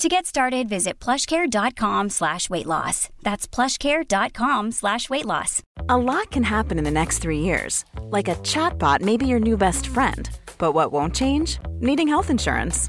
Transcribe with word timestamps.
To 0.00 0.08
get 0.08 0.24
started, 0.24 0.66
visit 0.66 0.98
plushcare.com 0.98 2.08
slash 2.08 2.48
weight 2.48 2.64
loss. 2.64 3.10
That's 3.20 3.46
plushcare.com 3.46 4.70
slash 4.70 5.10
weight 5.10 5.26
loss. 5.26 5.62
A 5.90 5.98
lot 5.98 6.30
can 6.30 6.42
happen 6.42 6.78
in 6.78 6.84
the 6.84 6.90
next 6.90 7.18
three 7.18 7.40
years. 7.40 7.84
Like 8.04 8.26
a 8.26 8.36
chatbot 8.36 9.02
may 9.02 9.18
be 9.18 9.26
your 9.26 9.40
new 9.40 9.58
best 9.58 9.88
friend. 9.88 10.30
But 10.56 10.72
what 10.72 10.90
won't 10.90 11.14
change? 11.14 11.58
Needing 11.80 12.08
health 12.08 12.30
insurance. 12.30 12.88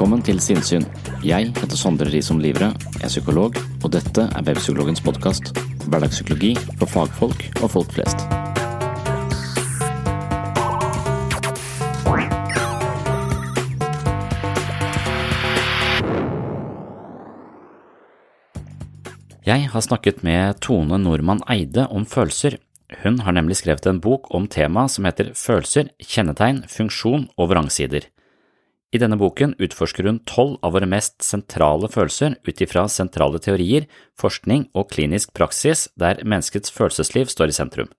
Velkommen 0.00 0.22
til 0.24 0.38
Sinnsyn. 0.40 0.86
Jeg 1.20 1.50
heter 1.52 1.76
Sondre 1.76 2.06
Risom 2.08 2.38
Livre, 2.40 2.70
er 3.04 3.10
psykolog, 3.10 3.58
og 3.84 3.90
dette 3.92 4.22
er 4.24 4.44
Webpsykologens 4.46 5.02
podkast. 5.04 5.50
Hverdagspsykologi 5.92 6.54
for 6.80 6.88
fagfolk 6.88 7.42
og 7.60 7.66
folk 7.74 7.90
flest. 7.92 8.22
Jeg 19.44 19.68
har 19.68 19.84
snakket 19.84 20.24
med 20.24 20.62
Tone 20.64 20.96
Normann 20.96 21.44
Eide 21.44 21.84
om 21.92 22.06
følelser. 22.08 22.56
Hun 23.02 23.20
har 23.26 23.36
nemlig 23.36 23.60
skrevet 23.60 23.84
en 23.92 24.00
bok 24.00 24.32
om 24.32 24.48
temaet 24.48 24.96
som 24.96 25.04
heter 25.04 25.34
Følelser, 25.36 25.92
kjennetegn, 26.00 26.64
funksjon 26.72 27.28
og 27.36 27.52
vrangsider. 27.52 28.08
I 28.90 28.98
denne 28.98 29.18
boken 29.18 29.54
utforsker 29.62 30.08
hun 30.08 30.18
tolv 30.26 30.56
av 30.66 30.74
våre 30.74 30.88
mest 30.90 31.22
sentrale 31.22 31.86
følelser 31.92 32.34
ut 32.42 32.62
ifra 32.64 32.88
sentrale 32.90 33.38
teorier, 33.42 33.86
forskning 34.18 34.66
og 34.74 34.90
klinisk 34.90 35.30
praksis 35.36 35.86
der 36.00 36.24
menneskets 36.24 36.74
følelsesliv 36.74 37.30
står 37.30 37.52
i 37.52 37.56
sentrum. 37.60 37.90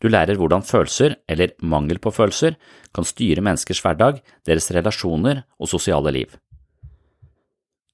Du 0.00 0.08
lærer 0.08 0.36
hvordan 0.40 0.64
følelser, 0.64 1.16
eller 1.28 1.52
mangel 1.60 2.00
på 2.00 2.12
følelser, 2.12 2.56
kan 2.96 3.04
styre 3.04 3.44
menneskers 3.44 3.80
hverdag, 3.84 4.20
deres 4.48 4.70
relasjoner 4.72 5.44
og 5.60 5.68
sosiale 5.72 6.12
liv. 6.16 6.36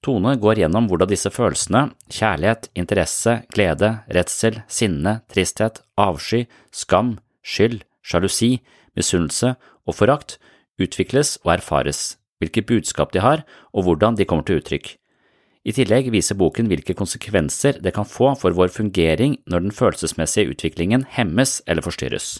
Tone 0.06 0.36
går 0.38 0.60
gjennom 0.62 0.86
hvordan 0.86 1.10
disse 1.10 1.30
følelsene, 1.34 1.88
kjærlighet, 2.14 2.68
interesse, 2.78 3.40
glede, 3.54 3.90
redsel, 4.14 4.60
sinne, 4.70 5.20
tristhet, 5.32 5.80
avsky, 5.98 6.44
skam, 6.70 7.16
skyld, 7.42 7.80
sjalusi, 8.06 8.52
misunnelse 8.98 9.56
og 9.86 9.98
forakt, 9.98 10.38
utvikles 10.82 11.36
og 11.44 11.56
erfares, 11.56 12.16
hvilke 12.40 12.64
budskap 12.66 13.12
de 13.12 13.24
har 13.24 13.44
og 13.72 13.86
hvordan 13.86 14.16
de 14.16 14.26
kommer 14.28 14.46
til 14.46 14.60
uttrykk. 14.60 14.96
I 15.66 15.74
tillegg 15.74 16.12
viser 16.14 16.38
boken 16.38 16.68
hvilke 16.70 16.94
konsekvenser 16.94 17.80
det 17.82 17.94
kan 17.96 18.06
få 18.06 18.34
for 18.38 18.54
vår 18.54 18.70
fungering 18.70 19.40
når 19.50 19.64
den 19.64 19.74
følelsesmessige 19.74 20.52
utviklingen 20.52 21.06
hemmes 21.16 21.58
eller 21.66 21.82
forstyrres. 21.82 22.36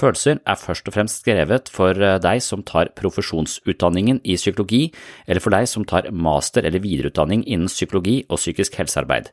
Følelser 0.00 0.40
er 0.48 0.56
først 0.56 0.88
og 0.88 0.94
fremst 0.96 1.20
skrevet 1.20 1.68
for 1.70 1.94
deg 1.94 2.40
som 2.42 2.64
tar 2.64 2.90
profesjonsutdanningen 2.96 4.22
i 4.24 4.38
psykologi, 4.40 4.86
eller 5.28 5.44
for 5.44 5.52
deg 5.52 5.68
som 5.68 5.84
tar 5.84 6.08
master- 6.10 6.64
eller 6.64 6.82
videreutdanning 6.82 7.44
innen 7.44 7.68
psykologi 7.68 8.22
og 8.28 8.40
psykisk 8.40 8.80
helsearbeid. 8.80 9.28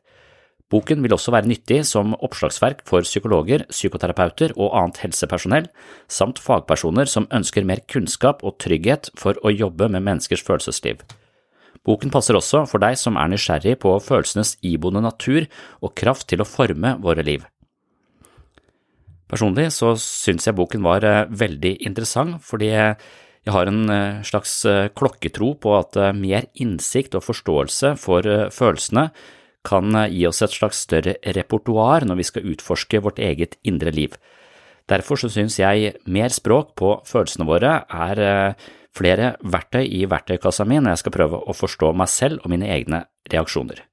Boken 0.70 1.02
vil 1.02 1.16
også 1.16 1.34
være 1.34 1.50
nyttig 1.50 1.80
som 1.90 2.12
oppslagsverk 2.22 2.84
for 2.86 3.02
psykologer, 3.02 3.64
psykoterapeuter 3.74 4.52
og 4.54 4.76
annet 4.78 5.00
helsepersonell, 5.02 5.70
samt 6.06 6.38
fagpersoner 6.42 7.10
som 7.10 7.26
ønsker 7.34 7.66
mer 7.66 7.82
kunnskap 7.90 8.44
og 8.46 8.60
trygghet 8.62 9.10
for 9.18 9.40
å 9.42 9.50
jobbe 9.50 9.88
med 9.90 10.06
menneskers 10.06 10.44
følelsesliv. 10.46 11.02
Boken 11.88 12.12
passer 12.14 12.38
også 12.38 12.68
for 12.70 12.84
deg 12.84 13.00
som 13.02 13.18
er 13.18 13.32
nysgjerrig 13.32 13.80
på 13.82 13.96
følelsenes 14.04 14.58
iboende 14.66 15.02
natur 15.08 15.48
og 15.82 15.96
kraft 15.98 16.28
til 16.30 16.44
å 16.44 16.48
forme 16.48 16.94
våre 17.02 17.26
liv. 17.26 17.48
Personlig 19.30 19.72
så 19.74 19.96
syns 19.98 20.46
jeg 20.46 20.58
boken 20.58 20.86
var 20.86 21.06
veldig 21.30 21.80
interessant, 21.86 22.38
fordi 22.46 22.70
jeg 22.70 23.56
har 23.56 23.70
en 23.70 23.90
slags 24.26 24.54
klokketro 24.98 25.56
på 25.64 25.74
at 25.80 25.98
mer 26.18 26.50
innsikt 26.62 27.18
og 27.18 27.26
forståelse 27.26 27.96
for 28.02 28.26
følelsene 28.54 29.08
kan 29.68 29.96
gi 30.10 30.26
oss 30.28 30.42
et 30.46 30.56
slags 30.56 30.84
større 30.86 31.18
repertoar 31.36 32.06
når 32.08 32.20
vi 32.20 32.28
skal 32.28 32.52
utforske 32.54 33.02
vårt 33.04 33.20
eget 33.20 33.58
indre 33.64 33.92
liv. 33.92 34.16
Derfor 34.90 35.20
så 35.22 35.30
synes 35.30 35.60
jeg 35.60 35.94
mer 36.06 36.34
språk 36.34 36.74
på 36.80 36.96
følelsene 37.06 37.46
våre 37.46 37.74
er 37.86 38.56
flere 38.96 39.36
verktøy 39.44 39.86
i 39.86 40.06
verktøykassa 40.10 40.66
mi 40.66 40.80
når 40.80 40.96
jeg 40.96 41.04
skal 41.04 41.16
prøve 41.16 41.44
å 41.44 41.56
forstå 41.56 41.92
meg 41.94 42.10
selv 42.10 42.42
og 42.44 42.54
mine 42.56 42.70
egne 42.72 43.04
reaksjoner. 43.32 43.84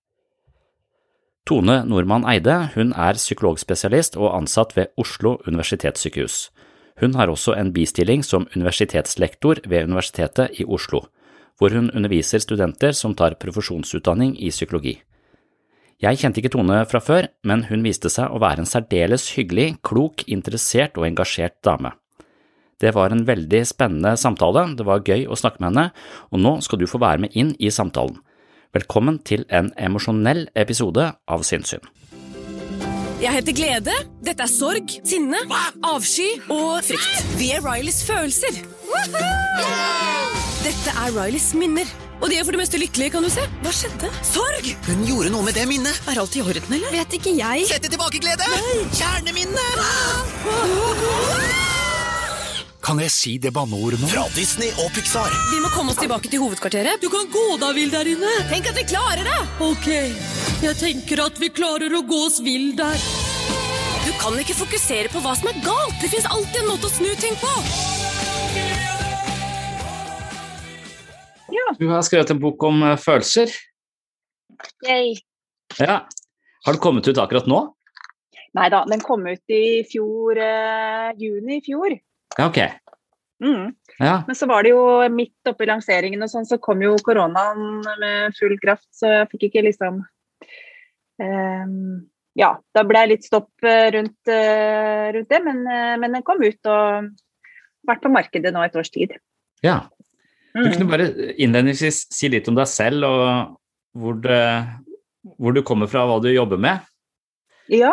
Tone 1.47 1.85
Normann 1.87 2.25
Eide 2.27 2.73
hun 2.75 2.91
er 2.99 3.21
psykologspesialist 3.21 4.17
og 4.19 4.33
ansatt 4.35 4.73
ved 4.75 4.91
Oslo 4.99 5.37
universitetssykehus. 5.47 6.49
Hun 6.99 7.15
har 7.15 7.31
også 7.31 7.55
en 7.55 7.71
bistilling 7.77 8.25
som 8.25 8.49
universitetslektor 8.57 9.61
ved 9.69 9.87
Universitetet 9.87 10.59
i 10.59 10.65
Oslo, 10.65 11.05
hvor 11.59 11.71
hun 11.71 11.93
underviser 11.93 12.43
studenter 12.43 12.97
som 12.97 13.15
tar 13.15 13.37
profesjonsutdanning 13.39 14.35
i 14.41 14.51
psykologi. 14.51 14.97
Jeg 15.97 16.19
kjente 16.21 16.43
ikke 16.43 16.51
Tone 16.53 16.83
fra 16.85 17.01
før, 17.01 17.27
men 17.49 17.63
hun 17.71 17.81
viste 17.81 18.11
seg 18.13 18.29
å 18.29 18.41
være 18.43 18.61
en 18.61 18.69
særdeles 18.69 19.31
hyggelig, 19.33 19.79
klok, 19.81 20.27
interessert 20.29 20.99
og 21.01 21.07
engasjert 21.09 21.57
dame. 21.65 21.95
Det 22.77 22.93
var 22.93 23.15
en 23.15 23.25
veldig 23.25 23.63
spennende 23.65 24.13
samtale, 24.21 24.67
det 24.77 24.85
var 24.85 25.01
gøy 25.09 25.25
å 25.25 25.39
snakke 25.41 25.63
med 25.63 25.71
henne, 25.71 25.87
og 26.29 26.43
nå 26.45 26.53
skal 26.61 26.83
du 26.83 26.85
få 26.91 27.01
være 27.01 27.25
med 27.25 27.33
inn 27.33 27.55
i 27.57 27.73
samtalen. 27.73 28.19
Velkommen 28.77 29.23
til 29.25 29.47
en 29.49 29.73
emosjonell 29.81 30.51
episode 30.53 31.09
av 31.17 31.49
Sinnssyn. 31.49 31.81
Jeg 33.17 33.33
heter 33.33 33.57
Glede, 33.57 33.95
dette 34.21 34.45
er 34.45 34.53
sorg, 34.53 34.99
sinne, 35.01 35.41
avsky 35.81 36.35
og 36.53 36.85
frykt. 36.85 37.23
Vi 37.41 37.55
er 37.57 37.65
Rileys 37.65 38.03
følelser. 38.05 38.61
Dette 40.61 40.93
er 41.07 41.17
Rileys 41.17 41.55
minner. 41.57 41.89
Og 42.17 42.31
de 42.33 42.39
er 42.39 42.47
for 42.47 42.57
det 42.57 42.61
meste 42.63 42.81
lykkelige, 42.81 43.13
kan 43.13 43.25
du 43.25 43.31
se. 43.33 43.45
Hva 43.63 43.73
skjedde? 43.75 44.11
Sorg! 44.25 44.71
Hun 44.89 45.05
gjorde 45.07 45.33
noe 45.35 45.45
med 45.47 45.57
det 45.59 45.67
minnet. 45.69 46.01
Er 46.09 46.21
alt 46.23 46.37
i 46.39 46.43
orden, 46.45 46.73
eller? 46.79 46.93
Vet 46.95 47.19
ikke 47.19 47.35
jeg. 47.37 47.67
Sett 47.69 47.85
det 47.85 47.93
tilbake, 47.93 48.21
Glede! 48.25 48.49
Kjerneminne! 48.97 49.67
Kan 52.87 53.01
jeg 53.03 53.11
si 53.11 53.33
det 53.43 53.51
banneordet 53.51 53.99
nå? 53.99 54.07
Fra 54.13 54.29
Disney 54.37 54.71
og 54.79 54.93
Pixar. 54.95 55.33
Vi 55.51 55.59
må 55.59 55.71
komme 55.75 55.91
oss 55.91 55.99
tilbake 55.99 56.31
til 56.31 56.45
hovedkvarteret. 56.45 57.03
Du 57.03 57.11
kan 57.11 57.27
gå 57.35 57.47
deg 57.59 57.75
vill 57.81 57.91
der 57.91 58.07
inne. 58.13 58.31
Tenk 58.53 58.71
at 58.71 58.79
vi 58.79 58.87
klarer 58.87 59.27
det! 59.27 59.39
Ok, 59.67 59.89
jeg 60.63 60.79
tenker 60.79 61.25
at 61.27 61.43
vi 61.43 61.51
klarer 61.51 61.99
å 61.99 62.05
gå 62.07 62.23
oss 62.29 62.39
vill 62.47 62.71
der. 62.79 62.95
Du 64.07 64.13
kan 64.23 64.39
ikke 64.39 64.55
fokusere 64.55 65.11
på 65.11 65.19
hva 65.25 65.35
som 65.35 65.51
er 65.51 65.59
galt. 65.67 65.99
Det 65.99 66.15
fins 66.15 66.31
alltid 66.31 66.63
en 66.63 66.71
måte 66.71 66.87
å 66.87 66.95
snu 66.95 67.11
ting 67.19 67.35
på. 67.43 67.57
Du 71.79 71.89
har 71.91 72.05
skrevet 72.07 72.31
en 72.35 72.43
bok 72.43 72.63
om 72.69 72.85
følelser. 73.01 73.53
Yay. 74.87 75.17
Ja. 75.79 76.05
Har 76.67 76.75
den 76.75 76.83
kommet 76.83 77.09
ut 77.09 77.19
akkurat 77.21 77.47
nå? 77.51 77.61
Nei 78.57 78.71
da, 78.73 78.83
den 78.89 79.03
kom 79.05 79.27
ut 79.29 79.53
i 79.53 79.85
fjor, 79.89 80.39
eh, 80.41 81.13
juni 81.21 81.59
i 81.59 81.65
fjor. 81.65 81.93
Ja, 82.39 82.49
ok. 82.49 82.59
Mm. 83.45 83.75
Ja. 83.99 84.23
Men 84.27 84.37
så 84.39 84.49
var 84.49 84.65
det 84.65 84.73
jo 84.73 84.83
midt 85.13 85.51
oppi 85.51 85.69
lanseringen 85.69 86.25
og 86.25 86.33
sånn, 86.33 86.49
så 86.49 86.57
kom 86.63 86.81
jo 86.85 86.95
koronaen 87.05 87.83
med 88.01 88.37
full 88.39 88.57
kraft, 88.63 88.89
så 88.97 89.13
jeg 89.13 89.31
fikk 89.35 89.49
ikke 89.51 89.67
liksom 89.69 90.01
um, 91.21 91.75
Ja, 92.37 92.55
da 92.77 92.85
ble 92.85 93.03
det 93.05 93.13
litt 93.13 93.29
stopp 93.29 93.65
eh, 93.65 93.91
rundt, 93.95 94.19
uh, 94.29 95.13
rundt 95.17 95.31
det, 95.33 95.41
men, 95.45 95.63
uh, 95.69 95.95
men 96.01 96.17
den 96.17 96.25
kom 96.25 96.41
ut 96.45 96.69
og 96.73 97.13
vært 97.89 98.03
på 98.05 98.13
markedet 98.13 98.53
nå 98.53 98.65
et 98.65 98.77
års 98.77 98.93
tid. 98.93 99.17
ja. 99.65 99.85
Du 100.57 100.63
Mm. 100.65 100.73
kunne 100.73 100.89
bare 100.89 101.07
innledningsvis 101.37 102.07
si 102.15 102.29
litt 102.33 102.49
om 102.49 102.57
deg 102.57 102.69
selv 102.71 103.05
og 103.05 103.57
hvor, 103.97 104.17
det, 104.25 104.41
hvor 105.37 105.53
du 105.53 105.61
kommer 105.67 105.91
fra, 105.91 106.07
hva 106.09 106.17
du 106.23 106.31
jobber 106.33 106.57
med. 106.57 106.81
Ja, 107.69 107.93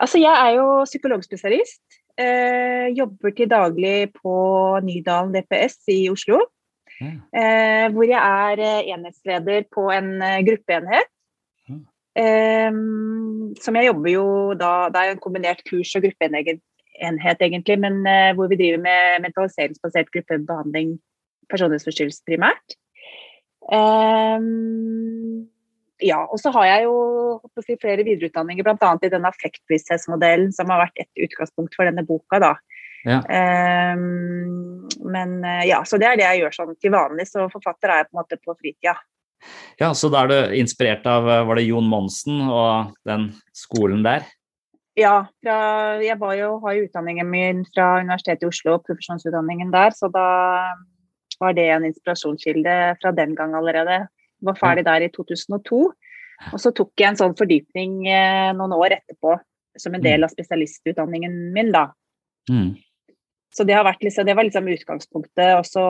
altså 0.00 0.18
jeg 0.18 0.32
er 0.34 0.56
jo 0.56 0.82
psykologspesialist. 0.88 1.82
Eh, 2.18 2.88
jobber 2.96 3.34
til 3.36 3.50
daglig 3.50 4.12
på 4.16 4.34
Nydalen 4.82 5.34
DPS 5.36 5.82
i 5.92 6.08
Oslo. 6.10 6.40
Mm. 6.96 7.18
Eh, 7.36 7.86
hvor 7.92 8.08
jeg 8.08 8.18
er 8.18 8.62
eh, 8.64 8.86
enhetsleder 8.94 9.66
på 9.70 9.90
en 9.92 10.14
eh, 10.24 10.40
gruppeenhet. 10.46 11.10
Mm. 11.68 11.82
Eh, 12.16 12.78
som 13.60 13.76
jeg 13.76 13.90
jobber 13.90 14.10
jo 14.10 14.28
da 14.56 14.88
Det 14.88 15.02
er 15.02 15.12
en 15.12 15.20
kombinert 15.20 15.60
kurs- 15.68 15.92
og 15.98 16.06
gruppeenhet, 16.06 16.62
egentlig, 17.44 17.78
men 17.78 18.00
eh, 18.08 18.32
hvor 18.34 18.48
vi 18.48 18.56
driver 18.56 18.80
med 18.80 19.26
mentaliseringsbasert 19.28 20.08
gruppebehandling, 20.14 20.96
personlighetsforstyrrelse 21.52 22.26
primært. 22.28 22.76
Um, 23.66 25.48
ja, 26.02 26.20
og 26.28 26.38
så 26.38 26.52
har 26.54 26.68
jeg 26.68 26.86
jo 26.86 26.96
si, 27.64 27.76
flere 27.80 28.04
videreutdanninger, 28.04 28.66
bl.a. 28.66 28.92
i 29.02 29.12
den 29.12 29.26
affektbevissthetsmodellen 29.28 30.52
som 30.54 30.70
har 30.72 30.84
vært 30.84 31.06
et 31.06 31.26
utgangspunkt 31.26 31.76
for 31.78 31.88
denne 31.88 32.04
boka. 32.06 32.40
da. 32.42 32.54
Ja. 33.06 33.20
Um, 33.94 34.86
men 35.06 35.38
eh, 35.46 35.68
ja, 35.70 35.82
så 35.86 35.98
det 36.02 36.08
er 36.08 36.18
det 36.18 36.26
jeg 36.26 36.40
gjør 36.42 36.56
sånn 36.56 36.78
til 36.82 36.94
vanlig, 36.94 37.28
så 37.30 37.46
forfatter 37.52 37.92
er 37.92 38.02
jeg 38.02 38.08
på 38.08 38.16
en 38.16 38.22
måte 38.22 38.40
på 38.42 38.56
fritida. 38.58 38.96
Ja, 39.78 39.92
så 39.94 40.10
da 40.10 40.24
er 40.24 40.32
du 40.32 40.56
inspirert 40.58 41.04
av 41.06 41.26
Var 41.28 41.58
det 41.58 41.66
Jon 41.66 41.86
Monsen 41.86 42.48
og 42.48 42.94
den 43.06 43.28
skolen 43.54 44.00
der? 44.02 44.24
Ja, 44.96 45.26
fra, 45.44 45.56
jeg 46.00 46.16
var 46.18 46.32
jo, 46.38 46.54
har 46.62 46.72
jo 46.72 46.86
utdanningen 46.86 47.28
min 47.28 47.64
fra 47.68 47.98
Universitetet 48.00 48.46
i 48.46 48.48
Oslo, 48.48 48.78
profesjonsutdanningen 48.80 49.68
der, 49.74 49.92
så 49.92 50.08
da 50.08 50.28
var 51.40 51.56
det 51.56 51.68
en 51.72 51.86
inspirasjonskilde 51.88 52.76
fra 53.00 53.12
den 53.16 53.34
gang 53.38 53.54
allerede. 53.58 54.06
Var 54.44 54.58
ferdig 54.58 54.86
der 54.86 55.06
i 55.06 55.12
2002. 55.12 55.82
Og 56.52 56.60
så 56.60 56.72
tok 56.76 56.92
jeg 57.00 57.12
en 57.12 57.20
sånn 57.20 57.36
fordypning 57.36 58.02
eh, 58.10 58.50
noen 58.56 58.74
år 58.76 58.98
etterpå 58.98 59.38
som 59.80 59.94
en 59.96 60.04
del 60.04 60.24
av 60.24 60.32
spesialistutdanningen 60.32 61.32
min, 61.52 61.70
da. 61.72 61.90
Mm. 62.50 62.74
Så 63.56 63.64
det, 63.64 63.72
har 63.76 63.86
vært 63.86 64.04
liksom, 64.04 64.26
det 64.28 64.34
var 64.36 64.44
liksom 64.44 64.68
utgangspunktet, 64.68 65.54
og 65.56 65.64
så 65.64 65.84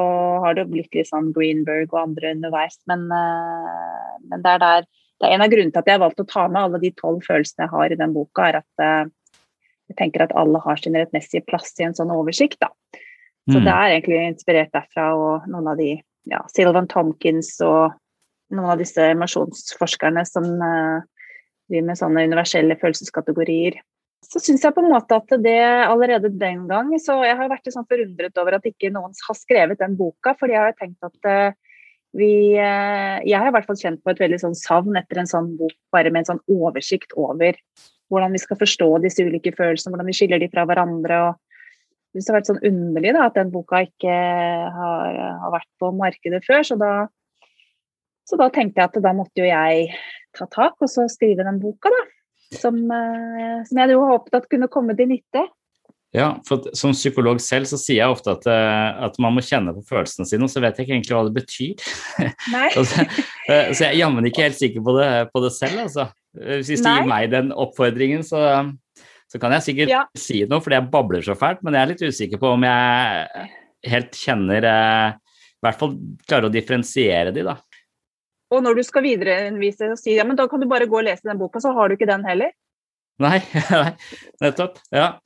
har 0.45 0.55
det 0.55 0.69
blitt 0.71 0.95
litt 0.95 1.09
sånn 1.11 1.33
Greenberg 1.35 1.91
og 1.91 2.03
andre 2.05 2.31
underveis. 2.37 2.79
Men, 2.91 3.09
eh, 3.11 4.13
men 4.31 4.45
det, 4.45 4.53
er 4.53 4.63
der, 4.63 4.87
det 5.19 5.29
er 5.29 5.35
en 5.35 5.47
av 5.47 5.51
grunnene 5.51 5.75
til 5.75 5.83
at 5.83 5.91
jeg 5.91 5.99
har 5.99 6.05
valgt 6.05 6.23
å 6.23 6.29
ta 6.31 6.47
med 6.47 6.63
alle 6.63 6.83
de 6.83 6.93
tolv 6.99 7.27
følelsene 7.27 7.67
jeg 7.67 7.75
har 7.75 7.95
i 7.95 7.99
den 7.99 8.15
boka, 8.15 8.51
er 8.51 8.61
at 8.63 8.87
eh, 8.87 9.43
jeg 9.91 9.99
tenker 9.99 10.27
at 10.27 10.35
alle 10.39 10.63
har 10.63 10.79
sin 10.83 10.99
rettmessige 10.99 11.47
plass 11.47 11.75
i 11.81 11.87
en 11.87 11.99
sånn 11.99 12.15
oversikt. 12.15 12.61
da. 12.63 12.71
Så 13.47 13.61
Mm. 13.61 13.65
det 13.65 13.73
er 13.73 13.93
egentlig 13.95 14.21
inspirert 14.27 14.73
derfra 14.75 15.15
og 15.15 15.47
noen 15.47 15.69
av 15.71 15.77
de 15.79 16.03
ja, 16.27 16.41
Sylvan 16.51 16.89
Tomkins 16.91 17.53
og 17.63 17.95
noen 18.51 18.73
av 18.73 18.79
disse 18.79 19.03
emosjonsforskerne 19.13 20.25
som 20.27 20.47
uh, 20.59 21.05
driver 21.71 21.87
med 21.87 21.99
sånne 21.99 22.25
universelle 22.27 22.77
følelseskategorier. 22.81 23.79
Så 24.27 24.43
syns 24.43 24.65
jeg 24.65 24.75
på 24.75 24.83
en 24.83 24.91
måte 24.91 25.15
at 25.15 25.31
det 25.45 25.61
allerede 25.87 26.33
den 26.35 26.65
gang 26.67 26.89
Så 26.99 27.19
jeg 27.23 27.37
har 27.37 27.51
vært 27.51 27.69
sånn 27.71 27.87
forundret 27.87 28.39
over 28.41 28.57
at 28.57 28.65
ikke 28.67 28.91
noen 28.91 29.13
har 29.13 29.37
skrevet 29.39 29.79
den 29.79 29.95
boka, 29.99 30.33
fordi 30.41 30.57
jeg 30.57 30.65
har 30.65 30.79
tenkt 30.81 31.07
at 31.07 31.31
uh, 31.31 31.55
vi 32.17 32.57
eh, 32.57 33.19
Jeg 33.29 33.39
har 33.39 33.51
i 33.51 33.55
hvert 33.55 33.69
fall 33.69 33.79
kjent 33.79 34.03
på 34.03 34.13
et 34.13 34.23
veldig 34.23 34.39
sånn 34.41 34.57
savn 34.59 34.97
etter 34.99 35.21
en 35.21 35.31
sånn 35.31 35.53
bok 35.59 35.75
bare 35.95 36.11
med 36.11 36.25
en 36.25 36.33
sånn 36.33 36.45
oversikt 36.49 37.13
over 37.19 37.59
hvordan 38.11 38.35
vi 38.35 38.41
skal 38.41 38.59
forstå 38.61 38.87
disse 39.03 39.25
ulike 39.27 39.51
følelsene, 39.57 39.93
hvordan 39.93 40.09
vi 40.09 40.15
skiller 40.15 40.39
de 40.39 40.49
fra 40.53 40.63
hverandre. 40.69 41.17
og 41.27 41.46
jeg 42.17 42.23
synes 42.23 42.27
det 42.27 42.33
har 42.33 42.39
vært 42.39 42.49
sånn 42.49 42.67
underlig 42.71 43.11
da, 43.13 43.25
at 43.29 43.35
den 43.37 43.51
boka 43.53 43.83
ikke 43.85 44.13
har, 44.73 45.17
har 45.43 45.53
vært 45.53 45.69
på 45.83 45.91
markedet 45.93 46.41
før. 46.47 46.63
Så 46.65 46.77
da, 46.81 46.93
så 48.25 48.39
da 48.41 48.47
tenkte 48.55 48.81
jeg 48.81 48.89
at 48.89 48.97
da 49.05 49.13
måtte 49.17 49.43
jo 49.43 49.49
jeg 49.51 49.91
ta 50.37 50.47
tak 50.49 50.81
og 50.81 50.89
så 50.89 51.05
skrive 51.13 51.45
den 51.45 51.61
boka, 51.61 51.93
da. 51.93 52.03
Som, 52.57 52.79
eh, 52.95 53.61
som 53.69 53.83
jeg 53.83 53.93
jo 53.93 54.07
håpet 54.07 54.39
at 54.39 54.49
kunne 54.49 54.71
komme 54.73 54.97
til 54.97 55.11
nytte. 55.11 55.45
Ja, 56.17 56.31
for 56.49 56.71
som 56.79 56.95
psykolog 56.97 57.43
selv 57.45 57.69
så 57.69 57.77
sier 57.77 57.99
jeg 57.99 58.15
ofte 58.15 58.33
at, 58.33 58.47
eh, 58.49 59.05
at 59.05 59.19
man 59.21 59.35
må 59.37 59.45
kjenne 59.45 59.75
på 59.77 59.85
følelsene 59.91 60.25
sine, 60.31 60.47
og 60.47 60.53
så 60.53 60.63
vet 60.65 60.79
jeg 60.79 60.87
ikke 60.87 60.97
egentlig 60.97 61.17
hva 61.19 61.25
det 61.27 61.37
betyr. 61.37 61.89
Nei. 62.55 62.71
Eh, 63.47 63.69
så 63.75 63.85
jeg 63.85 63.91
er 63.91 64.01
jammen 64.01 64.25
ikke 64.31 64.47
helt 64.47 64.57
sikker 64.57 64.87
på 64.87 64.97
det, 64.97 65.11
på 65.35 65.45
det 65.45 65.53
selv, 65.59 65.85
altså. 65.85 66.09
Hvis 66.33 66.81
du 66.81 66.89
Nei. 66.89 66.97
gir 66.97 67.11
meg 67.13 67.29
den 67.35 67.53
oppfordringen, 67.53 68.25
så, 68.25 68.41
så 69.27 69.41
kan 69.43 69.55
jeg 69.57 69.65
sikkert 69.67 69.91
Ja. 69.91 70.03
si 70.17 70.43
noe, 70.47 70.63
fordi 70.63 70.79
jeg 70.79 70.91
babler 70.93 71.25
så 71.27 71.35
fælt, 71.39 71.63
men 71.67 71.75
jeg 71.75 71.83
er 71.83 71.93
litt 71.93 72.05
usikker 72.07 72.41
på 72.43 72.53
om 72.55 72.67
jeg 72.67 73.49
helt 73.91 74.19
kjenner 74.19 74.67
eh, 74.71 75.17
I 75.17 75.67
hvert 75.67 75.81
fall 75.81 75.97
klarer 76.29 76.49
å 76.49 76.53
differensiere 76.53 77.33
de, 77.35 77.43
da. 77.47 77.57
Og 78.55 78.63
når 78.63 78.79
du 78.79 78.83
skal 78.87 79.03
videreundervise 79.03 79.89
og 79.91 79.99
si 79.99 80.15
ja, 80.15 80.25
men 80.27 80.39
da 80.39 80.47
kan 80.51 80.63
du 80.63 80.69
bare 80.71 80.87
gå 80.87 81.01
og 81.01 81.09
lese 81.09 81.27
den 81.27 81.41
boka, 81.41 81.59
så 81.63 81.73
har 81.75 81.89
du 81.89 81.97
ikke 81.97 82.07
den 82.09 82.23
heller. 82.29 82.53
Nei, 83.23 83.41
nei, 83.73 83.93
nettopp. 84.45 84.79
Ja. 84.95 85.17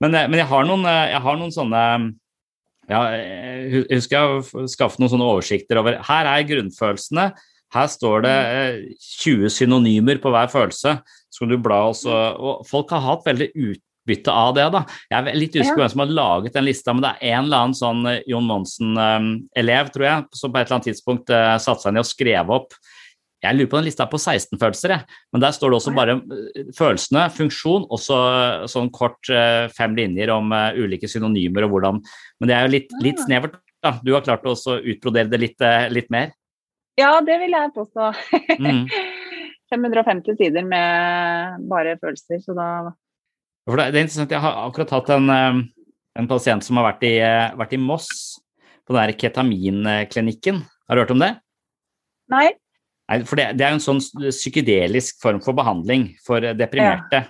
Men, 0.00 0.14
eh, 0.14 0.28
men 0.30 0.40
jeg, 0.40 0.48
har 0.48 0.66
noen, 0.68 0.86
eh, 0.88 1.10
jeg 1.12 1.22
har 1.26 1.40
noen 1.40 1.54
sånne 1.54 1.84
ja, 2.90 3.00
Jeg 3.14 3.84
husker 3.92 4.16
jeg 4.16 4.28
har 4.30 4.68
skaffet 4.72 5.02
noen 5.02 5.12
sånne 5.12 5.26
oversikter 5.30 5.78
over 5.78 5.98
Her 6.08 6.26
er 6.26 6.46
grunnfølelsene. 6.48 7.26
Her 7.74 7.90
står 7.90 8.24
det 8.24 8.34
eh, 8.34 8.78
20 9.22 9.52
synonymer 9.54 10.18
på 10.22 10.32
hver 10.34 10.48
følelse. 10.50 10.96
Så 11.40 11.48
du 11.48 11.56
bla 11.56 11.86
også, 11.88 12.18
og 12.36 12.66
Folk 12.68 12.92
har 12.92 13.00
hatt 13.06 13.24
veldig 13.24 13.48
utbytte 13.56 14.32
av 14.32 14.54
det. 14.58 14.66
da. 14.74 14.84
Jeg 15.08 15.18
er 15.18 15.38
litt 15.38 15.56
usikker 15.56 15.78
på 15.78 15.84
hvem 15.86 15.92
som 15.94 16.04
har 16.04 16.14
laget 16.20 16.58
den 16.58 16.68
lista, 16.68 16.92
men 16.92 17.06
det 17.06 17.14
er 17.14 17.34
en 17.34 17.48
eller 17.48 17.64
annen 17.64 17.78
sånn 17.78 18.06
eh, 18.10 18.22
Jon 18.28 18.48
Monsen-elev, 18.48 19.92
tror 19.94 20.08
jeg, 20.10 20.30
som 20.36 20.52
på 20.52 20.60
et 20.60 20.68
eller 20.68 20.78
annet 20.78 20.90
tidspunkt 20.92 21.32
uh, 21.32 21.56
satte 21.62 21.86
seg 21.86 21.96
ned 21.96 22.04
og 22.04 22.10
skrev 22.10 22.52
opp 22.60 22.76
jeg 23.40 23.56
lurer 23.56 23.70
på 23.72 23.78
den 23.78 23.86
lista 23.88 24.04
på 24.08 24.18
16 24.20 24.58
følelser, 24.60 24.92
jeg. 24.94 25.18
men 25.32 25.42
der 25.42 25.54
står 25.56 25.72
det 25.72 25.78
også 25.78 25.94
bare 25.96 26.16
eh, 26.18 26.66
følelsene, 26.76 27.24
funksjon, 27.32 27.86
og 27.88 28.02
så 28.02 28.18
sånn 28.68 28.90
kort 28.92 29.30
eh, 29.32 29.64
fem 29.72 29.96
linjer 29.96 30.32
om 30.34 30.52
eh, 30.56 30.76
ulike 30.76 31.08
synonymer 31.08 31.64
og 31.66 31.76
hvordan 31.76 32.02
Men 32.40 32.50
det 32.50 32.56
er 32.56 32.66
jo 32.66 32.74
litt, 32.76 32.92
litt 33.04 33.22
snevert. 33.24 33.56
da. 33.80 33.94
Du 34.04 34.12
har 34.12 34.24
klart 34.26 34.44
å 34.44 34.54
utbrodere 34.76 35.32
det 35.32 35.40
litt, 35.40 35.60
eh, 35.64 35.88
litt 35.92 36.12
mer. 36.12 36.34
Ja, 37.00 37.14
det 37.24 37.38
vil 37.40 37.56
jeg 37.56 37.72
påstå. 37.76 38.12
Mm. 38.60 38.84
550 39.70 40.38
sider 40.38 40.66
med 40.66 41.66
bare 41.70 41.96
følelser, 42.00 42.40
så 42.42 42.56
da 42.56 42.68
For 43.68 43.78
det, 43.78 43.90
er 43.90 44.02
interessant, 44.02 44.32
Jeg 44.32 44.42
har 44.42 44.64
akkurat 44.66 44.94
hatt 44.96 45.12
en, 45.14 45.30
eh, 45.30 45.60
en 46.18 46.28
pasient 46.30 46.64
som 46.64 46.80
har 46.80 46.92
vært 46.92 47.04
i, 47.06 47.14
eh, 47.22 47.52
vært 47.58 47.76
i 47.76 47.80
Moss, 47.80 48.08
på 48.86 48.96
den 48.96 49.06
der 49.06 49.14
ketaminklinikken. 49.14 50.64
Har 50.88 50.96
du 50.96 51.02
hørt 51.04 51.14
om 51.14 51.22
det? 51.22 51.36
Nei. 52.30 52.48
Nei, 53.10 53.22
for 53.26 53.38
det, 53.38 53.56
det 53.58 53.66
er 53.66 53.74
jo 53.74 53.78
en 53.78 53.86
sånn 53.86 54.02
psykedelisk 54.30 55.20
form 55.22 55.40
for 55.42 55.54
behandling 55.54 56.10
for 56.26 56.42
eh, 56.42 56.56
deprimerte. 56.58 57.24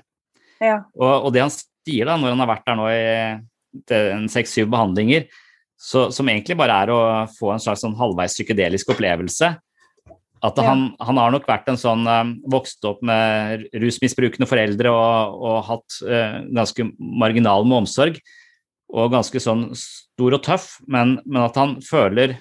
Ja. 0.60 0.82
Og, 0.96 1.28
og 1.28 1.32
det 1.32 1.44
han 1.44 1.52
sier 1.52 2.08
da, 2.08 2.16
når 2.16 2.34
han 2.34 2.42
har 2.44 2.50
vært 2.54 2.66
der 2.68 2.78
nå 2.78 2.88
i 2.92 4.28
seks-syv 4.32 4.68
behandlinger, 4.72 5.28
så, 5.80 6.10
som 6.12 6.28
egentlig 6.28 6.56
bare 6.60 6.76
er 6.82 6.92
å 6.92 7.00
få 7.32 7.54
en 7.54 7.62
slags 7.62 7.84
sånn 7.84 7.96
halvveis 7.96 8.34
psykedelisk 8.36 8.92
opplevelse, 8.92 9.54
at 10.42 10.56
Ja. 10.56 10.64
han, 10.70 10.84
han 11.00 11.18
har 11.20 11.32
nok 11.34 11.48
vært 11.48 11.68
en 11.68 11.76
sånn 11.80 12.06
um, 12.08 12.34
vokst 12.48 12.84
opp 12.88 13.02
med 13.04 13.66
rusmisbrukende 13.76 14.48
foreldre 14.48 14.92
og, 14.92 15.40
og 15.44 15.58
hatt 15.68 15.98
eh, 16.08 16.38
ganske 16.56 16.86
marginal 16.98 17.66
med 17.68 17.82
omsorg, 17.82 18.20
og 18.90 19.12
ganske 19.12 19.42
sånn 19.42 19.68
stor 19.76 20.38
og 20.38 20.42
tøff, 20.46 20.78
men, 20.88 21.18
men 21.26 21.44
at 21.44 21.58
han 21.60 21.76
føler 21.84 22.38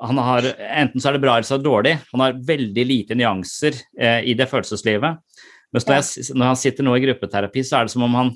han 0.00 0.18
har, 0.20 0.44
Enten 0.60 1.00
så 1.00 1.08
er 1.08 1.16
det 1.16 1.22
bra 1.22 1.36
eller 1.36 1.46
så 1.48 1.54
er 1.56 1.60
det 1.62 1.70
dårlig. 1.70 1.92
Han 2.10 2.20
har 2.20 2.40
veldig 2.48 2.82
lite 2.84 3.16
nyanser 3.16 3.78
eh, 3.96 4.26
i 4.28 4.34
det 4.36 4.44
følelseslivet. 4.50 5.22
Mens 5.72 5.86
når, 5.88 6.02
jeg, 6.02 6.26
når 6.36 6.50
han 6.50 6.58
sitter 6.60 6.84
nå 6.84 6.96
i 6.98 7.04
gruppeterapi, 7.06 7.62
så 7.64 7.78
er 7.78 7.88
det 7.88 7.94
som 7.94 8.04
om 8.04 8.18
han, 8.18 8.32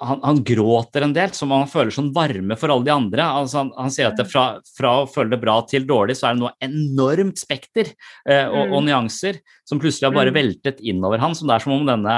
han, 0.00 0.20
han 0.22 0.38
gråter 0.44 1.02
en 1.06 1.12
del, 1.14 1.30
som 1.36 1.50
om 1.52 1.62
han 1.62 1.70
føler 1.70 1.92
sånn 1.94 2.12
varme 2.14 2.56
for 2.58 2.72
alle 2.72 2.84
de 2.86 2.92
andre. 2.94 3.22
Altså 3.42 3.58
han, 3.62 3.70
han 3.76 3.90
sier 3.90 4.08
at 4.10 4.16
det 4.18 4.26
fra, 4.30 4.44
fra 4.76 4.92
å 5.02 5.08
føle 5.10 5.30
det 5.34 5.40
bra 5.42 5.58
til 5.68 5.84
dårlig, 5.88 6.16
så 6.18 6.28
er 6.30 6.34
det 6.36 6.42
noe 6.42 6.54
enormt 6.64 7.38
spekter 7.42 7.90
eh, 8.26 8.46
og, 8.48 8.62
Mm. 8.68 8.72
og 8.78 8.82
nyanser 8.88 9.38
som 9.68 9.80
plutselig 9.82 10.08
har 10.08 10.16
bare 10.16 10.32
Mm. 10.32 10.38
veltet 10.40 10.80
innover 10.80 11.18
han. 11.22 11.34
Som 11.34 11.48
det 11.48 11.56
er 11.56 11.64
som 11.66 11.72
om 11.76 11.86
denne 11.86 12.16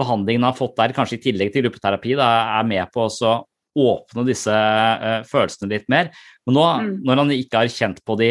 behandlingen 0.00 0.42
han 0.42 0.52
har 0.52 0.58
fått 0.58 0.76
der, 0.80 0.94
kanskje 0.96 1.18
i 1.18 1.22
tillegg 1.28 1.52
til 1.52 1.66
gruppeterapi, 1.66 2.16
da, 2.16 2.30
er 2.60 2.64
med 2.64 2.88
på 2.94 3.04
å 3.06 3.32
åpne 3.76 4.24
disse 4.26 4.50
eh, 4.50 5.20
følelsene 5.28 5.68
litt 5.70 5.88
mer. 5.88 6.10
Men 6.46 6.56
nå, 6.56 6.64
Mm. 6.80 7.02
når 7.04 7.16
han 7.16 7.30
ikke 7.36 7.58
har 7.60 7.66
kjent 7.70 8.00
på 8.04 8.16
de 8.18 8.30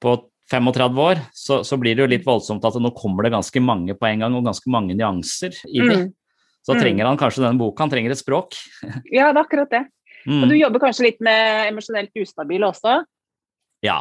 på 0.00 0.14
35 0.50 0.98
år, 1.02 1.20
så, 1.34 1.64
så, 1.66 1.76
blir 1.76 1.96
det 1.96 2.04
jo 2.04 2.12
litt 2.12 2.24
voldsomt 2.24 2.64
at 2.64 2.74
nå 2.78 2.92
kommer 2.94 3.24
det 3.26 3.32
ganske 3.34 3.60
mange 3.60 3.96
på 3.98 4.06
en 4.06 4.20
gang, 4.20 4.34
og 4.38 4.44
ganske 4.46 4.70
mange 4.70 4.94
nyanser 4.94 5.52
i 5.66 5.80
det. 5.82 5.96
Mm. 6.06 6.12
Så 6.66 6.74
mm. 6.74 6.82
trenger 6.82 7.06
han 7.06 7.18
kanskje 7.20 7.44
denne 7.44 7.60
boka, 7.60 7.84
han 7.84 7.92
trenger 7.92 8.10
et 8.10 8.18
språk. 8.18 8.56
ja, 9.14 9.30
det 9.30 9.38
er 9.38 9.44
akkurat 9.44 9.70
det. 9.70 9.84
Mm. 10.26 10.40
Og 10.42 10.50
du 10.50 10.56
jobber 10.58 10.82
kanskje 10.82 11.10
litt 11.10 11.20
med 11.22 11.68
emosjonelt 11.70 12.18
ustabile 12.18 12.66
også? 12.66 12.96
Ja. 13.86 14.00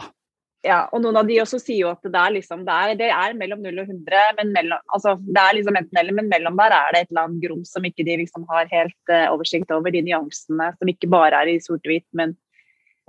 ja. 0.65 0.79
Og 0.89 1.03
noen 1.03 1.19
av 1.22 1.29
de 1.29 1.38
også 1.43 1.60
sier 1.62 1.84
jo 1.84 1.91
at 1.91 2.01
det 2.01 2.17
er, 2.17 2.34
liksom, 2.39 2.63
det 2.65 2.77
er, 2.77 2.95
det 2.98 3.10
er 3.13 3.36
mellom 3.38 3.62
0 3.62 3.84
og 3.84 3.91
100, 3.91 4.24
men 4.39 4.55
mellom, 4.55 4.81
altså, 4.98 5.13
det 5.22 5.43
er 5.43 5.60
liksom 5.60 5.77
enten 5.77 6.01
eller, 6.01 6.17
men 6.17 6.31
mellom 6.31 6.57
der 6.63 6.74
er 6.79 6.95
det 6.95 7.03
et 7.03 7.13
eller 7.13 7.27
annet 7.27 7.45
grums 7.45 7.75
som 7.75 7.86
ikke 7.86 8.07
de 8.07 8.17
liksom 8.24 8.50
har 8.50 8.65
helt 8.74 9.13
uh, 9.13 9.27
oversikt 9.36 9.75
over, 9.75 9.93
de 9.93 10.01
nyansene 10.10 10.72
som 10.79 10.93
ikke 10.95 11.12
bare 11.13 11.45
er 11.45 11.53
i 11.53 11.62
sort-hvitt, 11.62 12.07
men, 12.17 12.34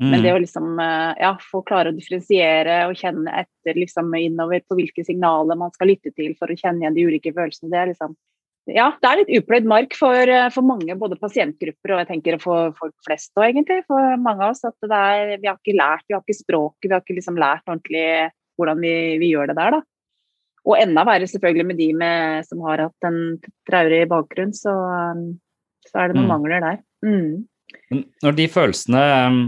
mm. 0.02 0.10
men, 0.10 0.20
det 0.20 0.36
å 0.36 0.44
liksom 0.44 0.76
uh, 0.76 1.16
ja, 1.16 1.32
få 1.40 1.64
klare 1.64 1.94
å 1.94 1.96
differensiere 1.96 2.82
og 2.90 3.00
kjenne 3.00 3.40
etter 3.40 3.80
liksom 3.80 4.12
innover 4.20 4.60
på 4.68 4.76
hvilke 4.76 5.08
signaler 5.08 5.56
man 5.56 5.72
skal 5.72 5.94
lytte 5.94 6.12
til 6.12 6.36
for 6.36 6.52
å 6.52 6.60
kjenne 6.60 6.84
igjen 6.84 7.00
de 7.00 7.08
ulike 7.08 7.32
følelsene, 7.32 7.72
det 7.72 7.80
er 7.86 7.94
liksom 7.94 8.18
ja, 8.66 8.88
det 8.98 9.08
er 9.08 9.20
litt 9.20 9.34
upløyd 9.38 9.66
mark 9.70 9.94
for, 9.94 10.26
eh, 10.26 10.48
for, 10.50 10.66
mange, 10.66 10.94
både 10.98 11.18
pasientgrupper 11.20 11.92
og 11.94 12.00
jeg 12.02 12.08
tenker 12.08 12.38
for 12.42 12.72
folk 12.78 12.94
flest 13.06 13.30
òg, 13.38 13.52
egentlig. 13.52 13.84
For 13.86 14.16
mange 14.18 14.42
av 14.42 14.54
oss. 14.56 14.64
At 14.66 14.74
det 14.82 14.96
er, 14.98 15.34
vi 15.42 15.46
har 15.46 15.60
ikke 15.60 15.76
lært, 15.78 16.06
vi 16.08 16.16
har 16.16 16.24
ikke 16.24 16.40
språket, 16.40 16.88
vi 16.88 16.94
har 16.96 17.04
ikke 17.04 17.18
liksom 17.20 17.38
lært 17.38 17.66
ordentlig 17.68 18.08
hvordan 18.56 18.82
vi, 18.82 18.94
vi, 19.20 19.30
gjør 19.34 19.52
det 19.52 19.58
der, 19.58 19.76
da. 19.76 19.80
Og 20.66 20.80
enda 20.80 21.04
verre 21.06 21.28
selvfølgelig 21.30 21.66
med 21.68 21.78
de 21.78 21.88
med, 21.94 22.46
som 22.48 22.64
har 22.66 22.88
hatt 22.88 23.06
en 23.06 23.20
traurig 23.68 24.02
bakgrunn, 24.10 24.54
så, 24.56 24.72
um, 25.14 25.26
så, 25.86 26.00
er 26.00 26.10
det 26.10 26.16
noen 26.16 26.26
mm. 26.26 26.32
mangler 26.32 26.64
der. 26.64 26.80
Mm. 27.06 28.02
Når 28.24 28.34
de 28.38 28.46
følelsene 28.50 29.00
um, 29.26 29.40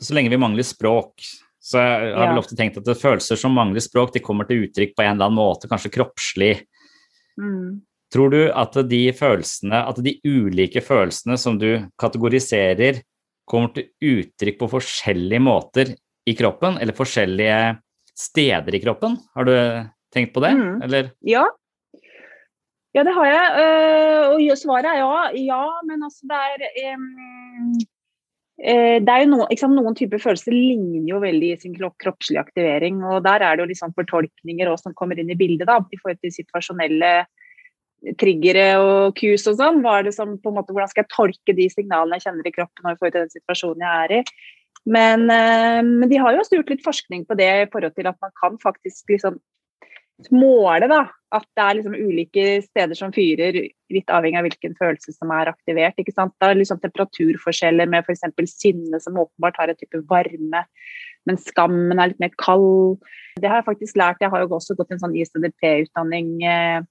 Så 0.00 0.14
lenge 0.14 0.30
vi 0.32 0.38
mangler 0.40 0.64
språk, 0.64 1.24
så 1.60 1.80
har 1.82 2.06
jeg 2.06 2.12
ja. 2.14 2.28
vel 2.30 2.40
ofte 2.40 2.56
tenkt 2.56 2.78
at 2.80 2.88
følelser 2.96 3.36
som 3.36 3.52
mangler 3.56 3.84
språk, 3.84 4.14
de 4.14 4.24
kommer 4.24 4.48
til 4.48 4.64
uttrykk 4.64 4.96
på 4.96 5.04
en 5.04 5.12
eller 5.12 5.28
annen 5.28 5.42
måte, 5.42 5.68
kanskje 5.68 5.92
kroppslig. 5.92 6.54
Mm. 7.36 7.82
Tror 8.12 8.32
du 8.32 8.42
at 8.50 8.76
de 8.90 9.00
følelsene, 9.16 9.78
at 9.88 10.00
de 10.04 10.18
ulike 10.28 10.82
følelsene 10.84 11.38
som 11.40 11.56
du 11.60 11.86
kategoriserer, 12.00 13.00
kommer 13.48 13.72
til 13.74 13.88
uttrykk 14.12 14.60
på 14.60 14.68
forskjellige 14.76 15.42
måter 15.42 15.94
i 16.28 16.34
kroppen, 16.38 16.76
eller 16.80 16.96
forskjellige 16.96 17.56
steder 18.12 18.76
i 18.76 18.82
kroppen? 18.84 19.16
Har 19.36 19.48
du 19.48 19.56
tenkt 20.14 20.34
på 20.34 20.44
det, 20.44 20.52
mm. 20.58 20.76
eller? 20.86 21.10
Ja. 21.26 21.46
Ja, 22.92 23.06
det 23.08 23.14
har 23.16 23.24
jeg. 23.24 23.64
Eh, 23.64 24.52
og 24.52 24.60
svaret 24.60 24.90
er 24.90 25.00
ja. 25.00 25.16
Ja, 25.40 25.64
men 25.88 26.04
altså 26.04 26.28
det 26.28 26.40
er 26.84 26.98
um, 26.98 27.72
det 28.62 29.10
er 29.10 29.22
jo 29.24 29.30
noen, 29.30 29.46
liksom, 29.50 29.72
noen 29.74 29.96
typer 29.98 30.20
følelser 30.22 30.52
ligner 30.54 31.08
jo 31.08 31.22
veldig 31.22 31.54
i 31.54 31.60
sin 31.64 31.72
kroppslige 31.74 32.42
aktivering. 32.44 33.00
og 33.02 33.24
Der 33.24 33.42
er 33.42 33.56
det 33.56 33.64
jo 33.64 33.70
liksom 33.72 33.94
fortolkninger 33.96 34.68
også 34.70 34.90
som 34.90 34.94
kommer 34.98 35.18
inn 35.18 35.32
i 35.32 35.38
bildet. 35.38 35.66
da, 35.66 35.80
I 35.80 35.98
forhold 35.98 36.20
til 36.20 36.34
situasjonelle 36.36 37.14
triggere 38.18 38.66
og 38.82 39.14
kus 39.18 39.46
og 39.50 39.58
sånn. 39.60 39.82
Var 39.84 40.06
det 40.06 40.14
som, 40.16 40.34
på 40.40 40.50
en 40.50 40.58
måte, 40.58 40.74
hvordan 40.74 40.90
skal 40.90 41.04
jeg 41.04 41.14
tolke 41.14 41.56
de 41.56 41.68
signalene 41.72 42.18
jeg 42.18 42.26
kjenner 42.26 42.48
i 42.48 42.54
kroppen 42.54 42.88
og 42.88 42.94
i 42.94 42.98
forhold 42.98 43.14
til 43.14 43.24
den 43.24 43.36
situasjonen 43.36 43.86
jeg 43.86 44.02
er 44.02 44.18
i? 44.18 44.20
Men, 44.82 45.28
eh, 45.30 45.80
men, 45.86 46.08
de 46.10 46.18
har 46.18 46.34
jo 46.34 46.42
også 46.42 46.58
gjort 46.58 46.72
litt 46.74 46.84
forskning 46.84 47.26
på 47.28 47.38
det 47.38 47.50
i 47.62 47.70
forhold 47.70 47.94
til 47.94 48.08
at 48.10 48.18
man 48.22 48.32
kan 48.40 48.58
faktisk 48.62 49.12
liksom 49.14 49.38
måle 50.30 50.86
da, 50.90 51.00
at 51.34 51.46
det 51.56 51.62
er 51.64 51.76
liksom 51.78 51.94
ulike 51.96 52.44
steder 52.62 52.98
som 52.98 53.14
fyrer, 53.14 53.56
litt 53.90 54.12
avhengig 54.12 54.38
av 54.38 54.46
hvilken 54.46 54.76
følelse 54.78 55.14
som 55.16 55.32
er 55.34 55.50
aktivert. 55.50 55.98
ikke 55.98 56.14
sant? 56.14 56.34
Det 56.38 56.50
er 56.50 56.58
liksom 56.60 56.78
temperaturforskjeller 56.82 57.90
med 57.90 58.06
f.eks. 58.06 58.52
sinne, 58.52 59.00
som 59.02 59.18
åpenbart 59.18 59.58
har 59.58 59.72
en 59.72 59.80
type 59.80 60.02
varme, 60.10 60.62
men 61.26 61.40
skammen 61.40 61.98
er 61.98 62.12
litt 62.12 62.22
mer 62.22 62.34
kald. 62.38 63.02
Det 63.40 63.50
har 63.50 63.62
jeg 63.62 63.70
faktisk 63.70 63.98
lært. 63.98 64.22
Jeg 64.22 64.30
har 64.30 64.44
jo 64.44 64.52
også 64.54 64.76
gått 64.78 64.92
en 64.94 65.02
sånn 65.02 65.16
ISDP-utdanning 65.18 66.34
eh, 66.46 66.82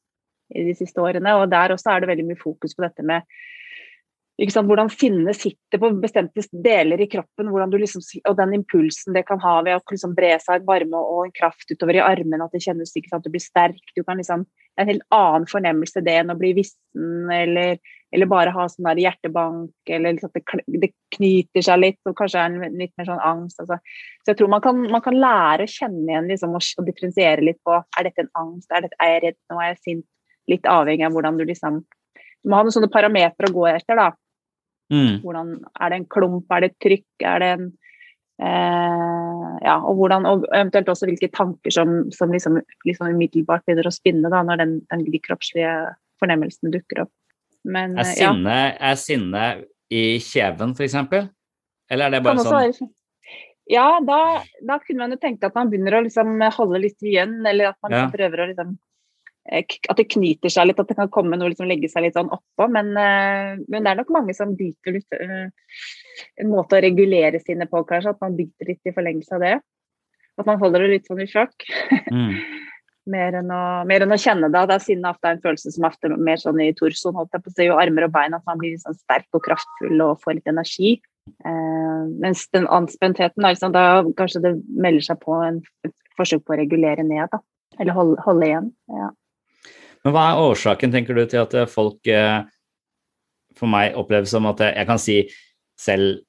i 0.55 0.67
de 0.67 0.75
siste 0.77 1.01
årene. 1.01 1.38
Og 1.39 1.50
der 1.51 1.75
også 1.75 1.93
er 1.93 2.03
det 2.03 2.12
veldig 2.12 2.27
mye 2.29 2.41
fokus 2.41 2.75
på 2.77 2.86
dette 2.86 3.05
med 3.08 3.27
sant, 4.50 4.65
hvordan 4.65 4.89
sinnet 4.89 5.38
sitter 5.38 5.77
på 5.77 5.91
bestemte 6.01 6.41
deler 6.63 7.01
i 7.01 7.08
kroppen. 7.12 7.51
Liksom, 7.51 8.01
og 8.29 8.38
den 8.39 8.55
impulsen 8.58 9.13
det 9.13 9.25
kan 9.27 9.39
ha 9.43 9.60
ved 9.62 9.77
å 9.77 9.81
liksom 9.91 10.15
bre 10.17 10.34
seg 10.41 10.62
et 10.62 10.67
varme 10.67 10.98
og 10.98 11.27
en 11.27 11.36
kraft 11.36 11.70
utover 11.70 12.00
i 12.00 12.03
armene. 12.03 12.41
At 12.43 12.55
det 12.55 12.63
kjennes 12.65 12.96
ikke 12.96 13.12
sant, 13.12 13.25
du 13.25 13.34
blir 13.34 13.43
sterk. 13.43 13.81
Du 13.96 14.03
kan 14.03 14.17
liksom, 14.17 14.48
en 14.79 14.89
helt 14.89 15.05
annen 15.13 15.48
fornemmelse 15.51 16.01
det 16.05 16.15
enn 16.22 16.34
å 16.34 16.38
bli 16.39 16.53
vissen 16.58 17.29
eller, 17.31 17.77
eller 18.12 18.29
bare 18.31 18.53
ha 18.55 18.67
sånn 18.72 18.88
der 18.89 19.03
hjertebank, 19.03 19.74
eller 19.88 20.15
liksom 20.15 20.31
det, 20.34 20.43
det, 20.88 20.91
knyter 21.15 21.65
seg 21.67 21.81
litt 21.81 22.10
og 22.10 22.15
kanskje 22.17 22.39
er 22.39 22.55
en 22.55 22.79
litt 22.79 22.93
mer 22.98 23.10
sånn 23.10 23.25
angst. 23.27 23.60
Altså. 23.62 23.77
Så 24.24 24.34
jeg 24.34 24.39
tror 24.39 24.53
man 24.55 24.63
kan, 24.63 24.79
man 24.91 25.03
kan 25.05 25.20
lære 25.20 25.67
å 25.67 25.74
kjenne 25.75 26.08
igjen 26.08 26.31
liksom, 26.31 26.55
og, 26.58 26.72
og 26.79 26.88
differensiere 26.88 27.46
litt 27.46 27.62
på 27.67 27.77
er 27.77 28.08
dette 28.08 28.25
en 28.25 28.34
angst, 28.46 28.72
er, 28.72 28.88
dette, 28.88 28.98
er 29.03 29.15
jeg 29.15 29.24
redd 29.27 29.39
nå, 29.51 29.60
er 29.60 29.74
jeg 29.74 29.81
sint, 29.84 30.08
litt 30.51 30.67
avhengig 30.70 31.08
av 31.08 31.15
hvordan 31.15 31.39
du 31.39 31.46
liksom 31.48 31.84
Du 32.41 32.50
må 32.50 32.58
ha 32.58 32.65
noen 32.65 32.74
sånne 32.74 32.89
parametere 32.91 33.51
å 33.51 33.53
gå 33.53 33.67
etter, 33.70 34.00
da. 34.00 34.10
Mm. 34.91 35.22
Hvordan, 35.24 35.53
er 35.79 35.91
det 35.91 36.00
en 36.00 36.10
klump, 36.12 36.51
er 36.51 36.63
det 36.63 36.72
et 36.72 36.79
trykk, 36.84 37.25
er 37.29 37.43
det 37.43 37.50
en 37.55 37.67
eh, 38.43 39.50
Ja, 39.67 39.77
og 39.77 40.00
hvordan 40.00 40.27
Og 40.27 40.48
eventuelt 40.50 40.89
også 40.91 41.08
hvilke 41.08 41.29
tanker 41.31 41.74
som, 41.74 42.10
som 42.12 42.34
liksom, 42.34 42.60
liksom, 42.88 43.13
umiddelbart 43.13 43.63
begynner 43.67 43.88
å 43.88 43.93
spinne 43.96 44.31
da, 44.34 44.41
når 44.48 44.63
den, 44.63 44.77
den, 44.91 45.05
de 45.08 45.22
kroppslige 45.24 45.75
fornemmelsene 46.22 46.74
dukker 46.74 47.05
opp. 47.05 47.13
Men, 47.63 47.96
er, 47.98 48.10
eh, 48.10 48.15
sinne, 48.17 48.58
ja. 48.58 48.74
er 48.91 49.00
sinne 49.00 49.46
i 49.91 50.03
kjeven, 50.24 50.74
f.eks.? 50.75 50.98
Eller 51.91 52.08
er 52.08 52.17
det 52.17 52.25
bare 52.25 52.43
sånn 52.48 52.91
ja, 53.72 54.01
da, 54.03 54.41
da, 54.67 54.79
kunne 54.84 55.05
man 55.05 55.13
jo 55.13 55.20
tenke 55.22 55.48
at 55.48 55.55
man 55.55 55.70
begynner 55.72 55.96
å 55.96 56.01
liksom 56.03 56.41
holde 56.58 56.81
litt 56.84 57.05
igjen, 57.05 57.38
eller 57.48 57.70
at 57.72 57.77
man 57.86 57.93
ja. 57.96 58.08
prøver 58.12 58.43
å 58.43 58.48
liksom 58.50 58.74
at 59.41 59.98
det 59.98 60.05
knyter 60.13 60.53
seg 60.53 60.67
litt, 60.69 60.79
at 60.79 60.89
det 60.91 60.98
kan 61.00 61.10
komme 61.12 61.38
noe 61.39 61.50
liksom 61.50 61.69
legge 61.69 61.89
seg 61.89 62.05
litt 62.05 62.17
sånn 62.17 62.29
oppå. 62.29 62.67
Men, 62.69 62.91
eh, 62.93 63.57
men, 63.65 63.83
det 63.83 63.91
er 63.91 64.00
nok 64.00 64.13
mange 64.13 64.36
som 64.38 64.53
biter 64.57 64.93
litt 64.93 65.17
eh, 65.17 65.50
En 66.38 66.51
måte 66.51 66.77
å 66.77 66.83
regulere 66.83 67.39
sine 67.41 67.65
på, 67.69 67.81
kanskje. 67.89 68.13
At 68.13 68.21
man 68.21 68.38
biter 68.38 68.69
litt 68.69 68.86
i 68.86 68.93
forlengelse 68.93 69.38
av 69.38 69.45
det. 69.45 69.55
At 70.38 70.48
man 70.48 70.60
holder 70.62 70.86
det 70.86 70.91
litt 70.91 71.10
sånn 71.10 71.24
i 71.24 71.29
sjakk. 71.29 71.65
Mm. 72.12 72.36
mer, 73.13 73.38
mer, 73.41 74.03
enn 74.05 74.13
å, 74.13 74.19
kjenne 74.21 74.51
det. 74.51 74.65
Det 74.69 74.75
er 74.77 74.83
sinnet 74.86 75.10
ofte 75.10 75.31
en 75.31 75.41
følelse 75.43 75.74
som 75.74 75.88
er 75.88 76.17
mer 76.21 76.41
sånn 76.41 76.62
i 76.62 76.71
torsoen, 76.77 77.17
holdt 77.17 77.33
jeg 77.33 77.45
på 77.45 77.51
å 77.51 77.55
si, 77.55 77.69
og 77.71 77.81
armer 77.81 78.05
og 78.07 78.13
bein. 78.13 78.38
At 78.38 78.45
man 78.50 78.62
blir 78.62 78.75
litt 78.75 78.86
sånn 78.86 79.00
sterk 79.00 79.29
og 79.38 79.45
kraftfull 79.48 80.05
og 80.05 80.21
får 80.21 80.38
litt 80.38 80.51
energi. 80.51 81.00
Eh, 81.45 82.03
mens 82.21 82.45
den 82.53 82.67
anspentheten, 82.69 83.41
liksom, 83.45 83.74
da 83.74 84.03
kanskje 84.17 84.43
det 84.45 84.53
melder 84.69 85.10
seg 85.10 85.21
på 85.24 85.39
en, 85.45 85.63
forsøk 86.19 86.45
på 86.45 86.53
å 86.53 86.62
regulere 86.62 87.05
ned, 87.07 87.31
da. 87.33 87.41
Eller 87.79 87.95
holde, 87.95 88.19
holde 88.25 88.48
igjen. 88.48 88.71
Ja. 88.91 89.10
Men 90.05 90.15
hva 90.15 90.25
er 90.31 90.41
årsaken, 90.41 90.93
tenker 90.93 91.17
du, 91.17 91.24
til 91.29 91.43
at 91.43 91.55
folk 91.70 92.10
eh, 92.10 92.41
for 93.58 93.70
meg 93.70 93.98
oppleves 94.00 94.34
som 94.34 94.48
at 94.50 94.63
jeg 94.72 94.88
kan 94.89 95.01
si 95.01 95.22
selv 95.79 96.22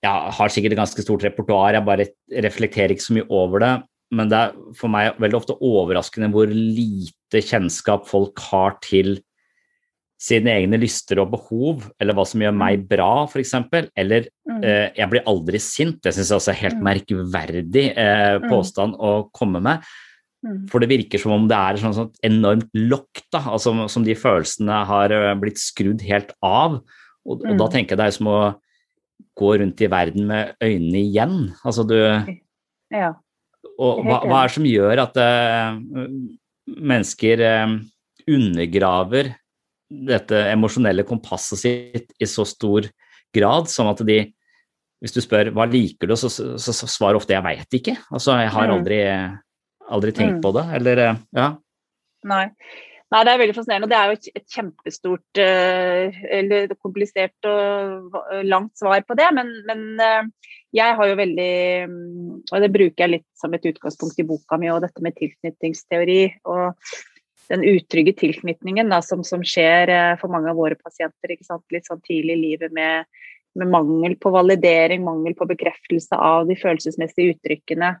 jeg 0.00 0.32
har 0.32 0.52
sikkert 0.52 0.72
et 0.72 0.80
ganske 0.80 1.02
stort 1.04 1.24
repertoar, 1.26 1.74
jeg 1.76 1.84
bare 1.84 2.06
reflekterer 2.46 2.94
ikke 2.94 3.04
så 3.04 3.16
mye 3.18 3.26
over 3.36 3.60
det. 3.60 3.72
Men 4.16 4.30
det 4.30 4.38
er 4.38 4.54
for 4.78 4.90
meg 4.90 5.18
veldig 5.20 5.36
ofte 5.38 5.56
overraskende 5.60 6.30
hvor 6.32 6.50
lite 6.50 7.42
kjennskap 7.44 8.08
folk 8.08 8.40
har 8.48 8.78
til 8.82 9.18
sine 10.20 10.52
egne 10.52 10.80
lyster 10.80 11.20
og 11.22 11.30
behov, 11.32 11.86
eller 12.00 12.16
hva 12.16 12.26
som 12.28 12.42
gjør 12.44 12.56
meg 12.56 12.82
bra, 12.88 13.24
f.eks. 13.24 13.54
Eller 13.96 14.26
mm. 14.48 14.58
eh, 14.58 14.86
jeg 14.98 15.12
blir 15.12 15.28
aldri 15.30 15.60
sint. 15.64 16.00
Det 16.04 16.12
syns 16.12 16.32
jeg 16.32 16.40
også 16.40 16.52
er 16.52 16.60
helt 16.60 16.80
mm. 16.80 16.84
merkverdig 16.88 17.86
eh, 17.92 18.36
mm. 18.40 18.48
påstand 18.52 18.98
å 19.00 19.14
komme 19.36 19.62
med. 19.64 19.86
Mm. 20.46 20.64
For 20.72 20.80
det 20.80 20.88
virker 20.88 21.20
som 21.20 21.34
om 21.34 21.46
det 21.50 21.56
er 21.56 21.80
sånn, 21.82 21.94
sånn 21.96 22.12
enormt 22.24 22.70
lokk, 22.72 23.22
da, 23.32 23.42
altså, 23.52 23.74
som 23.92 24.06
de 24.06 24.16
følelsene 24.16 24.78
har 24.88 25.12
eh, 25.12 25.34
blitt 25.40 25.60
skrudd 25.60 26.00
helt 26.06 26.32
av. 26.40 26.78
Og, 27.28 27.42
og 27.44 27.58
da 27.58 27.66
mm. 27.66 27.72
tenker 27.74 27.94
jeg 27.94 28.00
det 28.00 28.06
er 28.08 28.16
som 28.16 28.30
å 28.32 28.40
gå 29.40 29.50
rundt 29.60 29.82
i 29.84 29.90
verden 29.90 30.28
med 30.30 30.54
øynene 30.64 31.02
igjen. 31.02 31.36
Altså 31.64 31.84
du 31.88 31.96
ja. 31.96 33.12
Og 33.80 34.00
hva, 34.04 34.20
hva, 34.24 34.40
er 34.40 34.48
det 34.48 34.54
som 34.56 34.66
gjør 34.68 35.00
at 35.04 35.18
uh, 35.20 35.76
mennesker 36.90 37.42
uh, 37.44 37.76
undergraver 38.28 39.30
dette 39.90 40.42
emosjonelle 40.50 41.04
kompasset 41.08 41.60
sitt 41.60 42.12
i 42.20 42.28
så 42.28 42.44
stor 42.48 42.88
grad, 43.34 43.70
sånn 43.70 43.90
at 43.92 44.02
de 44.08 44.20
hvis 45.00 45.14
du 45.16 45.22
spør 45.24 45.48
hva 45.56 45.64
liker 45.68 46.10
du, 46.10 46.16
så, 46.18 46.28
så, 46.28 46.58
så, 46.60 46.74
svarer 46.84 47.16
ofte 47.16 47.32
'jeg 47.32 47.44
veit 47.44 47.76
ikke'. 47.78 47.96
Altså, 48.12 48.36
jeg 48.36 48.52
har 48.52 48.68
mm. 48.68 48.74
Aldri 49.90 50.14
tenkt 50.16 50.38
mm. 50.38 50.44
på 50.44 50.54
det, 50.56 50.64
eller 50.78 51.02
eh, 51.04 51.20
ja? 51.36 51.50
Nei. 52.30 52.46
Nei, 53.10 53.20
det 53.26 53.32
er 53.32 53.40
veldig 53.40 53.54
fascinerende. 53.56 53.88
Det 53.90 53.98
er 53.98 54.10
jo 54.10 54.18
et, 54.38 54.44
kjempestort 54.54 55.38
uh, 55.42 56.18
eller 56.38 56.74
komplisert 56.78 57.48
og 57.50 58.20
langt 58.46 58.78
svar 58.78 59.02
på 59.02 59.16
det. 59.18 59.26
Men, 59.34 59.50
men 59.66 59.80
jeg 60.76 60.94
har 60.94 61.10
jo 61.10 61.16
veldig 61.18 61.54
um, 61.90 62.36
Og 62.38 62.62
det 62.62 62.70
bruker 62.70 63.02
jeg 63.02 63.12
litt 63.16 63.26
som 63.34 63.56
et 63.56 63.66
utgangspunkt 63.66 64.22
i 64.22 64.26
boka 64.28 64.60
mi, 64.62 64.70
og 64.70 64.84
dette 64.84 65.02
med 65.02 65.18
tilknytningsteori. 65.18 66.20
Og 66.54 66.94
den 67.50 67.66
utrygge 67.66 68.14
tilknytningen 68.20 68.92
da, 68.92 69.00
som, 69.02 69.24
som, 69.26 69.42
skjer 69.42 69.90
for 70.20 70.30
mange 70.30 70.52
av 70.52 70.60
våre 70.60 70.78
pasienter 70.78 71.34
litt 71.34 71.88
sånn 71.88 72.02
tidlig 72.06 72.36
i 72.36 72.42
livet 72.44 72.74
med, 72.76 73.08
med, 73.58 73.70
mangel 73.72 74.14
på 74.22 74.30
validering, 74.34 75.02
mangel 75.04 75.34
på 75.38 75.48
bekreftelse 75.50 76.14
av 76.14 76.46
de 76.48 76.56
følelsesmessige 76.58 77.34
uttrykkene. 77.34 77.96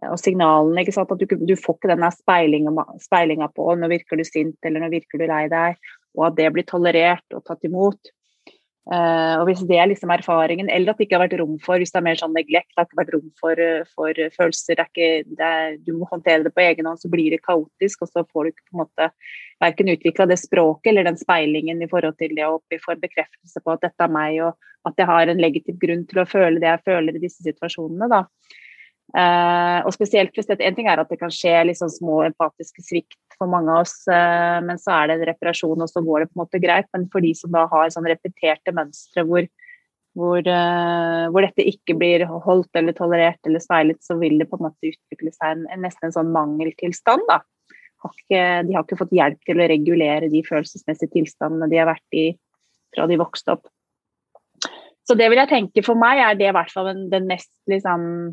Og 0.00 0.18
signalene. 0.20 0.82
ikke 0.82 0.94
sant, 0.96 1.12
At 1.12 1.20
du, 1.20 1.36
du 1.36 1.54
får 1.58 1.78
ikke 1.78 1.92
denne 1.92 2.10
speilinga 2.12 3.50
på 3.52 3.68
nå 3.76 3.92
virker 3.92 4.18
du 4.18 4.24
sint 4.26 4.56
eller 4.64 4.84
nå 4.84 4.90
virker 4.94 5.20
du 5.20 5.28
lei 5.28 5.44
deg, 5.52 5.78
og 6.18 6.26
at 6.30 6.40
det 6.40 6.50
blir 6.54 6.68
tolerert 6.68 7.36
og 7.36 7.44
tatt 7.46 7.64
imot. 7.68 8.12
Uh, 8.82 9.38
og 9.38 9.44
Hvis 9.46 9.60
det 9.68 9.76
er 9.78 9.86
liksom 9.86 10.10
erfaringen, 10.10 10.66
eller 10.66 10.90
at 10.90 10.98
det 10.98 11.06
ikke 11.06 11.14
har 11.14 11.28
vært 11.28 11.36
rom 11.38 11.54
for 11.62 11.78
hvis 11.78 11.92
det 11.94 12.00
er 12.00 12.06
mer 12.08 12.18
sånn 12.18 12.32
neglekt, 12.34 12.72
det 12.72 12.80
har 12.80 12.88
ikke 12.88 12.98
vært 12.98 13.12
rom 13.14 13.28
for, 13.38 13.60
for 13.94 14.22
følelser, 14.34 14.74
det 14.74 14.82
er 14.82 14.88
ikke, 14.90 15.34
det 15.38 15.50
er, 15.58 15.76
du 15.86 15.92
må 16.00 16.08
håndtere 16.10 16.42
det 16.42 16.50
på 16.56 16.64
egen 16.64 16.88
hånd, 16.90 16.98
så 16.98 17.10
blir 17.12 17.30
det 17.30 17.44
kaotisk, 17.46 18.02
og 18.02 18.10
så 18.10 18.24
får 18.26 18.42
du 18.42 18.50
ikke 18.50 18.64
på 18.64 18.74
en 18.74 18.82
måte 18.82 19.08
verken 19.62 19.92
utvikla 19.94 20.26
det 20.26 20.40
språket 20.42 20.90
eller 20.90 21.06
den 21.06 21.20
speilingen 21.20 21.84
i 21.86 21.90
forhold 21.92 22.18
til 22.18 22.34
det, 22.34 22.48
og 22.48 22.58
vi 22.74 22.80
får 22.82 22.98
bekreftelse 23.04 23.62
på 23.62 23.76
at 23.76 23.86
dette 23.86 24.08
er 24.08 24.16
meg, 24.18 24.40
og 24.48 24.90
at 24.90 24.98
jeg 24.98 25.10
har 25.12 25.30
en 25.30 25.44
legitim 25.46 25.78
grunn 25.78 26.02
til 26.10 26.24
å 26.24 26.26
føle 26.26 26.58
det 26.58 26.72
jeg 26.72 26.84
føler 26.90 27.14
i 27.14 27.22
disse 27.22 27.46
situasjonene. 27.46 28.10
da. 28.10 28.24
Uh, 29.12 29.84
og 29.84 29.92
spesielt 29.92 30.32
hvis 30.32 30.46
dette, 30.48 30.64
En 30.64 30.72
ting 30.72 30.86
er 30.88 30.96
at 31.02 31.10
det 31.12 31.18
kan 31.20 31.32
skje 31.32 31.52
liksom 31.68 31.90
små 31.92 32.22
empatiske 32.24 32.80
svikt 32.80 33.36
for 33.36 33.50
mange 33.52 33.68
av 33.68 33.82
oss, 33.84 33.98
uh, 34.08 34.56
men 34.64 34.80
så 34.80 34.94
er 34.94 35.10
det 35.10 35.16
en 35.18 35.26
reparasjon, 35.28 35.84
og 35.84 35.90
så 35.90 36.00
går 36.04 36.22
det 36.22 36.30
på 36.30 36.38
en 36.38 36.42
måte 36.46 36.60
greit. 36.62 36.88
Men 36.96 37.04
for 37.12 37.24
de 37.24 37.34
som 37.36 37.52
da 37.52 37.66
har 37.68 37.92
sånn 37.92 38.08
repeterte 38.08 38.72
mønstre 38.72 39.26
hvor, 39.28 39.44
hvor, 40.16 40.40
uh, 40.40 41.28
hvor, 41.28 41.44
dette 41.44 41.66
ikke 41.74 41.98
blir 42.00 42.24
holdt 42.24 42.80
eller 42.80 42.96
tolerert 42.96 43.50
eller 43.50 43.60
speilet, 43.60 44.00
så 44.00 44.16
vil 44.20 44.38
det 44.40 44.48
på 44.48 44.56
en 44.56 44.70
måte 44.70 44.94
utvikle 44.94 45.34
seg 45.34 45.58
en, 45.58 45.66
en 45.68 45.84
nesten 45.84 46.08
en 46.08 46.16
sånn 46.16 46.32
mangeltilstand. 46.32 47.28
da. 47.28 47.42
Har 48.02 48.16
ikke, 48.16 48.46
de 48.64 48.78
har 48.78 48.86
ikke 48.86 49.00
fått 49.04 49.12
hjelp 49.14 49.44
til 49.44 49.60
å 49.60 49.68
regulere 49.70 50.32
de 50.32 50.40
følelsesmessige 50.46 51.12
tilstandene 51.18 51.68
de 51.68 51.82
har 51.82 51.92
vært 51.92 52.16
i 52.16 52.30
fra 52.96 53.04
de 53.08 53.20
vokste 53.20 53.58
opp. 53.58 53.68
Så 55.04 55.18
det 55.18 55.28
vil 55.28 55.40
jeg 55.42 55.50
tenke 55.50 55.84
for 55.84 55.98
meg 55.98 56.20
er 56.22 56.38
det 56.38 56.48
i 56.48 56.54
hvert 56.56 56.72
fall 56.72 56.88
den, 56.88 57.04
den 57.12 57.28
mest 57.28 57.50
liksom 57.68 58.32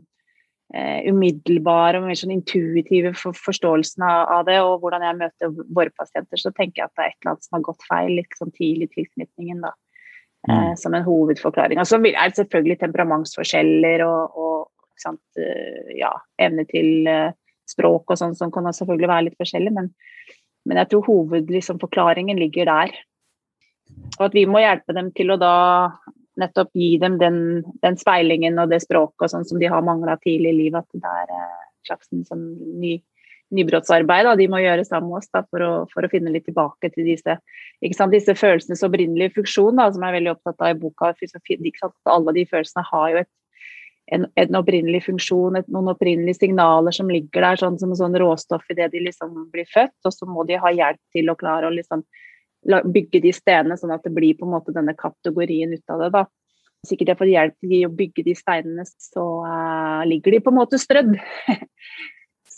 umiddelbare 0.70 1.98
og 1.98 2.06
mer 2.06 2.18
sånn 2.20 2.36
intuitive 2.36 3.16
for, 3.18 3.34
forståelsen 3.34 4.04
av, 4.06 4.44
det. 4.46 4.60
Og 4.62 4.84
hvordan 4.84 5.06
jeg 5.06 5.18
møter 5.18 5.54
våre 5.66 5.94
pasienter, 5.98 6.38
så 6.38 6.52
tenker 6.54 6.84
jeg 6.84 6.90
at 6.90 6.96
det 6.96 7.06
er 7.06 7.14
et 7.14 7.18
eller 7.20 7.32
annet 7.34 7.48
som 7.48 7.58
har 7.58 7.66
gått 7.66 7.88
feil 7.90 8.20
sånn 8.38 8.54
tidlig 8.54 8.90
i 8.90 8.94
tilknytningen. 9.00 9.64
da, 9.66 9.74
mm. 10.50 10.78
Som 10.78 10.98
en 10.98 11.08
hovedforklaring. 11.08 11.82
Og 11.82 11.90
så 11.90 11.98
er 11.98 12.22
det 12.22 12.38
selvfølgelig 12.38 12.80
temperamentsforskjeller 12.84 14.06
og, 14.06 14.38
og 14.38 15.02
sant, 15.02 15.24
uh, 15.42 15.94
ja, 15.98 16.14
evne 16.38 16.68
til 16.70 17.10
språk 17.70 18.14
og 18.14 18.20
sånn 18.20 18.38
som 18.38 18.54
kan 18.54 18.70
selvfølgelig 18.74 19.10
være 19.10 19.28
litt 19.30 19.42
forskjellig, 19.42 19.74
men, 19.76 19.92
men 20.70 20.82
jeg 20.82 20.92
tror 20.92 21.06
hovedforklaringen 21.08 22.40
liksom, 22.40 22.46
ligger 22.46 22.70
der. 22.70 22.96
Og 24.20 24.28
at 24.30 24.38
vi 24.38 24.46
må 24.50 24.62
hjelpe 24.62 24.96
dem 24.98 25.12
til 25.18 25.34
å 25.34 25.40
da 25.42 25.56
nettopp 26.40 26.74
gi 26.78 26.94
dem 27.02 27.18
den, 27.22 27.40
den 27.84 27.98
speilingen 28.00 28.60
og 28.62 28.72
det 28.72 28.82
språket 28.84 29.28
og 29.28 29.34
sånn 29.34 29.48
som 29.48 29.60
de 29.62 29.70
har 29.72 29.86
mangla 29.86 30.18
tidlig 30.24 30.54
i 30.54 30.60
livet. 30.64 30.88
At 30.88 31.04
det 31.04 31.16
er 31.24 31.34
eh, 31.36 31.66
slags 31.88 32.12
sånn 32.30 32.46
ny, 32.82 32.98
nybrottsarbeid 33.56 34.28
da, 34.28 34.36
de 34.38 34.48
må 34.52 34.62
gjøre 34.62 34.86
sammen 34.86 35.10
med 35.10 35.22
oss 35.22 35.32
da, 35.34 35.42
for, 35.50 35.66
å, 35.66 35.72
for, 35.94 36.06
å, 36.06 36.12
finne 36.12 36.34
litt 36.34 36.46
tilbake 36.50 36.92
til 36.94 37.08
disse, 37.08 37.40
disse 37.82 38.38
følelsenes 38.38 38.86
opprinnelige 38.86 39.36
funksjon, 39.40 39.80
da, 39.80 39.90
som 39.92 40.06
jeg 40.06 40.14
er 40.14 40.18
veldig 40.20 40.34
opptatt 40.36 40.66
av 40.66 40.76
i 40.76 40.80
boka. 40.80 41.14
Alle 42.14 42.36
de 42.38 42.46
følelsene 42.50 42.86
har 42.92 43.12
jo 43.14 43.22
et, 43.24 43.32
en, 44.16 44.26
en, 44.42 44.58
opprinnelig 44.62 45.04
funksjon, 45.08 45.60
et, 45.60 45.70
noen 45.74 45.92
opprinnelige 45.94 46.42
signaler 46.42 46.96
som 46.96 47.10
ligger 47.12 47.46
der 47.46 47.62
sånn 47.62 47.78
som 47.82 47.94
sånn 47.98 48.18
råstoff 48.22 48.66
idet 48.74 48.92
de 48.94 49.04
liksom 49.10 49.36
blir 49.54 49.70
født, 49.70 49.98
og 50.06 50.16
så 50.16 50.30
må 50.30 50.46
de 50.50 50.62
ha 50.62 50.74
hjelp 50.74 51.02
til 51.16 51.30
å 51.30 51.38
klare 51.40 51.70
å 51.70 51.74
liksom 51.74 52.06
bygge 52.68 53.22
de 53.24 53.32
stedene, 53.34 53.78
sånn 53.80 53.94
at 53.96 54.04
det 54.06 54.14
blir 54.14 54.38
på 54.38 54.48
en 54.48 54.54
måte 54.58 54.76
denne 54.76 54.96
kategorien 54.98 55.72
ut 55.74 55.94
av 55.94 56.04
det. 56.04 56.10
da. 56.16 56.26
Ikke 56.88 57.06
de 57.08 57.16
har 57.16 57.32
hjelp 57.34 57.58
til 57.60 57.86
å 57.88 57.92
bygge 57.92 58.24
de 58.24 58.36
steinene, 58.38 58.86
så 58.88 59.26
uh, 59.44 60.06
ligger 60.08 60.36
de 60.36 60.40
på 60.44 60.52
en 60.54 60.60
måte 60.62 60.80
strødd. 60.80 61.18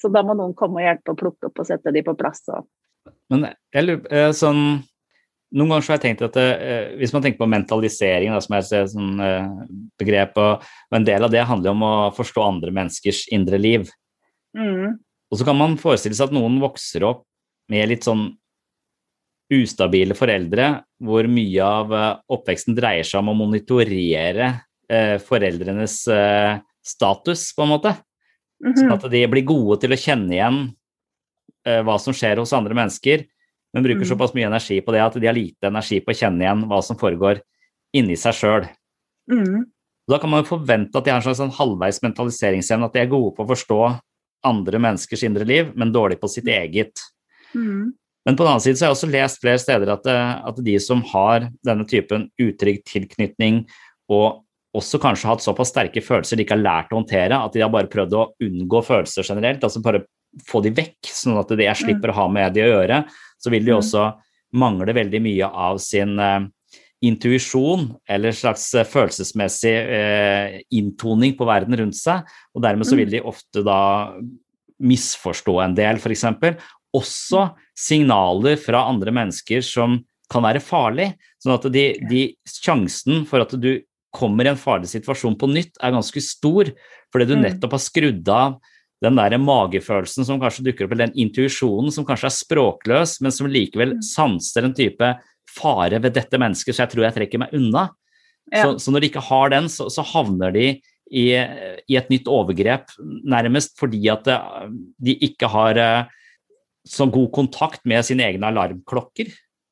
så 0.02 0.12
da 0.14 0.22
må 0.26 0.36
noen 0.38 0.54
komme 0.58 0.82
og 0.82 0.86
hjelpe 0.86 1.14
å 1.14 1.18
plukke 1.18 1.50
opp 1.50 1.62
og 1.62 1.68
sette 1.68 1.94
de 1.94 2.04
på 2.06 2.16
plass. 2.18 2.44
Og... 2.54 2.68
Men 3.34 3.50
jeg 3.74 3.88
lurer, 3.88 4.08
eh, 4.14 4.32
sånn, 4.38 4.82
Noen 5.52 5.68
ganger 5.68 5.84
så 5.84 5.92
har 5.92 5.98
jeg 5.98 6.04
tenkt 6.06 6.22
at 6.24 6.38
uh, 6.40 6.94
hvis 6.96 7.12
man 7.12 7.26
tenker 7.26 7.42
på 7.42 7.50
mentalisering, 7.52 8.32
da, 8.32 8.38
som 8.40 8.54
er 8.56 8.62
et 8.64 8.92
sånn, 8.94 9.18
uh, 9.20 9.66
begrep, 10.00 10.38
og, 10.40 10.62
og, 10.64 10.96
en 10.96 11.08
del 11.10 11.28
av 11.28 11.34
det 11.34 11.42
handler 11.44 11.74
om 11.74 11.84
å 11.84 11.96
forstå 12.16 12.46
andre 12.46 12.72
menneskers 12.72 13.26
indre 13.36 13.60
liv. 13.60 13.90
Mm. 14.56 14.96
Og 15.28 15.40
så 15.40 15.48
kan 15.48 15.60
man 15.60 15.76
forestille 15.82 16.16
seg 16.16 16.30
at 16.30 16.38
noen 16.38 16.56
vokser 16.64 17.04
opp 17.10 17.26
med 17.72 17.92
litt 17.92 18.08
sånn 18.08 18.30
ustabile 19.52 20.16
foreldre, 20.16 20.68
hvor 21.04 21.28
mye 21.32 21.66
av 21.66 21.96
eh, 21.96 22.12
oppveksten 22.36 22.78
dreier 22.78 23.08
seg 23.08 23.22
om 23.22 23.34
å 23.34 23.40
monitorere 23.44 24.48
eh, 24.90 25.18
foreldrenes 25.24 25.98
eh, 26.12 26.62
status, 26.86 27.50
på 27.56 27.66
en 27.66 27.74
måte. 27.74 27.96
Mm 28.62 28.72
-hmm. 28.72 28.80
Sånn 28.80 28.94
at 28.94 29.12
de 29.12 29.28
blir 29.28 29.46
gode 29.46 29.82
til 29.82 29.92
å 29.92 30.00
kjenne 30.00 30.34
igjen 30.34 30.62
hva 31.62 32.00
som 32.02 32.14
skjer 32.14 32.40
hos 32.42 32.54
andre 32.54 32.74
mennesker, 32.74 33.22
men 33.74 33.84
bruker 33.84 34.02
mm. 34.02 34.10
såpass 34.10 34.34
mye 34.34 34.48
energi 34.48 34.82
på 34.82 34.92
det 34.92 35.02
at 35.04 35.14
de 35.14 35.28
har 35.28 35.34
lite 35.34 35.68
energi 35.68 36.00
på 36.02 36.10
å 36.10 36.18
kjenne 36.18 36.42
igjen 36.42 36.64
hva 36.66 36.82
som 36.82 36.98
foregår 36.98 37.42
inni 37.94 38.18
seg 38.18 38.34
sjøl. 38.34 38.66
Mm. 39.32 39.66
Da 40.10 40.18
kan 40.18 40.30
man 40.30 40.42
jo 40.42 40.58
forvente 40.58 40.98
at 40.98 41.06
de 41.06 41.12
har 41.12 41.22
en 41.22 41.24
slags 41.24 41.38
sånn 41.38 41.54
halvveis 41.54 42.02
mentaliseringsevne, 42.02 42.86
at 42.86 42.94
de 42.94 43.00
er 43.04 43.12
gode 43.12 43.36
på 43.36 43.44
å 43.44 43.52
forstå 43.54 43.80
andre 44.44 44.82
menneskers 44.82 45.24
indre 45.28 45.46
liv, 45.46 45.70
men 45.76 45.94
dårlig 45.94 46.18
på 46.22 46.30
sitt 46.32 46.50
eget. 46.50 47.04
Mm. 47.54 47.94
Men 48.28 48.38
på 48.38 48.46
den 48.46 48.52
annen 48.52 48.64
side 48.64 48.78
så 48.78 48.86
har 48.86 48.92
jeg 48.92 48.98
også 49.00 49.12
lest 49.12 49.42
flere 49.42 49.62
steder 49.62 49.92
at, 49.96 50.08
eh, 50.10 50.32
at 50.52 50.62
de 50.66 50.78
som 50.84 51.02
har 51.12 51.50
denne 51.66 51.88
typen 51.90 52.28
utrygg 52.42 52.84
tilknytning, 52.88 53.64
og 54.12 54.44
også 54.78 55.02
kanskje 55.04 55.28
hatt 55.28 55.44
såpass 55.44 55.72
sterke 55.74 56.04
følelser 56.04 56.40
de 56.40 56.46
ikke 56.46 56.56
har 56.56 56.64
lært 56.64 56.94
å 56.94 57.02
håndtere, 57.02 57.38
at 57.38 57.56
de 57.56 57.64
har 57.64 57.72
bare 57.74 57.92
prøvd 57.92 58.16
å 58.16 58.28
unngå 58.46 58.84
følelser 58.88 59.28
generelt, 59.28 59.64
altså 59.66 59.82
bare 59.84 60.06
få 60.48 60.62
de 60.64 60.72
vekk, 60.76 61.00
sånn 61.12 61.40
at 61.42 61.52
jeg 61.52 61.80
slipper 61.82 62.14
å 62.14 62.20
ha 62.22 62.28
med 62.32 62.56
de 62.56 62.64
å 62.64 62.72
gjøre, 62.72 63.02
så 63.42 63.52
vil 63.52 63.66
de 63.68 63.74
mm. 63.74 63.80
også 63.82 64.06
mangle 64.62 64.96
veldig 64.96 65.22
mye 65.24 65.48
av 65.66 65.80
sin 65.84 66.14
uh, 66.20 66.46
intuisjon 67.04 67.90
eller 68.08 68.36
slags 68.36 68.70
uh, 68.78 68.86
følelsesmessig 68.88 69.74
uh, 69.92 70.56
inntoning 70.78 71.36
på 71.40 71.48
verden 71.50 71.76
rundt 71.82 72.00
seg, 72.00 72.24
og 72.56 72.64
dermed 72.64 72.88
så 72.88 73.00
vil 73.00 73.12
mm. 73.12 73.16
de 73.18 73.26
ofte 73.34 73.66
da 73.68 73.82
misforstå 74.82 75.58
en 75.66 75.76
del, 75.78 76.00
f.eks., 76.00 76.26
også 76.98 77.52
signaler 77.78 78.60
fra 78.60 78.86
andre 78.90 79.14
mennesker 79.16 79.64
som 79.66 80.00
kan 80.32 80.44
være 80.46 80.64
farlig. 80.64 81.12
Sånn 81.42 81.56
at 81.56 81.68
de, 81.74 81.86
de, 82.10 82.26
sjansen 82.48 83.26
for 83.30 83.44
at 83.44 83.56
du 83.60 83.74
kommer 84.16 84.48
i 84.48 84.52
en 84.52 84.60
farlig 84.60 84.92
situasjon 84.92 85.38
på 85.40 85.50
nytt, 85.52 85.78
er 85.80 85.96
ganske 85.96 86.24
stor, 86.24 86.72
fordi 87.14 87.30
du 87.30 87.38
mm. 87.38 87.44
nettopp 87.46 87.78
har 87.78 87.84
skrudd 87.84 88.32
av 88.32 88.60
den 89.02 89.18
der 89.18 89.38
magefølelsen 89.42 90.28
som 90.28 90.40
kanskje 90.42 90.68
dukker 90.68 90.86
opp, 90.86 90.94
eller 90.94 91.10
den 91.10 91.24
intuisjonen 91.24 91.94
som 91.94 92.06
kanskje 92.06 92.30
er 92.30 92.36
språkløs, 92.36 93.18
men 93.24 93.34
som 93.34 93.50
likevel 93.50 93.96
mm. 93.98 94.04
sanser 94.06 94.68
en 94.68 94.76
type 94.78 95.10
fare 95.52 96.00
ved 96.04 96.16
dette 96.16 96.40
mennesket, 96.40 96.76
så 96.76 96.86
jeg 96.86 96.94
tror 96.94 97.08
jeg 97.08 97.18
trekker 97.18 97.42
meg 97.42 97.56
unna. 97.58 97.88
Ja. 98.52 98.66
Så, 98.66 98.78
så, 98.84 98.94
når 98.94 99.04
de 99.04 99.12
ikke 99.12 99.26
har 99.26 99.52
den, 99.54 99.70
så, 99.72 99.88
så 99.92 100.06
havner 100.06 100.54
de 100.54 100.68
i, 101.12 101.26
i, 101.34 101.98
et 101.98 102.12
nytt 102.12 102.30
overgrep, 102.32 102.94
nærmest 103.00 103.74
fordi 103.80 104.04
at 104.12 104.28
de 104.28 105.16
ikke 105.28 105.50
har 105.52 105.80
uh, 105.80 106.21
så 106.88 107.08
god 107.12 107.32
kontakt 107.36 107.84
med 107.86 108.06
sine 108.06 108.26
egne 108.26 108.50
alarmklokker 108.50 109.30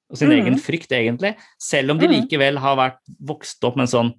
og 0.09 0.17
sin 0.17 0.31
mm. 0.31 0.35
egen 0.39 0.57
frykt, 0.61 0.91
egentlig. 0.95 1.35
Selv 1.61 1.93
om 1.93 2.01
de 2.01 2.09
mm. 2.09 2.15
likevel 2.15 2.59
har 2.61 2.77
vært 2.79 3.01
vokst 3.29 3.63
opp 3.65 3.77
med 3.77 3.87
en 3.87 3.93
sånn 3.93 4.11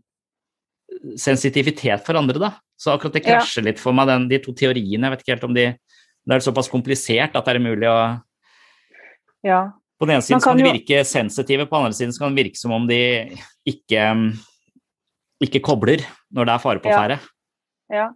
sensitivitet 1.18 2.02
for 2.06 2.18
andre, 2.18 2.38
da. 2.42 2.50
Så 2.80 2.94
akkurat 2.94 3.18
det 3.18 3.24
krasjer 3.26 3.62
ja. 3.62 3.70
litt 3.70 3.82
for 3.82 3.94
meg, 3.96 4.08
den, 4.10 4.26
de 4.30 4.40
to 4.42 4.54
teoriene. 4.56 5.06
Jeg 5.06 5.14
vet 5.14 5.24
ikke 5.24 5.34
helt 5.36 5.48
om 5.50 5.56
de 5.56 5.70
Det 6.20 6.36
er 6.36 6.42
såpass 6.44 6.68
komplisert 6.68 7.36
at 7.36 7.46
det 7.46 7.56
er 7.56 7.62
mulig 7.64 7.88
å 7.88 8.00
ja. 9.46 9.60
På 10.00 10.06
den 10.08 10.16
ene 10.16 10.24
siden 10.24 10.40
kan, 10.40 10.56
kan 10.56 10.60
de 10.60 10.68
virke 10.68 11.02
sensitive, 11.04 11.66
på 11.68 11.76
den 11.76 11.88
andre 11.88 11.96
siden 11.96 12.14
kan 12.16 12.32
det 12.32 12.44
virke 12.44 12.60
som 12.60 12.72
om 12.76 12.86
de 12.88 13.00
ikke, 13.68 14.04
ikke 15.44 15.62
kobler 15.64 16.04
når 16.32 16.48
det 16.48 16.54
er 16.54 16.62
fare 16.62 16.82
på 16.84 16.92
ferde. 16.92 17.18
Ja. 17.92 17.96
ja. 17.96 18.06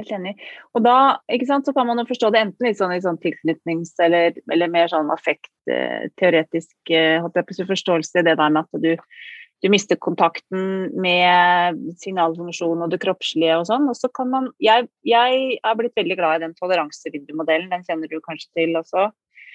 Helt 0.00 0.14
enig. 0.16 0.36
Og 0.74 0.84
da 0.84 0.96
sant, 1.48 1.66
så 1.68 1.74
kan 1.76 1.88
man 1.88 2.00
jo 2.00 2.06
forstå 2.08 2.30
det 2.32 2.44
enten 2.44 2.68
litt 2.68 2.78
sånn, 2.78 2.94
sånn 3.04 3.20
tilknytnings- 3.20 3.98
eller, 4.02 4.38
eller, 4.52 4.72
mer 4.72 4.88
sånn 4.92 5.12
affekt-teoretisk 5.12 6.94
eh, 6.94 7.20
forståelse 7.68 8.22
i 8.22 8.26
det 8.26 8.38
der 8.40 8.54
med 8.54 8.64
at 8.64 8.82
du, 8.82 8.94
du 9.60 9.68
mister 9.72 9.98
kontakten 10.00 10.88
med 10.96 11.80
signalfunksjon 12.00 12.86
og 12.86 12.92
det 12.92 13.02
kroppslige 13.02 13.58
og 13.60 13.66
sånn. 13.68 13.88
Og 13.92 13.98
så 13.98 14.08
kan 14.16 14.30
man 14.32 14.48
jeg, 14.62 14.88
jeg 15.04 15.58
er 15.60 15.76
blitt 15.78 15.98
veldig 15.98 16.16
glad 16.20 16.40
i 16.40 16.46
den 16.46 16.56
toleransevindu-modellen, 16.60 17.68
den 17.72 17.84
kjenner 17.88 18.08
du 18.08 18.22
kanskje 18.24 18.48
til 18.56 18.78
også. 18.80 19.10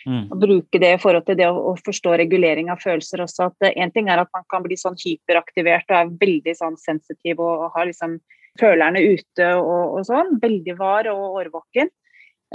Mm. 0.05 0.27
Å 0.29 0.37
bruke 0.37 0.77
det 0.81 0.91
i 0.93 1.01
forhold 1.01 1.25
til 1.25 1.37
det 1.39 1.47
å, 1.49 1.57
å 1.71 1.73
forstå 1.81 2.13
regulering 2.21 2.69
av 2.69 2.83
følelser 2.83 3.23
også. 3.25 3.49
At 3.49 3.71
en 3.73 3.93
ting 3.93 4.11
er 4.13 4.21
at 4.21 4.29
man 4.35 4.45
kan 4.51 4.61
bli 4.65 4.77
sånn 4.77 4.97
hyperaktivert 5.01 5.89
og 5.89 5.97
er 5.97 6.17
veldig 6.21 6.53
sånn 6.59 6.77
sensitiv 6.77 7.41
og, 7.41 7.65
og 7.65 7.77
har 7.77 7.89
liksom 7.89 8.19
følerne 8.59 9.03
ute 9.15 9.51
og, 9.59 9.99
og 9.99 10.07
sånn. 10.07 10.35
Veldig 10.41 10.75
var 10.79 11.09
og 11.11 11.39
årvåken. 11.41 11.91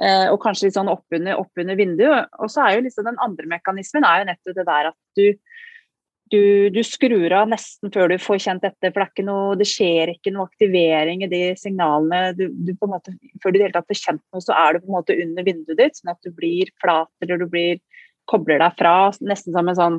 Eh, 0.00 0.26
og 0.30 0.38
kanskje 0.42 0.68
litt 0.68 0.78
sånn 0.78 0.92
oppunder 0.92 1.40
opp 1.40 1.60
vinduet. 1.60 2.30
Og 2.40 2.52
så 2.52 2.64
er 2.64 2.78
jo 2.78 2.86
liksom 2.86 3.08
den 3.10 3.20
andre 3.22 3.50
mekanismen 3.50 4.06
er 4.06 4.22
jo 4.22 4.30
nettopp 4.30 4.60
det 4.60 4.68
der 4.68 4.92
at 4.92 4.98
du 5.18 5.26
du, 6.30 6.70
du, 6.70 6.78
skrur 6.86 7.32
av 7.34 7.48
nesten 7.50 7.90
før 7.90 8.12
du 8.12 8.16
får 8.22 8.38
kjent 8.44 8.62
dette, 8.62 8.92
for 8.92 9.00
det, 9.00 9.06
er 9.06 9.10
ikke 9.10 9.24
noe, 9.26 9.56
det 9.58 9.66
skjer 9.66 10.12
ikke 10.12 10.32
noe 10.34 10.46
aktivering 10.46 11.24
i 11.26 11.30
de 11.30 11.40
signalene. 11.58 12.36
Du, 12.38 12.44
du 12.54 12.70
på 12.78 12.86
en 12.86 12.92
måte, 12.94 13.14
før 13.42 13.50
du 13.50 13.58
i 13.58 13.62
det 13.62 13.66
hele 13.66 13.74
tatt 13.74 13.90
får 13.90 13.98
kjent 13.98 14.22
noe, 14.22 14.44
så 14.44 14.54
er 14.54 14.76
du 14.76 14.84
på 14.84 14.92
en 14.92 14.96
måte 15.00 15.16
under 15.24 15.46
vinduet 15.46 15.80
ditt, 15.80 15.98
sånn 15.98 16.12
at 16.14 16.22
du 16.22 16.30
blir 16.36 16.70
flat 16.82 17.10
eller 17.24 17.42
du 17.42 17.48
blir, 17.50 17.82
kobler 18.30 18.62
deg 18.62 18.78
fra, 18.78 18.94
nesten 19.26 19.56
som 19.56 19.72
en 19.72 19.78
sånn 19.78 19.98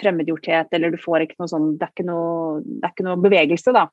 fremmedgjorthet, 0.00 0.68
eller 0.76 0.92
du 0.92 1.00
får 1.00 1.24
ikke 1.24 1.40
noe 1.40 1.50
sånn 1.52 1.66
Det 1.80 1.86
er 1.86 1.92
ikke 1.94 2.08
noe, 2.08 2.60
det 2.64 2.84
er 2.84 2.92
ikke 2.94 3.08
noe 3.08 3.24
bevegelse, 3.24 3.72
da. 3.76 3.86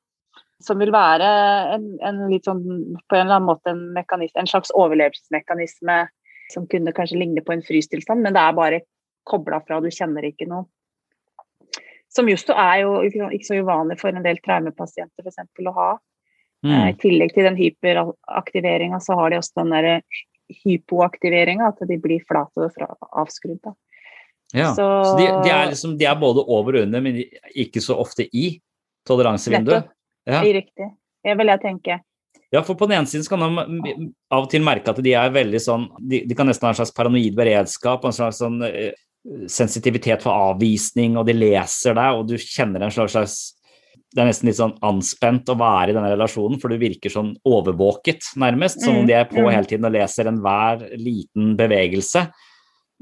Som 0.64 0.82
vil 0.82 0.92
være 0.92 1.28
en, 1.76 1.86
en, 2.04 2.26
litt 2.32 2.48
sånn 2.48 2.64
på 3.08 3.16
en 3.16 3.26
eller 3.26 3.38
annen 3.38 3.48
måte 3.48 3.72
en, 3.72 3.96
en 3.96 4.50
slags 4.50 4.74
overlevelsesmekanisme 4.76 6.02
som 6.52 6.66
kunne 6.68 6.92
kanskje 6.96 7.22
ligne 7.22 7.44
på 7.46 7.54
en 7.54 7.64
frystilstand, 7.64 8.26
men 8.26 8.36
det 8.36 8.44
er 8.44 8.58
bare 8.58 8.82
kobla 9.30 9.62
fra, 9.64 9.80
du 9.80 9.92
kjenner 9.94 10.26
ikke 10.28 10.50
noe. 10.50 10.68
Som 12.10 12.30
justo 12.32 12.56
er 12.58 12.82
jo 12.82 12.96
ikke 13.06 13.46
så 13.46 13.60
uvanlig 13.62 14.00
for 14.02 14.10
en 14.10 14.26
del 14.26 14.40
traumepasienter 14.42 15.28
f.eks. 15.28 15.44
å 15.70 15.76
ha. 15.76 15.92
Mm. 16.66 16.72
Eh, 16.74 16.88
I 16.90 16.96
tillegg 17.00 17.36
til 17.36 17.46
den 17.46 17.60
hyperaktiveringa, 17.60 19.00
så 19.04 19.18
har 19.20 19.30
de 19.30 19.38
også 19.40 19.62
den 19.62 19.76
derre 19.76 20.00
hypoaktiveringa, 20.64 21.70
at 21.70 21.86
de 21.88 22.00
blir 22.02 22.26
flate 22.28 22.66
og 22.66 23.08
avskrudd. 23.22 23.70
Ja, 24.58 24.72
så, 24.74 24.88
så 25.06 25.14
de, 25.20 25.28
de, 25.46 25.52
er 25.54 25.70
liksom, 25.70 25.94
de, 26.00 26.08
er 26.10 26.18
både 26.18 26.42
over 26.42 26.80
og 26.80 26.88
under, 26.88 27.04
men 27.06 27.22
ikke 27.54 27.84
så 27.86 28.00
ofte 28.02 28.26
i 28.34 28.56
toleransevinduet? 29.08 29.92
Ja. 30.30 30.44
Riktig. 30.46 30.88
Det 31.26 31.36
vil 31.40 31.52
jeg 31.52 31.62
tenke. 31.64 32.00
Ja, 32.54 32.64
for 32.66 32.78
på 32.78 32.88
den 32.90 33.00
ene 33.00 33.10
siden 33.10 33.28
kan 33.30 33.42
man 33.42 33.82
av 34.34 34.46
og 34.46 34.50
til 34.50 34.64
merke 34.66 34.94
at 34.94 35.02
de 35.06 35.12
er 35.18 35.30
veldig 35.34 35.60
sånn 35.62 35.84
De, 36.02 36.24
de 36.26 36.38
kan 36.38 36.48
nesten 36.50 36.66
ha 36.66 36.72
en 36.74 36.80
slags 36.80 36.94
paranoid 36.96 37.36
beredskap, 37.38 38.06
en 38.06 38.16
slags 38.16 38.40
sånn 38.42 38.58
uh, 38.64 38.90
sensitivitet 39.52 40.24
for 40.26 40.34
avvisning, 40.50 41.18
og 41.20 41.28
de 41.28 41.36
leser 41.38 41.98
deg, 41.98 42.18
og 42.18 42.30
du 42.30 42.38
kjenner 42.42 42.86
en 42.86 42.94
slags 42.94 43.38
det 44.10 44.24
er 44.24 44.30
nesten 44.32 44.50
litt 44.50 44.58
sånn 44.58 44.78
anspent 44.86 45.52
å 45.54 45.58
være 45.60 45.92
i 45.92 45.96
denne 45.96 46.10
relasjonen, 46.10 46.58
for 46.62 46.74
du 46.74 46.82
virker 46.82 47.14
sånn 47.14 47.36
overvåket, 47.46 48.32
nærmest. 48.42 48.82
Som 48.82 49.04
om 49.04 49.06
de 49.06 49.14
er 49.14 49.28
på 49.30 49.38
mm. 49.38 49.50
hele 49.54 49.70
tiden 49.70 49.86
og 49.86 49.94
leser 49.94 50.32
enhver 50.32 50.82
liten 50.98 51.52
bevegelse. 51.60 52.24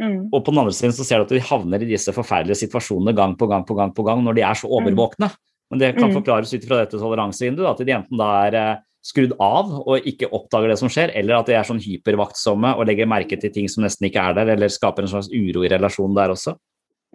Mm. 0.03 0.17
Og 0.27 0.41
på 0.41 0.51
den 0.51 0.59
andre 0.61 0.75
siden 0.75 0.95
så 0.97 1.05
ser 1.07 1.21
du 1.21 1.29
at 1.29 1.31
de 1.37 1.45
havner 1.47 1.85
i 1.85 1.87
disse 1.89 2.11
forferdelige 2.13 2.59
situasjonene 2.65 3.15
gang 3.15 3.37
på 3.39 3.47
gang 3.49 3.63
på 3.65 3.77
gang 3.77 3.95
på 3.95 4.03
gang 4.05 4.19
når 4.25 4.35
de 4.35 4.43
er 4.49 4.59
så 4.59 4.67
overvåkne. 4.67 5.31
Men 5.71 5.81
det 5.81 5.93
kan 5.97 6.09
mm. 6.09 6.17
forklares 6.21 6.53
ut 6.53 6.67
fra 6.67 6.81
dette 6.81 6.99
toleransevinduet, 6.99 7.69
at 7.69 7.83
de 7.83 7.95
enten 7.95 8.19
da 8.19 8.29
er 8.47 8.57
eh, 8.59 8.75
skrudd 9.07 9.35
av 9.43 9.71
og 9.79 10.07
ikke 10.09 10.29
oppdager 10.35 10.71
det 10.71 10.79
som 10.79 10.91
skjer, 10.91 11.13
eller 11.17 11.39
at 11.39 11.49
de 11.49 11.55
er 11.57 11.67
sånn 11.67 11.81
hypervaktsomme 11.83 12.73
og 12.75 12.87
legger 12.89 13.09
merke 13.09 13.39
til 13.39 13.53
ting 13.55 13.69
som 13.71 13.85
nesten 13.85 14.09
ikke 14.09 14.23
er 14.29 14.37
der, 14.39 14.53
eller 14.55 14.71
skaper 14.71 15.05
en 15.05 15.11
slags 15.11 15.31
uro 15.31 15.63
i 15.63 15.71
relasjonen 15.71 16.17
der 16.17 16.33
også. 16.35 16.55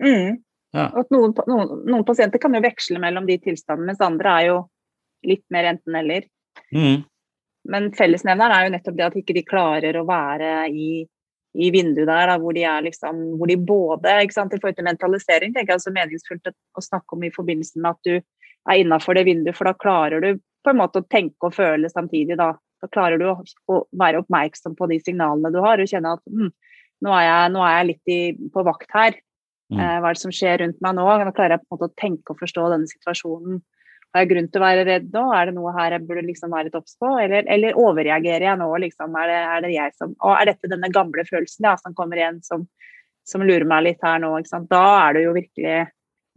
Mm. 0.02 0.40
Ja. 0.72 0.88
Noen, 1.12 1.34
noen, 1.48 1.72
noen, 1.84 2.04
pasienter 2.08 2.40
kan 2.40 2.54
jo 2.56 2.62
veksle 2.64 3.00
mellom 3.00 3.26
de 3.28 3.36
tilstandene, 3.44 3.92
mens 3.92 4.04
andre 4.04 4.36
er 4.38 4.46
jo 4.48 4.60
litt 5.28 5.44
mer 5.52 5.68
enten-eller. 5.74 6.28
Mm. 6.72 7.02
Men 7.72 7.90
fellesnevneren 7.94 8.54
er 8.56 8.66
jo 8.66 8.72
nettopp 8.74 8.96
det 8.98 9.08
at 9.10 9.18
ikke 9.20 9.36
de 9.36 9.44
klarer 9.46 9.98
å 10.00 10.06
være 10.08 10.52
i, 10.72 11.02
i 11.52 11.68
vinduet 11.74 12.08
der, 12.08 12.32
da, 12.32 12.38
hvor, 12.40 12.56
de 12.56 12.64
er 12.66 12.86
liksom, 12.88 13.20
hvor 13.38 13.52
de 13.52 13.58
både 13.60 14.16
ikke 14.24 14.38
sant, 14.38 14.56
I 14.56 14.62
forhold 14.62 14.80
til 14.80 14.88
mentalisering 14.88 15.52
tenker 15.52 15.74
jeg 15.74 15.82
også 15.82 15.94
meningsfullt 15.94 16.50
å 16.50 16.84
snakke 16.88 17.18
om 17.18 17.28
i 17.28 17.34
forbindelse 17.34 17.82
med 17.82 17.92
at 17.92 18.08
du 18.08 18.41
er 18.70 18.82
innafor 18.82 19.18
det 19.18 19.26
vinduet, 19.26 19.56
for 19.56 19.68
da 19.68 19.74
klarer 19.78 20.22
du 20.22 20.36
på 20.62 20.70
en 20.70 20.78
måte 20.78 21.02
å 21.02 21.08
tenke 21.10 21.48
og 21.48 21.56
føle 21.56 21.90
samtidig. 21.90 22.36
Da, 22.38 22.52
da 22.54 22.90
klarer 22.92 23.18
du 23.18 23.26
å, 23.32 23.36
å, 23.72 23.82
være 23.98 24.22
oppmerksom 24.22 24.76
på 24.78 24.88
de 24.92 25.00
signalene 25.02 25.52
du 25.54 25.58
har, 25.64 25.82
og 25.82 25.90
kjenne 25.90 26.14
at 26.18 26.22
mm, 26.30 26.52
nå, 27.02 27.12
er 27.16 27.26
jeg, 27.26 27.52
nå, 27.56 27.66
er 27.66 27.76
jeg, 27.76 27.90
litt 27.90 28.14
i, 28.14 28.20
på 28.54 28.64
vakt 28.66 28.94
her. 28.94 29.18
Mm. 29.72 29.80
Eh, 29.80 29.98
hva 29.98 30.10
er 30.10 30.18
det 30.18 30.22
som 30.22 30.34
skjer 30.34 30.62
rundt 30.62 30.80
meg 30.84 30.96
nå? 30.98 31.06
Da 31.08 31.34
klarer 31.34 31.56
jeg 31.56 31.64
på 31.64 31.68
en 31.70 31.76
måte 31.76 31.90
å 31.90 32.00
tenke 32.04 32.34
og 32.34 32.42
forstå 32.42 32.68
denne 32.74 32.90
situasjonen. 32.90 33.62
Har 34.12 34.26
jeg 34.26 34.28
grunn 34.34 34.48
til 34.52 34.60
å 34.60 34.66
være 34.66 34.84
redd 34.84 35.06
nå? 35.14 35.22
Er 35.32 35.48
det 35.48 35.54
noe 35.56 35.72
her 35.72 35.94
jeg 35.96 36.04
burde 36.04 36.26
liksom 36.26 36.52
være 36.52 36.68
litt 36.68 36.76
obs 36.76 36.98
på? 37.00 37.14
Eller, 37.16 37.46
eller, 37.48 37.78
overreagerer 37.80 38.44
jeg 38.44 38.60
nå? 38.60 38.68
Liksom? 38.84 39.14
Er, 39.16 39.30
det, 39.30 39.38
er, 39.54 39.64
det, 39.64 39.70
jeg 39.72 39.94
som 39.96 40.12
Og 40.18 40.34
er 40.36 40.50
dette 40.50 40.68
denne 40.68 40.90
gamle 40.92 41.24
følelsen 41.24 41.68
ja, 41.70 41.72
som 41.80 41.96
kommer 41.96 42.20
igjen, 42.20 42.42
som, 42.44 42.66
som 43.24 43.44
lurer 43.46 43.64
meg 43.68 43.86
litt 43.86 44.04
her 44.04 44.20
nå? 44.20 44.34
Da 44.68 44.82
er 45.06 45.16
du 45.16 45.22
jo 45.22 45.32
virkelig 45.38 45.78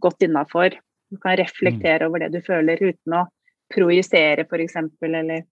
godt 0.00 0.24
innafor. 0.24 0.78
Du 1.10 1.18
kan 1.22 1.36
reflektere 1.38 2.08
over 2.08 2.24
det 2.24 2.32
du 2.34 2.40
føler 2.44 2.80
uten 2.82 3.14
å 3.14 3.26
projisere, 3.72 4.46
f.eks. 4.46 4.76
Eller 5.02 5.44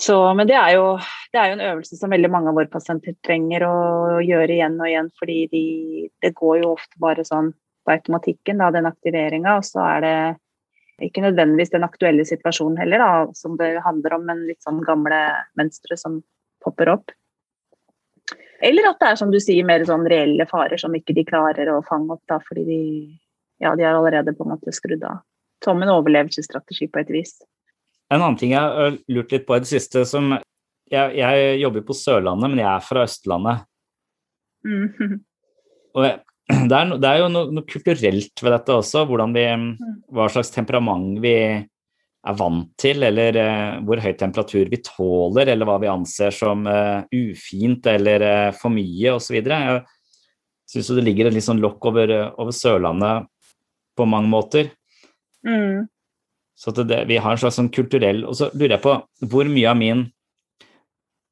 så, 0.00 0.16
men 0.34 0.46
det 0.46 0.54
er, 0.54 0.76
jo, 0.76 0.92
det 1.32 1.38
er, 1.40 1.48
jo, 1.50 1.54
en 1.56 1.68
øvelse 1.72 1.96
som 1.98 2.12
veldig 2.14 2.28
mange 2.30 2.52
av 2.52 2.58
våre 2.58 2.70
pasienter 2.70 3.16
trenger 3.26 3.64
å 3.66 3.78
gjøre 4.22 4.54
igjen 4.54 4.76
og 4.78 4.86
igjen, 4.86 5.08
fordi 5.18 5.38
de, 5.50 5.62
det 6.22 6.36
går 6.38 6.60
jo 6.62 6.74
ofte 6.76 7.00
bare 7.02 7.24
sånn 7.26 7.50
på 7.82 7.94
automatikken, 7.96 8.62
da, 8.62 8.68
den 8.74 8.86
aktiveringa. 8.86 9.56
Og 9.58 9.66
så 9.66 9.82
er 9.82 10.04
det 10.04 10.14
ikke 11.08 11.24
nødvendigvis 11.24 11.74
den 11.74 11.86
aktuelle 11.86 12.26
situasjonen 12.28 12.78
heller, 12.78 13.02
da, 13.02 13.38
som 13.38 13.56
det 13.58 13.72
handler 13.82 14.14
om, 14.18 14.26
men 14.30 14.46
litt 14.46 14.62
sånn 14.62 14.84
gamle 14.86 15.18
mønstre 15.58 15.98
som 15.98 16.20
popper 16.62 16.94
opp. 16.94 17.14
Eller 18.62 18.86
at 18.86 19.02
det 19.02 19.12
er 19.12 19.18
som 19.18 19.34
du 19.34 19.38
sier, 19.42 19.66
mer 19.66 19.82
sånn 19.86 20.06
reelle 20.10 20.46
farer 20.50 20.78
som 20.78 20.94
ikke 20.94 21.14
de 21.18 21.26
klarer 21.26 21.70
å 21.74 21.82
fange 21.86 22.14
opp, 22.14 22.22
da, 22.30 22.38
fordi 22.46 22.64
de, 22.70 22.80
ja, 23.62 23.74
de 23.76 23.86
har 23.86 23.96
allerede 23.98 24.34
på 24.36 24.46
en 24.46 24.54
måte 24.54 24.74
skrudd 24.74 25.02
av 25.06 25.22
som 25.64 25.82
en 25.82 25.92
overlevelsesstrategi 25.92 26.88
på 26.92 27.02
et 27.02 27.10
vis. 27.12 27.34
En 28.12 28.22
annen 28.22 28.38
ting 28.40 28.54
jeg 28.54 28.62
har 28.62 28.98
lurt 29.10 29.32
litt 29.34 29.46
på 29.48 29.56
i 29.56 29.64
det 29.64 29.70
siste, 29.70 30.04
som 30.08 30.30
jeg, 30.88 31.16
jeg 31.18 31.56
jobber 31.60 31.84
på 31.88 31.96
Sørlandet, 31.96 32.52
men 32.52 32.62
jeg 32.62 32.70
er 32.70 32.84
fra 32.84 33.04
Østlandet. 33.08 33.64
Mm. 34.66 35.18
Og 35.98 36.06
jeg, 36.06 36.20
det, 36.70 36.78
er, 36.78 36.94
det 36.94 37.10
er, 37.10 37.18
jo 37.24 37.32
noe, 37.32 37.50
noe, 37.58 37.66
kulturelt 37.68 38.44
ved 38.44 38.54
dette 38.54 38.78
også, 38.78 39.04
vi, 39.10 39.18
mm. 39.64 39.68
hva 40.14 40.30
slags 40.32 40.54
temperament 40.54 41.18
vi 41.24 41.34
er 42.28 42.36
vant 42.36 42.72
til, 42.80 43.04
eller 43.06 43.36
eh, 43.40 43.76
hvor 43.86 44.00
høy 44.02 44.12
temperatur 44.18 44.70
vi 44.72 44.80
tåler, 44.84 45.52
eller 45.52 45.68
hva 45.68 45.78
vi 45.82 45.90
anser 45.90 46.34
som 46.34 46.66
eh, 46.68 47.04
ufint 47.14 47.86
eller 47.88 48.24
eh, 48.24 48.50
for 48.56 48.74
mye 48.74 49.14
osv. 49.14 49.38
Jeg 49.38 49.84
syns 50.68 50.90
det 50.96 51.04
ligger 51.04 51.28
et 51.28 51.36
litt 51.36 51.46
sånn 51.46 51.62
lokk 51.62 51.90
over, 51.92 52.12
over 52.40 52.56
Sørlandet 52.56 53.28
på 53.98 54.06
mange 54.08 54.30
måter. 54.30 54.70
Mm. 55.46 55.86
Så 56.58 56.74
det, 56.74 57.04
vi 57.06 57.18
har 57.22 57.34
en 57.34 57.38
slags 57.38 57.54
sånn 57.60 57.70
kulturell 57.70 58.24
Og 58.26 58.34
så 58.34 58.48
lurer 58.50 58.72
jeg 58.74 58.82
på 58.82 58.94
hvor 59.30 59.46
mye 59.46 59.68
av 59.70 59.76
min 59.78 60.00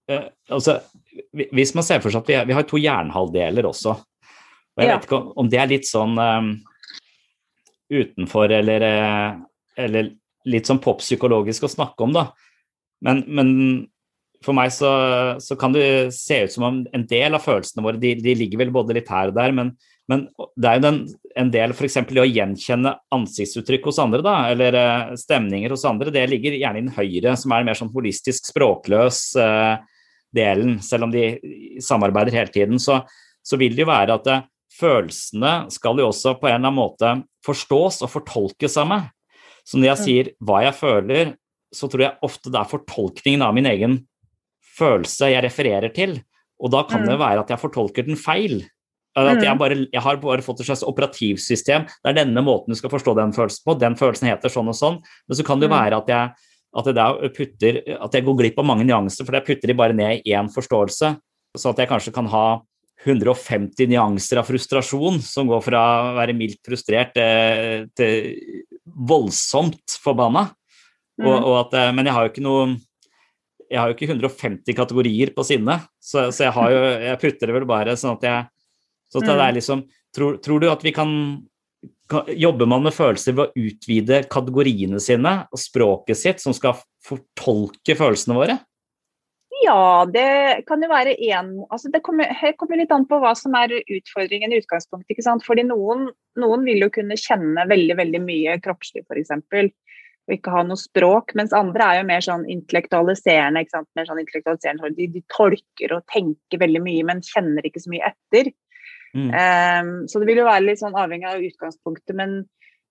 eh, 0.07 0.29
altså, 0.55 0.76
Hvis 1.50 1.74
man 1.74 1.83
ser 1.83 1.98
for 2.05 2.14
seg 2.14 2.22
at 2.22 2.31
vi, 2.31 2.37
vi 2.52 2.55
har 2.55 2.68
to 2.68 2.79
jernhalvdeler 2.79 3.66
også, 3.66 3.96
og 3.96 4.85
jeg 4.85 4.90
ja. 4.90 4.94
vet 4.94 5.09
ikke 5.09 5.18
om, 5.18 5.26
om, 5.40 5.50
det 5.50 5.59
er 5.59 5.70
litt 5.72 5.88
sånn 5.88 6.14
um, 6.20 6.50
utenfor 7.88 8.52
eller, 8.52 8.85
eh, 8.85 9.38
eller 9.87 10.11
litt 10.46 10.68
sånn 10.68 10.83
poppsykologisk 10.85 11.64
å 11.64 11.72
snakke 11.72 12.05
om, 12.05 12.12
da. 12.12 12.26
Men, 13.02 13.22
men 13.26 13.48
for 14.44 14.57
meg 14.57 14.70
så, 14.76 14.90
så, 15.42 15.57
kan 15.59 15.72
det 15.74 16.12
se 16.14 16.42
ut 16.44 16.52
som 16.52 16.68
om 16.68 16.83
en 16.85 17.07
del 17.09 17.35
av 17.35 17.44
følelsene 17.44 17.85
våre 17.87 18.00
de, 18.02 18.12
de 18.20 18.37
ligger 18.37 18.61
vel 18.62 18.74
både 18.74 18.98
litt 18.98 19.09
her 19.11 19.33
og 19.33 19.40
der, 19.40 19.57
men, 19.57 19.72
men 20.11 20.27
det 20.55 20.69
er 20.71 20.79
jo 20.79 20.85
den, 20.85 20.99
en 21.42 21.51
del 21.51 21.73
f.eks. 21.75 21.97
i 21.99 22.23
å 22.23 22.29
gjenkjenne 22.29 22.92
ansiktsuttrykk 23.14 23.88
hos 23.90 23.99
andre, 24.03 24.23
da, 24.23 24.35
eller 24.53 24.79
uh, 24.79 25.14
stemninger 25.19 25.73
hos 25.75 25.87
andre. 25.88 26.12
Det 26.14 26.23
ligger 26.31 26.55
gjerne 26.55 26.79
i 26.79 26.85
den 26.85 26.95
høyre, 26.95 27.35
som 27.38 27.55
er 27.57 27.66
mer 27.66 27.79
sånn 27.79 27.90
holistisk 27.95 28.47
språkløs 28.53 29.21
uh, 29.42 29.83
delen. 30.37 30.77
Selv 30.85 31.09
om 31.09 31.14
de 31.14 31.33
samarbeider 31.83 32.38
hele 32.38 32.55
tiden, 32.55 32.79
så, 32.83 33.01
så 33.42 33.59
vil 33.59 33.75
det 33.75 33.83
jo 33.83 33.90
være 33.90 34.19
at 34.21 34.31
uh, 34.31 34.45
følelsene 34.77 35.57
skal 35.75 35.99
jo 35.99 36.12
også 36.12 36.37
på 36.38 36.51
en 36.51 36.61
eller 36.61 36.71
annen 36.71 36.79
måte 36.79 37.12
forstås 37.47 38.03
og 38.07 38.12
fortolkes 38.12 38.79
av 38.79 38.90
meg. 38.92 39.11
Så 39.66 39.81
når 39.81 39.90
jeg 39.90 40.03
sier 40.05 40.33
hva 40.47 40.62
jeg 40.62 40.79
føler, 40.79 41.35
så 41.75 41.90
tror 41.90 42.07
jeg 42.07 42.27
ofte 42.27 42.53
det 42.55 42.61
er 42.61 42.71
fortolkningen 42.71 43.42
av 43.42 43.57
min 43.57 43.66
egen 43.66 43.99
følelse 44.77 45.33
jeg 45.33 45.42
refererer 45.42 45.90
til. 45.97 46.21
Og 46.62 46.71
da 46.73 46.85
kan 46.88 47.05
det 47.05 47.19
være 47.21 47.42
at 47.42 47.51
jeg 47.53 47.61
fortolker 47.61 48.07
den 48.07 48.19
feil. 48.21 48.61
At 49.16 49.40
jeg, 49.40 49.48
mm. 49.48 49.61
bare, 49.61 49.76
jeg, 49.88 50.02
har 50.05 50.18
bare 50.20 50.44
fått 50.44 50.61
et 50.61 50.68
slags 50.68 50.85
operativsystem. 50.85 51.87
Det 51.88 52.11
er 52.11 52.18
denne 52.18 52.42
måten 52.44 52.74
du 52.74 52.76
skal 52.76 52.92
forstå 52.92 53.14
den 53.16 53.33
følelsen 53.33 53.64
på. 53.64 53.76
Den 53.81 53.96
følelsen 53.96 54.29
heter 54.29 54.52
sånn 54.52 54.68
og 54.68 54.76
sånn. 54.76 54.98
Men 55.24 55.38
så 55.38 55.46
kan 55.46 55.62
det 55.62 55.70
mm. 55.70 55.76
være 55.76 56.00
at 56.02 56.11
jeg, 56.12 56.48
at 56.76 56.90
jeg, 56.92 57.31
putter, 57.38 57.79
at 57.96 58.18
jeg 58.18 58.26
går 58.26 58.38
glipp 58.42 58.61
av 58.61 58.68
mange 58.68 58.85
nyanser, 58.85 59.24
for 59.24 59.38
jeg 59.38 59.46
putter 59.46 59.72
de 59.72 59.79
bare 59.79 59.96
ned 59.96 60.20
i 60.20 60.35
én 60.37 60.50
forståelse. 60.52 61.14
Så 61.57 61.72
at 61.72 61.81
jeg 61.81 61.88
kanskje 61.88 62.12
kan 62.12 62.29
ha 62.29 62.46
150 63.07 63.88
nyanser 63.88 64.42
av 64.42 64.48
frustrasjon, 64.50 65.22
som 65.24 65.48
går 65.48 65.62
fra 65.64 65.83
å 66.11 66.14
være 66.18 66.35
mildt 66.37 66.61
frustrert 66.66 67.14
til, 67.16 67.87
til 67.96 68.85
voldsomt 68.85 69.96
forbanna. 70.02 70.50
Mm. 71.16 71.31
Og, 71.31 71.37
og 71.38 71.57
at, 71.62 71.79
men 71.96 72.05
jeg 72.05 72.16
har 72.18 72.26
jo 72.26 72.35
ikke 72.35 72.44
noe 72.44 72.66
jeg 73.66 73.81
har 73.81 73.90
jo 73.90 73.96
ikke 73.96 74.07
150 74.12 74.76
kategorier 74.79 75.33
på 75.35 75.42
sinne, 75.46 75.81
så, 75.98 76.29
så 76.31 76.46
jeg, 76.46 76.55
jo, 76.55 76.83
jeg 77.02 77.18
putter 77.18 77.50
det 77.50 77.57
vel 77.57 77.66
bare 77.66 77.96
sånn 77.98 78.14
at 78.14 78.26
jeg 78.26 78.44
så 79.12 79.23
det 79.23 79.35
er 79.35 79.42
mm. 79.42 79.59
liksom, 79.59 79.85
tror, 80.16 80.38
tror, 80.42 80.62
du 80.62 80.71
at 80.71 80.83
vi 80.85 80.92
kan, 80.97 81.11
kan 82.11 82.31
Jobber 82.35 82.69
man 82.71 82.87
med 82.87 82.95
følelser 82.97 83.37
ved 83.37 83.47
å 83.47 83.66
utvide 83.69 84.25
kategoriene 84.33 85.01
sine 85.03 85.37
og 85.51 85.61
språket 85.61 86.19
sitt, 86.19 86.42
som 86.42 86.57
skal 86.57 86.79
fortolke 87.07 87.99
følelsene 87.99 88.38
våre? 88.38 88.59
Ja, 89.64 90.05
det 90.12 90.66
kan 90.69 90.83
jo 90.85 90.88
være 90.90 91.14
én 91.16 91.49
altså 91.73 91.88
Det 91.92 92.03
kommer, 92.05 92.29
kommer, 92.61 92.79
litt 92.79 92.92
an 92.92 93.07
på 93.09 93.19
hva 93.23 93.33
som 93.38 93.55
er 93.59 93.73
utfordringen 93.81 94.53
i 94.53 94.61
utgangspunktet. 94.61 95.14
ikke 95.14 95.25
sant? 95.25 95.45
Fordi 95.47 95.64
noen, 95.66 96.11
noen 96.38 96.66
vil 96.66 96.85
jo 96.85 96.92
kunne 96.92 97.19
kjenne 97.19 97.64
veldig 97.71 97.97
veldig 97.99 98.23
mye 98.27 98.59
kroppslig, 98.62 99.07
f.eks. 99.07 99.33
Og 100.27 100.35
ikke 100.35 100.53
ha 100.53 100.64
noe 100.66 100.81
språk. 100.81 101.33
Mens 101.38 101.55
andre 101.57 101.87
er 101.87 102.01
jo 102.01 102.09
mer 102.11 102.25
sånn 102.27 102.45
intellektualiserende. 102.53 103.62
ikke 103.62 103.77
sant? 103.79 103.88
Mer 103.99 104.09
sånn 104.11 104.21
intellektualiserende. 104.23 104.92
De, 104.99 105.09
de 105.14 105.25
tolker 105.33 105.95
og 105.97 106.07
tenker 106.12 106.62
veldig 106.62 106.83
mye, 106.83 107.07
men 107.07 107.25
kjenner 107.25 107.66
ikke 107.66 107.85
så 107.85 107.95
mye 107.95 108.12
etter. 108.12 108.53
Mm. 109.16 109.33
Um, 109.33 109.90
så 110.11 110.20
det 110.20 110.29
vil 110.29 110.42
jo 110.42 110.48
være 110.48 110.66
litt 110.66 110.83
sånn 110.83 110.96
avhengig 110.98 111.29
av 111.31 111.44
utgangspunktet. 111.44 112.14
Men, 112.18 112.38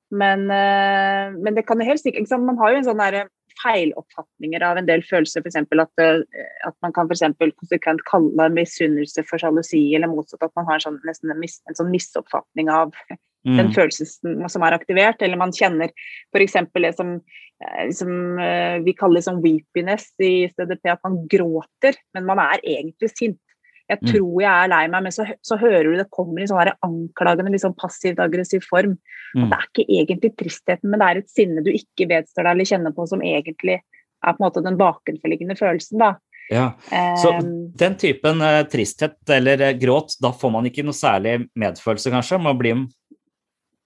men, 0.10 0.48
uh, 0.50 1.36
men 1.38 1.58
det 1.58 1.66
kan 1.70 1.82
jo 1.82 1.88
helt 1.88 2.02
sikkert 2.02 2.34
Man 2.42 2.60
har 2.62 2.74
jo 2.74 2.82
en 2.82 2.90
sånn 2.90 3.04
derre 3.04 3.28
feiloppfatninger 3.64 4.64
av 4.66 4.80
en 4.80 4.88
del 4.90 5.04
følelser. 5.06 5.44
F.eks. 5.44 5.60
At, 5.62 6.02
eh, 6.02 6.50
at 6.68 6.76
man 6.84 6.94
kan 6.96 7.10
for 7.10 7.54
konsekvent 7.62 8.04
kalle 8.10 8.50
misunnelse 8.54 9.26
for 9.30 9.42
sjalusi, 9.42 9.84
eller 9.96 10.12
motsatt. 10.12 10.44
At 10.44 10.56
man 10.58 10.68
har 10.70 10.80
en 10.80 10.86
sånn, 10.88 11.00
nesten 11.08 11.34
en, 11.34 11.40
mis, 11.42 11.60
en 11.70 11.78
sånn 11.78 11.92
misoppfatning 11.94 12.72
av 12.74 12.94
mm. 13.12 13.56
den 13.60 13.72
følelsen 13.76 14.46
som 14.52 14.68
er 14.68 14.78
aktivert. 14.78 15.24
Eller 15.26 15.42
man 15.42 15.56
kjenner 15.56 15.94
f.eks. 16.36 16.60
det 16.76 16.94
som, 16.98 17.16
eh, 17.64 17.88
som, 17.96 18.14
eh, 18.44 18.78
vi 18.86 18.96
kaller 18.98 19.26
som 19.26 19.42
weepiness 19.46 20.12
i 20.20 20.50
STDP, 20.52 20.92
at 20.96 21.04
man 21.08 21.24
gråter, 21.32 22.00
men 22.18 22.30
man 22.30 22.44
er 22.50 22.64
egentlig 22.64 23.14
sint. 23.16 23.42
Jeg 23.86 24.02
mm. 24.02 24.10
tror 24.10 24.42
jeg 24.42 24.50
er 24.50 24.72
lei 24.72 24.84
meg, 24.90 25.06
men 25.06 25.14
så, 25.14 25.26
så 25.46 25.58
hører 25.62 25.90
du 25.92 25.98
det 26.00 26.08
kommer 26.14 26.42
i 26.42 26.48
sånn 26.50 26.72
anklagende, 26.86 27.54
liksom 27.54 27.76
passivt 27.78 28.22
aggressiv 28.24 28.66
form. 28.66 28.98
Mm. 29.36 29.50
det 29.52 29.58
er 29.58 29.66
ikke 29.68 29.86
egentlig 30.00 30.32
tristheten, 30.40 30.90
men 30.90 31.02
det 31.02 31.08
er 31.08 31.18
et 31.20 31.32
sinne 31.34 31.64
du 31.66 31.68
ikke 31.74 32.08
vedstår 32.08 32.48
deg 32.48 32.56
eller 32.56 32.70
kjenner 32.70 32.94
på, 32.96 33.06
som 33.12 33.24
egentlig 33.26 33.82
er 33.82 34.34
på 34.34 34.40
en 34.40 34.46
måte 34.46 34.64
den 34.64 34.78
bakenforliggende 34.80 35.58
følelsen. 35.60 36.00
da. 36.02 36.16
Ja, 36.50 36.78
Så 37.18 37.32
um, 37.34 37.72
den 37.74 37.96
typen 37.98 38.42
eh, 38.42 38.62
tristhet 38.70 39.18
eller 39.34 39.62
eh, 39.62 39.78
gråt, 39.82 40.14
da 40.22 40.30
får 40.34 40.52
man 40.54 40.68
ikke 40.70 40.86
noe 40.86 40.96
særlig 40.96 41.40
medfølelse, 41.58 42.14
kanskje? 42.14 42.40
Man 42.42 42.60
blir 42.60 42.86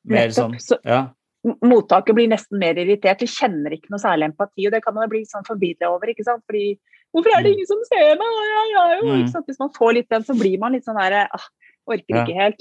mer 0.09 0.35
sånn 0.35 0.57
ja. 0.83 1.05
Mottaket 1.63 2.17
blir 2.17 2.27
nesten 2.27 2.59
mer 2.59 2.75
irritert, 2.81 3.21
de 3.23 3.29
kjenner 3.31 3.77
ikke 3.77 3.93
noe 3.93 4.01
særlig 4.01 4.27
empati. 4.27 4.65
og 4.67 4.73
Det 4.75 4.81
kan 4.83 4.95
man 4.97 5.07
bli 5.11 5.23
sånn 5.27 5.47
forvirra 5.47 5.93
over. 5.93 6.11
ikke 6.11 6.25
sant? 6.27 6.43
Fordi 6.51 6.73
Hvorfor 7.15 7.33
er 7.33 7.43
det 7.43 7.51
mm. 7.51 7.55
ingen 7.57 7.69
som 7.69 7.85
ser 7.87 8.19
meg? 8.19 8.35
Ja, 8.49 8.65
ja, 8.73 8.83
mm. 9.01 9.45
Hvis 9.47 9.61
man 9.61 9.71
får 9.75 9.95
litt 9.97 10.11
den, 10.13 10.25
så 10.27 10.35
blir 10.37 10.59
man 10.61 10.75
litt 10.75 10.85
sånn 10.85 10.99
der 10.99 11.23
ah, 11.25 11.47
Orker 11.89 12.21
ikke 12.21 12.37
helt. 12.37 12.59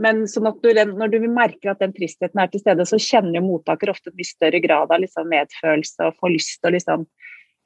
Men 0.00 0.22
sånn 0.30 0.48
at 0.48 0.62
du, 0.64 0.70
når 0.72 1.10
du 1.12 1.26
merker 1.28 1.74
at 1.74 1.82
den 1.82 1.92
tristheten 1.92 2.40
er 2.40 2.48
til 2.48 2.62
stede, 2.62 2.86
så 2.88 2.96
kjenner 2.96 3.36
jo 3.36 3.44
mottaker 3.44 3.92
ofte 3.92 4.08
en 4.08 4.16
mye 4.16 4.28
større 4.28 4.62
grad 4.64 4.94
av 4.94 5.02
liksom 5.02 5.28
medfølelse 5.28 6.08
og 6.08 6.16
får 6.22 6.32
lyst 6.32 6.54
til 6.60 6.70
å 6.70 6.72
liksom, 6.78 7.04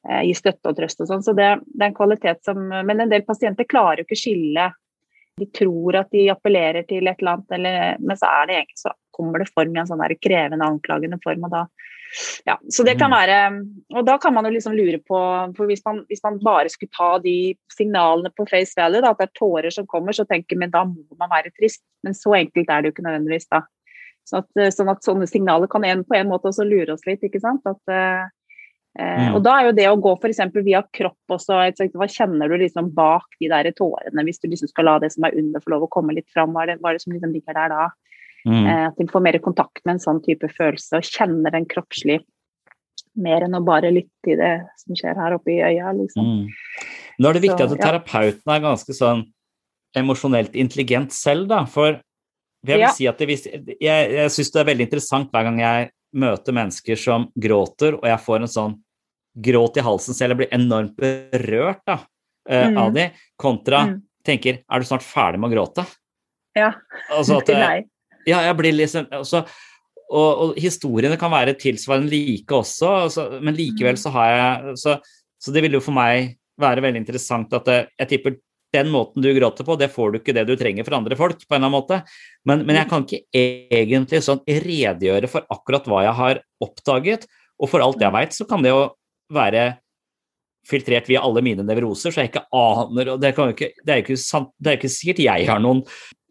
eh, 0.08 0.24
gi 0.26 0.34
støtte 0.34 0.72
og 0.72 0.80
trøst 0.80 1.04
og 1.04 1.12
sånn. 1.12 1.22
Så 1.22 1.36
det, 1.38 1.52
det, 1.68 1.78
er 1.78 1.92
en 1.92 2.00
kvalitet 2.00 2.42
som 2.48 2.64
Men 2.74 3.04
en 3.04 3.12
del 3.12 3.22
pasienter 3.28 3.68
klarer 3.70 4.02
jo 4.02 4.08
ikke 4.08 4.18
skille. 4.18 4.66
De 5.38 5.46
tror 5.54 6.00
at 6.00 6.10
de 6.10 6.26
appellerer 6.32 6.88
til 6.88 7.06
et 7.06 7.20
eller 7.20 7.36
annet, 7.36 7.54
eller, 7.58 8.02
men 8.02 8.18
så 8.18 8.32
er 8.32 8.48
det 8.48 8.58
egentlig 8.58 8.82
så 8.82 8.94
kommer 9.14 9.40
det 9.40 9.52
form 9.52 9.76
i 9.76 9.80
en 9.80 9.88
sånn 9.88 10.02
der 10.02 10.16
krevende, 10.18 10.66
anklagende 10.66 11.20
form. 11.22 11.46
og 11.46 11.54
da 11.54 11.66
ja, 12.44 12.56
så 12.72 12.84
det 12.86 12.96
kan 13.00 13.10
mm. 13.10 13.16
være 13.16 13.38
Og 13.98 14.06
da 14.06 14.16
kan 14.22 14.34
man 14.34 14.46
jo 14.46 14.52
liksom 14.54 14.76
lure 14.78 14.98
på 15.02 15.18
for 15.56 15.68
hvis 15.68 15.82
man, 15.86 16.02
hvis 16.10 16.22
man 16.24 16.38
bare 16.44 16.70
skulle 16.72 16.94
ta 16.94 17.16
de 17.22 17.54
signalene 17.74 18.32
på 18.36 18.46
face 18.50 18.78
value, 18.78 19.02
da, 19.04 19.12
at 19.12 19.20
det 19.22 19.28
er 19.28 19.38
tårer 19.38 19.74
som 19.74 19.88
kommer, 19.90 20.16
så 20.16 20.26
tenker 20.28 20.58
man 20.60 20.72
da 20.74 20.84
må 20.88 21.18
man 21.18 21.32
være 21.32 21.52
trist. 21.56 21.82
Men 22.06 22.16
så 22.16 22.36
enkelt 22.38 22.70
er 22.70 22.82
det 22.82 22.90
jo 22.90 22.96
ikke 22.96 23.06
nødvendigvis, 23.08 23.50
da. 23.52 23.64
Så 24.26 24.40
at, 24.42 24.64
sånn 24.74 24.90
at 24.90 25.04
sånne 25.06 25.28
signaler 25.30 25.70
kan 25.70 25.84
en, 25.86 26.02
på 26.06 26.16
en 26.18 26.30
måte 26.30 26.50
også 26.50 26.66
lure 26.66 26.96
oss 26.96 27.04
litt, 27.06 27.22
ikke 27.26 27.42
sant. 27.42 27.66
At, 27.68 27.78
eh, 27.92 28.24
mm. 28.98 29.36
Og 29.36 29.42
da 29.46 29.58
er 29.58 29.68
jo 29.68 29.76
det 29.76 29.86
å 29.90 29.98
gå 30.02 30.16
f.eks. 30.16 30.42
via 30.66 30.82
kropp 30.98 31.36
også, 31.36 31.60
hva 31.94 32.08
kjenner 32.10 32.50
du 32.50 32.56
liksom 32.58 32.90
bak 32.96 33.38
de 33.38 33.50
der 33.52 33.70
tårene, 33.78 34.26
hvis 34.26 34.42
du 34.42 34.48
liksom 34.50 34.72
skal 34.72 34.90
la 34.90 34.96
det 35.04 35.12
som 35.14 35.28
er 35.28 35.38
under 35.38 35.62
få 35.62 35.76
lov 35.76 35.86
å 35.86 35.92
komme 35.98 36.16
litt 36.16 36.30
fram, 36.34 36.56
hva 36.56 36.66
er 36.66 36.74
det, 36.74 36.80
hva 36.82 36.90
er 36.90 36.98
det 36.98 37.06
som 37.06 37.14
liksom 37.14 37.36
ligger 37.36 37.58
der 37.58 37.74
da? 37.74 37.86
Mm. 38.46 38.62
Eh, 38.62 38.86
at 38.88 38.98
de 38.98 39.08
får 39.10 39.24
mer 39.24 39.38
kontakt 39.42 39.82
med 39.84 39.96
en 39.96 40.02
sånn 40.02 40.22
type 40.24 40.48
følelse 40.54 41.00
og 41.00 41.08
kjenner 41.08 41.54
den 41.54 41.66
kroppslig 41.68 42.20
mer 43.16 43.46
enn 43.46 43.56
å 43.56 43.62
bare 43.64 43.90
lytte 43.94 44.12
til 44.26 44.38
det 44.38 44.54
som 44.82 44.96
skjer 44.98 45.18
her 45.18 45.36
oppe 45.38 45.54
i 45.54 45.60
øya. 45.64 45.92
Liksom. 45.96 46.26
Mm. 46.26 46.86
Nå 47.18 47.28
er 47.28 47.36
det 47.38 47.46
viktig 47.46 47.64
Så, 47.64 47.78
at 47.78 47.82
terapeuten 47.82 48.52
er 48.52 48.64
ganske 48.64 48.96
sånn 48.96 49.24
emosjonelt 49.96 50.56
intelligent 50.58 51.14
selv, 51.16 51.48
da. 51.50 51.62
For 51.70 51.96
jeg 52.66 52.74
vil 52.74 52.84
ja. 52.84 52.92
si 52.94 53.08
at 53.08 53.20
det, 53.20 53.38
jeg, 53.80 54.10
jeg 54.18 54.34
syns 54.34 54.52
det 54.52 54.62
er 54.62 54.68
veldig 54.70 54.88
interessant 54.88 55.32
hver 55.32 55.46
gang 55.48 55.62
jeg 55.62 55.90
møter 56.16 56.56
mennesker 56.56 57.00
som 57.00 57.28
gråter, 57.34 57.96
og 57.98 58.06
jeg 58.08 58.22
får 58.24 58.42
en 58.44 58.52
sånn 58.52 58.76
gråt 59.46 59.76
i 59.76 59.84
halsen 59.84 60.16
selv, 60.16 60.32
jeg 60.32 60.40
blir 60.44 60.54
enormt 60.56 60.94
berørt 60.96 61.82
da, 61.88 61.98
uh, 62.00 62.68
mm. 62.70 62.78
av 62.80 62.94
de, 62.94 63.10
kontra 63.36 63.82
mm. 63.90 63.98
tenker 64.24 64.62
Er 64.64 64.80
du 64.80 64.88
snart 64.88 65.04
ferdig 65.04 65.42
med 65.42 65.50
å 65.50 65.56
gråte? 65.58 65.84
Ja. 66.56 66.70
Altså 67.12 67.42
at, 67.42 67.52
Nei. 67.66 67.82
Ja, 68.26 68.40
jeg 68.42 68.56
blir 68.58 68.74
liksom 68.74 69.06
også, 69.14 69.44
og, 70.06 70.30
og, 70.30 70.56
historiene 70.58 71.18
kan 71.18 71.32
være 71.32 71.56
tilsvarende 71.58 72.10
like 72.10 72.54
også, 72.54 72.90
altså, 73.06 73.28
men 73.42 73.56
likevel 73.58 73.98
så 73.98 74.12
har 74.14 74.32
jeg 74.32 74.74
så, 74.82 74.96
så, 75.38 75.54
det 75.54 75.62
vil 75.64 75.78
jo 75.78 75.84
for 75.84 75.96
meg 75.96 76.36
være 76.60 76.84
veldig 76.84 77.02
interessant 77.02 77.54
at 77.54 77.66
det, 77.68 77.78
jeg 78.00 78.12
tipper 78.14 78.36
den 78.74 78.90
måten 78.92 79.22
du 79.22 79.30
gråter 79.36 79.64
på, 79.64 79.76
det 79.78 79.92
får 79.92 80.12
du 80.12 80.18
ikke 80.20 80.34
det 80.36 80.44
du 80.48 80.54
trenger 80.58 80.86
for 80.86 80.98
andre 80.98 81.16
folk, 81.18 81.38
på 81.38 81.54
en 81.54 81.60
eller 81.60 81.70
annen 81.70 81.76
måte. 81.76 82.00
Men, 82.48 82.64
men 82.66 82.80
jeg 82.80 82.88
kan 82.90 83.06
ikke 83.06 83.22
egentlig 83.40 84.20
sånn 84.26 84.42
redegjøre 84.44 85.30
for 85.32 85.46
akkurat 85.54 85.86
hva 85.88 86.02
jeg 86.04 86.16
har 86.18 86.40
oppdaget. 86.66 87.26
Og 87.62 87.70
for 87.72 87.84
alt 87.84 88.02
jeg 88.02 88.12
veit, 88.12 88.34
så 88.36 88.44
kan 88.48 88.64
det 88.66 88.74
jo 88.74 88.82
være 89.32 89.68
filtrert 90.66 91.08
via 91.08 91.22
alle 91.24 91.42
mine 91.46 91.64
nevroser, 91.66 92.12
så 92.12 92.24
jeg 92.24 92.32
ikke 92.32 92.46
aner 92.58 93.12
og 93.14 93.22
Det, 93.22 93.32
ikke, 93.32 93.70
det 93.86 93.94
er 93.94 94.00
jo 94.00 94.04
ikke, 94.06 94.50
det 94.58 94.72
er 94.72 94.78
ikke 94.80 94.92
sikkert 94.92 95.22
jeg 95.22 95.48
har 95.48 95.62
noen 95.62 95.84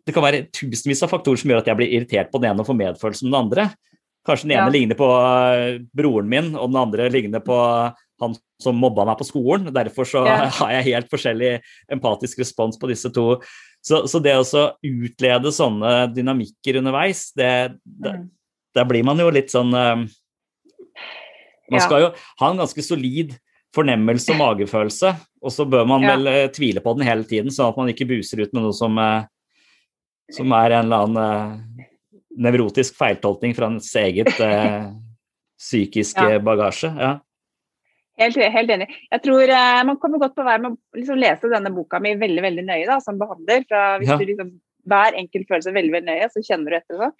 det 0.06 0.14
kan 0.14 0.26
være 0.26 0.46
tusenvis 0.54 1.04
av 1.06 1.12
faktorer 1.12 1.42
som 1.42 1.52
gjør 1.52 1.64
at 1.64 1.70
jeg 1.72 1.80
blir 1.80 1.94
irritert 1.98 2.32
på 2.32 2.42
den 2.42 2.52
ene 2.52 2.62
og 2.62 2.70
får 2.70 2.78
medfølelse 2.78 3.26
med 3.26 3.32
den 3.32 3.42
andre. 3.42 3.68
Kanskje 4.26 4.48
den 4.48 4.56
ene 4.56 4.68
ja. 4.68 4.74
ligner 4.74 4.98
på 4.98 5.08
eh, 5.12 5.80
broren 5.98 6.30
min, 6.30 6.52
og 6.58 6.72
den 6.72 6.82
andre 6.82 7.08
ligner 7.14 7.42
på 7.46 7.58
han 8.22 8.36
som 8.62 8.78
mobba 8.80 9.06
meg 9.08 9.20
på 9.20 9.28
skolen. 9.28 9.70
Derfor 9.76 10.08
så 10.10 10.24
ja. 10.26 10.38
har 10.60 10.76
jeg 10.78 10.88
helt 10.92 11.10
forskjellig 11.12 11.52
empatisk 11.94 12.42
respons 12.42 12.80
på 12.82 12.90
disse 12.92 13.12
to. 13.14 13.40
Så, 13.86 14.06
så 14.10 14.22
det 14.24 14.34
å 14.38 14.68
utlede 14.86 15.54
sånne 15.54 15.96
dynamikker 16.14 16.80
underveis, 16.82 17.28
det, 17.38 17.50
det, 17.84 18.16
mm. 18.16 18.30
der 18.78 18.88
blir 18.90 19.06
man 19.06 19.22
jo 19.22 19.28
litt 19.34 19.54
sånn 19.54 19.70
uh, 19.78 20.06
Man 21.70 21.84
skal 21.84 22.08
jo 22.08 22.10
ha 22.42 22.50
en 22.50 22.64
ganske 22.64 22.82
solid 22.86 23.36
fornemmelse 23.76 24.34
og 24.34 24.40
magefølelse, 24.42 25.12
og 25.44 25.54
så 25.54 25.68
bør 25.70 25.86
man 25.90 26.06
vel 26.08 26.32
uh, 26.32 26.42
tvile 26.56 26.82
på 26.82 26.96
den 26.98 27.06
hele 27.06 27.30
tiden, 27.30 27.54
sånn 27.54 27.70
at 27.70 27.78
man 27.78 27.92
ikke 27.94 28.10
buser 28.10 28.42
ut 28.42 28.58
med 28.58 28.66
noe 28.66 28.74
som 28.74 28.98
uh, 28.98 29.28
som 30.34 30.54
er 30.58 30.78
en 30.78 30.88
eller 30.88 31.06
annen 31.06 31.20
uh, 31.22 31.86
nevrotisk 32.48 32.98
feiltolkning 32.98 33.56
fra 33.58 33.70
ens 33.72 33.92
eget 34.00 34.32
uh, 34.42 34.92
psykiske 35.60 36.26
ja. 36.36 36.42
bagasje. 36.44 36.92
Ja. 36.92 37.14
Helt, 38.20 38.38
helt, 38.40 38.72
enig. 38.72 38.88
Jeg 39.12 39.24
tror 39.26 39.52
uh, 39.52 39.82
Man 39.88 39.98
kommer 40.00 40.22
godt 40.24 40.38
på 40.38 40.46
vei 40.48 40.56
med 40.64 40.76
å 40.76 41.00
liksom 41.00 41.20
lese 41.20 41.52
denne 41.52 41.74
boka 41.76 42.00
mi 42.04 42.14
veldig 42.20 42.46
veldig 42.46 42.64
nøye 42.68 42.86
da, 42.88 43.02
som 43.04 43.20
behandler. 43.20 43.66
Fra, 43.70 43.98
hvis 44.02 44.14
ja. 44.14 44.20
du 44.20 44.30
liksom, 44.32 44.54
Hver 44.86 45.18
enkelt 45.18 45.50
følelse 45.50 45.76
veldig 45.76 45.98
veldig 45.98 46.14
nøye, 46.14 46.30
så 46.32 46.46
kjenner 46.46 46.72
du 46.72 46.80
etter. 46.80 47.02
Så. 47.02 47.12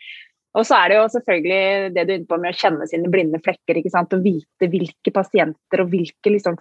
Og 0.56 0.64
så 0.68 0.78
er 0.78 0.92
det 0.92 1.00
jo 1.00 1.08
selvfølgelig 1.12 1.94
det 1.96 2.06
du 2.06 2.12
er 2.14 2.20
inne 2.20 2.30
på 2.30 2.38
med 2.40 2.54
å 2.54 2.60
kjenne 2.60 2.88
sine 2.88 3.12
blinde 3.12 3.42
flekker. 3.44 3.80
ikke 3.80 3.92
sant, 3.92 4.14
Og 4.16 4.24
vite 4.24 4.70
hvilke 4.72 5.12
pasienter 5.16 5.84
og 5.84 5.90
hvilke 5.92 6.32
liksom, 6.32 6.60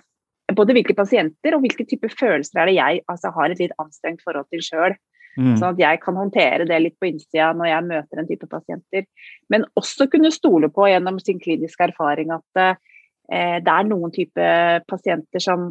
både 0.59 0.74
hvilke 0.76 0.96
pasienter 0.98 1.54
og 1.54 1.62
hvilke 1.62 1.87
typer 1.88 2.11
følelser 2.11 2.62
er 2.62 2.70
det 2.70 2.78
jeg 2.78 3.04
altså, 3.12 3.30
har 3.37 3.52
et 3.52 3.62
litt 3.62 3.76
anstrengt 3.83 4.24
forhold 4.26 4.48
til 4.50 4.64
sjøl. 4.66 4.96
Mm. 5.35 5.55
Sånn 5.59 5.73
at 5.73 5.83
jeg 5.83 6.01
kan 6.03 6.18
håndtere 6.18 6.66
det 6.68 6.81
litt 6.83 6.97
på 7.01 7.09
innsida 7.11 7.51
når 7.57 7.70
jeg 7.70 7.87
møter 7.88 8.20
en 8.20 8.29
type 8.29 8.49
pasienter. 8.51 9.07
Men 9.53 9.66
også 9.79 10.07
kunne 10.12 10.33
stole 10.35 10.70
på 10.73 10.88
gjennom 10.90 11.18
sin 11.23 11.40
kliniske 11.42 11.88
erfaring 11.88 12.33
at 12.35 12.62
eh, 12.62 13.59
det 13.64 13.75
er 13.75 13.88
noen 13.88 14.14
type 14.14 14.49
pasienter 14.90 15.42
som 15.42 15.70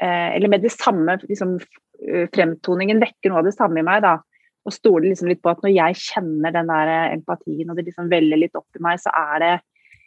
eh, 0.00 0.28
Eller 0.36 0.48
med 0.48 0.64
det 0.64 0.72
samme 0.72 1.18
liksom, 1.24 1.58
eh, 2.06 2.28
fremtoningen 2.32 3.02
vekker 3.02 3.32
noe 3.32 3.42
av 3.42 3.50
det 3.50 3.56
samme 3.56 3.82
i 3.82 3.86
meg. 3.86 4.02
da, 4.06 4.16
Og 4.64 4.76
stole 4.76 5.10
liksom 5.10 5.28
litt 5.28 5.42
på 5.42 5.52
at 5.52 5.60
når 5.64 5.74
jeg 5.74 6.00
kjenner 6.06 6.54
den 6.54 6.72
der 6.72 6.94
eh, 6.94 7.12
empatien 7.18 7.68
og 7.68 7.76
det 7.76 7.90
liksom 7.90 8.10
veller 8.12 8.40
litt 8.40 8.56
opp 8.56 8.80
i 8.80 8.84
meg, 8.84 9.02
så 9.02 9.12
er 9.12 9.44
det 9.44 9.54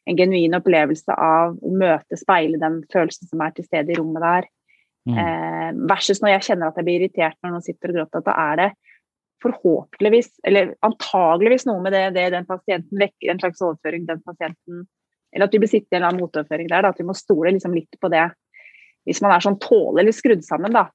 en 0.06 0.18
genuin 0.18 0.54
opplevelse 0.54 1.14
av 1.18 1.56
å 1.58 1.72
møte, 1.74 2.18
speile 2.18 2.60
den 2.62 2.84
følelsen 2.94 3.30
som 3.30 3.42
er 3.42 3.56
til 3.56 3.66
stede 3.66 3.94
i 3.94 3.98
rommet 3.98 4.22
der. 4.22 4.50
Mm. 5.06 5.18
Eh, 5.22 5.72
versus 5.90 6.22
når 6.22 6.36
jeg 6.36 6.46
kjenner 6.50 6.72
at 6.72 6.78
jeg 6.80 6.88
blir 6.88 7.04
irritert 7.04 7.38
når 7.42 7.56
noen 7.56 7.66
sitter 7.66 7.92
og 7.92 8.00
gråter, 8.00 8.22
at 8.24 8.30
da 8.30 8.36
er 8.52 8.62
det 8.62 8.70
forhåpentligvis, 9.46 10.34
eller 10.48 10.74
antageligvis 10.86 11.68
noe 11.70 11.84
med 11.86 11.96
det, 11.96 12.08
det 12.18 12.30
den 12.34 12.48
pasienten 12.50 13.00
vekker, 13.00 13.32
en 13.32 13.42
slags 13.42 13.64
overføring 13.64 14.08
den 14.10 14.22
pasienten 14.26 14.86
Eller 15.36 15.50
at 15.50 15.56
vi 15.56 15.60
besitter 15.60 16.00
en 16.00 16.16
motoverføring 16.16 16.70
der. 16.72 16.86
Da, 16.86 16.94
at 16.94 17.00
vi 17.02 17.04
må 17.04 17.14
stole 17.18 17.52
liksom 17.52 17.74
litt 17.76 17.98
på 18.00 18.08
det. 18.08 18.30
Hvis 19.04 19.20
man 19.22 19.34
er 19.36 19.44
sånn 19.44 19.58
tålelig 19.60 20.14
skrudd 20.16 20.46
sammen, 20.48 20.72
da. 20.72 20.86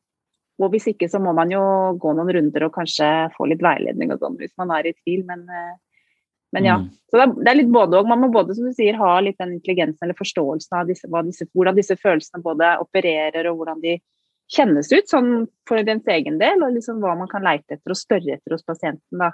Og 0.60 0.72
hvis 0.74 0.90
ikke, 0.92 1.08
så 1.08 1.20
må 1.22 1.34
man 1.36 1.52
jo 1.52 1.60
gå 2.00 2.14
noen 2.16 2.32
runder 2.36 2.66
og 2.66 2.74
kanskje 2.74 3.06
få 3.36 3.48
litt 3.50 3.62
veiledning 3.64 4.12
og 4.12 4.20
sånn 4.20 4.38
hvis 4.40 4.52
man 4.60 4.72
er 4.76 4.88
i 4.88 4.94
tvil. 4.96 5.26
Men, 5.28 5.44
eh, 5.44 5.74
men 6.56 6.68
ja. 6.68 6.78
Mm. 6.80 6.88
Så 7.08 7.18
det 7.18 7.26
er, 7.26 7.34
det 7.36 7.52
er 7.52 7.58
litt 7.60 7.74
både 7.74 8.00
og. 8.00 8.08
Man 8.08 8.22
må 8.24 8.30
både, 8.32 8.56
som 8.56 8.68
du 8.68 8.76
sier, 8.76 8.98
ha 9.00 9.12
litt 9.24 9.38
den 9.40 9.58
intelligensen 9.58 10.06
eller 10.06 10.18
forståelsen 10.18 10.80
av 10.80 10.88
disse, 10.88 11.10
disse, 11.28 11.48
hvordan 11.52 11.76
disse 11.76 11.96
følelsene 12.00 12.44
både 12.44 12.74
opererer 12.84 13.50
og 13.50 13.60
hvordan 13.60 13.84
de 13.84 13.98
kjennes 14.50 14.90
ut 14.92 15.08
sånn 15.10 15.46
for 15.68 15.82
dens 15.86 16.06
egen 16.10 16.38
del, 16.40 16.62
og 16.66 16.74
liksom 16.74 16.98
hva 17.02 17.16
man 17.18 17.28
kan 17.30 17.44
leite 17.46 17.76
etter 17.76 17.94
og 17.94 17.98
spørre 18.00 18.34
etter 18.36 18.56
hos 18.56 18.64
pasienten. 18.66 19.18
da. 19.18 19.30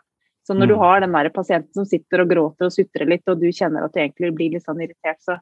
Så 0.47 0.55
når 0.55 0.69
du 0.69 0.75
Mm. 0.77 0.79
har 0.85 1.01
den 1.01 1.13
der 1.13 1.29
pasienten 1.31 1.73
som 1.75 1.85
sitter 1.85 2.21
og 2.23 2.29
gråter 2.31 2.67
og 2.67 2.73
sutrer 2.73 3.09
litt, 3.09 3.23
og 3.27 3.41
du 3.41 3.47
kjenner 3.51 3.85
at 3.85 3.93
du 3.93 4.01
egentlig 4.01 4.35
blir 4.37 4.53
litt 4.53 4.63
sånn 4.65 4.79
irritert, 4.81 5.19
så 5.21 5.39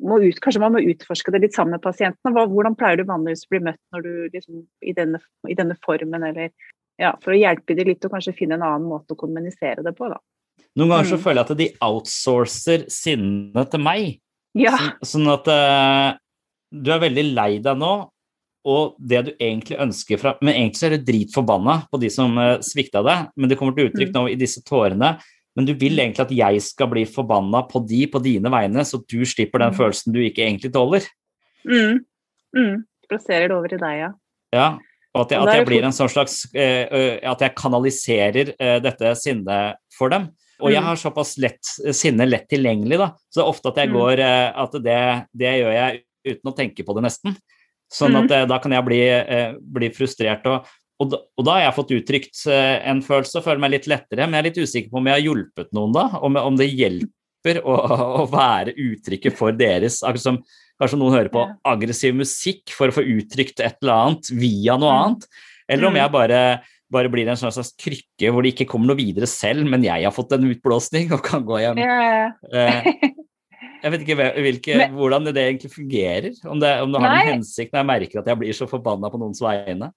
må 0.00 0.20
ut, 0.22 0.38
kanskje 0.40 0.60
man 0.60 0.74
må 0.74 0.84
utforske 0.84 1.32
det 1.32 1.40
litt 1.40 1.54
sammen 1.54 1.72
med 1.72 1.82
pasienten. 1.82 2.32
Hva, 2.32 2.46
hvordan 2.46 2.76
pleier 2.76 2.98
du 2.98 3.04
vanligvis 3.04 3.46
å 3.46 3.50
bli 3.50 3.58
møtt 3.66 3.80
når 3.92 4.02
du 4.02 4.28
liksom, 4.36 4.66
i, 4.82 4.92
denne, 4.92 5.18
i 5.48 5.54
denne 5.54 5.74
formen, 5.82 6.22
eller 6.22 6.50
ja, 7.00 7.14
for 7.22 7.32
å 7.32 7.38
hjelpe 7.40 7.74
dem 7.74 7.86
litt 7.88 8.04
og 8.04 8.12
kanskje 8.12 8.34
finne 8.36 8.54
en 8.54 8.62
annen 8.62 8.86
måte 8.88 9.14
å 9.14 9.18
kommunisere 9.18 9.82
det 9.82 9.96
på, 9.96 10.08
da. 10.12 10.18
Noen 10.76 10.88
ganger 10.90 11.04
så 11.10 11.16
Mm. 11.18 11.22
føler 11.24 11.40
jeg 11.42 11.50
at 11.50 11.56
de 11.58 11.68
outsourcer 11.82 12.84
sinnet 12.90 13.70
til 13.70 13.80
meg. 13.80 14.20
Ja. 14.54 14.76
Sånn, 14.76 15.26
sånn 15.26 15.32
at 15.32 15.48
uh, 15.48 16.18
du 16.70 16.90
er 16.92 17.00
veldig 17.00 17.34
lei 17.34 17.58
deg 17.58 17.76
nå, 17.78 18.10
og 18.66 18.96
det 18.98 19.24
du 19.24 19.32
egentlig 19.40 19.78
ønsker 19.78 20.18
fra 20.18 20.34
Men 20.42 20.54
egentlig 20.54 20.76
så 20.80 20.86
er 20.90 20.96
du 20.98 21.04
dritforbanna 21.12 21.88
på 21.90 22.00
de 22.00 22.08
som 22.10 22.36
uh, 22.38 22.58
svikta 22.60 23.02
deg, 23.04 23.28
men 23.36 23.48
det 23.48 23.58
kommer 23.58 23.74
til 23.76 23.88
uttrykk 23.90 24.08
Mm. 24.10 24.14
nå 24.14 24.30
i 24.32 24.34
disse 24.36 24.62
tårene. 24.64 25.18
Men 25.56 25.64
du 25.66 25.74
vil 25.74 25.98
egentlig 25.98 26.20
at 26.20 26.30
jeg 26.30 26.62
skal 26.62 26.86
bli 26.88 27.04
forbanna 27.04 27.62
på 27.68 27.80
de 27.86 28.06
på 28.06 28.20
dine 28.22 28.50
vegne, 28.50 28.84
så 28.84 29.00
du 29.06 29.24
slipper 29.24 29.58
den 29.58 29.72
Mm. 29.72 29.78
følelsen 29.78 30.12
du 30.12 30.20
ikke 30.20 30.44
egentlig 30.46 30.72
tåler. 30.72 31.02
Mm. 31.66 32.04
Mm. 32.56 32.84
Plasserer 33.08 33.48
det 33.48 33.56
over 33.56 33.72
i 33.74 33.78
deg, 33.78 33.98
ja. 33.98 34.10
Ja, 34.52 34.68
og 35.14 35.24
at 35.26 35.30
jeg, 35.30 35.40
at 35.42 35.54
jeg 35.56 35.66
blir 35.66 35.84
en 35.84 35.92
sånn 35.92 36.08
slags 36.08 36.46
eh, 36.54 36.86
eh, 36.90 37.18
At 37.28 37.40
jeg 37.40 37.54
kanaliserer 37.56 38.54
eh, 38.58 38.78
dette 38.80 39.14
sinnet 39.16 39.76
for 39.96 40.08
dem. 40.10 40.28
Og 40.60 40.72
jeg 40.72 40.80
Mm. 40.82 40.86
har 40.86 40.96
såpass 40.96 41.38
lett, 41.38 41.62
sinne 41.94 42.26
lett 42.28 42.48
tilgjengelig, 42.48 42.98
da. 42.98 43.08
Så 43.30 43.40
det 43.40 43.44
er 43.44 43.50
ofte 43.52 43.68
at 43.68 43.76
jeg 43.76 43.88
Mm. 43.90 43.94
går 43.94 44.18
eh, 44.18 44.52
At 44.56 44.72
det, 44.72 45.26
det 45.36 45.52
gjør 45.62 45.72
jeg 45.72 46.02
uten 46.26 46.50
å 46.52 46.56
tenke 46.56 46.84
på 46.84 46.94
det, 46.94 47.02
nesten. 47.04 47.36
Sånn 47.92 48.16
at 48.20 48.28
mm. 48.28 48.48
da 48.50 48.58
kan 48.60 48.74
jeg 48.76 48.84
bli, 48.84 49.00
eh, 49.08 49.54
bli 49.60 49.88
frustrert. 49.96 50.44
Og, 50.50 50.66
og, 51.00 51.10
da, 51.12 51.20
og 51.38 51.46
da 51.46 51.52
har 51.56 51.62
jeg 51.66 51.76
fått 51.78 51.94
uttrykt 51.96 52.42
eh, 52.52 52.76
en 52.90 53.00
følelse 53.06 53.40
og 53.40 53.46
føler 53.46 53.62
meg 53.64 53.72
litt 53.76 53.88
lettere. 53.88 54.26
Men 54.26 54.36
jeg 54.36 54.42
er 54.44 54.48
litt 54.50 54.60
usikker 54.68 54.90
på 54.92 55.00
om 55.00 55.08
jeg 55.08 55.16
har 55.16 55.24
hjulpet 55.24 55.72
noen 55.76 55.94
da. 55.96 56.06
Om, 56.20 56.36
om 56.42 56.58
det 56.60 56.68
hjelper 56.72 57.62
å, 57.64 57.76
å 58.22 58.24
være 58.28 58.74
uttrykket 58.76 59.36
for 59.38 59.56
deres. 59.56 60.02
Akkurat 60.04 60.26
som 60.26 60.40
kanskje 60.78 60.98
noen 61.00 61.16
hører 61.16 61.30
på 61.34 61.46
aggressiv 61.66 62.14
musikk 62.14 62.70
for 62.76 62.90
å 62.90 62.94
få 62.98 63.02
uttrykt 63.16 63.62
et 63.64 63.80
eller 63.82 63.94
annet 64.08 64.28
via 64.30 64.76
noe 64.78 64.92
Mm. 64.92 64.98
annet. 65.06 65.24
Eller 65.68 65.88
om 65.88 65.92
Mm. 65.96 66.00
jeg 66.02 66.12
bare, 66.12 66.42
bare 66.90 67.08
blir 67.12 67.28
en 67.28 67.36
slags 67.40 67.72
krykke 67.76 68.30
hvor 68.32 68.42
det 68.44 68.52
ikke 68.54 68.68
kommer 68.70 68.92
noe 68.92 68.96
videre 69.00 69.26
selv, 69.26 69.66
men 69.68 69.82
jeg 69.84 70.04
har 70.04 70.12
fått 70.14 70.32
en 70.36 70.46
utblåsning 70.48 71.10
og 71.12 71.24
kan 71.24 71.42
gå 71.44 71.58
hjem. 71.64 71.80
Eh, 71.82 72.94
jeg 73.82 73.92
vet 73.92 74.04
ikke 74.04 74.16
hvilke, 74.18 74.76
Men- 74.76 74.94
hvordan 74.98 75.24
det 75.24 75.36
egentlig 75.36 75.70
fungerer. 75.72 76.32
Om 76.44 76.60
det, 76.60 76.80
om 76.82 76.92
det 76.92 77.00
har 77.00 77.08
Nei. 77.08 77.24
noen 77.24 77.34
hensikt 77.38 77.72
når 77.72 77.80
jeg 77.82 77.90
merker 77.92 78.18
at 78.20 78.26
jeg 78.26 78.38
blir 78.38 78.52
så 78.56 78.68
forbanna 78.68 79.10
på 79.10 79.18
noens 79.20 79.40
vegne. 79.40 79.92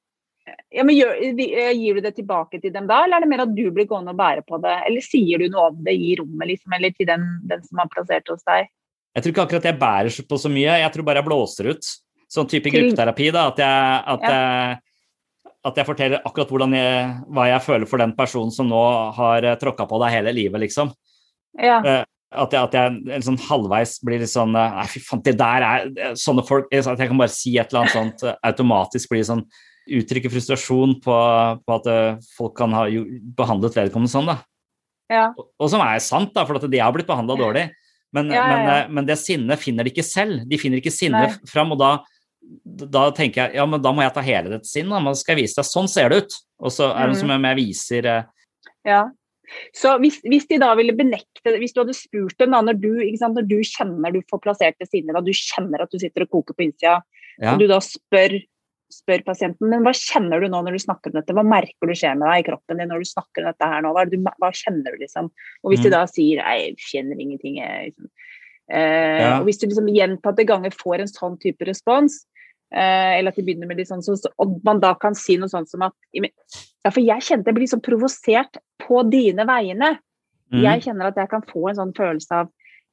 ja, 0.71 0.83
men 0.83 0.95
gjør, 0.95 1.15
eh, 1.21 1.71
Gir 1.73 1.95
du 1.95 2.01
det 2.01 2.15
tilbake 2.15 2.61
til 2.61 2.71
dem 2.71 2.87
da, 2.87 3.03
eller 3.03 3.17
er 3.17 3.21
det 3.21 3.29
mer 3.29 3.41
at 3.41 3.55
du 3.55 3.71
blir 3.71 3.87
gående 3.87 4.09
og 4.09 4.17
bære 4.17 4.43
på 4.45 4.61
det? 4.61 4.75
Eller 4.87 5.01
sier 5.01 5.37
du 5.37 5.49
noe 5.49 5.69
om 5.69 5.83
det 5.83 5.93
i 5.93 6.15
rommet, 6.19 6.47
liksom, 6.47 6.73
eller 6.73 6.91
til 6.91 7.05
den, 7.05 7.41
den 7.45 7.61
som 7.63 7.77
har 7.77 7.87
plassert 7.87 8.27
hos 8.27 8.43
deg? 8.43 8.67
Jeg 9.15 9.23
tror 9.23 9.33
ikke 9.33 9.45
akkurat 9.47 9.63
jeg 9.63 9.79
bærer 9.79 10.27
på 10.27 10.39
så 10.39 10.49
mye, 10.49 10.79
jeg 10.79 10.91
tror 10.93 11.03
bare 11.03 11.21
jeg 11.21 11.27
blåser 11.27 11.69
ut. 11.71 11.91
Sånn 12.31 12.47
type 12.47 12.71
gruppeterapi, 12.71 13.31
da. 13.35 13.47
At 13.51 13.57
jeg, 13.59 14.03
at, 14.07 14.21
jeg, 14.21 14.77
at 15.65 15.75
jeg 15.75 15.85
forteller 15.85 16.21
akkurat 16.23 16.71
jeg, 16.71 17.25
hva 17.27 17.47
jeg 17.49 17.61
føler 17.65 17.87
for 17.91 17.97
den 17.97 18.15
personen 18.15 18.51
som 18.55 18.69
nå 18.71 18.83
har 19.17 19.41
tråkka 19.59 19.87
på 19.89 19.99
deg 19.99 20.15
hele 20.15 20.33
livet, 20.33 20.61
liksom. 20.63 20.93
Ja. 21.59 22.05
At 22.31 22.53
jeg, 22.55 22.61
at 22.63 22.75
jeg 22.77 23.15
en 23.17 23.23
sånn 23.25 23.37
halvveis 23.49 23.97
blir 24.07 24.21
litt 24.21 24.31
sånn 24.31 24.55
eh, 24.55 24.75
Nei, 24.77 24.85
fy 24.87 25.01
faen, 25.03 25.21
det 25.25 25.33
der 25.39 25.65
er 25.67 26.13
Sånne 26.15 26.45
folk 26.47 26.69
At 26.71 26.87
jeg 27.01 27.09
kan 27.09 27.19
bare 27.19 27.33
si 27.33 27.57
et 27.59 27.73
eller 27.73 27.81
annet 27.81 27.91
sånt 27.97 28.23
eh, 28.23 28.37
automatisk 28.47 29.11
blir 29.11 29.25
sånn 29.27 29.41
Uttrykke 29.91 30.29
frustrasjon 30.31 30.93
på, 31.03 31.17
på 31.65 31.75
at 31.75 31.87
eh, 31.91 32.19
folk 32.37 32.53
kan 32.55 32.71
ha 32.77 32.85
behandlet 33.35 33.75
vedkommende 33.75 34.13
sånn, 34.13 34.29
da. 34.29 34.37
ja. 35.11 35.23
Og, 35.35 35.49
og 35.59 35.71
som 35.73 35.81
er 35.83 35.97
sant, 36.05 36.31
da, 36.35 36.45
for 36.47 36.55
at 36.61 36.67
de 36.71 36.79
har 36.79 36.93
blitt 36.95 37.09
behandla 37.09 37.35
dårlig. 37.39 37.63
Men, 38.13 38.29
Ja, 38.31 38.43
ja, 38.45 38.59
men, 38.61 38.93
men 38.99 39.07
det 39.09 39.17
sinnet 39.19 39.59
finner 39.59 39.83
de 39.83 39.91
ikke 39.91 40.05
selv. 40.05 40.45
De 40.47 40.59
finner 40.61 40.79
ikke 40.79 40.93
sinnet 40.93 41.33
Nei. 41.33 41.49
fram, 41.49 41.73
og 41.73 41.81
da, 41.81 41.89
da 42.93 43.07
tenker 43.17 43.47
jeg 43.49 43.57
ja, 43.57 43.65
men 43.73 43.81
da 43.83 43.91
må 43.95 44.05
jeg 44.05 44.13
ta 44.15 44.23
hele 44.23 44.53
dette 44.53 44.69
sinnet. 44.69 44.93
da, 45.09 45.13
skal 45.17 45.33
jeg 45.35 45.47
vise 45.47 45.57
deg 45.59 45.67
sånn 45.73 45.89
ser 45.91 46.13
det 46.13 46.21
ut. 46.23 46.37
Og 46.61 46.75
så 46.77 46.91
er 46.93 47.09
det 47.09 47.15
Mhm. 47.17 47.19
som 47.25 47.33
om 47.35 47.49
jeg 47.49 47.59
viser 47.63 48.09
Ja. 48.85 49.01
Så 49.75 49.97
hvis, 50.03 50.19
hvis 50.27 50.47
de 50.49 50.59
da 50.61 50.71
ville 50.79 50.95
benekte 50.95 51.43
det, 51.49 51.57
hvis 51.61 51.73
du 51.75 51.81
hadde 51.83 51.95
spurt 51.97 52.37
dem 52.39 52.53
da, 52.55 52.61
når 52.65 52.79
du, 52.81 52.91
sant, 53.19 53.35
når 53.37 53.47
du 53.49 53.57
kjenner 53.67 54.13
du 54.15 54.21
får 54.31 54.41
plassert 54.43 54.77
det 54.79 54.87
sinnet, 54.89 55.13
da 55.17 55.23
du 55.25 55.33
kjenner 55.35 55.83
at 55.83 55.91
du 55.91 55.99
sitter 56.01 56.25
og 56.27 56.31
koker 56.37 56.57
på 56.57 56.67
innsida, 56.67 57.01
ja. 57.41 57.53
og 57.53 57.59
du 57.61 57.67
da 57.71 57.79
spør, 57.83 58.37
spør 58.91 59.23
pasienten 59.27 59.69
men 59.71 59.85
hva 59.85 59.93
kjenner 59.95 60.43
du 60.43 60.49
nå 60.51 60.63
når 60.65 60.75
du 60.75 60.83
snakker 60.83 61.11
om 61.11 61.19
dette, 61.19 61.35
hva 61.35 61.45
merker 61.47 61.87
du 61.87 61.95
skjer 61.95 62.17
med 62.19 62.27
deg 62.27 62.43
i 62.43 62.47
kroppen 62.49 62.81
din 62.81 62.91
når 62.91 63.03
du 63.03 63.11
snakker 63.11 63.43
om 63.45 63.51
dette 63.53 63.69
her 63.73 63.85
nå, 63.85 63.93
hva, 63.95 64.07
du, 64.09 64.17
hva 64.19 64.51
kjenner 64.55 64.95
du 64.95 65.03
liksom? 65.05 65.31
Og 65.63 65.71
hvis 65.73 65.83
de 65.85 65.91
Mm. 65.91 65.95
da 65.95 66.01
sier 66.11 66.43
nei, 66.43 66.57
jeg 66.65 66.75
kjenner 66.89 67.21
ingenting, 67.23 67.61
jeg, 67.61 67.91
liksom. 67.91 68.11
eh, 68.71 69.21
Ja. 69.21 69.39
og 69.39 69.47
hvis 69.47 69.59
du 69.61 69.67
liksom 69.67 69.87
gjentatte 69.95 70.47
ganger 70.47 70.75
får 70.75 70.99
en 71.03 71.11
sånn 71.11 71.39
type 71.39 71.67
respons, 71.67 72.25
eh, 72.71 73.19
eller 73.19 73.31
at 73.31 73.35
de 73.35 73.43
begynner 73.43 73.67
med 73.67 73.81
litt 73.81 73.89
sånn, 73.89 74.03
så, 74.03 74.15
så, 74.15 74.31
og 74.39 74.59
man 74.63 74.79
da 74.79 74.93
kan 74.95 75.15
si 75.17 75.35
noe 75.39 75.51
sånt 75.51 75.67
som 75.71 75.81
at 75.83 75.93
ja, 76.15 76.89
for 76.89 77.01
jeg 77.03 77.19
kjente 77.27 77.51
jeg 77.51 77.57
blir 77.57 77.67
så 77.67 77.81
provosert 77.83 78.59
på 78.91 79.03
dine 79.09 79.47
vegne. 79.47 79.93
Mm. 80.51 80.63
Jeg 80.65 80.83
kjenner 80.87 81.07
at 81.11 81.19
jeg 81.21 81.31
kan 81.31 81.45
få 81.47 81.69
en 81.71 81.79
sånn 81.79 81.93
følelse 81.95 82.41
av 82.43 82.49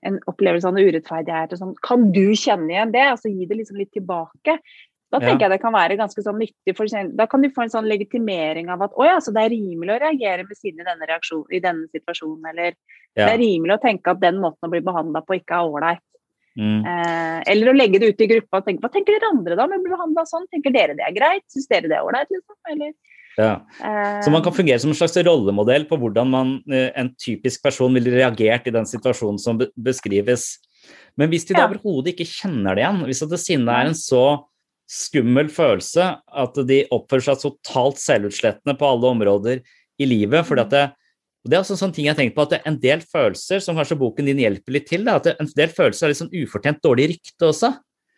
en 0.06 0.20
opplevelse 0.30 0.68
av 0.68 0.76
noe 0.76 0.86
urettferdighet. 0.86 1.56
Sånn. 1.58 1.74
Kan 1.82 2.12
du 2.14 2.28
kjenne 2.38 2.70
igjen 2.70 2.92
det? 2.94 3.02
Altså 3.16 3.32
gi 3.32 3.48
det 3.50 3.58
liksom 3.58 3.80
litt 3.80 3.90
tilbake. 3.96 4.60
Da 5.10 5.18
Ja. 5.18 5.24
tenker 5.30 5.46
jeg 5.48 5.50
det 5.56 5.62
kan 5.62 5.72
være 5.72 5.96
ganske 5.96 6.22
sånn 6.22 6.38
nyttig. 6.38 6.76
For 6.76 6.86
da 7.16 7.26
kan 7.26 7.42
du 7.42 7.48
få 7.48 7.62
en 7.64 7.72
sånn 7.72 7.88
legitimering 7.88 8.68
av 8.70 8.82
at 8.82 8.92
å 8.92 9.04
ja, 9.08 9.16
så 9.18 9.32
det 9.32 9.42
er 9.46 9.54
rimelig 9.56 9.96
å 9.96 10.00
reagere 10.04 10.44
med 10.46 10.56
sinne 10.56 10.84
i 10.84 11.56
i 11.56 11.60
denne 11.60 11.88
situasjonen. 11.88 12.44
Eller 12.50 12.74
Ja. 13.16 13.26
det 13.26 13.34
er 13.34 13.38
rimelig 13.38 13.78
å 13.78 13.82
tenke 13.82 14.10
at 14.10 14.20
den 14.20 14.36
måten 14.36 14.68
å 14.68 14.70
bli 14.70 14.80
behandla 14.80 15.24
på 15.26 15.40
ikke 15.40 15.56
er 15.56 15.66
ålreit. 15.66 16.04
Mm. 16.58 16.84
Eh, 16.84 17.42
eller 17.46 17.72
å 17.72 17.76
legge 17.76 17.98
det 17.98 18.08
ut 18.10 18.20
i 18.20 18.26
gruppa 18.26 18.58
og 18.58 18.66
tenke 18.66 18.82
hva 18.82 18.90
tenker 18.92 19.14
dere 19.14 19.30
andre 19.32 19.56
da 19.56 19.66
med 19.66 19.78
å 19.78 19.82
bli 19.82 19.92
behandla 19.94 20.26
sånn? 20.26 20.46
Tenker 20.52 20.72
dere 20.74 20.94
det 20.94 21.06
er 21.06 21.14
greit? 21.14 21.44
Syns 21.48 21.68
dere 21.70 21.88
det 21.88 21.96
er 21.96 22.04
ålreit? 22.06 22.28
Liksom? 22.28 22.56
Eller, 22.70 22.92
Ja. 23.38 23.52
eh, 23.80 24.20
Så 24.24 24.32
man 24.34 24.42
kan 24.42 24.52
fungere 24.52 24.80
som 24.82 24.90
en 24.90 24.98
slags 24.98 25.16
rollemodell 25.22 25.84
på 25.88 25.96
hvordan 26.00 26.28
man, 26.30 26.62
eh, 26.70 26.90
en 26.98 27.14
typisk 27.14 27.62
person 27.62 27.94
ville 27.94 28.10
reagert 28.10 28.66
i 28.66 28.74
den 28.74 28.84
situasjonen 28.84 29.38
som 29.38 29.58
beskrives. 29.78 30.58
Men 31.16 31.30
hvis 31.30 31.46
de 31.46 31.54
da 31.54 31.60
Ja. 31.62 31.68
overhodet 31.68 32.14
ikke 32.16 32.26
kjenner 32.26 32.74
det 32.74 32.82
igjen, 32.84 33.04
hvis 33.06 33.22
at 33.22 33.30
det 33.30 33.38
sinnet 33.38 33.68
er 33.68 33.86
en 33.86 33.94
så 33.94 34.44
skummel 34.88 35.48
følelse 35.52 36.18
at 36.32 36.54
de 36.66 36.84
oppfører 36.90 37.22
seg 37.28 37.42
totalt 37.42 37.98
selvutslettende 38.00 38.76
på 38.78 38.86
alle 38.88 39.10
områder 39.12 39.60
i 40.00 40.06
livet 40.08 40.46
fordi 40.46 40.60
at 40.64 40.70
det, 40.70 40.92
det 41.44 41.54
er 41.56 41.60
også 41.60 41.76
en 41.76 41.82
sånn 41.82 41.92
ting 41.94 42.06
jeg 42.06 42.14
har 42.14 42.22
tenkt 42.22 42.34
på, 42.34 42.42
at 42.42 42.50
det 42.50 42.60
er 42.62 42.68
en 42.70 42.80
del 42.80 43.00
følelser 43.04 43.60
som 43.60 43.76
kanskje 43.76 43.98
boken 44.00 44.24
din 44.24 44.38
hjelper 44.42 44.72
litt 44.72 44.86
til, 44.88 45.04
da, 45.04 45.16
at 45.16 45.26
en 45.38 45.46
del 45.54 45.68
følelser 45.68 46.06
har 46.06 46.12
litt 46.14 46.22
sånn 46.22 46.32
ufortjent 46.42 46.80
dårlig 46.82 47.08
rykte 47.12 47.46
også. 47.52 47.70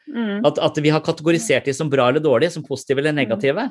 mm, 0.08 0.46
At, 0.46 0.58
at 0.58 0.76
vi 0.78 0.88
har 0.90 1.00
kategorisert 1.00 1.64
de 1.64 1.72
som 1.74 1.90
bra 1.90 2.08
eller 2.08 2.20
dårlige, 2.20 2.52
som 2.52 2.62
positive 2.62 2.98
eller 2.98 3.12
negative. 3.12 3.70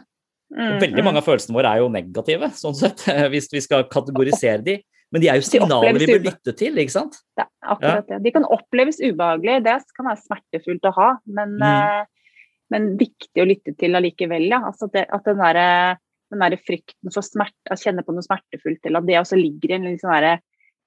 Og 0.49 0.59
mm, 0.59 0.77
veldig 0.81 1.01
mm. 1.01 1.05
mange 1.05 1.21
av 1.21 1.27
følelsene 1.27 1.55
våre 1.57 1.71
er 1.73 1.83
jo 1.83 1.89
negative, 1.93 2.49
sånn 2.57 2.77
sett, 2.77 3.03
hvis 3.33 3.49
vi 3.53 3.61
skal 3.65 3.85
kategorisere 3.91 4.63
de. 4.65 4.79
Men 5.13 5.23
de 5.23 5.29
er 5.31 5.39
jo 5.39 5.45
signaler 5.45 5.97
vi 5.97 6.05
bør 6.09 6.21
lytte 6.27 6.53
til, 6.57 6.77
ikke 6.77 6.93
sant? 6.93 7.17
Det 7.37 7.45
er 7.45 7.71
akkurat 7.73 8.09
det. 8.11 8.19
De 8.25 8.33
kan 8.33 8.45
oppleves 8.45 8.99
ubehagelig, 9.01 9.63
det 9.65 9.77
kan 9.97 10.09
være 10.09 10.21
smertefullt 10.21 10.85
å 10.85 10.93
ha, 10.97 11.09
men, 11.25 11.55
Mm. 11.57 11.65
eh, 11.69 12.35
men 12.69 12.91
viktig 12.97 13.41
å 13.41 13.47
lytte 13.49 13.73
til 13.77 13.97
allikevel. 13.97 14.45
Ja. 14.49 14.61
Altså 14.69 14.89
det, 14.93 15.07
at 15.09 15.25
den, 15.25 15.41
derre- 15.41 15.97
den 16.29 16.43
der 16.45 16.57
frykten 16.61 17.13
for 17.13 17.25
smerte, 17.25 17.73
å 17.73 17.77
kjenne 17.81 18.05
på 18.05 18.13
noe 18.13 18.25
smertefullt, 18.25 18.85
eller 18.85 19.01
at 19.01 19.09
det 19.09 19.17
også 19.17 19.39
ligger 19.39 19.71
i 19.73 19.77
en 19.79 19.89
liksom 19.89 20.13
der, 20.13 20.39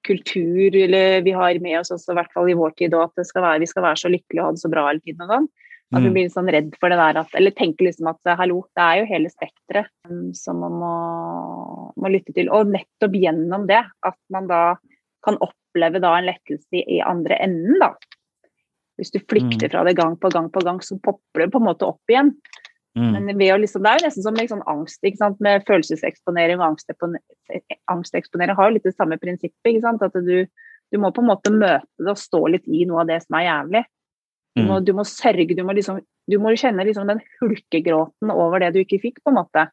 kultur 0.03 0.75
eller 0.75 1.21
vi 1.23 1.31
har 1.31 1.59
med 1.63 1.79
oss 1.79 1.91
også, 1.95 2.11
i 2.11 2.17
hvert 2.19 2.33
fall 2.35 2.49
i 2.51 2.57
vår 2.59 2.73
tid, 2.79 2.95
at 2.99 3.13
det 3.15 3.25
skal 3.29 3.45
være, 3.45 3.61
vi 3.63 3.69
skal 3.71 3.85
være 3.85 4.01
så 4.01 4.11
lykkelige 4.11 4.41
og 4.41 4.49
ha 4.49 4.55
det 4.55 4.63
så 4.63 4.71
bra 4.71 4.87
hele 4.89 4.99
tiden. 5.03 5.21
og 5.23 5.31
sånn. 5.31 5.47
At 5.91 6.01
vi 6.01 6.09
Mm. 6.09 6.13
blir 6.13 6.29
sånn 6.31 6.49
redd 6.49 6.71
for 6.79 6.89
det 6.89 6.97
der 6.97 7.19
at 7.19 7.35
Eller 7.35 7.51
tenker 7.51 7.85
liksom 7.85 8.07
at 8.09 8.37
hallo, 8.37 8.63
det 8.75 8.81
er 8.81 9.01
jo 9.01 9.09
hele 9.11 9.29
spekteret 9.29 9.89
um, 10.09 10.33
som 10.33 10.59
man 10.59 10.71
må, 10.71 10.93
må 11.97 12.09
lytte 12.09 12.33
til. 12.33 12.49
Og 12.49 12.71
nettopp 12.71 13.13
gjennom 13.13 13.67
det 13.67 13.83
at 14.03 14.17
man 14.31 14.47
da 14.47 14.75
kan 15.23 15.37
oppleve 15.37 16.01
da 16.01 16.15
en 16.17 16.25
lettelse 16.25 16.67
i, 16.73 16.97
i 16.97 16.99
andre 17.01 17.37
enden, 17.39 17.79
da. 17.79 17.93
Hvis 18.97 19.11
du 19.11 19.19
flykter 19.19 19.67
Mm. 19.67 19.71
fra 19.71 19.83
det 19.83 19.95
gang 19.97 20.17
på 20.17 20.29
gang 20.31 20.49
på 20.49 20.63
gang, 20.63 20.79
så 20.79 20.97
popper 21.01 21.45
det 21.45 21.51
på 21.51 21.61
en 21.61 21.67
måte 21.67 21.85
opp 21.87 22.01
igjen. 22.09 22.35
Mm. 22.95 23.25
Men 23.25 23.37
liksom, 23.37 23.81
det 23.81 23.89
er 23.89 23.97
jo 23.97 24.05
nesten 24.05 24.23
som 24.23 24.35
liksom 24.35 24.61
angst, 24.69 25.01
med 25.41 25.65
følelseseksponering 25.65 26.59
og 26.61 26.77
angsteksponering 27.89 28.55
har 28.55 28.69
jo 28.69 28.75
litt 28.75 28.83
det 28.85 28.95
samme 28.95 29.17
prinsippet. 29.17 29.83
At 29.83 30.13
du, 30.13 30.45
du 30.91 30.99
må 31.01 31.11
på 31.11 31.21
en 31.23 31.31
måte 31.31 31.49
møte 31.51 31.87
det 31.97 32.13
og 32.13 32.21
stå 32.21 32.43
litt 32.51 32.67
i 32.67 32.85
noe 32.85 33.01
av 33.01 33.07
det 33.07 33.23
som 33.23 33.39
er 33.39 33.47
jævlig. 33.47 33.83
Du 34.55 34.61
må, 34.61 34.79
Mm. 34.79 34.85
du 34.85 34.93
må 34.93 35.03
sørge, 35.03 35.55
du 35.55 35.63
må, 35.63 35.73
liksom, 35.73 36.01
du 36.29 36.37
må 36.37 36.51
kjenne 36.55 36.85
liksom 36.85 37.07
den 37.07 37.21
hulkegråten 37.41 38.29
over 38.31 38.59
det 38.59 38.73
du 38.73 38.83
ikke 38.83 39.01
fikk, 39.01 39.23
på 39.25 39.31
en 39.31 39.39
måte. 39.41 39.69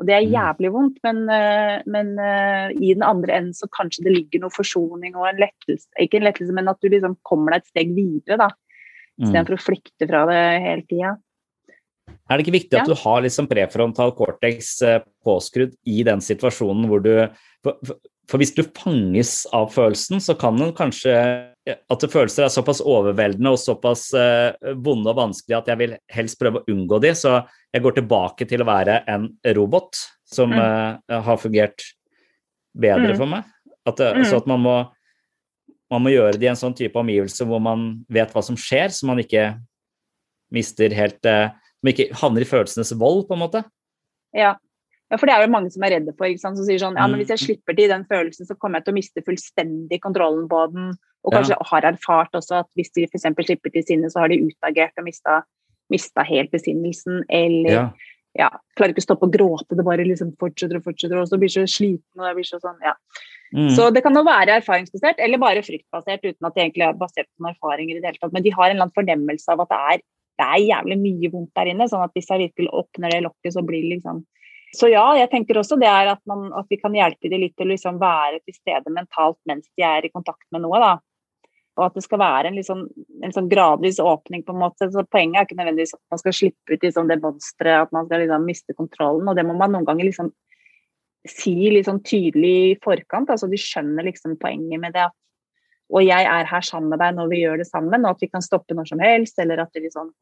Og 0.00 0.06
det 0.06 0.14
er 0.14 0.24
Mm. 0.26 0.32
jævlig 0.32 0.72
vondt, 0.72 0.98
men, 1.04 1.28
eh, 1.30 1.82
men 1.86 2.18
eh, 2.18 2.70
i 2.72 2.94
den 2.94 3.02
andre 3.02 3.36
enden 3.36 3.52
så 3.52 3.68
kanskje 3.68 4.02
det 4.04 4.12
ligger 4.16 4.40
noe 4.40 4.50
forsoning 4.50 5.14
og 5.14 5.28
en 5.28 5.36
lettelse. 5.36 5.86
Ikke 6.00 6.16
en 6.16 6.24
lettelse, 6.24 6.52
men 6.52 6.68
at 6.68 6.80
du 6.80 6.88
liksom 6.88 7.16
kommer 7.22 7.52
deg 7.52 7.62
et 7.62 7.66
steg 7.68 7.94
videre, 7.94 8.38
da. 8.38 8.48
Mm. 9.20 9.28
Istedenfor 9.28 9.54
å 9.54 9.62
flykte 9.62 10.08
fra 10.08 10.26
det 10.26 10.62
hele 10.62 10.82
tida. 10.88 11.16
Er 12.28 12.38
det 12.38 12.46
ikke 12.46 12.60
viktig 12.60 12.74
at 12.80 12.88
Ja. 12.88 12.94
du 12.94 12.94
har 12.94 13.20
liksom 13.22 13.46
prefrontal 13.46 14.12
cortex 14.16 14.82
eh, 14.82 15.00
påskrudd 15.24 15.74
i 15.86 16.02
den 16.02 16.18
situasjonen 16.20 16.86
hvor 16.88 17.02
du 17.02 17.28
for, 17.62 17.76
for, 17.84 17.96
for 18.26 18.38
hvis 18.38 18.54
du 18.56 18.62
fanges 18.62 19.46
av 19.52 19.70
følelsen, 19.70 20.16
så 20.16 20.36
kan 20.36 20.56
den 20.56 20.72
kanskje 20.72 21.52
At 21.64 22.02
følelser 22.12 22.44
er 22.44 22.52
såpass 22.52 22.82
overveldende 22.84 23.54
og 23.54 23.56
såpass 23.58 24.10
eh, 24.12 24.52
vonde 24.84 25.08
og 25.08 25.16
vanskelig 25.16 25.56
at 25.56 25.66
jeg 25.72 25.78
vil 25.80 25.94
helst 26.12 26.36
prøve 26.38 26.60
å 26.60 26.66
unngå 26.68 26.98
de, 27.00 27.14
så 27.16 27.38
jeg 27.72 27.82
går 27.86 27.94
tilbake 27.96 28.44
til 28.50 28.60
å 28.60 28.66
være 28.68 28.98
en 29.08 29.30
robot 29.56 29.96
som 30.28 30.50
Mm. 30.52 30.58
eh, 31.08 31.20
har 31.24 31.36
fungert 31.40 31.80
bedre 32.76 33.14
Mm. 33.14 33.16
for 33.16 33.26
meg. 33.26 33.44
At, 33.86 33.96
Mm. 33.96 34.24
Så 34.24 34.36
at 34.36 34.46
man 34.46 34.60
må, 34.60 34.90
man 35.90 36.02
må 36.02 36.10
gjøre 36.12 36.32
det 36.38 36.42
i 36.42 36.48
en 36.52 36.56
sånn 36.56 36.76
type 36.76 36.96
omgivelse 37.00 37.46
hvor 37.46 37.60
man 37.62 38.04
vet 38.10 38.30
hva 38.32 38.42
som 38.44 38.56
skjer, 38.56 38.88
så 38.92 39.06
man 39.06 39.18
ikke 39.18 39.58
mister 40.52 40.90
helt 40.90 41.24
eh, 41.24 41.48
Som 41.84 41.92
ikke 41.92 42.12
havner 42.16 42.40
i 42.40 42.44
følelsenes 42.48 42.92
vold, 42.98 43.26
på 43.28 43.34
en 43.34 43.40
måte. 43.40 43.64
Ja. 44.34 44.54
ja, 45.10 45.16
for 45.18 45.26
det 45.26 45.34
er 45.34 45.42
jo 45.46 45.52
mange 45.52 45.70
som 45.70 45.82
er 45.84 45.90
redde 45.98 46.14
for, 46.16 46.24
ikke 46.26 46.40
sant? 46.40 46.56
som 46.56 46.64
sier 46.64 46.78
sånn 46.80 46.96
ja, 46.96 47.06
men 47.06 47.20
hvis 47.20 47.28
jeg 47.28 47.40
Mm. 47.40 47.46
slipper 47.46 47.76
til 47.76 47.88
den 47.88 48.04
følelsen, 48.04 48.46
så 48.48 48.56
kommer 48.58 48.78
jeg 48.80 48.84
til 48.86 48.94
å 48.94 48.96
miste 49.00 49.24
fullstendig 49.24 50.00
kontrollen 50.00 50.48
på 50.48 50.72
den. 50.72 50.94
Og 51.24 51.32
Ja. 51.32 51.40
kanskje 51.40 51.56
har 51.70 51.82
erfart 51.88 52.32
også 52.36 52.60
at 52.60 52.66
hvis 52.76 52.92
de 52.92 53.04
f.eks. 53.04 53.24
slipper 53.46 53.72
til 53.72 53.82
sinne, 53.82 54.10
så 54.12 54.20
har 54.20 54.28
de 54.28 54.42
utagert 54.44 54.92
og 54.98 55.04
mista, 55.04 55.42
mista 55.90 56.22
helt 56.22 56.50
besinnelsen. 56.52 57.24
Eller 57.30 57.70
Ja. 57.70 57.92
ja, 58.38 58.50
klarer 58.76 58.92
ikke 58.92 59.04
å 59.04 59.08
stoppe 59.08 59.26
å 59.28 59.32
gråte, 59.32 59.76
det 59.76 59.84
bare 59.84 60.04
liksom 60.04 60.36
fortsetter 60.36 60.76
og 60.76 60.84
fortsetter, 60.84 61.16
og 61.20 61.28
så 61.28 61.38
blir 61.38 61.48
så 61.48 61.64
sliten 61.64 62.20
og 62.20 62.28
det 62.28 62.34
blir 62.36 62.44
så 62.44 62.60
sånn, 62.60 62.78
ja. 62.82 62.94
Mm. 63.54 63.70
Så 63.70 63.92
det 63.94 64.02
kan 64.02 64.14
jo 64.14 64.24
være 64.26 64.58
erfaringsbasert, 64.58 65.20
eller 65.22 65.38
bare 65.38 65.62
fryktbasert, 65.62 66.24
uten 66.24 66.46
at 66.48 66.54
det 66.56 66.64
egentlig 66.64 66.88
er 66.88 66.98
basert 66.98 67.28
på 67.30 67.44
noen 67.44 67.54
erfaringer 67.54 67.96
i 67.96 68.00
det 68.00 68.10
hele 68.10 68.18
tatt. 68.18 68.32
Men 68.34 68.42
de 68.42 68.50
har 68.50 68.66
en 68.66 68.76
eller 68.76 68.88
annen 68.88 68.98
fornemmelse 68.98 69.48
av 69.52 69.60
at 69.62 69.70
det 69.70 69.78
er, 69.92 70.02
det 70.34 70.46
er 70.48 70.66
jævlig 70.74 70.98
mye 70.98 71.30
vondt 71.30 71.54
der 71.54 71.70
inne, 71.70 71.86
sånn 71.86 72.02
at 72.02 72.12
hvis 72.16 72.26
jeg 72.32 72.50
virkelig 72.50 72.72
åpner 72.74 73.14
det 73.14 73.22
lokket, 73.22 73.52
så 73.54 73.62
blir 73.62 73.82
det 73.82 73.98
liksom 73.98 74.24
Så 74.74 74.90
ja, 74.90 75.14
jeg 75.14 75.30
tenker 75.30 75.54
også 75.54 75.78
det 75.78 75.86
er 75.86 76.08
at, 76.10 76.18
man, 76.26 76.52
at 76.52 76.66
vi 76.68 76.76
kan 76.76 76.90
hjelpe 76.92 77.30
de 77.30 77.38
litt 77.38 77.54
til 77.54 77.68
å 77.68 77.70
liksom 77.70 78.00
være 78.00 78.40
til 78.42 78.54
stede 78.56 78.90
mentalt 78.90 79.38
mens 79.46 79.68
de 79.78 79.84
er 79.86 80.02
i 80.02 80.10
kontakt 80.10 80.42
med 80.50 80.62
noe, 80.62 80.80
da. 80.82 80.98
Og 81.74 81.88
at 81.88 81.96
det 81.98 82.04
skal 82.04 82.20
være 82.22 82.50
en, 82.50 82.58
liksom, 82.58 82.84
en 83.26 83.34
sånn 83.34 83.48
gradvis 83.50 83.98
åpning, 84.02 84.44
på 84.46 84.54
en 84.54 84.60
måte. 84.62 84.86
Så 84.94 85.02
poenget 85.10 85.40
er 85.40 85.48
ikke 85.48 85.58
nødvendigvis 85.58 85.96
at 85.96 86.02
man 86.14 86.20
skal 86.20 86.36
slippe 86.38 86.76
ut 86.76 86.86
i 86.86 86.92
sånn 86.94 87.10
det 87.10 87.18
monsteret, 87.22 87.88
at 87.88 87.94
man 87.94 88.06
skal 88.06 88.22
liksom 88.22 88.46
miste 88.46 88.76
kontrollen. 88.78 89.26
Og 89.30 89.38
det 89.38 89.46
må 89.48 89.56
man 89.58 89.74
noen 89.74 89.88
ganger 89.88 90.06
liksom 90.06 90.30
si 91.28 91.56
sånn 91.82 92.02
tydelig 92.06 92.54
i 92.68 92.78
forkant. 92.84 93.32
altså 93.32 93.48
De 93.50 93.58
skjønner 93.58 94.06
liksom 94.06 94.38
poenget 94.38 94.80
med 94.80 94.94
det. 94.94 95.08
Og 95.92 96.04
jeg 96.04 96.28
er 96.30 96.48
her 96.48 96.64
sammen 96.64 96.92
med 96.92 97.02
deg 97.02 97.16
når 97.16 97.30
vi 97.32 97.42
gjør 97.42 97.60
det 97.60 97.68
sammen, 97.68 98.04
og 98.04 98.14
at 98.14 98.22
vi 98.22 98.30
kan 98.30 98.44
stoppe 98.44 98.76
når 98.76 98.92
som 98.92 99.02
helst. 99.02 99.38
Eller 99.42 99.64
at 99.64 99.74
det 99.74 99.84
liksom 99.88 100.12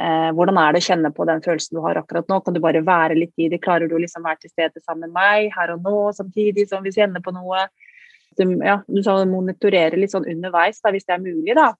eh, 0.00 0.30
Hvordan 0.36 0.60
er 0.60 0.72
det 0.72 0.84
å 0.84 0.86
kjenne 0.86 1.12
på 1.16 1.26
den 1.28 1.42
følelsen 1.44 1.76
du 1.76 1.82
har 1.84 1.98
akkurat 2.00 2.30
nå? 2.30 2.40
Kan 2.44 2.56
du 2.56 2.62
bare 2.62 2.86
være 2.86 3.18
litt 3.18 3.34
i 3.42 3.50
det? 3.52 3.62
Klarer 3.64 3.90
du 3.90 3.98
å 3.98 4.02
liksom 4.02 4.22
være 4.26 4.44
til 4.44 4.54
stede 4.54 4.82
sammen 4.84 5.08
med 5.08 5.18
meg 5.18 5.50
her 5.56 5.74
og 5.74 5.82
nå, 5.82 5.96
samtidig 6.16 6.68
som 6.70 6.86
vi 6.86 6.94
kjenner 6.94 7.24
på 7.24 7.34
noe? 7.34 7.66
Ja, 8.38 8.82
du 8.86 9.02
sa 9.02 9.24
monitorere 9.24 9.96
litt 9.98 10.12
sånn 10.12 10.28
underveis, 10.30 10.80
da, 10.80 10.90
hvis 10.94 11.04
det 11.06 11.14
er 11.16 11.24
mulig, 11.24 11.54
da. 11.54 11.72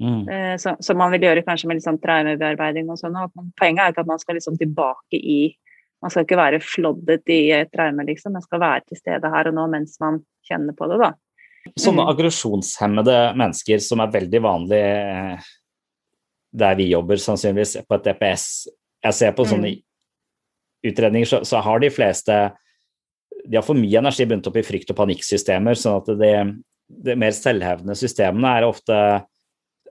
Mm. 0.00 0.28
Eh, 0.28 0.56
så- 0.56 0.76
Som 0.80 0.98
man 0.98 1.10
vil 1.10 1.20
gjøre 1.22 1.44
kanskje 1.44 1.66
med 1.66 1.76
litt 1.76 1.84
sånn 1.84 2.00
traumebearbeiding 2.00 2.88
og 2.88 2.98
sånn. 2.98 3.12
man- 3.12 3.52
Poenget 3.60 3.78
er 3.80 3.92
ikke 3.92 4.00
at 4.00 4.06
man 4.06 4.18
skal 4.18 4.36
liksom 4.36 4.56
tilbake 4.56 5.14
i 5.14 5.56
Man 6.00 6.10
skal 6.10 6.24
ikke 6.24 6.36
være 6.36 6.62
floddet 6.62 7.24
i 7.26 7.50
et 7.50 7.72
traume, 7.72 8.06
liksom. 8.06 8.30
Man 8.30 8.42
skal 8.42 8.60
være 8.60 8.82
til 8.86 8.96
stede 8.98 9.24
her 9.24 9.48
og 9.48 9.54
nå 9.54 9.68
mens 9.68 9.96
man 10.00 10.24
kjenner 10.48 10.72
på 10.72 10.88
det, 10.88 11.00
da. 11.00 11.12
Sånne 11.76 12.06
Mm. 12.06 12.14
aggresjonshemmede 12.14 13.34
mennesker 13.36 13.80
som 13.80 13.98
er 13.98 14.06
veldig 14.06 14.40
vanlig 14.40 14.78
eh, 14.78 15.38
der 16.54 16.74
vi 16.76 16.90
jobber, 16.90 17.16
sannsynligvis 17.16 17.84
på 17.84 17.94
et 17.96 18.04
DPS 18.04 18.68
Jeg 19.02 19.12
ser 19.12 19.32
på 19.32 19.44
sånne 19.44 19.82
utredninger, 20.84 21.26
så, 21.26 21.40
så 21.44 21.60
har 21.60 21.78
de 21.80 21.90
fleste 21.90 22.52
De 23.46 23.56
har 23.56 23.64
for 23.66 23.78
mye 23.78 23.98
energi 24.00 24.26
bundet 24.26 24.48
opp 24.50 24.56
i 24.60 24.66
frykt- 24.66 24.90
og 24.90 24.96
panikksystemer, 24.98 25.76
sånn 25.78 26.00
at 26.02 26.10
de, 26.20 26.32
de 27.08 27.14
mer 27.20 27.30
selvhevdende 27.36 27.96
systemene 27.96 28.56
er 28.58 28.66
ofte 28.68 28.98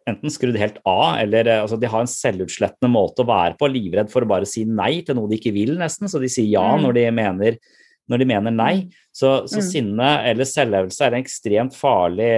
enten 0.07 0.31
skrudd 0.31 0.55
helt 0.55 0.77
av, 0.87 1.17
eller 1.19 1.47
eh, 1.51 1.61
altså, 1.65 1.75
de 1.79 1.89
har 1.91 1.99
en 2.03 2.07
selvutslettende 2.07 2.91
måte 2.93 3.23
å 3.25 3.27
være 3.27 3.57
på, 3.59 3.67
livredd 3.67 4.11
for 4.13 4.23
å 4.23 4.29
bare 4.29 4.47
si 4.47 4.63
nei 4.63 5.01
til 5.03 5.17
noe 5.19 5.27
de 5.27 5.35
ikke 5.39 5.51
vil, 5.55 5.73
nesten. 5.79 6.07
Så 6.07 6.21
de 6.23 6.29
sier 6.31 6.47
ja 6.47 6.63
Mm. 6.77 6.85
når 6.85 6.93
de 6.95 7.03
mener, 7.11 7.57
når 8.07 8.21
de 8.23 8.25
mener 8.29 8.51
nei. 8.55 8.87
Så, 9.11 9.47
så 9.51 9.59
Mm. 9.59 9.67
sinne 9.67 10.09
eller 10.29 10.45
selvhevdelse 10.47 11.01
er 11.03 11.11
en 11.13 11.23
ekstremt 11.23 11.75
farlig, 11.75 12.31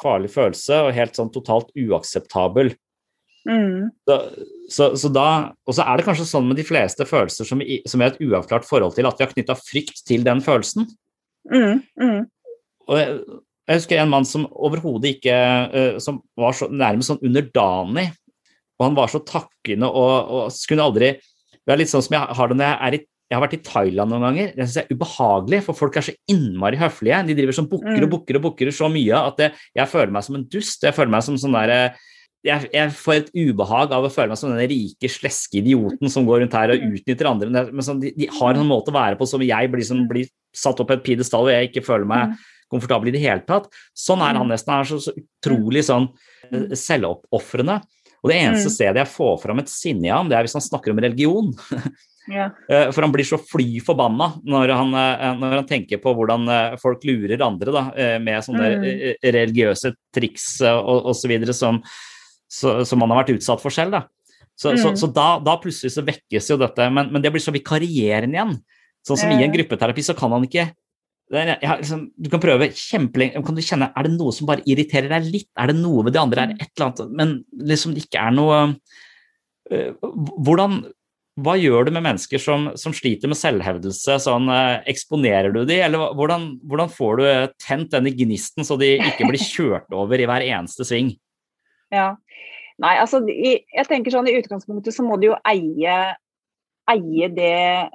farlig 0.00 0.30
følelse, 0.30 0.84
og 0.86 0.94
helt 0.94 1.18
sånn 1.18 1.32
totalt 1.34 1.72
uakseptabel. 1.74 2.74
Mm. 3.48 3.90
Så, 4.06 4.16
så, 4.68 4.88
så 5.00 5.10
da, 5.12 5.26
og 5.64 5.76
så 5.76 5.86
er 5.88 5.96
det 5.96 6.06
kanskje 6.06 6.28
sånn 6.28 6.48
med 6.50 6.58
de 6.60 6.66
fleste 6.68 7.06
følelser 7.08 7.48
som, 7.48 7.62
som 7.88 8.02
er 8.02 8.12
et 8.12 8.20
uavklart 8.26 8.66
forhold 8.68 8.96
til, 8.98 9.08
at 9.08 9.16
vi 9.16 9.24
har 9.24 9.32
knytta 9.32 9.56
frykt 9.58 10.02
til 10.08 10.26
den 10.26 10.42
følelsen. 10.44 10.88
Mm. 11.50 11.80
Mm. 12.00 12.26
Og 12.90 12.98
jeg, 13.00 13.20
jeg 13.70 13.80
husker 13.80 14.02
en 14.02 14.12
mann 14.12 14.26
som 14.28 14.44
overhodet 14.50 15.14
ikke 15.14 15.32
eh, 15.32 15.94
Som 16.02 16.18
var 16.36 16.52
så 16.58 16.66
nærmest 16.68 17.12
sånn 17.12 17.22
underdanig. 17.24 18.10
Og 18.76 18.84
han 18.84 18.98
var 18.98 19.12
så 19.12 19.22
takkende 19.24 19.88
og, 19.88 20.12
og 20.34 20.52
skulle 20.52 20.84
aldri 20.84 21.14
Det 21.16 21.72
er 21.72 21.80
litt 21.80 21.92
sånn 21.92 22.04
som 22.04 22.16
jeg 22.18 22.36
har 22.36 22.50
det 22.50 22.58
når 22.58 22.68
jeg 22.68 22.78
er 22.88 22.98
i 22.98 23.06
jeg 23.30 23.38
har 23.38 23.44
vært 23.44 23.52
i 23.54 23.62
Thailand 23.62 24.10
noen 24.10 24.24
ganger. 24.26 24.48
Det 24.56 24.64
synes 24.64 24.74
jeg 24.74 24.86
er 24.88 24.96
ubehagelig, 24.98 25.58
for 25.62 25.78
folk 25.78 25.94
er 26.00 26.02
så 26.02 26.14
innmari 26.32 26.80
høflige. 26.80 27.20
De 27.28 27.36
driver 27.38 27.54
som 27.54 27.68
bukker 27.70 28.00
og 28.00 28.08
Mm. 28.08 28.10
bukker 28.10 28.38
og 28.40 28.42
bukker 28.42 28.70
så 28.74 28.88
mye 28.90 29.14
at 29.14 29.36
det, 29.38 29.48
jeg 29.78 29.86
føler 29.86 30.10
meg 30.10 30.24
som 30.26 30.34
en 30.34 30.48
dust. 30.50 30.82
Jeg 30.82 30.96
føler 30.96 31.12
meg 31.14 31.22
som 31.22 31.36
sånn 31.38 31.54
der, 31.54 31.94
jeg, 32.46 32.68
jeg 32.72 32.92
får 32.96 33.14
et 33.18 33.30
ubehag 33.36 33.92
av 33.92 34.06
å 34.06 34.10
føle 34.12 34.32
meg 34.32 34.38
som 34.40 34.52
den 34.54 34.68
rike, 34.70 35.10
sleske 35.12 35.58
idioten 35.60 36.08
som 36.12 36.24
går 36.28 36.40
rundt 36.44 36.54
her 36.56 36.72
og 36.72 36.86
utnytter 36.94 37.28
andre. 37.28 37.50
Men 37.68 37.84
sånn, 37.84 38.00
de, 38.00 38.12
de 38.16 38.30
har 38.38 38.54
en 38.56 38.66
måte 38.70 38.92
å 38.92 38.96
være 38.96 39.18
på 39.20 39.28
som 39.28 39.42
jeg 39.44 39.70
blir, 39.72 39.84
som 39.84 40.06
blir 40.08 40.28
satt 40.56 40.80
opp 40.80 40.88
på 40.90 40.96
et 40.96 41.04
pidestall 41.04 41.46
og 41.48 41.52
jeg 41.52 41.68
ikke 41.70 41.84
føler 41.86 42.08
meg 42.08 42.36
komfortabel 42.70 43.10
i 43.10 43.14
det 43.16 43.20
hele 43.24 43.42
tatt. 43.46 43.66
Sånn 43.98 44.22
er 44.22 44.38
han 44.38 44.48
nesten. 44.48 44.72
Han 44.72 44.84
er 44.86 44.88
så, 44.92 45.00
så 45.02 45.12
utrolig 45.18 45.82
sånn 45.88 46.06
eh, 46.50 46.70
selvoppofrende. 46.78 47.80
Og 48.20 48.28
det 48.30 48.36
eneste 48.36 48.68
Mm. 48.68 48.74
stedet 48.76 49.00
jeg 49.00 49.12
får 49.14 49.36
fram 49.42 49.58
et 49.62 49.68
sinne 49.72 50.06
i 50.06 50.12
ham, 50.12 50.28
det 50.28 50.36
er 50.36 50.44
hvis 50.44 50.52
han 50.58 50.62
snakker 50.68 50.92
om 50.94 51.02
religion. 51.02 51.52
Ja. 52.30 52.50
Eh, 52.68 52.90
For 52.92 53.02
han 53.02 53.10
blir 53.10 53.24
så 53.26 53.38
fly 53.42 53.80
forbanna 53.82 54.26
når 54.46 54.70
han, 54.76 54.90
eh, 54.94 55.22
når 55.40 55.54
han 55.56 55.66
tenker 55.66 55.98
på 55.98 56.12
hvordan 56.14 56.44
folk 56.78 57.02
lurer 57.08 57.40
andre 57.42 57.72
da, 57.74 57.82
med 58.22 58.44
sånne 58.44 58.68
Mm. 58.76 59.16
religiøse 59.24 59.90
triks 60.14 60.60
og 60.68 61.08
osv. 61.10 61.32
Som, 61.56 61.80
så- 62.50 62.80
som 62.86 63.00
han 63.00 63.10
har 63.10 63.22
vært 63.24 63.36
utsatt 63.38 63.60
for 63.62 63.70
selv. 63.70 63.92
Da. 63.92 64.02
Så, 64.58 64.74
så, 64.76 64.90
Mm. 64.90 64.96
så 64.98 65.12
da, 65.14 65.38
da 65.38 65.56
plutselig 65.56 65.92
så 65.94 66.04
vekkes 66.04 66.50
jo 66.50 66.56
dette, 66.60 66.90
men, 66.92 67.12
men 67.12 67.22
det 67.22 67.30
blir 67.32 67.40
så 67.40 67.52
vikarierende 67.54 68.34
igjen. 68.36 68.56
Sånn 69.06 69.16
som 69.16 69.30
i 69.32 69.42
en 69.42 69.52
gruppeterapi 69.54 70.02
så 70.04 70.14
kan 70.18 70.30
han 70.34 70.44
ikke 70.44 70.66
er- 71.32 71.58
ja, 71.62 71.76
liksom, 71.78 72.10
Du 72.20 72.28
kan 72.28 72.40
prøve 72.42 72.68
kjempelenge 72.74 73.38
kan 73.46 73.54
du 73.54 73.62
kjenne, 73.62 73.92
Er 73.96 74.02
det 74.02 74.12
noe 74.18 74.32
som 74.32 74.46
bare 74.46 74.64
irriterer 74.66 75.08
deg 75.08 75.32
litt? 75.32 75.48
Er 75.56 75.68
det 75.68 75.76
noe 75.76 76.02
ved 76.04 76.12
det 76.12 76.20
andre? 76.20 76.42
Er 76.42 76.46
det 76.48 76.60
et 76.60 76.70
eller 76.76 76.90
annet 76.90 77.12
Men 77.16 77.44
liksom 77.56 77.94
det 77.94 78.04
ikke 78.08 78.20
er 78.26 78.30
noe 78.32 78.76
øh, 79.70 79.92
Hvordan 80.02 80.92
hva 81.40 81.54
gjør 81.56 81.86
du 81.86 81.90
med 81.94 82.02
mennesker 82.04 82.38
som, 82.42 82.66
som 82.76 82.92
sliter 82.92 83.30
med 83.30 83.38
selvhevdelse? 83.38 84.18
Sånn, 84.20 84.50
øh, 84.50 84.82
eksponerer 84.90 85.54
du 85.54 85.64
de, 85.64 85.78
eller 85.80 86.10
hvordan, 86.18 86.58
hvordan 86.66 86.90
får 86.92 87.16
du 87.16 87.24
eh, 87.24 87.46
tent 87.62 87.90
denne 87.94 88.10
gnisten 88.12 88.66
så 88.66 88.76
de 88.78 88.98
ikke 88.98 89.24
blir 89.30 89.40
kjørt 89.40 89.88
over 89.96 90.20
i 90.20 90.26
hver 90.28 90.44
eneste 90.44 90.84
sving? 90.84 91.14
Ja. 91.94 92.14
Nei, 92.80 92.94
altså 92.96 93.20
jeg 93.28 93.86
tenker 93.90 94.14
sånn 94.14 94.28
i 94.30 94.38
utgangspunktet 94.38 94.96
så 94.96 95.04
må 95.04 95.18
du 95.20 95.28
jo 95.30 95.38
eie, 95.48 95.96
eie 96.88 97.30
det, 97.36 97.90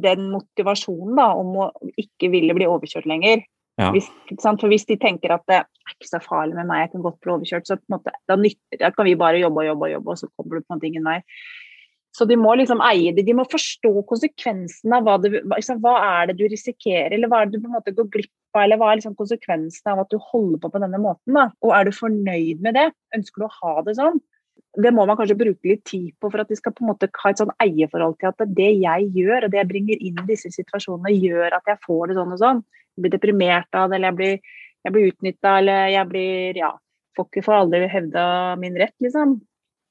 den 0.00 0.30
motivasjonen 0.32 1.18
da, 1.18 1.30
om 1.36 1.56
å 1.66 1.70
ikke 2.00 2.30
ville 2.32 2.56
bli 2.56 2.68
overkjørt 2.70 3.08
lenger. 3.10 3.44
Ja. 3.80 3.90
Hvis, 3.94 4.08
sant? 4.40 4.60
For 4.60 4.72
hvis 4.72 4.86
de 4.88 4.96
tenker 5.00 5.32
at 5.34 5.44
det 5.48 5.60
er 5.62 5.94
ikke 5.94 6.08
så 6.08 6.20
farlig 6.24 6.56
med 6.56 6.68
meg, 6.68 6.84
jeg 6.84 6.94
kan 6.94 7.04
godt 7.04 7.20
bli 7.24 7.34
overkjørt, 7.36 7.68
så 7.68 7.76
på 7.78 7.84
en 7.88 7.96
måte, 7.98 8.14
da, 8.28 8.36
nytter, 8.40 8.80
da 8.80 8.90
kan 8.96 9.08
vi 9.08 9.16
bare 9.20 9.40
jobbe 9.40 9.62
og 9.62 9.68
jobbe 9.70 9.88
og 9.88 9.94
jobbe, 9.94 10.14
og 10.14 10.20
så 10.20 10.30
kommer 10.32 10.56
du 10.56 10.64
på 10.64 10.72
en 10.72 10.78
måte 10.78 10.88
ingen 10.90 11.10
vei. 11.10 11.18
Så 12.16 12.26
de 12.26 12.36
må 12.38 12.56
liksom 12.58 12.80
eie 12.82 13.12
det, 13.14 13.22
de 13.26 13.34
må 13.38 13.44
forstå 13.50 13.92
konsekvensen 14.10 14.94
av 14.96 15.06
hva, 15.06 15.14
det, 15.22 15.44
liksom, 15.46 15.78
hva 15.84 15.94
er 16.08 16.30
det 16.30 16.40
du 16.40 16.46
risikerer, 16.50 17.14
eller 17.14 17.30
hva 17.30 17.42
er 17.42 17.50
det 17.50 17.58
du 17.58 17.62
på 17.62 17.70
en 17.70 17.76
måte 17.76 17.94
går 17.94 18.08
glipp 18.16 18.56
av, 18.56 18.64
eller 18.64 18.80
hva 18.80 18.90
er 18.90 18.98
liksom 18.98 19.14
konsekvensen 19.18 19.92
av 19.92 20.02
at 20.02 20.10
du 20.10 20.18
holder 20.32 20.58
på 20.62 20.72
på 20.74 20.82
denne 20.82 20.98
måten. 21.02 21.36
Da? 21.38 21.46
Og 21.62 21.74
er 21.76 21.86
du 21.86 21.94
fornøyd 21.94 22.64
med 22.66 22.76
det? 22.78 22.88
Ønsker 23.16 23.44
du 23.44 23.46
å 23.46 23.54
ha 23.60 23.86
det 23.86 23.94
sånn? 24.00 24.18
Det 24.82 24.90
må 24.94 25.04
man 25.06 25.18
kanskje 25.18 25.38
bruke 25.38 25.66
litt 25.70 25.82
tid 25.86 26.10
på 26.22 26.30
for 26.30 26.42
at 26.42 26.50
de 26.50 26.58
skal 26.58 26.74
på 26.74 26.84
en 26.84 26.90
måte 26.92 27.08
ha 27.22 27.30
et 27.30 27.40
sånn 27.40 27.54
eierforhold 27.62 28.18
til 28.20 28.30
at 28.30 28.44
det 28.58 28.70
jeg 28.82 29.08
gjør, 29.14 29.46
og 29.46 29.54
det 29.54 29.62
jeg 29.62 29.70
bringer 29.70 30.02
inn 30.10 30.20
i 30.22 30.28
disse 30.28 30.50
situasjonene, 30.54 31.14
gjør 31.14 31.58
at 31.58 31.70
jeg 31.70 31.82
får 31.86 32.10
det 32.10 32.18
sånn 32.18 32.34
og 32.34 32.42
sånn. 32.42 32.62
Jeg 32.98 33.06
blir 33.06 33.14
deprimert 33.14 33.78
av 33.78 33.90
det, 33.90 33.98
eller 33.98 34.10
jeg 34.10 34.18
blir, 34.20 34.56
jeg 34.86 34.94
blir 34.96 35.12
utnytta, 35.12 35.56
eller 35.62 35.94
jeg 35.94 36.10
blir 36.10 36.60
ja, 36.62 36.72
får 37.16 37.30
ikke 37.30 37.46
for 37.46 37.58
aldri 37.58 37.86
hevda 37.90 38.24
min 38.62 38.78
rett, 38.78 38.96
liksom. 39.02 39.38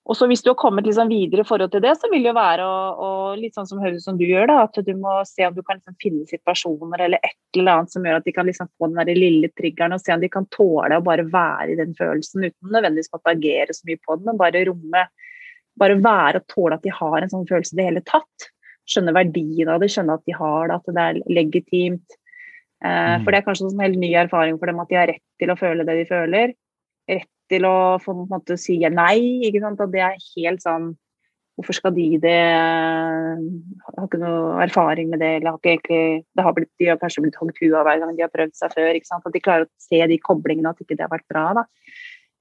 Og 0.10 0.18
så 0.18 0.26
hvis 0.26 0.42
du 0.42 0.50
har 0.50 0.58
kommet 0.58 0.88
liksom 0.90 1.12
videre 1.12 1.44
i 1.44 1.48
forhold 1.48 1.70
til 1.70 1.84
det, 1.86 1.92
så 2.02 2.10
vil 2.10 2.24
det 2.26 2.32
jo 2.32 2.38
være 2.38 2.66
å, 2.66 3.10
litt 3.38 3.54
sånn 3.54 3.68
som 3.70 3.82
høres 3.84 4.08
som 4.08 4.18
du 4.18 4.24
gjør, 4.26 4.48
da, 4.50 4.64
at 4.66 4.80
du 4.88 4.90
må 4.98 5.20
se 5.30 5.46
om 5.46 5.54
du 5.54 5.62
kan 5.62 5.78
liksom 5.78 5.98
finne 6.02 6.26
situasjoner 6.32 7.04
eller 7.06 7.22
et 7.22 7.60
eller 7.60 7.76
annet 7.76 7.94
som 7.94 8.08
gjør 8.08 8.18
at 8.18 8.26
de 8.26 8.34
kan 8.34 8.50
liksom 8.50 8.72
få 8.74 8.90
den 8.90 8.98
der 8.98 9.20
lille 9.20 9.52
triggeren 9.54 9.94
og 9.94 10.02
se 10.02 10.16
om 10.16 10.24
de 10.24 10.32
kan 10.34 10.48
tåle 10.56 10.98
å 10.98 11.06
bare 11.06 11.28
være 11.30 11.76
i 11.76 11.78
den 11.78 11.94
følelsen 12.00 12.48
uten 12.48 12.74
nødvendigvis 12.74 13.14
måtte 13.14 13.36
agere 13.36 13.76
så 13.78 13.86
mye 13.86 14.02
på 14.02 14.18
den, 14.18 14.26
men 14.32 14.42
bare 14.42 14.66
romme 14.72 15.06
bare 15.80 16.00
være 16.04 16.42
og 16.42 16.48
tåle 16.52 16.80
at 16.80 16.88
de 16.88 16.96
har 16.96 17.22
en 17.22 17.32
sånn 17.32 17.46
følelse 17.50 17.76
i 17.76 17.80
det 17.80 17.90
hele 17.92 18.06
tatt. 18.08 18.50
Skjønne 18.90 19.14
verdien 19.16 19.70
av 19.70 19.84
det, 19.84 19.92
skjønne 19.94 20.18
at 20.18 20.26
de 20.26 20.36
har 20.36 20.72
det, 20.72 20.80
at 20.80 20.90
det 20.96 21.06
er 21.06 21.22
legitimt. 21.30 22.18
Eh, 22.84 23.20
Mm. 23.20 23.24
For 23.24 23.32
det 23.32 23.38
er 23.40 23.46
kanskje 23.46 23.70
en 23.70 23.84
helt 23.84 24.00
ny 24.00 24.14
erfaring 24.16 24.58
for 24.58 24.72
dem 24.72 24.80
at 24.80 24.90
de 24.90 24.96
har 24.96 25.08
rett 25.12 25.24
til 25.40 25.52
å 25.52 25.60
føle 25.60 25.86
det 25.86 25.96
de 26.02 26.06
føler. 26.10 26.54
Til 27.50 27.66
å 27.66 27.76
få 28.04 28.16
måte 28.30 28.58
si 28.62 28.78
nei, 28.94 29.46
ikke 29.48 29.64
sant. 29.64 29.82
At 29.82 29.94
det 29.94 30.04
er 30.06 30.26
helt 30.36 30.66
sånn 30.66 30.92
Hvorfor 31.60 31.76
skal 31.76 31.92
de 31.92 32.06
det? 32.24 32.36
Har 33.84 34.06
ikke 34.06 34.20
noe 34.22 34.62
erfaring 34.64 35.10
med 35.12 35.20
det, 35.20 35.32
eller 35.42 35.52
har 35.52 35.58
ikke 35.60 35.74
egentlig 35.74 36.04
det 36.24 36.46
har 36.46 36.54
blitt, 36.56 36.70
De 36.80 36.88
har 36.88 37.00
kanskje 37.02 37.26
blitt 37.26 37.36
hogd 37.36 37.58
huet 37.60 37.76
av 37.76 37.84
hver 37.84 38.00
gang 38.00 38.14
de 38.16 38.24
har 38.24 38.32
prøvd 38.32 38.54
seg 38.56 38.72
før. 38.78 38.96
ikke 38.96 39.10
sant? 39.10 39.28
At 39.28 39.36
de 39.36 39.42
klarer 39.44 39.68
å 39.68 39.84
se 39.84 40.00
de 40.08 40.18
koblingene, 40.24 40.72
at 40.72 40.80
ikke 40.80 40.96
det 40.96 41.04
har 41.04 41.12
vært 41.12 41.28
bra. 41.28 41.44
da. 41.60 41.66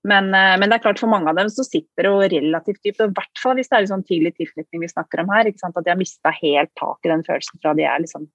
Men, 0.06 0.30
eh, 0.34 0.54
men 0.60 0.70
det 0.70 0.78
er 0.78 0.84
klart 0.86 1.02
for 1.02 1.10
mange 1.10 1.32
av 1.32 1.34
dem 1.34 1.50
så 1.50 1.66
sitter 1.66 2.06
det 2.06 2.30
relativt 2.36 2.78
dypt, 2.86 3.02
og 3.02 3.10
i 3.10 3.18
hvert 3.18 3.42
fall 3.42 3.58
hvis 3.58 3.70
det 3.72 3.76
er 3.76 3.86
en 3.86 3.92
sånn 3.96 4.06
tidlig 4.06 4.36
tilknytning 4.38 4.84
vi 4.84 4.92
snakker 4.94 5.24
om 5.24 5.34
her. 5.34 5.50
At 5.50 5.82
de 5.82 5.90
har 5.90 5.98
mista 5.98 6.32
helt 6.38 6.72
tak 6.78 7.02
i 7.02 7.10
den 7.10 7.26
følelsen 7.26 7.62
fra 7.62 7.74
de 7.74 7.88
er 7.90 8.04
liksom 8.04 8.28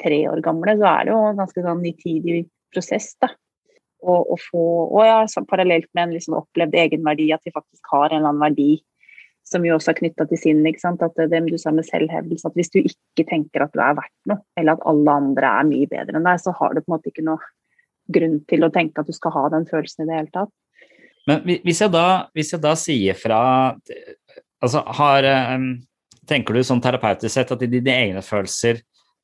tre 0.00 0.22
år 0.30 0.40
gamle, 0.44 0.78
så 0.78 0.86
er 0.94 1.08
det 1.08 1.12
jo 1.12 1.20
en 1.26 1.40
ganske 1.42 1.64
sånn 1.66 1.82
nitidig 1.84 2.44
prosess. 2.72 3.16
da. 3.20 3.34
Og, 4.00 4.30
og 4.32 4.38
få, 4.40 4.66
og 4.88 5.02
ja, 5.04 5.18
parallelt 5.48 5.90
med 5.92 6.06
en 6.06 6.14
liksom 6.16 6.38
opplevd 6.38 6.76
egenverdi, 6.80 7.26
at 7.34 7.44
de 7.44 7.52
faktisk 7.52 7.92
har 7.92 8.08
en 8.08 8.22
eller 8.22 8.32
annen 8.32 8.46
verdi 8.46 8.70
som 9.50 9.64
jo 9.66 9.74
også 9.76 9.92
er 9.92 9.98
knytta 9.98 10.26
til 10.30 10.38
sinn. 10.38 10.60
ikke 10.68 10.82
sant? 10.82 11.02
At 11.02 11.16
det 11.30 11.40
du 11.48 11.56
sa 11.58 11.72
med 11.74 11.86
selvhevdelse, 11.88 12.46
at 12.46 12.58
hvis 12.58 12.72
du 12.72 12.78
ikke 12.80 13.26
tenker 13.28 13.64
at 13.64 13.74
du 13.74 13.82
er 13.82 13.96
verdt 13.98 14.14
noe, 14.30 14.42
eller 14.60 14.78
at 14.78 14.86
alle 14.90 15.16
andre 15.22 15.54
er 15.60 15.68
mye 15.68 15.90
bedre 15.90 16.18
enn 16.18 16.28
deg, 16.28 16.42
så 16.42 16.54
har 16.58 16.74
du 16.74 16.82
på 16.82 16.90
en 16.90 16.96
måte 16.96 17.10
ikke 17.10 17.26
noe 17.26 17.50
grunn 18.10 18.40
til 18.50 18.66
å 18.66 18.72
tenke 18.74 19.02
at 19.02 19.10
du 19.10 19.16
skal 19.16 19.34
ha 19.36 19.44
den 19.54 19.66
følelsen 19.70 20.04
i 20.04 20.10
det 20.10 20.18
hele 20.18 20.34
tatt. 20.34 20.54
Men 21.28 21.44
hvis 21.66 21.82
jeg 21.82 21.92
da, 21.92 22.06
hvis 22.34 22.54
jeg 22.54 22.62
da 22.62 22.74
sier 22.78 23.18
fra 23.18 23.40
altså 24.60 24.84
har, 25.00 25.24
eh, 25.24 25.70
Tenker 26.30 26.54
du 26.54 26.60
sånn 26.62 26.78
terapeutisk 26.78 27.32
sett 27.32 27.48
at 27.50 27.62
dine 27.66 27.90
egne 27.90 28.20
følelser 28.22 28.76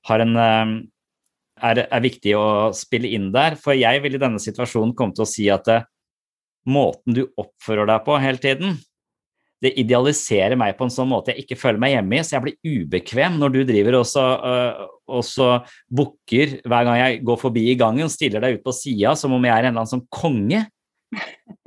har 0.09 0.23
en, 0.25 0.33
eh, 0.35 0.71
er, 1.63 1.85
er 1.87 2.05
viktig 2.05 2.35
å 2.37 2.47
spille 2.77 3.11
inn 3.17 3.31
der? 3.35 3.57
For 3.61 3.77
jeg 3.77 4.03
vil 4.05 4.19
i 4.19 4.23
denne 4.23 4.43
situasjonen 4.43 4.95
komme 4.97 5.17
til 5.17 5.25
å 5.25 5.31
si 5.31 5.49
at 5.53 5.67
det, 5.69 5.81
måten 6.67 7.15
du 7.15 7.25
oppfører 7.39 7.87
deg 7.89 8.05
på 8.07 8.19
hele 8.19 8.43
tiden, 8.43 8.77
det 9.65 9.73
idealiserer 9.81 10.59
meg 10.59 10.75
på 10.77 10.85
en 10.85 10.93
sånn 10.93 11.09
måte 11.09 11.33
jeg 11.33 11.47
ikke 11.47 11.59
føler 11.59 11.81
meg 11.81 11.95
hjemme 11.95 12.19
i, 12.19 12.25
så 12.27 12.37
jeg 12.37 12.45
blir 12.45 12.83
ubekvem 12.83 13.39
når 13.41 13.55
du 13.55 13.61
driver 13.71 14.01
og 14.03 14.09
så, 14.09 14.25
øh, 14.51 15.21
så 15.25 15.49
bukker 15.89 16.59
hver 16.67 16.89
gang 16.89 16.99
jeg 17.01 17.23
går 17.27 17.39
forbi 17.41 17.65
i 17.73 17.79
gangen, 17.79 18.11
stiller 18.13 18.45
deg 18.45 18.59
ut 18.59 18.67
på 18.67 18.75
sida 18.77 19.15
som 19.17 19.33
om 19.37 19.47
jeg 19.47 19.55
er 19.55 19.65
en 19.65 19.73
eller 19.73 19.85
annen 19.85 19.95
sånn 19.95 20.09
konge. 20.13 20.67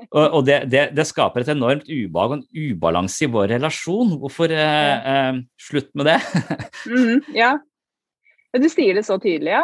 Og, 0.09 0.23
og 0.39 0.45
det, 0.47 0.55
det, 0.71 0.79
det 0.97 1.03
skaper 1.05 1.43
et 1.43 1.51
enormt 1.53 1.85
ubehag 1.85 2.31
og 2.31 2.39
en 2.39 2.71
ubalanse 2.73 3.27
i 3.27 3.29
vår 3.29 3.51
relasjon. 3.51 4.15
Hvorfor 4.17 4.49
eh, 4.55 5.09
eh, 5.11 5.37
Slutt 5.61 5.91
med 5.99 6.09
det. 6.09 6.15
mm, 6.89 7.27
ja. 7.37 7.51
Du 8.57 8.65
sier 8.73 8.97
det 8.97 9.03
så 9.05 9.19
tydelig, 9.21 9.53
ja? 9.53 9.61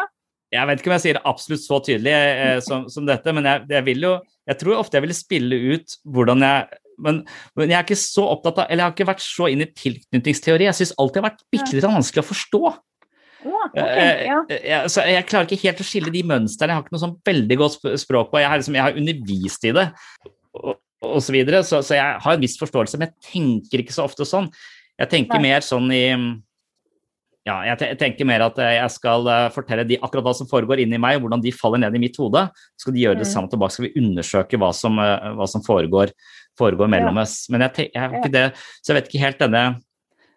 Jeg 0.56 0.70
vet 0.70 0.82
ikke 0.82 0.91
om 0.91 0.95
jeg 0.95 1.03
sier 1.06 1.20
det 1.20 1.28
absolutt 1.32 1.64
så 1.66 1.82
tydelig 1.84 2.16
eh, 2.16 2.58
som, 2.66 2.88
som 2.91 3.06
dette, 3.08 3.36
men 3.36 3.47
jeg, 3.49 3.68
jeg 3.76 3.88
vil 3.89 4.10
jo 4.10 4.16
Jeg 4.45 4.60
tror 4.62 4.82
ofte 4.82 4.97
jeg 4.97 5.06
ville 5.06 5.18
spille 5.18 5.62
ut 5.76 5.95
hvordan 6.16 6.45
jeg 6.45 6.82
men, 7.01 7.18
men 7.60 7.72
jeg 7.72 7.76
er 7.76 7.84
ikke 7.84 7.99
så 7.99 8.24
opptatt 8.32 8.62
av, 8.64 8.68
eller 8.70 8.86
jeg 8.86 8.88
har 8.88 8.93
ikke 8.95 9.08
vært 9.10 9.24
så 9.26 9.49
inn 9.51 9.64
i 9.66 9.68
tilknytningsteori. 9.68 10.64
Jeg 10.70 10.78
syns 10.78 10.93
alltid 10.95 11.18
det 11.18 11.22
har 11.22 11.26
vært 11.28 11.41
bitte 11.51 11.76
litt 11.76 11.88
vanskelig 11.88 12.22
å 12.24 12.28
forstå. 12.30 12.62
Å, 12.72 13.58
ok, 13.66 13.76
Eh, 13.76 14.22
ja. 14.30 14.38
jeg, 14.49 14.93
så 14.93 15.03
jeg 15.10 15.26
klarer 15.28 15.49
ikke 15.49 15.68
helt 15.68 15.82
å 15.84 15.88
skille 15.88 16.14
de 16.14 16.24
mønstrene. 16.28 16.72
Jeg 16.72 16.80
har 16.80 16.86
ikke 16.86 16.95
noe 16.95 17.03
sånn 17.03 17.18
veldig 17.28 17.58
godt 17.60 17.89
språk 18.01 18.32
på. 18.32 18.39
Jeg 18.41 18.51
har, 18.51 18.62
liksom, 18.62 18.78
jeg 18.80 18.86
har 18.88 18.99
undervist 19.01 19.68
i 19.68 19.74
det 19.76 19.86
og, 20.56 20.78
og 21.06 21.20
så 21.22 21.36
videre, 21.36 21.62
så, 21.68 21.82
så 21.86 21.97
jeg 21.97 22.24
har 22.24 22.38
en 22.38 22.41
viss 22.41 22.58
forståelse, 22.62 22.97
men 23.01 23.12
jeg 23.12 23.34
tenker 23.34 23.84
ikke 23.84 23.95
så 23.95 24.08
ofte 24.08 24.26
sånn. 24.28 24.47
Jeg 24.95 25.12
tenker 25.12 25.41
Nei. 25.41 25.51
mer 25.51 25.66
sånn 25.66 25.91
i 25.91 26.06
ja, 27.46 27.60
jeg, 27.70 27.98
tenker 28.02 28.26
mer 28.26 28.48
at 28.48 28.58
jeg 28.58 28.91
skal 28.96 29.28
eh, 29.30 29.48
fortelle 29.54 29.86
de 29.86 30.00
akkurat 30.02 30.26
hva 30.26 30.34
som 30.34 30.48
foregår 30.50 30.82
inni 30.82 30.98
meg, 31.02 31.20
hvordan 31.22 31.43
de 31.43 31.54
faller 31.54 31.84
ned 31.84 31.93
i 31.93 32.02
mitt 32.02 32.18
hode. 32.18 32.41
Så 32.74 32.88
skal 32.88 32.96
de 32.96 33.04
gjøre 33.04 33.20
det 33.20 33.28
Mm. 33.28 33.34
samme 33.34 33.52
tilbake, 33.52 33.76
skal 33.76 33.86
vi 33.86 34.02
undersøke 34.02 34.58
hva 34.58 34.72
som, 34.74 34.98
eh, 35.00 35.28
hva 35.38 35.48
som 35.48 35.62
foregår, 35.62 36.14
foregår 36.58 36.89
mellom 36.89 37.22
oss. 37.22 37.46
Men 37.54 37.68
jeg, 37.68 37.91
jeg, 37.93 38.32
det, 38.34 38.48
så 38.82 38.93
jeg 38.93 38.98
vet 38.98 39.12
ikke 39.12 39.26
helt 39.26 39.43
denne 39.43 39.66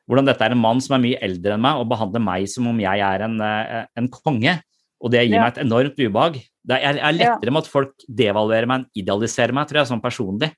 hvordan 0.09 0.29
dette 0.29 0.45
er 0.45 0.53
en 0.53 0.61
mann 0.61 0.81
som 0.81 0.97
er 0.97 1.05
mye 1.05 1.21
eldre 1.25 1.57
enn 1.57 1.65
meg 1.65 1.81
og 1.81 1.89
behandler 1.89 2.23
meg 2.25 2.49
som 2.49 2.69
om 2.71 2.79
jeg 2.81 3.01
er 3.05 3.25
en, 3.25 3.41
eh, 3.41 3.87
en 3.97 4.09
konge. 4.09 4.59
Og 5.01 5.13
det 5.13 5.25
gir 5.29 5.39
meg 5.39 5.53
et 5.53 5.65
enormt 5.65 5.97
ubehag. 6.01 6.41
Det 6.67 6.77
er, 6.77 6.97
jeg 6.99 7.05
er 7.09 7.17
lettere 7.17 7.53
med 7.55 7.65
at 7.65 7.71
folk 7.71 8.07
devaluerer 8.09 8.67
meg 8.67 8.81
enn 8.81 8.89
idealiserer 9.01 9.55
meg, 9.55 9.69
tror 9.69 9.81
jeg, 9.81 9.91
sånn 9.93 10.03
personlig. 10.03 10.53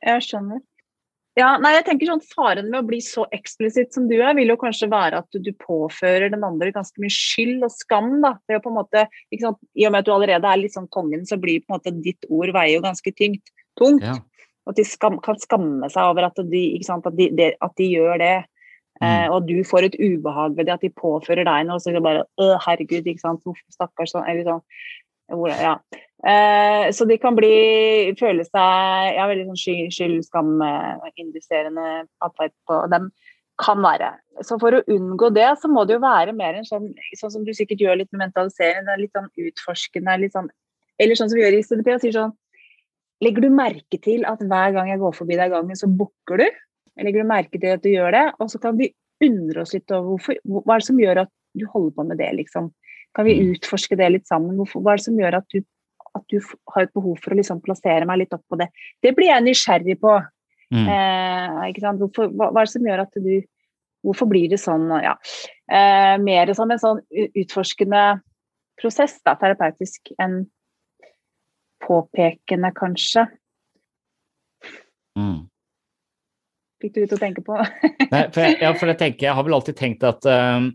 Jeg 0.00 0.24
skjønner. 0.24 0.60
Ja, 1.38 1.52
nei, 1.62 1.76
jeg 1.76 1.84
tenker 1.86 2.08
sånn 2.10 2.22
Faren 2.26 2.66
med 2.72 2.80
å 2.82 2.86
bli 2.88 2.98
så 3.04 3.22
eksplisitt 3.32 3.94
som 3.94 4.08
du 4.10 4.16
er, 4.18 4.34
vil 4.34 4.50
jo 4.50 4.56
kanskje 4.58 4.88
være 4.90 5.20
at 5.22 5.36
du, 5.38 5.52
påfører 5.62 6.32
den 6.32 6.42
andre 6.44 6.72
ganske 6.74 6.98
mye 7.00 7.12
skyld 7.14 7.62
og 7.64 7.70
skam. 7.70 8.16
da. 8.24 8.32
Det 8.44 8.56
er 8.56 8.58
jo 8.58 8.64
på 8.66 8.72
en 8.72 8.78
måte, 8.80 9.04
sant? 9.40 9.60
I 9.78 9.86
og 9.86 9.94
med 9.94 10.02
at 10.02 10.08
du 10.08 10.12
allerede 10.16 10.50
er 10.50 10.60
litt 10.60 10.74
sånn 10.74 10.90
kongen, 10.90 11.22
så 11.28 11.38
blir 11.40 11.62
på 11.62 11.70
en 11.70 11.78
måte 11.78 11.94
ditt 12.02 12.26
ord 12.28 12.50
veier 12.56 12.74
jo 12.80 12.82
ganske 12.84 13.14
tyngt, 13.14 13.52
tungt. 13.78 14.02
Ja. 14.02 14.18
Og 14.66 14.74
at 14.74 14.80
de 14.82 14.84
skam, 14.90 15.20
kan 15.22 15.38
skamme 15.40 15.88
seg 15.92 16.02
over 16.10 16.26
at 16.26 16.42
de, 16.50 16.64
sant? 16.84 17.06
At 17.06 17.16
de, 17.16 17.30
de, 17.38 17.52
at 17.62 17.76
de 17.78 17.88
gjør 17.94 18.18
det. 18.20 18.34
Eh, 19.00 19.30
og 19.32 19.46
du 19.48 19.62
får 19.64 19.86
et 19.86 19.94
ubehag 19.96 20.58
ved 20.58 20.66
det, 20.66 20.74
at 20.74 20.82
de 20.84 20.90
påfører 20.92 21.46
deg 21.48 21.70
noe. 21.70 21.78
Så 21.80 21.94
bare 22.04 22.26
øh, 22.42 22.58
herregud, 22.66 23.06
ikke 23.06 23.22
sant. 23.22 23.46
Stakkars 23.72 24.12
sånn. 24.12 24.26
Eller 24.28 24.44
sånn. 24.50 24.64
Hvor- 25.30 25.54
Ja. 25.54 25.78
Eh, 26.20 26.90
så 26.92 27.06
de 27.08 27.16
kan 27.16 27.36
bli 27.36 28.12
føle 28.20 28.44
seg 28.44 29.16
ja, 29.16 29.24
veldig 29.30 29.46
sånn 29.48 29.60
sky, 29.60 29.76
skyld, 29.94 30.24
skam, 30.26 30.58
eh, 30.64 31.12
induserende 31.22 32.04
atferd 32.24 32.52
på 32.68 32.80
dem. 32.92 33.08
Kan 33.60 33.80
være. 33.84 34.12
Så 34.44 34.56
for 34.60 34.76
å 34.76 34.84
unngå 34.88 35.30
det, 35.36 35.48
så 35.60 35.68
må 35.68 35.84
det 35.88 35.98
jo 35.98 36.04
være 36.04 36.32
mer 36.36 36.56
en 36.56 36.68
sånn, 36.68 36.90
sånn 37.16 37.32
som 37.34 37.44
du 37.44 37.52
sikkert 37.56 37.82
gjør 37.84 37.98
litt 38.00 38.12
med 38.12 38.32
er 38.36 39.00
litt 39.00 39.16
sånn 39.16 39.28
utforskende, 39.36 40.20
litt 40.20 40.36
sånn 40.36 40.48
Eller 41.00 41.16
sånn 41.16 41.30
som 41.32 41.38
vi 41.38 41.44
gjør 41.44 41.56
i 41.56 41.64
CDP, 41.64 41.94
og 41.94 42.00
sier 42.00 42.12
sånn 42.12 42.36
Legger 43.20 43.44
du 43.44 43.50
merke 43.52 44.00
til 44.00 44.24
at 44.24 44.40
hver 44.40 44.72
gang 44.72 44.88
jeg 44.88 45.00
går 45.00 45.12
forbi 45.12 45.36
deg 45.36 45.52
gangen, 45.52 45.76
så 45.76 45.88
bukker 45.88 46.40
du? 46.40 46.46
Legger 47.04 47.20
du 47.20 47.28
merke 47.28 47.60
til 47.60 47.76
at 47.76 47.82
du 47.84 47.90
gjør 47.92 48.14
det? 48.16 48.22
Og 48.40 48.48
så 48.48 48.60
kan 48.60 48.78
vi 48.78 48.88
undre 49.20 49.64
oss 49.64 49.74
litt 49.76 49.92
over 49.92 50.14
hvorfor, 50.14 50.38
hva 50.48 50.76
er 50.76 50.80
det 50.80 50.88
som 50.88 51.00
gjør 51.00 51.20
at 51.26 51.32
du 51.52 51.66
holder 51.68 51.92
på 51.96 52.06
med 52.08 52.20
det, 52.20 52.30
liksom? 52.38 52.70
Kan 53.16 53.26
vi 53.28 53.36
utforske 53.50 53.98
det 54.00 54.08
litt 54.14 54.30
sammen? 54.30 54.56
Hvorfor, 54.56 54.80
hva 54.80 54.94
er 54.94 55.02
det 55.02 55.06
som 55.08 55.20
gjør 55.20 55.36
at 55.40 55.52
du, 55.52 55.60
at 56.18 56.26
du 56.32 56.38
har 56.74 56.86
et 56.86 56.92
behov 56.96 57.18
for 57.22 57.34
å 57.34 57.38
liksom 57.38 57.62
plassere 57.64 58.08
meg 58.08 58.22
litt 58.22 58.34
opp 58.36 58.44
på 58.50 58.58
det? 58.60 58.70
Det 59.02 59.14
blir 59.16 59.30
jeg 59.30 59.46
nysgjerrig 59.46 59.96
på. 60.02 60.16
Mm. 60.74 60.86
Eh? 60.86 61.80
Hvorfor, 61.98 62.30
hva, 62.30 62.50
hva 62.50 62.62
er 62.62 62.68
det 62.68 62.74
som 62.74 62.86
gjør 62.86 63.06
at 63.06 63.18
du 63.18 63.32
Hvorfor 64.00 64.30
blir 64.30 64.48
det 64.48 64.56
sånn? 64.56 64.86
Ja. 65.04 65.10
Eh, 65.68 66.14
mer 66.24 66.48
som 66.56 66.70
en 66.72 66.80
sånn 66.80 67.02
utforskende 67.12 68.04
prosess, 68.80 69.18
da, 69.26 69.34
terapeutisk, 69.36 70.14
enn 70.16 70.46
påpekende, 71.84 72.70
kanskje. 72.76 73.26
Mm. 75.20 75.50
Fikk 76.80 76.94
du 76.94 77.02
litt 77.02 77.12
å 77.12 77.20
tenke 77.20 77.44
på? 77.44 77.58
Nei, 77.60 78.22
for 78.32 78.40
jeg, 78.40 78.56
ja, 78.62 78.72
for 78.72 78.88
jeg 78.88 79.00
tenker, 79.02 79.26
jeg 79.28 79.36
har 79.36 79.44
vel 79.44 79.58
alltid 79.58 79.76
tenkt 79.76 80.06
at 80.08 80.24
um, 80.32 80.70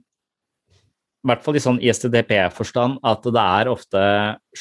i 1.26 1.30
hvert 1.32 1.42
fall 1.42 1.58
i 1.58 1.62
sånn 1.64 1.80
ISTDP-forstand, 1.82 3.00
at 3.02 3.24
det 3.34 3.42
er 3.42 3.70
ofte 3.72 4.02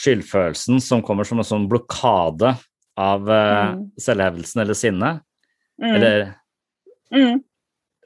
skyldfølelsen 0.00 0.80
som 0.80 1.02
kommer 1.04 1.28
som 1.28 1.42
en 1.42 1.46
sånn 1.46 1.66
blokade 1.68 2.54
av 2.96 3.28
uh, 3.28 3.74
Mm. 3.74 3.90
selvhevelsen 4.00 4.62
eller 4.62 4.74
sinnet. 4.78 5.20
Mm. 5.82 5.94
Eller 5.94 6.34
Mm. 7.12 7.42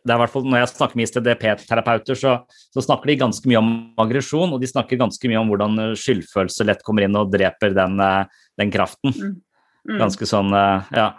det 0.04 0.11
er 0.11 0.16
i 0.16 0.20
hvert 0.22 0.32
fall 0.32 0.42
Når 0.42 0.59
jeg 0.59 0.68
snakker 0.74 0.96
med 0.96 1.06
ISTDP-terapeuter, 1.06 2.14
så, 2.18 2.32
så 2.74 2.82
snakker 2.82 3.06
de 3.06 3.16
ganske 3.20 3.46
mye 3.46 3.59
om 3.61 3.94
aggresjon, 3.98 4.52
og 4.52 4.61
de 4.61 4.66
snakker 4.66 4.98
ganske 4.98 5.28
mye 5.28 5.38
om 5.38 5.48
hvordan 5.52 5.94
skyldfølelse 5.94 6.66
lett 6.66 6.82
kommer 6.82 7.04
inn 7.04 7.16
og 7.16 7.30
dreper 7.30 7.74
den, 7.76 8.00
uh, 8.00 8.24
den 8.59 8.72
kraften. 8.74 9.14
Mm. 9.86 9.98
Ganske 10.02 10.26
sånn, 10.26 10.50
uh, 10.52 10.82
ja. 10.92 11.12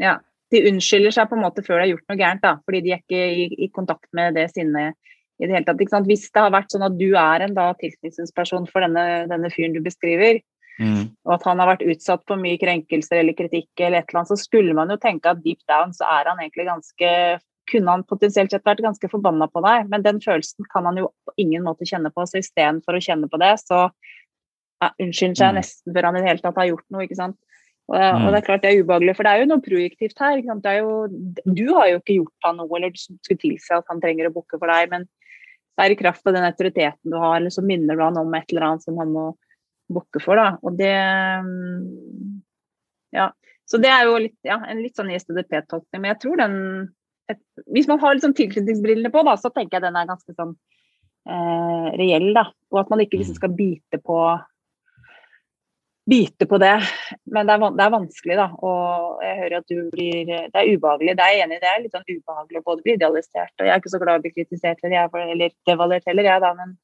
Ja. 0.00 0.18
De 0.52 0.60
unnskylder 0.68 1.12
seg 1.12 1.28
på 1.28 1.36
en 1.36 1.44
måte 1.44 1.62
før 1.64 1.80
de 1.80 1.84
har 1.84 1.92
gjort 1.96 2.08
noe 2.08 2.18
gærent, 2.20 2.42
da, 2.42 2.56
fordi 2.64 2.80
de 2.84 2.92
er 2.92 3.00
ikke 3.00 3.20
i, 3.28 3.44
i 3.66 3.68
kontakt 3.72 4.08
med 4.16 4.34
det 4.36 4.50
sinnet 4.52 4.96
i 5.42 5.48
det 5.48 5.56
hele 5.56 5.66
tatt. 5.66 5.80
Ikke 5.82 5.96
sant? 5.96 6.08
Hvis 6.08 6.28
det 6.30 6.42
har 6.44 6.54
vært 6.54 6.70
sånn 6.72 6.86
at 6.86 6.96
du 6.98 7.10
er 7.18 7.44
en 7.44 7.54
da 7.58 7.72
tilknytningsperson 7.80 8.68
for 8.70 8.84
denne, 8.84 9.26
denne 9.30 9.50
fyren 9.54 9.74
du 9.76 9.82
beskriver, 9.84 10.40
Mm. 10.80 11.10
og 11.26 11.34
at 11.34 11.42
han 11.44 11.58
har 11.60 11.68
vært 11.76 11.84
utsatt 11.84 12.22
for 12.26 12.40
mye 12.40 12.56
krenkelser 12.58 13.18
eller 13.20 13.36
kritikk 13.36 13.68
eller 13.78 13.98
et 14.00 14.08
eller 14.08 14.22
annet, 14.22 14.30
så 14.32 14.38
skulle 14.40 14.72
man 14.74 14.88
jo 14.88 14.96
tenke 14.96 15.28
at 15.28 15.42
deep 15.44 15.60
down 15.68 15.92
så 15.92 16.06
er 16.08 16.30
han 16.30 16.40
egentlig 16.40 16.64
ganske 16.64 17.10
kunne 17.70 17.92
han 17.92 18.02
potensielt 18.08 18.50
sett 18.50 18.64
vært 18.64 18.82
ganske 18.82 19.08
forbanna 19.12 19.46
på 19.52 19.62
deg, 19.62 19.88
men 19.92 20.02
den 20.02 20.18
følelsen 20.18 20.66
kan 20.72 20.84
han 20.88 20.96
jo 20.96 21.10
på 21.28 21.34
ingen 21.38 21.62
måte 21.62 21.86
kjenne 21.86 22.10
på. 22.10 22.24
Så 22.26 22.40
istedenfor 22.40 22.96
å 22.96 23.04
kjenne 23.04 23.28
på 23.30 23.38
det, 23.38 23.52
så 23.62 23.90
ja, 24.82 24.90
unnskylder 24.98 25.38
seg 25.38 25.52
Mm. 25.52 25.58
nesten 25.60 25.94
før 25.94 26.04
han 26.08 26.16
i 26.16 26.20
det 26.20 26.28
hele 26.28 26.42
tatt 26.42 26.56
har 26.56 26.66
gjort 26.72 26.88
noe. 26.90 27.02
ikke 27.04 27.20
sant? 27.20 27.36
Og, 27.88 27.96
og 27.96 28.20
Mm. 28.20 28.32
det 28.32 28.42
er 28.42 28.46
klart 28.46 28.62
det 28.62 28.70
er 28.72 28.82
ubehagelig, 28.82 29.16
for 29.16 29.22
det 29.22 29.32
er 29.32 29.40
jo 29.40 29.46
noe 29.46 29.60
projektivt 29.60 30.18
her. 30.18 30.36
ikke 30.38 30.78
jo, 30.78 31.08
du 31.54 31.74
har 31.74 31.86
jo 31.88 31.98
ikke 32.00 32.16
gjort 32.18 32.44
han 32.44 32.56
noe, 32.56 32.76
eller 32.76 32.90
du 32.90 32.98
skulle 32.98 33.38
tilsi 33.38 33.70
at 33.70 33.84
han 33.88 34.00
trenger 34.00 34.26
å 34.28 34.34
booke 34.34 34.58
for 34.58 34.66
deg, 34.66 34.90
men 34.90 35.08
det 35.76 35.84
er 35.84 35.94
i 35.94 35.98
kraft 35.98 36.26
av 36.28 36.36
den 36.36 36.46
autoriteten 36.46 37.12
du 37.12 37.16
har, 37.16 37.36
eller 37.38 37.52
så 37.54 37.64
minner 37.64 37.96
du 37.96 38.04
han 38.04 38.18
om 38.20 38.34
et 38.36 38.50
eller 38.52 38.66
annet 38.68 38.84
som 38.84 38.98
han 39.00 39.12
må 39.14 39.30
bukke 39.92 40.20
for. 40.22 40.40
da, 40.40 40.56
og 40.62 40.76
det 40.80 40.96
mm, 41.46 42.42
Ja. 43.16 43.30
Så 43.68 43.78
det 43.80 43.88
er 43.88 44.04
jo 44.04 44.18
litt, 44.20 44.36
ja, 44.44 44.58
en 44.68 44.82
litt 44.82 44.98
sånn 44.98 45.10
ISDP-tolkning. 45.14 46.00
men 46.02 46.10
jeg 46.10 46.20
tror 46.24 46.40
den 46.40 46.56
et, 47.30 47.38
Hvis 47.72 47.86
man 47.88 48.00
har 48.02 48.16
liksom 48.16 48.34
tilknytningsbrillene 48.36 49.12
på, 49.14 49.22
da, 49.24 49.36
så 49.38 49.52
tenker 49.54 49.78
jeg 49.78 49.86
den 49.86 49.96
er 49.96 50.08
ganske 50.10 50.34
sånn 50.34 50.52
eh, 51.30 51.88
reell. 52.00 52.32
da, 52.36 52.48
Og 52.72 52.82
at 52.82 52.90
man 52.92 53.00
ikke 53.04 53.20
liksom 53.20 53.38
skal 53.38 53.54
bite 53.56 54.00
på 54.02 54.18
bite 56.10 56.46
på 56.50 56.58
det. 56.58 56.74
Men 57.30 57.46
det 57.46 57.54
er, 57.54 57.74
det 57.78 57.84
er 57.84 57.94
vanskelig, 57.94 58.38
da. 58.38 58.46
Og 58.66 59.22
jeg 59.22 59.38
hører 59.38 59.56
at 59.60 59.68
du 59.70 59.82
blir 59.92 60.30
Det 60.30 60.58
er 60.58 60.70
ubehagelig. 60.74 61.16
Det 61.18 61.26
er 61.26 61.34
jeg 61.36 61.44
enig 61.46 61.58
i. 61.58 61.62
Det 61.62 61.70
er 61.70 61.82
litt 61.84 61.96
sånn 61.96 62.08
ubehagelig 62.08 62.62
å 62.62 62.66
både 62.66 62.86
bli 62.86 62.96
idealisert 62.98 63.52
Og 63.54 63.68
jeg 63.68 63.74
er 63.74 63.82
ikke 63.82 63.92
så 63.92 64.00
glad 64.02 64.16
i 64.16 64.22
å 64.22 64.24
bli 64.24 64.34
kritisert 64.34 64.82
eller, 64.82 65.20
eller 65.34 65.54
devaluert 65.68 66.08
heller, 66.10 66.30
jeg, 66.30 66.42
da. 66.42 66.52
Men, 66.58 66.74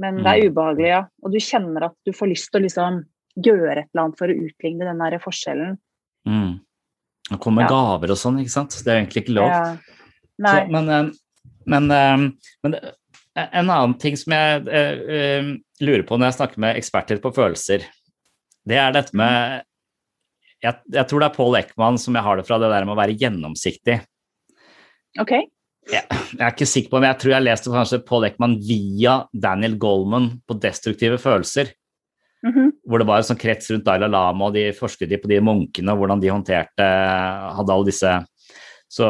men 0.00 0.20
det 0.24 0.34
er 0.34 0.50
ubehagelig, 0.50 0.90
ja. 0.92 1.04
Og 1.24 1.34
du 1.34 1.40
kjenner 1.44 1.88
at 1.90 1.96
du 2.06 2.12
får 2.16 2.32
lyst 2.34 2.50
til 2.50 2.60
å 2.60 2.66
liksom 2.66 3.00
gjøre 3.40 3.78
et 3.78 3.88
eller 3.92 4.04
annet 4.04 4.20
for 4.20 4.32
å 4.32 4.38
utligne 4.48 4.88
den 4.88 5.02
der 5.04 5.20
forskjellen. 5.22 5.78
Mm. 6.28 6.58
Det 7.30 7.38
kommer 7.40 7.62
Ja. 7.64 7.70
gaver 7.70 8.12
og 8.12 8.18
sånn, 8.18 8.40
ikke 8.42 8.52
sant. 8.52 8.76
Det 8.84 8.90
er 8.90 9.00
egentlig 9.00 9.24
ikke 9.24 9.38
lov. 9.38 9.52
Ja. 9.52 9.76
Så, 10.40 10.56
men, 10.72 10.88
eh, 10.88 11.10
men, 11.70 11.90
eh, 11.94 12.24
men 12.64 12.76
en 13.36 13.70
annen 13.70 13.94
ting 14.00 14.16
som 14.18 14.34
jeg 14.34 14.66
eh, 14.68 15.02
eh, 15.16 15.50
lurer 15.84 16.04
på 16.06 16.18
når 16.18 16.30
jeg 16.30 16.38
snakker 16.40 16.62
med 16.64 16.80
eksperter 16.80 17.20
på 17.22 17.32
følelser, 17.36 17.86
det 18.68 18.78
er 18.80 18.94
dette 18.94 19.16
med 19.16 19.64
jeg, 20.60 20.76
jeg 20.92 21.08
tror 21.08 21.22
det 21.22 21.30
er 21.30 21.36
Paul 21.36 21.56
Ekman 21.56 21.98
som 22.00 22.16
jeg 22.16 22.26
har 22.26 22.36
det 22.36 22.46
fra, 22.48 22.58
det 22.60 22.68
der 22.72 22.84
med 22.84 22.92
å 22.94 23.00
være 23.00 23.16
gjennomsiktig. 23.20 23.96
OK. 25.20 25.32
Jeg, 25.90 26.04
jeg 26.04 26.42
er 26.44 26.52
ikke 26.52 26.68
sikker 26.68 26.92
på, 26.92 27.00
men 27.00 27.08
jeg 27.08 27.20
tror 27.22 27.32
jeg 27.32 27.46
leste 27.46 27.72
kanskje 27.72 28.02
Paul 28.06 28.26
Ekman 28.28 28.58
via 28.62 29.22
Daniel 29.32 29.78
Goldman 29.80 30.28
på 30.46 30.58
destruktive 30.60 31.16
følelser. 31.22 31.72
Mhm. 32.44 32.68
Hvor 32.88 33.00
det 33.00 33.06
var 33.08 33.20
en 33.20 33.28
sånn 33.28 33.40
krets 33.40 33.68
rundt 33.72 33.84
Dalai 33.88 34.08
Lama, 34.08 34.48
og 34.48 34.54
de 34.56 34.68
forsket 34.76 35.10
de 35.10 35.18
på 35.20 35.28
de 35.32 35.40
munkene, 35.44 35.92
og 35.92 36.00
hvordan 36.00 36.22
de 36.22 36.30
håndterte 36.32 36.86
Hadde 37.56 37.74
alle 37.74 37.88
disse 37.90 38.12
Så, 38.90 39.06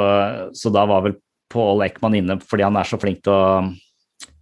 så 0.53 0.73
da 0.75 0.83
var 0.91 1.05
vel 1.07 1.15
Paul 1.51 1.83
Ekman 1.87 2.19
inne 2.19 2.39
fordi 2.45 2.67
han 2.67 2.77
er 2.79 2.87
så 2.87 2.99
flink 3.01 3.23
til 3.25 3.33
å 3.33 3.71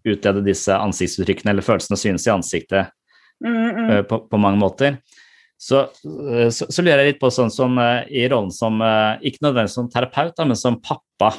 utlede 0.08 0.42
disse 0.44 0.72
ansiktsuttrykkene 0.72 1.52
eller 1.52 1.64
følelsene 1.64 1.98
synes 2.00 2.26
i 2.26 2.32
ansiktet 2.32 2.92
Mm, 3.44 3.56
mm. 3.76 3.90
eh, 3.90 4.02
på, 4.02 4.20
på 4.30 4.40
mange 4.40 4.60
måter. 4.60 4.98
Så, 5.58 5.80
eh, 5.82 6.48
så, 6.54 6.68
så 6.70 6.84
lurer 6.84 7.02
jeg 7.02 7.14
litt 7.14 7.20
på 7.22 7.30
sånn 7.34 7.52
som 7.54 7.78
eh, 7.82 8.06
i 8.10 8.24
rollen 8.30 8.52
som 8.54 8.78
Ikke 9.22 9.44
nødvendigvis 9.46 9.76
som 9.78 9.90
terapeut, 9.92 10.34
da, 10.36 10.46
men 10.46 10.58
som 10.58 10.80
pappa. 10.82 11.32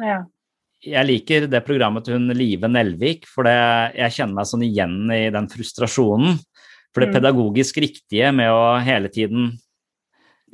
Ja. 0.00 0.22
Jeg 0.84 1.08
liker 1.08 1.46
det 1.48 1.62
programmet 1.64 2.04
til 2.04 2.18
hun 2.18 2.32
Live 2.36 2.68
Nelvik, 2.68 3.24
for 3.30 3.48
det, 3.48 3.56
jeg 3.96 4.16
kjenner 4.18 4.36
meg 4.36 4.48
sånn 4.50 4.66
igjen 4.66 4.98
i 5.14 5.22
den 5.32 5.48
frustrasjonen. 5.48 6.36
For 6.94 7.02
det 7.02 7.10
Mm. 7.10 7.14
pedagogisk 7.16 7.78
riktige 7.82 8.28
med 8.36 8.52
å 8.52 8.78
hele 8.84 9.08
tiden 9.10 9.54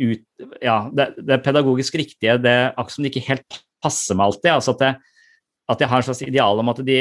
ut 0.01 0.23
Ja, 0.63 0.89
det, 0.89 1.11
det 1.21 1.43
pedagogisk 1.45 1.99
riktige, 2.01 2.39
det 2.41 2.73
akkurat 2.73 2.95
som 2.95 3.05
det 3.05 3.11
ikke 3.13 3.27
helt 3.27 3.59
passer 3.85 4.17
meg 4.17 4.31
alltid. 4.31 4.53
Altså 4.55 4.73
at, 4.73 4.85
jeg, 4.87 4.95
at 5.69 5.83
jeg 5.83 5.91
har 5.91 6.01
en 6.01 6.07
slags 6.07 6.23
ideal 6.25 6.63
om 6.63 6.71
at 6.73 6.81
de 6.87 7.01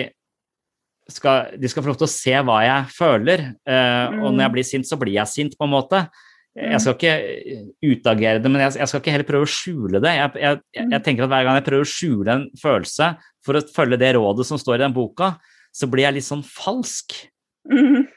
skal, 1.14 1.54
de 1.60 1.70
skal 1.72 1.84
få 1.86 1.92
lov 1.92 2.00
til 2.02 2.08
å 2.08 2.12
se 2.14 2.34
hva 2.48 2.58
jeg 2.66 2.90
føler. 2.96 3.46
Uh, 3.68 4.26
Og 4.26 4.34
når 4.34 4.44
jeg 4.46 4.54
blir 4.58 4.68
sint, 4.68 4.90
så 4.90 4.98
blir 5.00 5.16
jeg 5.18 5.32
sint, 5.32 5.58
på 5.60 5.68
en 5.68 5.74
måte. 5.74 6.04
Jeg 6.60 6.82
skal 6.82 6.96
ikke 6.98 7.14
utagere 7.86 8.42
det, 8.44 8.50
men 8.52 8.64
jeg, 8.66 8.80
jeg 8.82 8.90
skal 8.90 9.00
ikke 9.00 9.12
heller 9.14 9.28
prøve 9.30 9.46
å 9.48 9.52
skjule 9.54 10.02
det. 10.04 10.12
Jeg, 10.18 10.32
jeg, 10.42 10.60
jeg, 10.76 10.88
jeg 10.92 11.04
tenker 11.06 11.24
at 11.24 11.32
Hver 11.32 11.46
gang 11.48 11.60
jeg 11.60 11.66
prøver 11.70 11.86
å 11.86 11.92
skjule 11.94 12.34
en 12.36 12.46
følelse 12.60 13.10
for 13.46 13.56
å 13.60 13.62
følge 13.76 14.00
det 14.02 14.10
rådet 14.18 14.48
som 14.50 14.60
står 14.60 14.80
i 14.80 14.82
den 14.84 14.96
boka, 14.96 15.34
så 15.72 15.88
blir 15.88 16.08
jeg 16.08 16.18
litt 16.18 16.28
sånn 16.28 16.42
falsk. 16.44 17.16
Mm. 17.70 18.08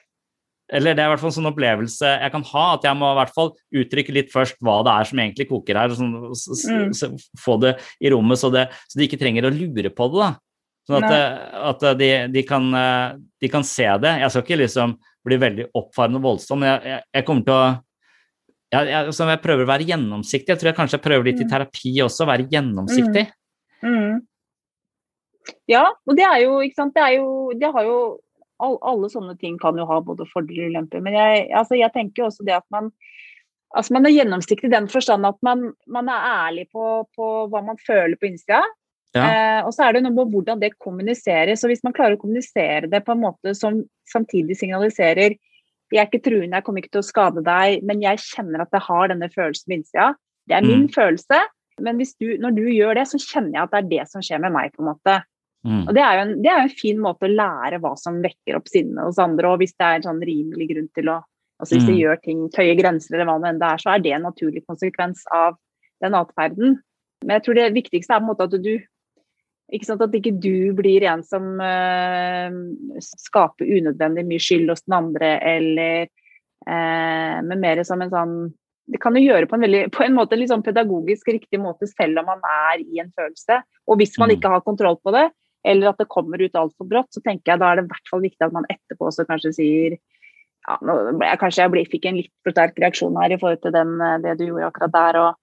Eller 0.72 0.96
det 0.96 1.04
er 1.04 1.10
i 1.10 1.12
hvert 1.12 1.20
fall 1.20 1.28
en 1.28 1.36
sånn 1.36 1.50
opplevelse 1.50 2.08
jeg 2.08 2.32
kan 2.32 2.44
ha, 2.48 2.64
at 2.78 2.86
jeg 2.88 2.96
må 2.96 3.10
i 3.12 3.18
hvert 3.18 3.34
fall 3.36 3.50
uttrykke 3.82 4.14
litt 4.16 4.30
først 4.32 4.56
hva 4.64 4.78
det 4.86 4.94
er 4.94 5.10
som 5.10 5.20
egentlig 5.20 5.48
koker 5.50 5.78
her, 5.78 5.92
og 5.92 6.00
sånn, 6.00 6.14
Mm. 6.72 7.18
få 7.44 7.58
det 7.60 7.74
i 8.00 8.10
rommet 8.14 8.40
så, 8.40 8.48
det, 8.50 8.70
så 8.88 8.98
de 8.98 9.06
ikke 9.06 9.20
trenger 9.20 9.44
å 9.46 9.52
lure 9.52 9.92
på 9.92 10.08
det. 10.14 10.24
da. 10.24 10.30
Sånn 10.88 11.06
at, 11.06 11.14
eh, 11.14 11.62
at 11.70 11.84
de, 11.98 12.10
de, 12.34 12.42
kan, 12.46 12.66
eh, 12.74 13.14
de 13.40 13.50
kan 13.52 13.64
se 13.66 13.86
det. 14.02 14.16
Jeg 14.24 14.34
skal 14.34 14.44
ikke 14.46 14.60
liksom 14.64 14.96
bli 15.22 15.38
veldig 15.38 15.68
oppfarende 15.78 16.18
og 16.18 16.26
voldsom, 16.26 16.62
men 16.62 16.72
jeg, 16.72 16.94
jeg, 16.94 17.06
jeg 17.18 17.26
kommer 17.28 17.46
til 17.46 17.54
å 17.54 17.64
jeg, 18.72 18.88
jeg, 18.88 19.12
så 19.12 19.28
jeg 19.28 19.42
prøver 19.44 19.66
å 19.66 19.68
være 19.68 19.86
gjennomsiktig. 19.90 20.48
Jeg 20.48 20.60
tror 20.60 20.70
jeg 20.70 20.76
kanskje 20.78 20.96
jeg 20.96 21.04
prøver 21.04 21.28
litt 21.28 21.40
i 21.44 21.48
terapi 21.48 21.90
også, 22.06 22.24
å 22.24 22.30
være 22.30 22.46
gjennomsiktig. 22.54 23.26
Mm. 23.84 24.22
Ja, 25.68 25.86
og 26.08 26.16
det 26.16 26.24
er 26.24 26.38
jo, 26.46 26.60
ikke 26.64 26.78
sant, 26.78 26.94
det 26.96 27.04
er 27.04 27.18
jo, 27.18 27.52
det 27.58 27.68
har 27.74 27.84
jo 27.84 27.98
all, 28.62 28.76
Alle 28.86 29.10
sånne 29.10 29.34
ting 29.40 29.56
kan 29.60 29.76
jo 29.76 29.84
ha 29.88 29.98
både 30.04 30.24
fordeler 30.30 30.68
og 30.68 30.72
ulemper. 30.72 31.02
Men 31.04 31.18
jeg, 31.18 31.48
altså, 31.58 31.76
jeg 31.76 31.92
tenker 31.94 32.22
jo 32.22 32.28
også 32.30 32.46
det 32.46 32.56
at 32.60 32.66
man 32.72 32.92
altså 33.76 33.96
man 33.96 34.06
er 34.06 34.12
gjennomsiktig 34.12 34.68
i 34.68 34.74
den 34.74 34.86
forstand 34.92 35.24
at 35.26 35.38
man, 35.44 35.70
man 35.90 36.10
er 36.12 36.26
ærlig 36.46 36.66
på, 36.72 37.02
på 37.16 37.30
hva 37.50 37.62
man 37.64 37.80
føler 37.80 38.14
på 38.20 38.28
innsida. 38.28 38.60
Ja. 39.14 39.24
Eh, 39.28 39.60
og 39.66 39.72
så 39.76 39.84
er 39.86 39.92
det 39.92 40.02
noe 40.04 40.14
med 40.16 40.30
hvordan 40.32 40.60
det 40.60 40.72
kommuniseres. 40.80 41.64
og 41.64 41.70
Hvis 41.70 41.82
man 41.84 41.92
klarer 41.92 42.16
å 42.16 42.20
kommunisere 42.20 42.88
det 42.88 43.04
på 43.04 43.12
en 43.12 43.20
måte 43.20 43.54
som 43.54 43.82
samtidig 44.08 44.56
signaliserer 44.56 45.36
jeg 45.92 46.00
er 46.00 46.08
ikke 46.08 46.22
truende, 46.24 46.56
jeg 46.56 46.64
kommer 46.64 46.80
ikke 46.80 46.94
til 46.96 47.02
å 47.02 47.04
skade 47.04 47.42
deg, 47.44 47.82
men 47.84 48.00
jeg 48.00 48.16
kjenner 48.24 48.62
at 48.64 48.70
jeg 48.72 48.80
har 48.80 49.08
denne 49.12 49.28
følelsen 49.28 49.68
på 49.68 49.74
innsida. 49.76 50.14
Det 50.48 50.56
er 50.56 50.62
min 50.64 50.86
Mm. 50.86 50.92
følelse, 50.94 51.40
men 51.84 51.98
hvis 51.98 52.14
du, 52.16 52.38
når 52.38 52.54
du 52.56 52.62
gjør 52.72 52.94
det, 52.94 53.04
så 53.08 53.18
kjenner 53.20 53.52
jeg 53.52 53.62
at 53.62 53.70
det 53.72 53.78
er 53.82 53.88
det 53.98 54.08
som 54.08 54.22
skjer 54.22 54.40
med 54.40 54.52
meg. 54.52 54.72
på 54.72 54.80
en 54.80 54.88
måte. 54.94 55.22
Mm. 55.66 55.86
Og 55.88 55.94
Det 55.94 56.02
er 56.02 56.18
en, 56.22 56.42
det 56.42 56.48
er 56.50 56.56
jo 56.56 56.62
en 56.70 56.80
fin 56.80 56.98
måte 56.98 57.28
å 57.28 57.36
lære 57.36 57.78
hva 57.78 57.92
som 57.98 58.22
vekker 58.22 58.56
opp 58.56 58.68
sinnet 58.68 59.04
hos 59.04 59.18
andre, 59.18 59.44
og 59.52 59.58
hvis 59.60 59.76
det 59.76 59.84
er 59.84 59.94
en 59.96 60.02
sånn 60.08 60.24
rimelig 60.24 60.68
grunn 60.72 60.88
til 60.94 61.04
å 61.12 61.22
altså 61.60 61.76
Hvis 61.76 61.86
de 61.86 61.92
Mm. 61.92 62.00
gjør 62.00 62.22
ting, 62.22 62.48
tøyer 62.48 62.74
grenser 62.80 63.14
eller 63.14 63.24
hva 63.26 63.38
det 63.40 63.48
enn 63.52 63.58
det 63.60 63.68
er, 63.68 63.76
så 63.78 63.94
er 63.94 63.98
det 64.00 64.12
en 64.14 64.22
naturlig 64.22 64.64
konsekvens 64.66 65.22
av 65.30 65.54
den 66.02 66.12
atferden. 66.12 66.80
Men 67.22 67.38
jeg 67.38 67.42
tror 67.44 67.54
det 67.54 67.74
viktigste 67.74 68.10
er 68.10 68.18
på 68.18 68.24
en 68.24 68.34
måte 68.34 68.44
at 68.48 68.62
du 68.62 68.82
ikke 69.72 69.88
sant, 69.88 70.02
At 70.04 70.14
ikke 70.16 70.34
du 70.36 70.72
blir 70.78 71.04
en 71.08 71.22
som 71.26 71.54
uh, 71.60 72.52
skaper 73.00 73.68
unødvendig 73.68 74.26
mye 74.28 74.42
skyld 74.42 74.72
hos 74.72 74.84
den 74.84 74.98
andre, 74.98 75.36
eller 75.40 76.08
uh, 76.68 77.38
Men 77.46 77.62
mer 77.62 77.82
som 77.88 78.02
en 78.04 78.12
sånn 78.12 78.34
Det 78.92 79.00
kan 79.00 79.16
jo 79.16 79.24
gjøre 79.24 79.48
på 79.48 79.56
en, 79.56 79.64
veldig, 79.64 79.84
på 79.94 80.04
en 80.04 80.16
måte 80.16 80.36
litt 80.36 80.50
sånn 80.52 80.64
pedagogisk 80.66 81.30
riktig 81.32 81.60
måte 81.62 81.88
selv 81.88 82.20
om 82.20 82.26
man 82.32 82.42
er 82.44 82.82
i 82.82 83.00
en 83.00 83.12
følelse. 83.16 83.62
Og 83.88 84.00
hvis 84.00 84.18
man 84.18 84.28
Mm. 84.28 84.36
ikke 84.36 84.50
har 84.50 84.64
kontroll 84.66 84.98
på 84.98 85.12
det, 85.14 85.30
eller 85.64 85.92
at 85.92 85.98
det 86.02 86.08
kommer 86.10 86.42
ut 86.42 86.58
altfor 86.58 86.88
brått, 86.90 87.08
så 87.14 87.22
tenker 87.22 87.52
jeg 87.52 87.60
da 87.62 87.70
er 87.70 87.78
det 87.78 87.84
i 87.86 87.92
hvert 87.92 88.10
fall 88.10 88.24
viktig 88.24 88.42
at 88.42 88.52
man 88.52 88.66
etterpå 88.68 89.06
også 89.06 89.24
kanskje 89.28 89.52
sier 89.54 89.94
ja, 90.66 90.76
nå 90.82 90.96
jeg, 91.22 91.38
Kanskje 91.40 91.62
jeg 91.62 91.72
ble, 91.72 91.84
fikk 91.90 92.08
en 92.10 92.18
litt 92.20 92.32
for 92.42 92.54
sterk 92.54 92.76
reaksjon 92.82 93.16
her 93.22 93.34
i 93.34 93.38
forhold 93.38 93.62
til 93.62 93.74
den, 93.74 93.94
eh, 94.02 94.18
det 94.22 94.36
du 94.38 94.44
gjorde 94.48 94.68
akkurat 94.68 94.92
der. 94.94 95.20
og 95.22 95.38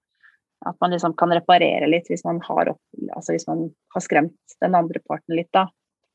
at 0.68 0.76
man 0.82 0.92
liksom 0.92 1.14
kan 1.16 1.32
reparere 1.32 1.88
litt 1.88 2.08
hvis 2.12 2.26
man 2.26 2.42
har, 2.44 2.74
opp, 2.74 2.82
altså 3.16 3.32
hvis 3.36 3.48
man 3.48 3.70
har 3.96 4.02
skremt 4.04 4.36
den 4.62 4.76
andre 4.76 5.00
parten 5.08 5.36
litt. 5.38 5.52
da. 5.56 5.68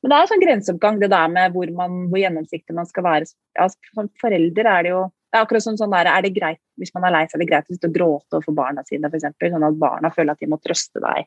Men 0.02 0.10
det 0.12 0.16
er 0.16 0.26
en 0.26 0.28
sånn 0.34 0.42
grenseoppgang, 0.44 0.98
det 1.00 1.08
der 1.14 1.28
med 1.32 1.52
hvor, 1.54 1.70
man, 1.72 2.08
hvor 2.12 2.20
gjennomsiktig 2.20 2.74
man 2.76 2.86
skal 2.86 3.06
være. 3.06 3.28
Ja, 3.56 3.68
som 3.94 4.10
forelder 4.20 4.68
er 4.68 4.82
det 4.84 4.90
jo 4.92 5.04
det 5.34 5.40
er 5.40 5.46
akkurat 5.48 5.64
sånn, 5.64 5.78
sånn 5.80 5.90
der, 5.90 6.06
er 6.06 6.22
det 6.22 6.30
greit, 6.36 6.60
Hvis 6.78 6.92
man 6.94 7.08
er 7.08 7.10
lei 7.10 7.22
seg, 7.26 7.40
er 7.40 7.42
det 7.42 7.48
greit 7.50 7.86
å 7.88 7.90
gråte 7.90 8.36
overfor 8.36 8.54
barna 8.54 8.84
sine, 8.86 9.08
f.eks. 9.10 9.24
Sånn 9.42 9.64
at 9.66 9.78
barna 9.80 10.10
føler 10.14 10.30
at 10.36 10.38
de 10.44 10.46
må 10.46 10.60
trøste 10.62 11.00
deg. 11.02 11.26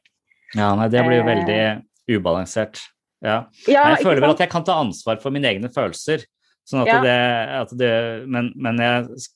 Ja, 0.55 0.69
nei, 0.79 0.87
det 0.87 1.01
blir 1.03 1.17
jo 1.17 1.25
Eh. 1.25 1.31
veldig 1.33 2.15
ubalansert. 2.15 2.79
Ja. 3.19 3.47
Ja, 3.67 3.89
jeg 3.95 4.05
føler 4.05 4.21
vel 4.21 4.31
at 4.35 4.39
jeg 4.45 4.49
kan 4.53 4.63
ta 4.63 4.77
ansvar 4.79 5.19
for 5.19 5.31
mine 5.35 5.49
egne 5.49 5.67
følelser. 5.73 6.23
Sånn 6.67 6.85
at 6.85 6.87
Ja. 6.87 7.01
det, 7.01 7.17
at 7.49 7.69
det 7.77 8.27
men, 8.29 8.53
men 8.55 8.77
jeg 8.77 9.27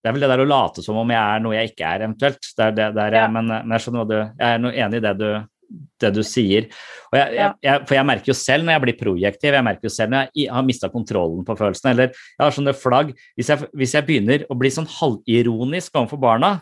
Det 0.00 0.08
er 0.08 0.12
vel 0.16 0.24
det 0.24 0.28
der 0.32 0.42
å 0.44 0.48
late 0.48 0.82
som 0.84 0.96
om 0.96 1.10
jeg 1.12 1.20
er 1.20 1.40
noe 1.44 1.54
jeg 1.58 1.72
ikke 1.74 1.88
er, 1.94 2.04
eventuelt. 2.06 2.40
Det 2.56 2.64
er 2.66 2.76
det, 2.76 2.94
der, 2.96 3.12
Ja. 3.20 3.28
men, 3.28 3.46
men 3.46 3.74
jeg 3.76 3.84
skjønner 3.84 4.04
hva 4.04 4.08
du 4.08 4.18
Jeg 4.20 4.46
er 4.54 4.58
noe 4.58 4.72
enig 4.72 4.96
i 5.00 5.04
det 5.04 5.12
du, 5.20 5.28
det 6.00 6.10
du 6.16 6.22
sier. 6.26 6.66
Jeg, 7.12 7.34
jeg, 7.36 7.52
jeg, 7.62 7.84
for 7.86 7.94
jeg 7.98 8.06
merker 8.08 8.32
jo 8.32 8.36
selv 8.38 8.64
når 8.64 8.72
jeg 8.78 8.84
blir 8.86 8.98
projektiv, 9.02 9.52
jeg 9.58 9.66
merker 9.66 9.86
jo 9.90 9.92
selv 9.92 10.14
når 10.14 10.30
jeg 10.34 10.50
har 10.50 10.64
mista 10.66 10.88
kontrollen 10.90 11.44
på 11.46 11.56
følelsene, 11.58 11.92
eller 11.92 12.10
jeg 12.14 12.40
har 12.42 12.56
sånne 12.56 12.74
flagg 12.74 13.12
Hvis 13.36 13.50
jeg, 13.52 13.68
hvis 13.76 13.94
begynner 14.08 14.46
å 14.50 14.56
bli 14.58 14.70
sånn 14.72 14.88
halvironisk 14.98 15.94
overfor 16.00 16.20
barna, 16.22 16.52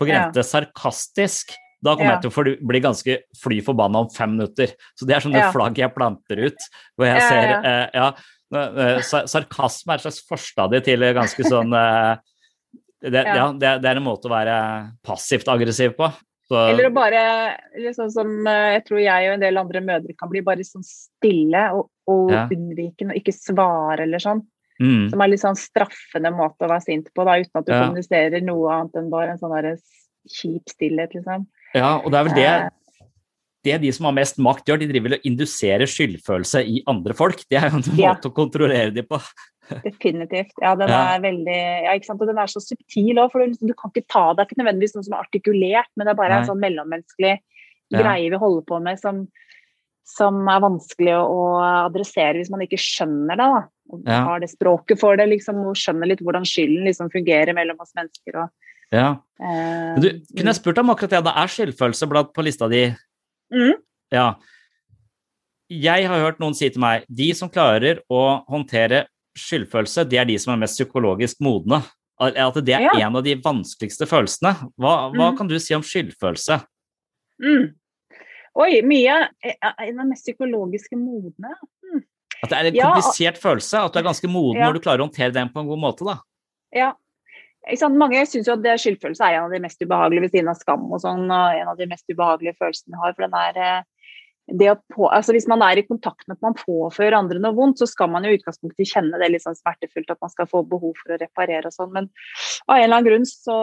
på 0.00 0.08
grense 0.08 0.42
sarkastisk, 0.48 1.52
da 1.84 1.94
kommer 1.94 2.14
Ja. 2.14 2.18
jeg 2.20 2.30
til 2.32 2.32
å 2.32 2.66
bli 2.68 2.80
ganske 2.80 3.16
fly 3.40 3.60
forbanna 3.64 4.00
om 4.00 4.10
fem 4.12 4.32
minutter. 4.36 4.72
Så 4.96 5.06
det 5.06 5.16
er 5.16 5.20
sånne 5.20 5.40
Ja. 5.44 5.52
flagg 5.52 5.76
jeg 5.78 5.94
planter 5.94 6.40
ut, 6.46 6.68
hvor 6.96 7.06
jeg 7.06 7.22
ser 7.22 7.48
ja. 7.50 7.60
eh, 7.64 7.88
ja, 7.94 8.08
eh, 8.56 9.00
Sarkasme 9.04 9.92
er 9.92 10.00
et 10.00 10.04
slags 10.04 10.20
forstadie 10.28 10.80
til 10.84 11.00
ganske 11.16 11.44
sånn 11.44 11.72
eh, 11.76 12.16
det, 13.00 13.22
Ja. 13.24 13.36
ja, 13.36 13.46
det, 13.52 13.82
det 13.82 13.90
er 13.90 14.00
en 14.00 14.06
måte 14.06 14.28
å 14.28 14.34
være 14.34 14.56
passivt 15.06 15.48
aggressiv 15.48 15.94
på. 15.96 16.10
Så, 16.50 16.58
Eller 16.72 16.88
å 16.88 16.94
bare 16.94 17.20
sånn 17.94 18.10
som 18.10 18.30
eh, 18.50 18.72
jeg 18.74 18.84
tror 18.88 19.00
jeg 19.04 19.28
og 19.28 19.34
en 19.36 19.44
del 19.44 19.60
andre 19.60 19.80
mødre 19.86 20.16
kan 20.18 20.30
bli 20.32 20.42
bare 20.42 20.64
sånn 20.66 20.82
stille 20.86 21.62
og, 21.76 21.86
og 22.10 22.32
Ja. 22.34 22.46
unnvikende 22.50 23.14
og 23.14 23.20
ikke 23.20 23.36
svare 23.36 24.02
eller 24.02 24.18
sånn. 24.18 24.42
mm, 24.82 25.10
Som 25.12 25.22
er 25.22 25.30
litt 25.30 25.44
sånn 25.44 25.58
straffende 25.58 26.32
måte 26.34 26.66
å 26.66 26.72
være 26.72 26.82
sint 26.88 27.08
på, 27.14 27.24
da, 27.24 27.38
uten 27.38 27.60
at 27.60 27.66
du 27.68 27.72
kommuniserer 27.72 28.42
noe 28.42 28.72
annet 28.74 28.98
enn 28.98 29.10
bare 29.12 29.36
en 29.36 29.38
sånn 29.38 29.78
kjip 30.28 30.68
stillhet, 30.68 31.14
liksom. 31.14 31.46
ja, 31.74 31.96
og 32.02 32.10
det 32.10 32.18
er 32.18 32.24
vel 32.24 32.34
det 32.36 32.48
Eh, 32.50 32.68
det 33.64 33.80
de 33.82 33.92
som 33.92 34.06
har 34.08 34.12
mest 34.16 34.38
makt 34.38 34.66
gjør, 34.66 34.78
de 34.80 34.88
driver 34.90 35.14
og 35.18 35.24
induserer 35.28 35.86
skyldfølelse 35.90 36.62
i 36.66 36.82
andre 36.88 37.12
folk. 37.14 37.42
Det 37.50 37.58
er 37.60 37.68
jo 37.70 37.76
en 37.80 37.98
Ja. 37.98 38.14
måte 38.14 38.30
å 38.30 38.34
kontrollere 38.34 38.92
dem 38.94 39.04
på. 39.06 39.20
Definitivt. 39.84 40.50
Ja, 40.60 40.74
den 40.74 40.88
Ja. 40.88 41.14
er 41.14 41.20
veldig 41.20 41.58
Ja, 41.84 41.92
ikke 41.94 42.06
sant. 42.06 42.20
Og 42.22 42.26
den 42.26 42.38
er 42.38 42.46
så 42.50 42.60
subtil 42.60 43.14
òg, 43.22 43.30
for 43.30 43.38
du, 43.40 43.46
liksom, 43.52 43.68
du 43.68 43.74
kan 43.74 43.90
ikke 43.92 44.08
ta 44.08 44.32
Det 44.34 44.40
er 44.42 44.48
ikke 44.54 44.62
nødvendigvis 44.64 44.94
noe 44.96 45.04
som 45.04 45.14
er 45.14 45.22
artikulert, 45.24 45.86
men 45.96 46.06
det 46.06 46.10
er 46.12 46.14
bare 46.18 46.32
en 46.32 46.42
Nei. 46.42 46.48
sånn 46.48 46.60
mellommenneskelig 46.64 47.38
Ja. 47.92 48.02
greier 48.02 48.30
vi 48.30 48.36
holder 48.38 48.62
på 48.66 48.82
med 48.82 48.98
som, 48.98 49.28
som 50.04 50.48
er 50.48 50.60
vanskelig 50.60 51.14
å, 51.14 51.86
adressere 51.90 52.34
hvis 52.38 52.50
man 52.50 52.60
ikke 52.60 52.78
skjønner 52.78 53.36
det. 53.36 53.38
da. 53.38 53.68
Og 53.92 54.04
har 54.06 54.40
det 54.40 54.50
språket 54.50 54.98
for 54.98 55.16
det, 55.16 55.28
liksom, 55.28 55.56
og 55.66 55.74
skjønner 55.76 56.06
litt 56.06 56.20
hvordan 56.20 56.42
skylden 56.46 56.84
liksom 56.86 57.10
fungerer 57.10 57.52
mellom 57.54 57.76
oss 57.80 57.92
mennesker. 57.96 58.42
Og, 58.42 58.50
Ja. 58.92 59.16
eh, 59.40 59.94
Du, 60.00 60.08
kunne 60.36 60.50
jeg 60.52 60.54
spurt 60.62 60.78
om 60.78 60.90
akkurat 60.90 61.10
det? 61.10 61.24
Det 61.24 61.34
er 61.36 61.46
skyldfølelse 61.46 62.08
blant 62.08 62.32
på 62.34 62.42
lista 62.44 62.68
di. 62.68 62.94
Mm, 63.52 63.74
Ja. 64.12 64.34
Jeg 65.70 66.06
har 66.08 66.18
hørt 66.18 66.40
noen 66.42 66.54
si 66.58 66.68
til 66.68 66.80
meg 66.82 67.04
de 67.08 67.32
som 67.38 67.48
klarer 67.48 68.00
å 68.10 68.44
håndtere 68.50 69.04
skyldfølelse, 69.38 70.08
de 70.10 70.18
er 70.18 70.24
de 70.26 70.36
som 70.42 70.52
er 70.54 70.58
mest 70.64 70.74
psykologisk 70.80 71.38
modne. 71.40 71.82
At 72.20 72.34
det 72.64 72.74
er 72.74 72.82
Ja. 72.82 73.06
en 73.06 73.16
av 73.16 73.22
de 73.24 73.34
vanskeligste 73.36 74.04
følelsene. 74.10 74.50
Hva, 74.76 75.10
hva 75.14 75.30
Mm. 75.30 75.36
kan 75.38 75.46
du 75.48 75.58
si 75.58 75.72
om 75.74 75.82
skyldfølelse? 75.82 76.64
mm. 77.40 77.74
Oi, 78.56 78.82
mye. 78.82 79.28
eh, 79.44 79.54
En 79.78 79.98
av 80.00 80.04
de 80.04 80.08
mest 80.10 80.26
psykologiske 80.26 80.96
modne. 80.98 81.54
Mm. 81.84 82.02
At 82.42 82.50
det 82.50 82.58
er 82.58 82.66
en 82.66 82.74
Ja, 82.74 82.90
komplisert 82.92 83.38
følelse, 83.38 83.84
at 83.84 83.92
du 83.92 83.98
er 84.00 84.02
ganske 84.02 84.28
moden 84.28 84.60
Ja. 84.60 84.66
når 84.66 84.72
du 84.74 84.80
klarer 84.80 84.98
å 85.00 85.08
håndtere 85.08 85.32
den 85.32 85.48
på 85.50 85.60
en 85.60 85.68
god 85.68 85.78
måte, 85.78 86.04
da. 86.04 86.18
Ja. 86.74 86.92
Mange 87.92 88.24
syns 88.26 88.48
jo 88.48 88.56
at 88.56 88.64
det 88.64 88.78
skyldfølelse 88.80 89.26
er 89.26 89.36
en 89.36 89.48
av 89.48 89.54
de 89.54 89.60
mest 89.62 89.82
ubehagelige 89.82 90.24
ved 90.24 90.34
siden 90.34 90.50
av 90.52 90.58
skam 90.58 90.86
og 90.88 91.02
sånn, 91.02 91.26
og 91.28 91.56
en 91.60 91.72
av 91.72 91.78
de 91.78 91.88
mest 91.90 92.06
ubehagelige 92.08 92.56
følelsene 92.58 92.94
vi 92.94 93.02
har. 93.02 93.16
For 93.16 93.26
den 93.26 93.36
er 93.36 93.60
eh, 93.60 94.76
på, 94.90 95.06
altså 95.06 95.34
Hvis 95.36 95.46
man 95.46 95.62
er 95.62 95.78
i 95.78 95.86
kontakt 95.86 96.26
med 96.26 96.38
at 96.38 96.42
man 96.42 96.56
påfører 96.58 97.18
andre 97.18 97.38
noe 97.38 97.54
vondt, 97.54 97.78
så 97.78 97.86
skal 97.86 98.10
man 98.10 98.24
jo 98.24 98.32
i 98.32 98.38
utgangspunktet 98.40 98.88
kjenne 98.88 99.20
det 99.20 99.28
litt 99.30 99.44
sånn 99.44 99.58
smertefullt, 99.58 100.10
at 100.10 100.18
man 100.24 100.32
skal 100.32 100.48
få 100.50 100.64
behov 100.66 100.96
for 100.98 101.14
å 101.14 101.20
reparere 101.20 101.68
og 101.68 101.76
sånn. 101.76 101.92
Men 101.94 102.08
av 102.66 102.78
en 102.78 102.82
eller 102.82 102.96
annen 102.96 103.10
grunn 103.10 103.28
så 103.28 103.58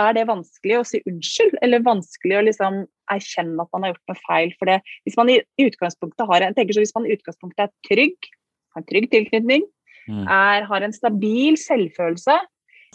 er 0.00 0.16
det 0.16 0.28
vanskelig 0.30 0.78
å 0.78 0.86
si 0.88 1.02
unnskyld, 1.10 1.58
eller 1.60 1.84
vanskelig 1.84 2.38
å 2.38 2.46
liksom 2.48 2.80
erkjenne 3.12 3.60
at 3.60 3.74
man 3.74 3.84
har 3.84 3.92
gjort 3.92 4.14
noe 4.14 4.22
feil. 4.24 4.56
For 4.60 4.70
det, 4.70 4.80
hvis 5.04 5.20
man 5.20 5.34
i 5.34 5.42
utgangspunktet 5.66 6.30
har 6.30 6.40
en, 6.40 6.54
jeg 6.54 6.60
tenker 6.62 6.78
så 6.78 6.86
hvis 6.86 6.96
man 6.96 7.10
i 7.10 7.18
utgangspunktet 7.18 7.66
er 7.66 7.74
trygg, 7.90 8.32
har 8.74 8.84
en 8.84 8.90
trygg 8.90 9.10
tilknytning, 9.12 9.68
Mm. 10.04 10.26
er, 10.28 10.66
har 10.68 10.84
en 10.84 10.92
stabil 10.92 11.56
selvfølelse, 11.56 12.34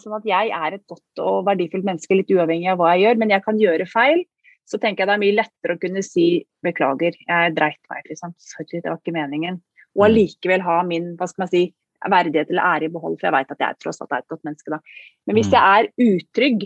sånn 0.02 0.16
at 0.18 0.26
jeg 0.28 0.50
er 0.56 0.76
et 0.76 0.86
godt 0.90 1.22
og 1.24 1.44
verdifullt 1.48 1.86
menneske 1.86 2.16
litt 2.16 2.30
uavhengig 2.32 2.70
av 2.72 2.78
hva 2.80 2.94
jeg 2.96 3.04
gjør, 3.06 3.18
men 3.22 3.30
jeg 3.34 3.44
kan 3.46 3.58
gjøre 3.60 3.86
feil, 3.90 4.24
så 4.70 4.78
tenker 4.78 5.02
jeg 5.02 5.10
det 5.10 5.14
er 5.16 5.24
mye 5.24 5.36
lettere 5.40 5.74
å 5.76 5.80
kunne 5.82 6.02
si 6.06 6.24
beklager, 6.64 7.16
jeg 7.26 7.54
dreit 7.56 7.80
meg 7.90 8.04
ut, 8.04 8.10
liksom. 8.12 8.34
Sorry, 8.38 8.80
det 8.80 8.86
var 8.90 8.98
ikke 9.00 9.16
meningen. 9.16 9.60
Og 9.96 10.04
Mm. 10.04 10.06
allikevel 10.10 10.62
ha 10.62 10.82
min, 10.86 11.16
hva 11.16 11.26
skal 11.28 11.42
man 11.42 11.48
si, 11.48 11.74
verdighet 12.08 12.48
eller 12.50 12.62
ære 12.62 12.84
i 12.84 12.92
behold, 12.94 13.18
for 13.20 13.26
jeg 13.28 13.32
vet 13.34 13.50
at 13.52 13.58
jeg 13.58 13.78
tross 13.82 14.00
alt 14.00 14.12
er 14.12 14.22
et 14.22 14.28
godt 14.28 14.44
menneske 14.46 14.70
da. 14.70 14.78
Men 15.26 15.36
hvis 15.36 15.50
Mm. 15.50 15.56
jeg 15.58 15.64
er 15.76 15.90
utrygg 16.06 16.62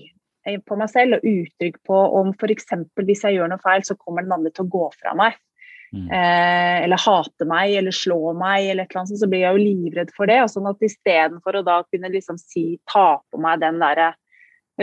eh, 0.46 0.58
på 0.58 0.76
meg 0.76 0.90
selv, 0.90 1.14
og 1.14 1.22
utrygg 1.24 1.76
på 1.88 1.96
om 2.20 2.28
f.eks. 2.34 2.66
hvis 3.00 3.22
jeg 3.24 3.34
gjør 3.38 3.48
noe 3.48 3.58
feil, 3.64 3.80
så 3.82 3.96
kommer 3.96 4.22
den 4.22 4.32
andre 4.32 4.50
til 4.50 4.66
å 4.66 4.68
gå 4.68 4.92
fra 5.00 5.14
meg. 5.14 5.32
Mm. 5.94 6.10
Eh, 6.10 6.84
eller 6.84 6.98
hate 6.98 7.46
meg, 7.46 7.76
eller 7.78 7.94
slå 7.94 8.32
meg, 8.34 8.66
eller 8.66 8.84
et 8.84 8.90
eller 8.90 9.04
annet 9.04 9.20
så 9.20 9.28
blir 9.30 9.44
jeg 9.44 9.54
jo 9.54 9.62
livredd 9.62 10.12
for 10.16 10.30
det. 10.30 10.40
Og 10.42 10.50
sånn 10.50 10.68
at 10.70 10.82
istedenfor 10.82 11.60
å 11.60 11.64
da 11.66 11.80
kunne 11.86 12.10
liksom 12.12 12.38
si, 12.40 12.66
ta 12.90 13.08
på 13.30 13.42
meg 13.42 13.62
den 13.62 13.80
der 13.82 14.04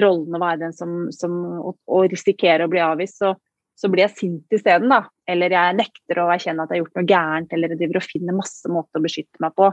rollen 0.01 0.37
å 0.37 0.41
være 0.41 0.61
den 0.63 0.75
som, 0.75 1.09
som 1.11 1.33
og, 1.59 1.75
og 1.91 2.11
risikere 2.13 2.67
å 2.67 2.71
bli 2.71 2.79
avvist, 2.83 3.19
så, 3.19 3.33
så 3.75 3.91
blir 3.91 4.05
jeg 4.05 4.17
sint 4.21 4.55
isteden. 4.55 4.93
Eller 5.29 5.57
jeg 5.57 5.79
nekter 5.81 6.23
å 6.23 6.29
erkjenne 6.31 6.63
at 6.63 6.71
jeg 6.71 6.79
har 6.79 6.85
gjort 6.85 7.01
noe 7.01 7.11
gærent, 7.11 7.55
eller 7.55 7.73
jeg 7.73 7.83
driver 7.83 7.99
og 7.99 8.07
finner 8.07 8.39
masse 8.39 8.71
måter 8.71 9.01
å 9.01 9.05
beskytte 9.05 9.43
meg 9.43 9.57
på. 9.59 9.71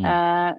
Mm. 0.00 0.08
Eh, 0.14 0.52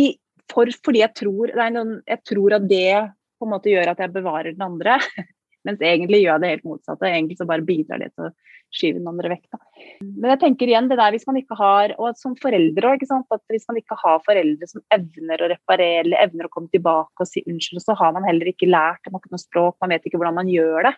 i, 0.00 0.06
for, 0.50 0.70
fordi 0.84 1.04
jeg 1.04 1.14
tror, 1.22 1.54
det 1.54 1.72
noen, 1.76 1.98
jeg 2.08 2.24
tror 2.26 2.58
at 2.58 2.66
det 2.70 2.94
på 3.40 3.46
en 3.46 3.54
måte 3.54 3.72
gjør 3.72 3.92
at 3.92 4.02
jeg 4.02 4.12
bevarer 4.12 4.56
den 4.56 4.66
andre. 4.66 4.98
Mens 5.68 5.82
egentlig 5.84 6.22
gjør 6.22 6.32
jeg 6.38 6.42
det 6.42 6.52
helt 6.54 6.68
motsatte. 6.68 7.08
Egentlig 7.08 7.36
så 7.36 7.46
bare 7.48 7.64
bidrar 7.66 8.00
det 8.00 8.10
til 8.14 8.28
å 8.28 8.32
skyve 8.72 9.00
den 9.00 9.10
andre 9.10 9.32
vekk. 9.34 9.44
Da. 9.52 9.58
Men 10.06 10.32
jeg 10.32 10.40
tenker 10.44 10.70
igjen 10.70 10.88
det 10.90 10.98
der 11.00 11.14
hvis 11.14 11.26
man 11.28 11.38
ikke 11.40 11.58
har, 11.58 11.94
og 11.98 12.18
som 12.18 12.36
foreldre 12.40 12.94
sant, 13.08 13.26
at 13.34 13.42
hvis 13.52 13.66
man 13.68 13.80
ikke 13.80 13.98
har 14.00 14.22
foreldre 14.26 14.68
som 14.70 14.84
evner 14.94 15.42
å 15.42 15.50
reparere 15.52 16.04
eller 16.04 16.24
evner 16.24 16.48
å 16.48 16.52
komme 16.54 16.70
tilbake 16.72 17.24
og 17.24 17.28
si 17.28 17.42
unnskyld, 17.44 17.82
så 17.84 17.96
har 17.98 18.14
man 18.16 18.26
heller 18.28 18.52
ikke 18.52 18.70
lært, 18.70 19.02
man 19.08 19.18
har 19.18 19.24
ikke 19.24 19.36
noe 19.36 19.44
språk, 19.44 19.76
man 19.82 19.94
vet 19.94 20.06
ikke 20.06 20.20
hvordan 20.20 20.38
man 20.38 20.52
gjør 20.52 20.88
det. 20.88 20.94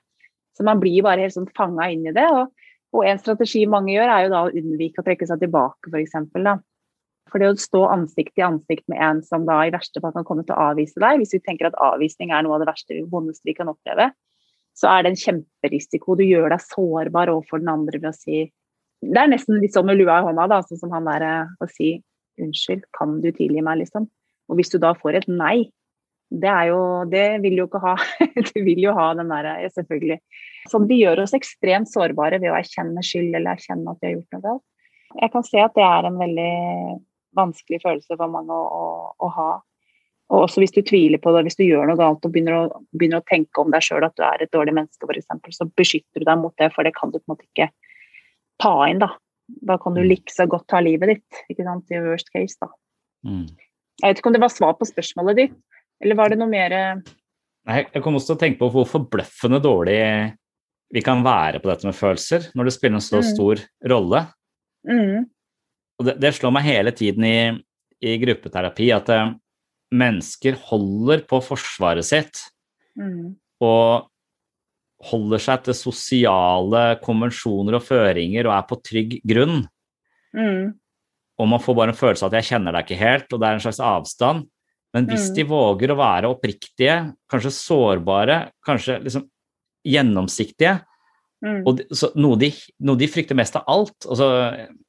Så 0.52 0.66
man 0.68 0.82
blir 0.82 1.00
bare 1.06 1.24
helt 1.24 1.34
sånn 1.34 1.48
fanga 1.56 1.88
inn 1.90 2.04
i 2.06 2.14
det. 2.14 2.26
Og, 2.28 2.52
og 2.92 3.08
en 3.08 3.22
strategi 3.22 3.64
mange 3.70 3.94
gjør, 3.94 4.10
er 4.12 4.26
jo 4.26 4.34
da 4.34 4.44
å 4.44 4.52
unnvike 4.52 5.00
å 5.00 5.06
trekke 5.06 5.28
seg 5.28 5.40
tilbake, 5.42 5.90
f.eks. 5.90 6.18
For 7.32 7.40
det 7.40 7.48
å 7.48 7.56
stå 7.56 7.86
ansikt 7.88 8.34
til 8.36 8.44
ansikt 8.44 8.84
med 8.92 9.00
en 9.00 9.22
som 9.24 9.46
da 9.48 9.62
i 9.64 9.72
verste 9.72 10.02
fall 10.04 10.12
kan 10.12 10.26
komme 10.28 10.44
til 10.44 10.52
å 10.52 10.66
avvise 10.68 11.00
deg, 11.00 11.22
hvis 11.22 11.32
vi 11.32 11.40
tenker 11.40 11.70
at 11.70 11.78
avvisning 11.80 12.34
er 12.34 12.44
noe 12.44 12.58
av 12.58 12.60
det 12.64 12.68
verste 12.68 12.98
vondeste 13.08 13.48
vi 13.48 13.56
kan 13.56 13.70
oppleve, 13.72 14.10
så 14.78 14.88
er 14.90 15.04
det 15.04 15.12
en 15.12 15.20
kjemperisiko. 15.20 16.16
Du 16.18 16.24
gjør 16.24 16.52
deg 16.52 16.64
sårbar 16.64 17.32
overfor 17.32 17.62
den 17.62 17.72
andre 17.72 18.00
ved 18.00 18.10
å 18.12 18.16
si 18.16 18.46
Det 19.02 19.18
er 19.18 19.30
nesten 19.32 19.58
litt 19.58 19.74
sånn 19.74 19.88
med 19.88 19.98
lua 19.98 20.20
i 20.20 20.26
hånda, 20.28 20.46
da, 20.46 20.60
sånn 20.62 20.78
som 20.78 20.92
han 20.94 21.08
der 21.08 21.24
eh, 21.26 21.54
å 21.58 21.66
si 21.66 21.96
unnskyld, 22.38 22.84
kan 22.94 23.16
du 23.20 23.32
tilgi 23.34 23.62
meg, 23.64 23.80
liksom. 23.80 24.06
Og 24.46 24.58
hvis 24.58 24.70
du 24.70 24.78
da 24.82 24.92
får 24.94 25.18
et 25.18 25.26
nei, 25.30 25.72
det 26.32 26.48
er 26.48 26.70
jo 26.70 27.04
Det 27.10 27.26
vil 27.42 27.58
jo 27.60 27.66
ikke 27.68 27.82
ha. 27.82 27.96
Du 28.52 28.62
vil 28.64 28.80
jo 28.80 28.94
ha 28.96 29.10
den 29.18 29.32
derre 29.32 29.68
Selvfølgelig. 29.74 30.20
Så 30.70 30.80
vi 30.86 31.02
gjør 31.02 31.24
oss 31.24 31.34
ekstremt 31.36 31.90
sårbare 31.90 32.38
ved 32.40 32.52
å 32.52 32.58
erkjenne 32.58 33.02
skyld 33.04 33.34
eller 33.34 33.56
erkjenne 33.56 33.92
at 33.92 33.98
vi 34.00 34.08
har 34.08 34.14
gjort 34.16 34.36
noe 34.36 34.44
galt. 34.46 34.64
Jeg 35.18 35.32
kan 35.34 35.44
se 35.44 35.60
at 35.60 35.74
det 35.76 35.84
er 35.84 36.08
en 36.08 36.16
veldig 36.16 36.52
vanskelig 37.36 37.82
følelse 37.82 38.16
for 38.16 38.32
mange 38.32 38.54
å, 38.54 38.62
å, 38.64 38.86
å 39.20 39.28
ha. 39.36 39.50
Og 40.32 40.46
også 40.46 40.62
hvis 40.62 40.72
du 40.72 40.80
tviler 40.80 41.20
på 41.20 41.32
det, 41.34 41.42
hvis 41.44 41.58
du 41.58 41.66
gjør 41.66 41.90
noe 41.90 41.98
galt 42.00 42.24
og 42.24 42.32
begynner 42.32 42.54
å, 42.56 42.82
begynner 42.96 43.20
å 43.20 43.28
tenke 43.28 43.60
om 43.60 43.72
deg 43.74 43.84
sjøl 43.84 44.06
at 44.06 44.14
du 44.16 44.22
er 44.24 44.44
et 44.46 44.52
dårlig 44.54 44.72
menneske, 44.78 45.04
f.eks., 45.04 45.58
så 45.58 45.66
beskytter 45.76 46.22
du 46.22 46.28
deg 46.28 46.40
mot 46.40 46.54
det, 46.56 46.70
for 46.72 46.88
det 46.88 46.94
kan 46.96 47.12
du 47.12 47.18
på 47.18 47.26
en 47.26 47.34
måte 47.34 47.44
ikke 47.50 47.68
ta 48.62 48.72
inn, 48.88 49.02
da. 49.02 49.10
Da 49.68 49.76
kan 49.82 49.92
du 49.92 50.00
like 50.06 50.32
så 50.32 50.46
godt 50.48 50.64
ta 50.72 50.80
livet 50.80 51.10
ditt, 51.12 51.42
ikke 51.52 51.66
sant, 51.66 51.90
i 51.92 52.00
worst 52.00 52.32
case, 52.32 52.56
da. 52.62 52.70
Mm. 53.28 53.44
Jeg 54.00 54.08
vet 54.08 54.22
ikke 54.22 54.30
om 54.32 54.36
det 54.38 54.42
var 54.46 54.54
svar 54.54 54.72
på 54.78 54.88
spørsmålet 54.88 55.42
ditt, 55.42 55.58
eller 56.02 56.18
var 56.18 56.32
det 56.32 56.40
noe 56.40 56.50
mer 56.50 56.72
Nei, 57.62 57.82
jeg 57.84 58.02
kom 58.02 58.16
også 58.18 58.32
til 58.32 58.34
å 58.34 58.40
tenke 58.40 58.58
på 58.58 58.70
hvor 58.74 58.88
forbløffende 58.90 59.60
dårlig 59.62 59.98
vi 60.92 61.02
kan 61.04 61.20
være 61.22 61.60
på 61.62 61.70
dette 61.70 61.86
med 61.86 61.94
følelser, 61.94 62.48
når 62.58 62.66
det 62.66 62.72
spiller 62.74 62.98
en 62.98 63.04
så 63.04 63.20
Mm. 63.20 63.28
stor 63.28 63.62
rolle. 63.92 64.24
mm, 64.88 65.26
Og 66.00 66.06
det, 66.08 66.16
det 66.20 66.32
slår 66.34 66.52
meg 66.56 66.66
hele 66.66 66.90
tiden 66.90 67.24
i, 67.24 67.36
i 68.02 68.16
gruppeterapi 68.18 68.90
at 68.96 69.08
eh, 69.14 69.30
mennesker 69.92 70.56
holder 70.70 71.22
på 71.28 71.40
forsvaret 71.44 72.06
sitt 72.06 72.40
mm, 72.98 73.34
og 73.62 74.08
holder 75.10 75.42
seg 75.42 75.64
til 75.66 75.74
sosiale 75.76 76.82
konvensjoner 77.02 77.76
og 77.78 77.84
føringer 77.86 78.46
og 78.48 78.54
er 78.54 78.66
på 78.68 78.78
trygg 78.86 79.16
grunn. 79.26 79.64
mm, 80.36 80.72
Og 81.42 81.48
man 81.50 81.62
får 81.62 81.74
bare 81.78 81.90
en 81.90 81.98
følelse 81.98 82.24
av 82.24 82.30
at 82.32 82.38
jeg 82.40 82.52
kjenner 82.52 82.76
deg 82.76 82.86
ikke 82.86 83.00
helt, 83.00 83.32
og 83.32 83.40
det 83.42 83.48
er 83.48 83.58
en 83.58 83.64
slags 83.64 83.80
avstand. 83.82 84.44
Men 84.94 85.06
hvis 85.08 85.30
Mm. 85.30 85.34
de 85.34 85.44
våger 85.48 85.90
å 85.90 85.96
være 85.98 86.28
oppriktige, 86.30 86.96
kanskje 87.32 87.50
sårbare, 87.56 88.52
kanskje 88.64 89.00
liksom 89.02 89.24
gjennomsiktige, 89.88 90.76
mm, 91.42 91.62
og 91.66 91.78
de, 91.78 91.86
så, 91.90 92.12
noe, 92.14 92.36
de, 92.38 92.52
noe 92.80 92.96
de 93.00 93.08
frykter 93.08 93.34
mest 93.34 93.56
av 93.56 93.64
alt 93.66 94.06
altså, 94.06 94.28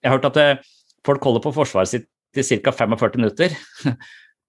Jeg 0.04 0.10
har 0.12 0.18
hørt 0.20 0.26
at 0.30 0.34
det, 0.38 0.66
folk 1.06 1.24
holder 1.24 1.42
på 1.42 1.54
forsvaret 1.56 1.90
sitt 1.90 2.10
i 2.36 2.44
ca. 2.62 2.72
45 2.72 3.18
minutter. 3.18 3.50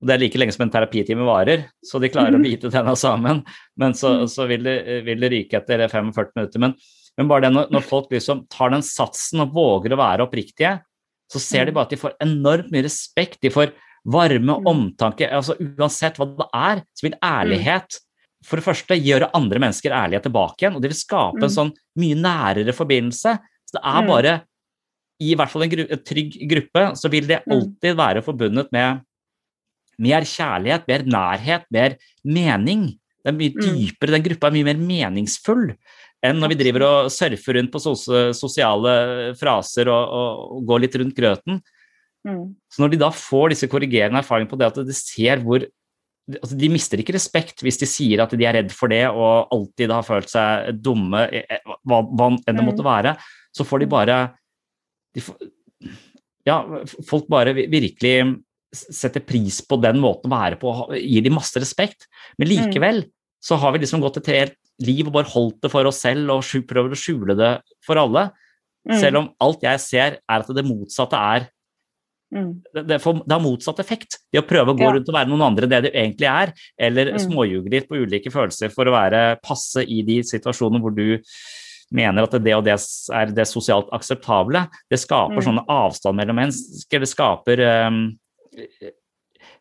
Og 0.05 0.09
det 0.11 0.15
er 0.19 0.21
like 0.21 0.37
lenge 0.37 0.53
som 0.53 0.67
en 0.67 0.71
terapitime 0.75 1.25
varer, 1.25 1.63
så 1.81 1.97
de 2.03 2.11
klarer 2.13 2.37
å 2.37 2.43
bite 2.43 2.69
tenna 2.69 2.93
sammen. 3.01 3.39
Men 3.81 3.95
så, 3.97 4.27
så 4.29 4.45
vil, 4.51 4.67
det, 4.69 4.75
vil 5.07 5.23
det 5.25 5.31
ryke 5.33 5.57
etter 5.63 5.81
45 5.89 6.35
minutter. 6.37 6.61
Men, 6.61 6.75
men 7.17 7.31
bare 7.31 7.47
det 7.47 7.55
når, 7.55 7.71
når 7.73 7.87
folk 7.89 8.13
liksom 8.13 8.43
tar 8.53 8.75
den 8.75 8.85
satsen 8.85 9.41
og 9.47 9.55
våger 9.57 9.95
å 9.97 10.01
være 10.03 10.27
oppriktige, 10.27 10.75
så 11.33 11.41
ser 11.41 11.65
de 11.65 11.73
bare 11.73 11.89
at 11.89 11.95
de 11.97 12.01
får 12.03 12.19
enormt 12.21 12.69
mye 12.75 12.85
respekt. 12.85 13.41
De 13.41 13.49
får 13.55 13.73
varme 14.05 14.53
og 14.59 14.69
omtanke. 14.69 15.25
altså 15.33 15.57
Uansett 15.57 16.21
hva 16.21 16.29
det 16.37 16.51
er, 16.53 16.83
så 16.93 17.07
vil 17.09 17.17
ærlighet 17.25 17.97
for 18.45 18.61
det 18.61 18.67
første 18.67 18.99
gjøre 19.01 19.31
andre 19.33 19.63
mennesker 19.65 19.95
ærlige 19.97 20.27
tilbake 20.27 20.61
igjen, 20.67 20.75
og 20.77 20.83
det 20.85 20.91
vil 20.93 21.01
skape 21.01 21.41
en 21.41 21.49
Mm. 21.49 21.55
sånn 21.57 21.73
mye 21.97 22.19
nærere 22.21 22.75
forbindelse. 22.77 23.39
Så 23.65 23.79
det 23.79 23.81
er 23.83 24.03
Mm. 24.03 24.11
bare 24.13 24.35
I 25.23 25.35
hvert 25.39 25.49
fall 25.49 25.63
en, 25.63 25.71
gru 25.71 25.87
en 25.89 26.03
trygg 26.05 26.35
gruppe 26.51 26.83
så 26.99 27.09
vil 27.09 27.27
det 27.27 27.41
Mm. 27.47 27.53
alltid 27.57 27.97
være 27.97 28.21
forbundet 28.27 28.69
med 28.73 29.01
mer 29.99 30.27
kjærlighet, 30.29 30.87
mer 30.89 31.05
nærhet, 31.05 31.67
mer 31.73 31.97
mening. 32.25 32.87
Det 33.25 33.33
er 33.33 33.39
mye 33.39 33.55
Mm. 33.55 33.61
dypere, 33.63 34.11
Den 34.13 34.23
gruppa 34.23 34.47
er 34.49 34.57
mye 34.57 34.65
mer 34.65 34.81
meningsfull 34.81 35.77
enn 36.25 36.41
når 36.41 36.49
vi 36.49 36.57
driver 36.57 36.83
og 36.89 37.11
surfer 37.13 37.59
rundt 37.59 37.71
på 37.73 37.81
sos 37.81 38.05
sosiale 38.37 39.35
fraser 39.37 39.89
og, 39.93 40.09
og, 40.09 40.53
og 40.57 40.67
går 40.67 40.81
litt 40.81 40.95
rundt 40.97 41.17
grøten. 41.17 41.61
mm, 42.27 42.55
Så 42.73 42.81
når 42.81 42.91
de 42.91 42.97
da 42.97 43.11
får 43.11 43.51
disse 43.53 43.69
korrigerende 43.69 44.21
erfaringene 44.23 44.49
på 44.51 44.59
det 44.59 44.67
at 44.71 44.87
de 44.87 44.93
ser 44.97 45.43
hvor 45.45 45.67
altså 46.25 46.57
De 46.57 46.69
mister 46.73 46.97
ikke 46.97 47.13
respekt 47.13 47.61
hvis 47.61 47.77
de 47.77 47.85
sier 47.85 48.23
at 48.25 48.31
de 48.33 48.45
er 48.49 48.55
redd 48.57 48.71
for 48.73 48.89
det 48.89 49.03
og 49.11 49.51
alltid 49.53 49.91
har 49.93 50.03
følt 50.07 50.31
seg 50.33 50.71
dumme, 50.81 51.27
eh, 51.29 51.45
eh, 51.51 51.75
hva, 51.85 51.99
hva 52.01 52.31
enn 52.49 52.57
det 52.57 52.65
måtte 52.65 52.85
være. 52.87 53.13
Så 53.53 53.67
får 53.69 53.81
de 53.85 53.87
bare 53.93 54.17
de 55.15 55.21
får, 55.21 55.37
Ja, 56.47 56.63
folk 57.09 57.29
bare 57.29 57.53
virkelig 57.55 58.43
setter 58.75 59.23
pris 59.25 59.61
på 59.63 59.79
den 59.83 60.01
måten 60.03 60.31
å 60.31 60.35
være 60.37 60.59
på, 60.61 60.75
gir 60.99 61.25
de 61.25 61.33
masse 61.35 61.57
respekt. 61.63 62.09
Men 62.39 62.51
likevel 62.51 63.05
så 63.45 63.59
har 63.61 63.73
vi 63.73 63.83
liksom 63.85 64.01
gått 64.05 64.19
et 64.23 64.33
helt 64.33 64.57
liv 64.83 65.07
og 65.07 65.15
bare 65.15 65.31
holdt 65.31 65.61
det 65.63 65.71
for 65.71 65.87
oss 65.87 66.01
selv 66.03 66.31
og 66.35 66.67
prøver 66.67 66.95
å 66.95 66.99
skjule 66.99 67.37
det 67.39 67.53
for 67.85 68.01
alle. 68.01 68.31
Mm. 68.89 69.01
Selv 69.01 69.17
om 69.21 69.29
alt 69.41 69.63
jeg 69.63 69.81
ser, 69.81 70.19
er 70.29 70.41
at 70.45 70.55
det 70.55 70.65
motsatte 70.67 71.15
er 71.17 71.51
Mm. 72.35 72.63
det, 72.75 73.01
har 73.01 73.41
motsatt 73.41 73.79
effekt. 73.79 74.17
Det 74.33 74.41
å 74.43 74.49
prøve 74.49 74.73
å 74.73 74.77
gå 74.77 74.89
rundt 74.91 75.09
og 75.09 75.15
være 75.15 75.29
noen 75.29 75.45
andre 75.47 75.67
enn 75.67 75.71
det 75.71 75.83
du 75.85 75.91
egentlig 75.93 76.27
er, 76.27 76.53
eller 76.81 77.13
Mm. 77.13 77.19
småljuge 77.21 77.71
litt 77.71 77.89
på 77.89 77.95
ulike 77.95 78.33
følelser 78.33 78.73
for 78.73 78.87
å 78.87 78.91
være 78.91 79.41
passe 79.41 79.85
i 79.87 80.03
de 80.03 80.21
situasjonene 80.23 80.81
hvor 80.81 80.93
du 80.97 81.21
mener 81.93 82.25
at 82.25 82.33
det 82.33 82.55
og 82.57 82.65
det 82.65 82.75
er 82.75 83.27
det 83.27 83.47
sosialt 83.47 83.89
akseptable, 83.93 84.69
det 84.91 84.99
skaper 84.99 85.39
Mm. 85.39 85.45
sånne 85.45 85.67
avstand 85.69 86.17
mellom 86.17 86.35
mennesker. 86.35 86.99
Det 86.99 87.09
skaper 87.09 87.87
um, 87.87 88.19
Jeg 88.55 88.95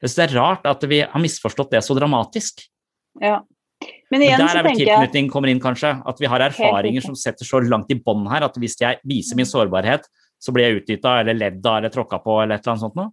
synes 0.04 0.16
det 0.20 0.26
er 0.28 0.36
rart 0.38 0.68
at 0.70 0.86
vi 0.89 1.02
har 1.04 1.22
misforstått 1.22 1.74
det 1.76 1.84
så 1.86 1.96
dramatisk. 1.98 2.64
Ja. 3.22 3.41
Men 4.12 4.22
Men 4.22 4.28
igjen 4.28 4.39
der 4.39 4.52
så 4.52 4.60
er 4.62 4.68
vel 4.68 4.78
tilknytning 4.80 5.30
kommer 5.32 5.52
inn, 5.52 5.60
kanskje. 5.64 5.96
At 6.08 6.22
vi 6.22 6.30
har 6.30 6.44
erfaringer 6.46 7.04
som 7.04 7.18
setter 7.20 7.48
så 7.48 7.60
langt 7.66 7.91
i 7.91 7.98
bånn 8.00 8.28
her 8.32 8.46
at 8.48 8.56
hvis 8.62 8.78
jeg 8.80 9.02
viser 9.10 9.39
min 9.39 9.50
sårbarhet, 9.50 10.06
så 10.39 10.54
blir 10.56 10.68
jeg 10.68 10.82
utnytta 10.82 11.18
eller 11.22 11.38
ledd 11.39 11.66
av 11.66 11.80
eller 11.80 11.91
tråkka 11.91 12.20
på 12.24 12.38
eller 12.44 12.58
et 12.58 12.64
eller 12.64 12.76
annet 12.76 12.86
sånt 12.86 12.98
noe. 13.00 13.12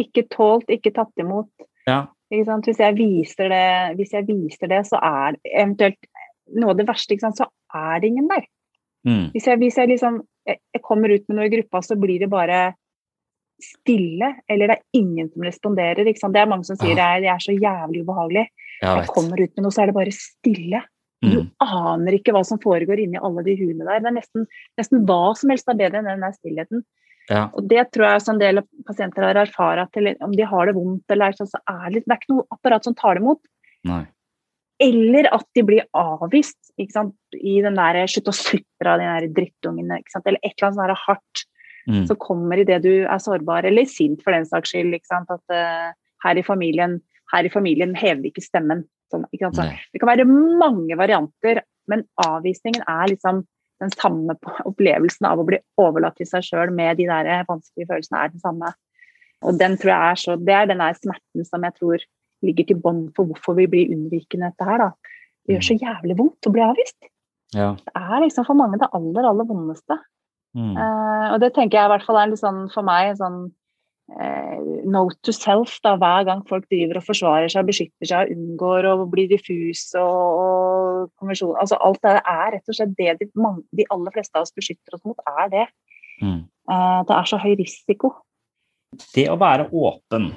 ikke 0.00 0.24
tålt, 0.32 0.70
ikke 0.74 0.90
tatt 0.94 1.22
imot. 1.22 1.50
Ja. 1.86 2.06
Ikke 2.32 2.46
sant? 2.48 2.66
Hvis, 2.66 2.80
jeg 2.82 2.96
viser 2.98 3.52
det, 3.52 3.66
hvis 3.98 4.14
jeg 4.16 4.26
viser 4.26 4.70
det, 4.72 4.80
så 4.88 4.98
er 4.98 5.36
eventuelt 5.44 6.00
noe 6.58 6.74
av 6.74 6.80
det 6.80 6.86
verste, 6.88 7.14
ikke 7.14 7.28
sant? 7.28 7.42
så 7.42 7.46
er 7.74 8.00
det 8.02 8.10
ingen 8.10 8.30
der. 8.30 8.46
Mm. 9.06 9.28
Hvis 9.34 9.46
jeg, 9.50 9.60
hvis 9.60 9.78
jeg 9.78 9.92
liksom 9.92 10.22
jeg, 10.48 10.58
jeg 10.74 10.82
kommer 10.84 11.12
ut 11.12 11.28
med 11.28 11.38
noe 11.38 11.46
i 11.46 11.52
gruppa, 11.52 11.82
så 11.84 11.96
blir 12.00 12.24
det 12.24 12.30
bare 12.32 12.74
stille, 13.64 14.30
eller 14.50 14.70
det 14.70 14.76
er 14.76 15.00
ingen 15.00 15.30
som 15.32 15.46
responderer. 15.46 16.04
Det 16.04 16.14
er 16.14 16.50
mange 16.50 16.66
som 16.68 16.78
sier 16.80 16.96
det 16.98 17.04
er, 17.04 17.22
det 17.24 17.30
er 17.32 17.42
så 17.42 17.54
jævlig 17.56 18.04
ubehagelig. 18.04 18.46
Jeg 18.82 18.98
Jeg 19.00 19.12
kommer 19.14 19.40
ut 19.40 19.54
med 19.56 19.64
noe, 19.64 19.74
så 19.74 19.82
er 19.82 19.86
det 19.90 19.96
bare 19.96 20.12
stille. 20.14 20.82
Du 21.24 21.40
Mm. 21.40 21.50
aner 21.60 22.12
ikke 22.12 22.32
hva 22.36 22.44
som 22.44 22.58
foregår 22.60 23.00
inni 23.00 23.16
alle 23.16 23.42
de 23.42 23.56
huene 23.56 23.84
der. 23.86 24.00
Det 24.00 24.10
er 24.10 24.18
nesten, 24.20 24.46
nesten 24.78 25.06
hva 25.06 25.34
som 25.36 25.50
helst 25.50 25.68
er 25.68 25.78
bedre 25.78 25.98
enn 26.02 26.10
den 26.10 26.20
der 26.20 26.34
stillheten. 26.36 26.84
Ja. 27.30 27.48
Og 27.54 27.66
det 27.66 27.90
tror 27.92 28.04
jeg 28.10 28.28
en 28.28 28.38
del 28.42 28.60
pasienter 28.84 29.24
har 29.24 29.38
erfart, 29.46 29.78
at 29.78 30.20
om 30.20 30.32
de 30.32 30.44
har 30.44 30.66
det 30.66 30.74
vondt 30.74 31.04
eller 31.08 31.32
sånn, 31.32 31.48
så 31.48 31.60
er 31.70 31.90
det, 31.94 32.04
det 32.04 32.12
er 32.12 32.20
ikke 32.20 32.34
noe 32.34 32.44
apparat 32.52 32.84
som 32.84 32.94
tar 32.94 33.14
det 33.14 33.22
imot. 33.22 33.40
Nei. 33.88 34.04
Eller 34.82 35.28
at 35.32 35.46
de 35.54 35.62
blir 35.62 35.86
avvist 35.94 36.72
i 36.76 37.62
den 37.62 37.74
der 37.78 38.04
'slutt 38.04 38.28
å 38.28 38.34
sutre 38.34 38.86
av 38.86 38.98
de 38.98 39.06
der 39.06 39.28
drittungene', 39.32 40.00
ikke 40.00 40.10
sant? 40.10 40.26
eller 40.26 40.40
et 40.42 40.52
eller 40.58 40.68
annet 40.68 40.76
sånn 40.76 41.06
hardt 41.06 41.44
Mm. 41.84 42.06
som 42.08 42.16
kommer 42.16 42.60
idet 42.62 42.80
du 42.84 43.04
er 43.04 43.20
sårbar, 43.20 43.66
eller 43.68 43.88
sint 43.88 44.22
for 44.24 44.32
den 44.32 44.46
saks 44.48 44.72
skyld. 44.72 44.96
At 45.12 45.52
uh, 45.52 45.90
her, 46.24 46.40
i 46.40 46.44
familien, 46.46 47.00
her 47.32 47.44
i 47.44 47.52
familien 47.52 47.94
hever 47.98 48.22
vi 48.22 48.32
ikke 48.32 48.44
stemmen. 48.44 48.86
Sånn, 49.12 49.26
ikke? 49.36 49.52
Så 49.52 49.68
det 49.92 50.00
kan 50.00 50.10
være 50.14 50.28
mange 50.28 50.96
varianter, 50.96 51.60
men 51.90 52.06
avvisningen 52.24 52.86
er 52.88 53.12
liksom 53.12 53.44
den 53.82 53.92
samme 53.96 54.36
opplevelsen 54.70 55.28
av 55.28 55.42
å 55.42 55.46
bli 55.48 55.60
overlatt 55.80 56.16
til 56.20 56.30
seg 56.30 56.46
sjøl 56.46 56.72
med 56.74 57.00
de 57.00 57.08
der 57.10 57.46
vanskelige 57.48 57.90
følelsene 57.92 58.22
er 58.22 58.34
den 58.34 58.44
samme. 58.44 58.74
Og 59.44 59.58
den 59.60 59.76
tror 59.76 59.92
jeg 59.92 60.10
er 60.10 60.20
så, 60.20 60.36
Det 60.40 60.54
er 60.56 60.68
den 60.70 60.80
der 60.80 60.96
smerten 60.96 61.44
som 61.44 61.66
jeg 61.66 61.76
tror 61.76 62.04
ligger 62.44 62.68
til 62.68 62.80
bånd 62.80 63.10
for 63.16 63.28
hvorfor 63.28 63.56
vi 63.58 63.66
blir 63.70 63.92
unnvikende 63.92 64.50
dette 64.52 64.68
her. 64.68 64.86
da. 64.86 65.18
Det 65.44 65.56
gjør 65.56 65.66
så 65.68 65.76
jævlig 65.80 66.16
vondt 66.16 66.48
å 66.48 66.52
bli 66.54 66.64
avvist. 66.64 66.98
Ja. 67.54 67.74
Det 67.76 67.92
er 68.00 68.22
liksom 68.24 68.46
for 68.48 68.58
mange 68.58 68.80
det 68.80 68.88
aller, 68.96 69.28
aller 69.28 69.48
vondeste. 69.48 69.98
Mm. 70.54 70.74
Eh, 70.78 71.26
og 71.34 71.42
det 71.42 71.52
tenker 71.56 71.80
jeg 71.80 71.88
i 71.88 71.92
hvert 71.94 72.06
fall 72.06 72.20
er 72.20 72.30
litt 72.30 72.42
sånn 72.42 72.64
for 72.72 72.86
meg 72.86 73.10
en 73.10 73.20
sånn 73.20 73.38
uh, 74.14 74.58
note 74.86 75.18
to 75.26 75.34
self 75.34 75.76
da, 75.84 75.96
hver 76.00 76.26
gang 76.28 76.44
folk 76.48 76.68
driver 76.70 77.00
og 77.00 77.06
forsvarer 77.08 77.50
seg, 77.52 77.66
beskytter 77.68 78.10
seg, 78.10 78.32
unngår 78.34 78.88
og 78.92 79.08
blir 79.12 79.30
diffus 79.32 79.86
og, 79.98 80.44
og 80.44 81.12
konvensjon. 81.20 81.56
Altså 81.60 81.80
alt 81.82 82.02
det 82.06 82.14
er 82.20 82.54
rett 82.56 82.70
og 82.70 82.78
slett 82.78 82.96
det 83.00 83.16
de, 83.22 83.30
mange, 83.40 83.64
de 83.74 83.88
aller 83.94 84.14
fleste 84.14 84.38
av 84.38 84.46
oss 84.46 84.54
beskytter 84.56 84.98
oss 84.98 85.04
mot, 85.08 85.26
er 85.42 85.52
det. 85.52 85.68
Mm. 86.22 86.42
Uh, 86.70 87.00
det 87.08 87.18
er 87.18 87.30
så 87.30 87.42
høy 87.42 87.52
risiko. 87.60 88.14
Det 89.14 89.26
å 89.32 89.38
være 89.40 89.70
åpen 89.74 90.32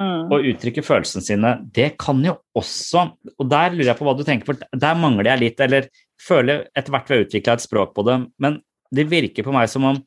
Mm. 0.00 0.30
og 0.32 0.46
uttrykke 0.48 0.80
følelsene 0.80 1.20
sine, 1.20 1.50
det 1.76 1.90
kan 2.00 2.22
jo 2.24 2.38
også 2.56 3.02
Og 3.36 3.48
der 3.50 3.74
lurer 3.74 3.90
jeg 3.90 3.98
på 3.98 4.06
hva 4.06 4.14
du 4.16 4.22
tenker, 4.24 4.48
for 4.48 4.78
der 4.80 4.96
mangler 4.96 5.28
jeg 5.34 5.40
litt, 5.42 5.60
eller 5.60 5.90
føler 6.16 6.62
etter 6.72 6.94
hvert 6.94 7.10
vi 7.10 7.16
har 7.18 7.24
utvikla 7.26 7.56
et 7.58 7.64
språk 7.66 7.92
på 7.92 8.04
det, 8.08 8.16
men 8.40 8.62
det 8.94 9.06
virker 9.10 9.46
på 9.46 9.54
meg 9.54 9.70
som 9.70 9.86
om 9.88 10.00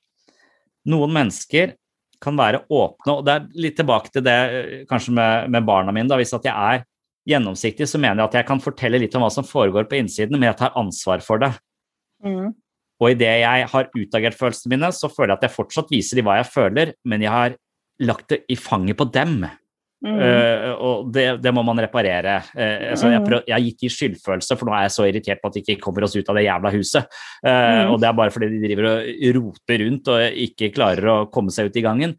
noen 0.90 1.16
mennesker 1.16 1.76
kan 2.24 2.40
være 2.40 2.64
åpne, 2.72 3.18
og 3.18 3.24
det 3.28 3.36
er 3.36 3.62
litt 3.66 3.78
tilbake 3.80 4.12
til 4.14 4.24
det 4.24 4.34
eh, 4.34 4.82
kanskje 4.88 5.16
med, 5.16 5.52
med 5.52 5.66
barna 5.68 5.92
mine. 5.96 6.08
da, 6.08 6.20
Hvis 6.20 6.36
at 6.36 6.46
jeg 6.48 6.56
er 6.56 6.84
gjennomsiktig, 7.28 7.88
så 7.90 8.00
mener 8.00 8.22
jeg 8.22 8.32
at 8.32 8.38
jeg 8.40 8.48
kan 8.48 8.64
fortelle 8.64 9.00
litt 9.02 9.16
om 9.16 9.24
hva 9.26 9.32
som 9.34 9.48
foregår 9.48 9.88
på 9.90 10.00
innsiden, 10.00 10.38
men 10.38 10.50
jeg 10.50 10.60
tar 10.60 10.78
ansvar 10.80 11.24
for 11.24 11.44
det. 11.44 11.52
Mm. 12.24 12.54
Og 13.04 13.12
idet 13.12 13.34
jeg 13.42 13.68
har 13.74 13.90
utagert 13.92 14.38
følelsene 14.40 14.76
mine, 14.76 14.92
så 14.96 15.10
føler 15.12 15.34
jeg 15.34 15.42
at 15.42 15.46
jeg 15.48 15.58
fortsatt 15.58 15.92
viser 15.92 16.20
dem 16.20 16.30
hva 16.30 16.40
jeg 16.40 16.52
føler, 16.52 16.94
men 17.08 17.26
jeg 17.26 17.34
har 17.34 17.58
lagt 18.04 18.30
det 18.32 18.44
i 18.52 18.58
fanget 18.60 19.00
på 19.00 19.08
dem. 19.16 19.44
Mm. 20.04 20.18
Eh, 20.20 20.66
og 20.84 21.08
det, 21.16 21.26
det 21.40 21.52
må 21.56 21.62
man 21.64 21.80
reparere. 21.80 22.42
Uh, 22.52 22.92
altså 22.92 23.08
jeg, 23.08 23.22
Mm. 23.24 23.28
prøv, 23.30 23.44
jeg 23.48 23.68
gikk 23.70 23.86
i 23.88 23.92
skyldfølelse, 23.96 24.58
for 24.60 24.68
nå 24.68 24.74
er 24.76 24.82
jeg 24.84 24.96
så 24.98 25.06
irritert 25.08 25.40
på 25.40 25.48
at 25.48 25.56
de 25.56 25.62
ikke 25.64 25.80
kommer 25.86 26.04
oss 26.04 26.16
ut 26.18 26.28
av 26.28 26.36
det 26.36 26.44
jævla 26.44 26.72
huset. 26.76 27.08
Uh, 27.40 27.50
Mm. 27.54 27.94
Og 27.94 28.00
det 28.02 28.10
er 28.10 28.18
bare 28.20 28.34
fordi 28.36 28.50
de 28.52 28.60
driver 28.66 28.90
og 28.90 29.38
roter 29.38 29.84
rundt 29.86 30.12
og 30.12 30.42
ikke 30.48 30.74
klarer 30.76 31.08
å 31.08 31.18
komme 31.32 31.56
seg 31.56 31.72
ut 31.72 31.80
i 31.80 31.86
gangen. 31.86 32.18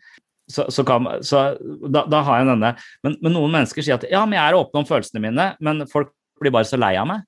Så, 0.49 0.67
så, 0.73 0.85
kan, 0.85 1.07
så 1.25 1.45
da, 1.89 2.03
da 2.09 2.23
har 2.25 2.43
jeg 2.43 2.49
denne 2.51 2.75
men, 3.05 3.15
men 3.25 3.33
noen 3.33 3.53
mennesker 3.53 3.85
sier 3.85 3.97
at 3.97 4.05
ja, 4.11 4.27
men 4.29 4.37
jeg 4.37 4.45
er 4.45 4.59
åpen 4.59 4.83
om 4.83 4.89
følelsene 4.89 5.23
mine, 5.25 5.47
men 5.65 5.87
folk 5.89 6.11
blir 6.41 6.53
bare 6.53 6.69
så 6.69 6.77
lei 6.81 6.95
av 7.01 7.09
meg. 7.09 7.23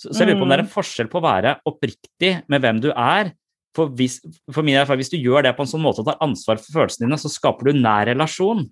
Så, 0.00 0.10
så 0.12 0.22
jeg 0.22 0.30
lurer 0.32 0.40
på 0.40 0.46
om 0.46 0.52
det 0.52 0.56
er 0.58 0.62
en 0.64 0.72
forskjell 0.72 1.10
på 1.12 1.20
å 1.20 1.24
være 1.24 1.56
oppriktig 1.68 2.30
med 2.52 2.64
hvem 2.64 2.80
du 2.84 2.88
er. 2.92 3.32
For, 3.74 3.90
hvis, 3.98 4.20
for 4.52 4.62
min 4.62 4.76
erfaring, 4.78 5.00
hvis 5.02 5.12
du 5.12 5.18
gjør 5.18 5.44
det 5.44 5.52
på 5.56 5.64
en 5.64 5.70
sånn 5.70 5.82
måte 5.82 6.04
og 6.04 6.08
tar 6.08 6.20
ansvar 6.24 6.60
for 6.62 6.76
følelsene 6.76 7.08
dine, 7.08 7.18
så 7.20 7.32
skaper 7.32 7.68
du 7.72 7.80
nær 7.80 8.06
relasjon. 8.12 8.64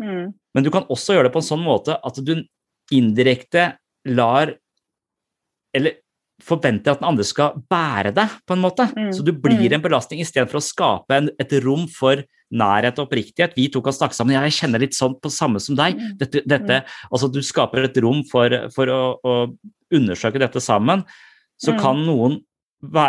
Mm. 0.00 0.32
Men 0.54 0.64
du 0.64 0.70
kan 0.70 0.84
også 0.86 1.14
gjøre 1.16 1.28
det 1.28 1.34
på 1.34 1.40
en 1.42 1.48
sånn 1.50 1.64
måte 1.64 1.96
at 2.06 2.20
du 2.24 2.34
indirekte 2.94 3.72
lar 4.06 4.54
Eller 5.76 5.98
forventer 6.40 6.92
at 6.94 7.00
den 7.02 7.08
andre 7.10 7.24
skal 7.26 7.56
bære 7.68 8.12
deg, 8.14 8.30
på 8.46 8.54
en 8.54 8.62
måte. 8.62 8.86
Mm. 8.94 9.10
Så 9.12 9.24
du 9.26 9.32
blir 9.34 9.68
Mm. 9.68 9.74
en 9.74 9.82
belastning 9.82 10.20
istedenfor 10.22 10.60
å 10.60 10.62
skape 10.64 11.10
en, 11.16 11.28
et 11.38 11.50
rom 11.64 11.86
for 11.88 12.22
nærhet 12.54 12.96
og 12.98 13.08
oppriktighet. 13.08 13.54
Vi 13.56 13.68
to 13.68 13.82
kan 13.82 13.92
snakke 13.92 14.14
sammen. 14.14 14.32
Jeg 14.38 14.52
kjenner 14.54 14.78
litt 14.80 14.94
sånn 14.94 15.20
på 15.20 15.28
samme 15.30 15.60
som 15.60 15.74
deg. 15.76 15.98
Mm. 15.98 16.16
Dette, 16.16 16.42
dette, 16.46 16.84
altså 17.12 17.30
Du 17.30 17.40
skaper 17.42 17.84
et 17.84 17.98
rom 17.98 18.22
for, 18.24 18.48
for 18.70 18.86
å, 18.86 19.18
å 19.22 19.56
undersøke 19.92 20.38
dette 20.38 20.60
sammen. 20.62 21.04
Så 21.60 21.74
Mm. 21.74 21.80
kan 21.80 22.06
noen 22.06 22.38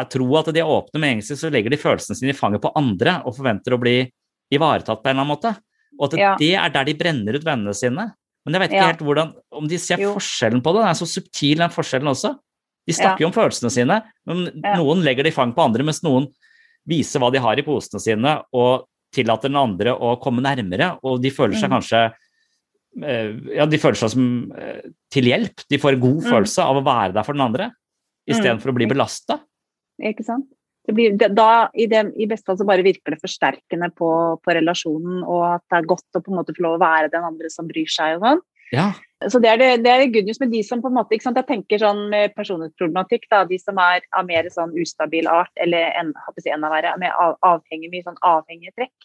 tro 0.10 0.36
at 0.36 0.52
de 0.52 0.60
er 0.60 0.66
åpne 0.66 1.00
med 1.00 1.14
egentlig, 1.22 1.38
så 1.38 1.52
legger 1.52 1.70
de 1.70 1.78
følelsene 1.78 2.18
sine 2.18 2.30
i 2.32 2.34
fanget 2.34 2.62
på 2.62 2.74
andre 2.76 3.22
og 3.26 3.38
forventer 3.38 3.72
å 3.78 3.80
bli 3.80 4.12
ivaretatt 4.52 5.04
på 5.04 5.08
en 5.10 5.16
eller 5.20 5.22
annen 5.22 5.38
måte. 5.38 5.56
Og 6.00 6.14
at 6.14 6.20
Ja. 6.20 6.36
det 6.40 6.54
er 6.56 6.70
der 6.70 6.86
de 6.86 6.94
brenner 6.96 7.36
ut 7.36 7.44
vennene 7.44 7.76
sine. 7.76 8.14
Men 8.46 8.54
jeg 8.56 8.62
vet 8.62 8.72
ikke 8.72 8.82
Ja. 8.82 8.88
helt 8.94 9.00
hvordan, 9.04 9.34
om 9.52 9.68
de 9.68 9.78
ser 9.78 9.98
Jo. 10.00 10.14
forskjellen 10.16 10.62
på 10.64 10.74
det. 10.74 10.82
Den 10.82 10.90
er 10.94 11.00
så 11.00 11.08
subtil, 11.08 11.58
den 11.58 11.70
forskjellen 11.70 12.08
også. 12.08 12.40
De 12.88 12.94
snakker 12.94 13.20
jo 13.20 13.28
om 13.28 13.34
følelsene 13.34 13.70
sine, 13.70 14.02
men 14.26 14.46
noen 14.64 15.04
legger 15.04 15.24
det 15.24 15.34
i 15.34 15.36
fang 15.36 15.54
på 15.54 15.62
andre, 15.64 15.84
mens 15.84 16.02
noen 16.02 16.28
viser 16.88 17.20
hva 17.20 17.32
de 17.32 17.38
har 17.38 17.60
i 17.60 17.62
posene 17.62 18.00
sine, 18.02 18.42
og 18.54 18.86
tillater 19.14 19.50
den 19.50 19.58
andre 19.58 19.92
å 19.94 20.20
komme 20.22 20.42
nærmere, 20.42 20.98
og 21.04 21.22
de 21.22 21.30
føler 21.30 21.54
seg 21.60 21.70
Mm. 21.70 21.78
kanskje 21.82 22.14
eh, 23.04 23.56
ja, 23.56 23.66
de 23.68 23.78
føler 23.78 23.96
seg 23.96 24.10
som 24.10 24.52
eh, 24.58 24.82
til 25.12 25.24
hjelp. 25.26 25.64
De 25.70 25.78
får 25.78 25.94
en 25.94 26.00
god 26.00 26.24
Mm. 26.24 26.32
følelse 26.32 26.64
av 26.64 26.76
å 26.78 26.84
være 26.84 27.14
der 27.14 27.24
for 27.24 27.34
den 27.34 27.42
andre, 27.42 27.72
istedenfor 28.28 28.72
å 28.72 28.76
bli 28.76 28.86
belasta. 28.88 29.40
Ikke 30.02 30.24
sant? 30.26 30.46
Det 30.90 30.96
blir, 30.98 31.18
da, 31.22 31.70
i, 31.78 31.86
det, 31.86 32.00
I 32.18 32.26
beste 32.30 32.50
fall 32.50 32.58
så 32.58 32.66
bare 32.66 32.86
virker 32.86 33.14
det 33.14 33.22
forsterkende 33.22 33.92
på, 33.94 34.10
på 34.42 34.54
relasjonen, 34.58 35.20
og 35.22 35.44
at 35.52 35.66
det 35.70 35.78
er 35.78 35.92
godt 35.92 36.18
å 36.18 36.22
på 36.26 36.34
en 36.34 36.40
måte 36.40 36.56
få 36.58 36.66
lov 36.66 36.80
å 36.80 36.82
være 36.82 37.12
den 37.14 37.28
andre 37.28 37.52
som 37.54 37.70
bryr 37.70 37.92
seg. 37.94 38.18
og 38.18 38.26
sånn. 38.26 38.42
Ja. 38.74 38.88
Så 39.30 39.42
det 39.44 39.52
er 39.52 39.60
det, 39.60 39.68
det 39.84 39.92
er 39.92 40.06
good 40.14 40.30
news 40.30 40.40
med 40.40 40.54
de 40.54 40.62
som 40.64 40.82
på 40.82 40.90
en 40.90 40.96
måte, 40.96 41.14
ikke 41.14 41.28
sant? 41.28 41.38
Jeg 41.38 41.50
tenker 41.50 41.82
sånn 41.82 42.06
med 42.10 42.34
personlighetsproblematikk, 42.38 43.28
da, 43.30 43.44
de 43.46 43.60
som 43.60 43.78
er 43.84 44.02
av 44.16 44.26
mer 44.30 44.48
sånn 44.54 44.74
ustabil 44.80 45.28
art, 45.30 45.52
eller 45.60 45.92
en, 46.00 46.14
si 46.40 46.54
enda 46.54 46.72
verre, 46.72 46.96
med 47.02 47.14
av, 47.20 47.36
avhengig, 47.46 47.92
mye 47.92 48.08
sånn 48.08 48.20
avhengige 48.26 48.74
trekk. 48.80 48.96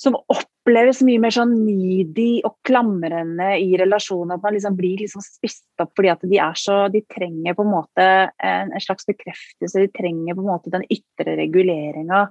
Som 0.00 0.16
oppleves 0.16 1.02
mye 1.04 1.20
mer 1.20 1.34
sånn 1.34 1.52
needy 1.60 2.40
og 2.48 2.54
klamrende 2.64 3.50
i 3.60 3.74
relasjonen. 3.76 4.32
At 4.38 4.44
man 4.44 4.54
liksom 4.56 4.78
blir 4.78 5.02
liksom 5.02 5.24
spist 5.24 5.82
opp 5.82 5.92
fordi 5.98 6.12
at 6.14 6.24
de 6.24 6.38
er 6.40 6.56
så 6.56 6.82
De 6.92 7.02
trenger 7.04 7.56
på 7.58 7.66
en 7.66 7.74
måte 7.74 8.06
en, 8.32 8.72
en 8.72 8.80
slags 8.80 9.08
bekreftelse, 9.08 9.82
de 9.82 9.90
trenger 9.92 10.38
på 10.38 10.44
en 10.44 10.52
måte 10.54 10.72
den 10.72 10.86
ytre 10.88 11.36
reguleringa 11.42 12.28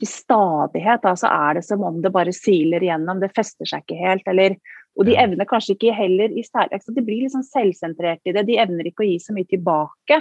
til 0.00 0.10
stadighet. 0.10 1.04
Så 1.20 1.28
er 1.28 1.60
det 1.60 1.66
som 1.68 1.84
om 1.84 2.00
det 2.02 2.14
bare 2.14 2.32
siler 2.34 2.82
igjennom, 2.82 3.20
det 3.20 3.34
fester 3.36 3.68
seg 3.68 3.84
ikke 3.84 4.00
helt. 4.00 4.32
eller 4.32 4.56
og 4.94 5.08
de 5.08 5.16
evner 5.18 5.46
kanskje 5.48 5.74
ikke 5.74 5.94
heller 5.96 6.30
i 6.30 6.44
særlig 6.46 6.78
altså 6.78 6.94
De 6.94 7.02
blir 7.02 7.24
liksom 7.24 7.42
selvsentrerte 7.46 8.30
i 8.30 8.34
det. 8.36 8.46
De 8.46 8.58
evner 8.62 8.88
ikke 8.88 9.02
å 9.02 9.08
gi 9.08 9.18
så 9.22 9.34
mye 9.34 9.48
tilbake. 9.50 10.20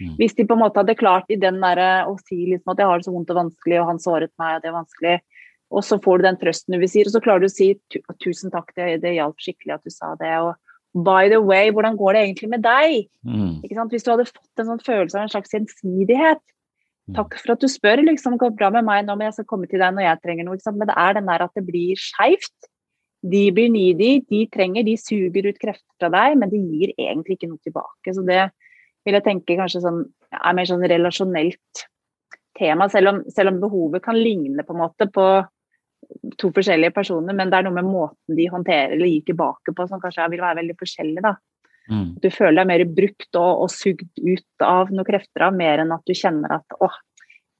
Mm. 0.00 0.14
Hvis 0.18 0.36
de 0.38 0.46
på 0.46 0.54
en 0.56 0.62
måte 0.62 0.80
hadde 0.80 0.96
klart 0.98 1.30
i 1.30 1.38
den 1.40 1.60
derre 1.62 2.06
å 2.08 2.14
si 2.22 2.44
liksom 2.46 2.72
at 2.72 2.82
jeg 2.82 2.90
har 2.90 3.00
det 3.00 3.06
så 3.06 3.14
vondt 3.14 3.32
og 3.34 3.40
vanskelig, 3.40 3.80
og 3.80 3.90
han 3.90 4.00
såret 4.02 4.32
meg, 4.40 4.56
og 4.56 4.62
det 4.62 4.70
er 4.70 4.76
vanskelig, 4.78 5.16
og 5.74 5.84
så 5.86 5.98
får 6.02 6.20
du 6.20 6.28
den 6.28 6.38
trøsten 6.40 6.76
du 6.76 6.80
vil 6.82 6.90
si, 6.90 7.02
og 7.04 7.12
så 7.14 7.22
klarer 7.24 7.44
du 7.44 7.50
å 7.50 7.54
si 7.54 7.72
tusen 8.22 8.52
takk, 8.54 8.70
det, 8.78 9.00
det 9.02 9.16
hjalp 9.16 9.42
skikkelig 9.42 9.76
at 9.76 9.86
du 9.86 9.94
sa 9.94 10.14
det, 10.20 10.32
og, 10.42 10.54
By 10.94 11.26
the 11.26 11.40
way, 11.42 11.72
hvordan 11.74 11.96
går 11.98 12.14
det 12.14 12.20
egentlig 12.22 12.48
med 12.52 12.62
deg? 12.62 13.08
Mm. 13.26 13.64
Hvis 13.90 14.04
du 14.06 14.12
hadde 14.12 14.28
fått 14.28 14.60
en 14.62 14.68
sånn 14.68 14.82
følelse 14.86 15.18
av 15.18 15.24
en 15.24 15.32
slags 15.32 15.50
gjensidighet. 15.50 16.42
Mm. 17.10 17.16
Takk 17.16 17.34
for 17.40 17.54
at 17.56 17.64
du 17.64 17.66
spør, 17.66 18.02
liksom. 18.06 18.36
Det 18.36 18.44
går 18.44 18.52
bra 18.60 18.68
med 18.76 18.86
meg 18.86 19.02
nå, 19.02 19.16
men 19.18 19.26
jeg 19.26 19.40
skal 19.40 19.48
komme 19.50 19.66
til 19.66 19.82
deg 19.82 19.96
når 19.96 20.06
jeg 20.06 20.20
trenger 20.22 20.46
noe. 20.46 20.60
Men 20.70 20.90
det 20.92 20.94
er 21.02 21.16
den 21.18 21.32
der 21.32 21.44
at 21.48 21.58
det 21.58 21.64
blir 21.66 21.98
skeivt. 21.98 22.68
De 23.24 23.42
blir 23.56 23.72
needy, 23.74 24.12
de 24.30 24.44
trenger, 24.54 24.86
de 24.86 24.94
suger 25.00 25.48
ut 25.48 25.58
krefter 25.58 25.98
fra 25.98 26.12
deg, 26.14 26.38
men 26.38 26.52
de 26.52 26.60
gir 26.62 26.94
egentlig 26.94 27.40
ikke 27.40 27.50
noe 27.50 27.66
tilbake. 27.66 28.14
Så 28.14 28.22
det 28.28 28.44
vil 29.04 29.18
jeg 29.18 29.26
tenke 29.26 29.58
kanskje 29.58 29.82
sånn, 29.82 30.04
er 30.38 30.56
mer 30.56 30.68
sånn 30.68 30.86
relasjonelt 30.94 31.84
tema, 32.54 32.86
selv 32.92 33.10
om, 33.10 33.20
selv 33.34 33.50
om 33.50 33.60
behovet 33.64 34.04
kan 34.04 34.14
ligne 34.14 34.62
på 34.62 34.76
en 34.76 34.82
måte 34.84 35.08
på 35.10 35.26
to 36.40 36.50
forskjellige 36.54 36.94
personer, 36.96 37.36
men 37.36 37.50
det 37.50 37.58
er 37.58 37.66
noe 37.66 37.76
med 37.76 37.88
måten 37.88 38.36
de 38.38 38.46
håndterer 38.50 38.94
eller 38.96 39.10
gir 39.10 39.24
tilbake 39.30 39.74
på 39.76 39.86
som 39.88 40.02
kanskje 40.02 40.28
vil 40.32 40.44
være 40.44 40.60
veldig 40.62 40.76
forskjellig. 40.80 41.24
da. 41.24 41.34
Mm. 41.90 42.06
Du 42.22 42.30
føler 42.32 42.62
deg 42.62 42.70
mer 42.70 42.84
brukt 42.96 43.40
og, 43.40 43.64
og 43.64 43.72
sugd 43.72 44.06
ut 44.20 44.64
av 44.64 44.92
noen 44.92 45.08
krefter 45.08 45.48
av, 45.48 45.56
mer 45.56 45.82
enn 45.82 45.92
at 45.94 46.04
du 46.08 46.14
kjenner 46.16 46.56
at 46.56 46.78
å, 46.80 46.88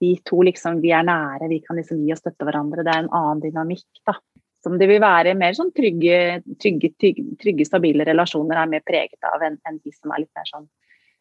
vi 0.01 0.15
to 0.27 0.41
liksom, 0.49 0.81
vi 0.85 0.95
er 0.97 1.05
nære, 1.07 1.51
vi 1.53 1.61
kan 1.65 1.79
liksom 1.79 2.01
gi 2.05 2.15
og 2.15 2.21
støtte 2.21 2.47
hverandre. 2.49 2.85
Det 2.87 2.95
er 2.95 3.05
en 3.05 3.13
annen 3.13 3.43
dynamikk, 3.45 3.87
da. 4.09 4.17
Som 4.65 4.79
det 4.81 4.89
vil 4.89 5.03
være 5.03 5.35
mer 5.37 5.53
sånn 5.57 5.75
trygge, 5.77 6.41
trygge, 6.63 6.95
trygge, 6.97 7.27
trygge 7.41 7.67
stabile 7.69 8.07
relasjoner 8.09 8.63
er 8.63 8.71
mer 8.73 8.85
preget 8.87 9.29
av 9.29 9.43
enn 9.45 9.59
en 9.69 9.77
de 9.77 9.93
som 9.93 10.15
er 10.15 10.23
litt 10.23 10.33
mer 10.39 10.49
sånn 10.49 10.65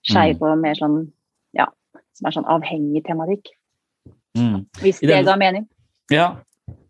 skeive 0.08 0.48
og 0.48 0.62
mer 0.62 0.80
sånn, 0.80 1.02
ja, 1.56 1.68
som 2.16 2.30
er 2.30 2.38
sånn 2.38 2.48
avhengig 2.52 3.04
tematikk. 3.08 3.52
Mm. 4.40 4.64
Hvis 4.80 5.04
det 5.04 5.20
ga 5.28 5.36
mening. 5.40 5.68
Ja, 6.12 6.30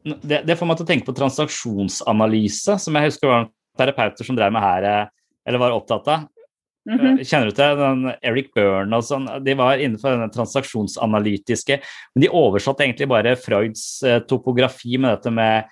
det, 0.04 0.44
det 0.48 0.58
får 0.60 0.68
meg 0.68 0.78
til 0.78 0.86
å 0.86 0.90
tenke 0.90 1.08
på 1.08 1.16
transaksjonsanalyse, 1.18 2.78
som 2.80 2.96
jeg 3.00 3.10
husker 3.12 3.32
var 3.32 3.50
terapeuter 3.80 4.28
som 4.28 4.38
drev 4.38 4.54
med 4.54 4.64
her, 4.64 4.84
eh, 4.84 5.08
eller 5.48 5.60
var 5.62 5.76
opptatt 5.76 6.08
av. 6.08 6.28
Mm 6.84 7.00
-hmm. 7.00 7.24
Kjenner 7.24 7.46
du 7.46 7.52
til 7.52 7.78
den 7.78 8.14
Eric 8.22 8.54
Byrne 8.54 8.98
og 8.98 9.04
sånn? 9.04 9.44
De 9.44 9.54
var 9.54 9.78
innenfor 9.78 10.12
denne 10.12 10.30
transaksjonsanalytiske, 10.34 11.80
men 12.16 12.22
de 12.22 12.30
oversatte 12.30 12.84
egentlig 12.84 13.08
bare 13.08 13.36
Freuds 13.36 14.04
eh, 14.04 14.20
topografi 14.20 14.98
med 14.98 15.18
dette 15.18 15.32
med 15.32 15.64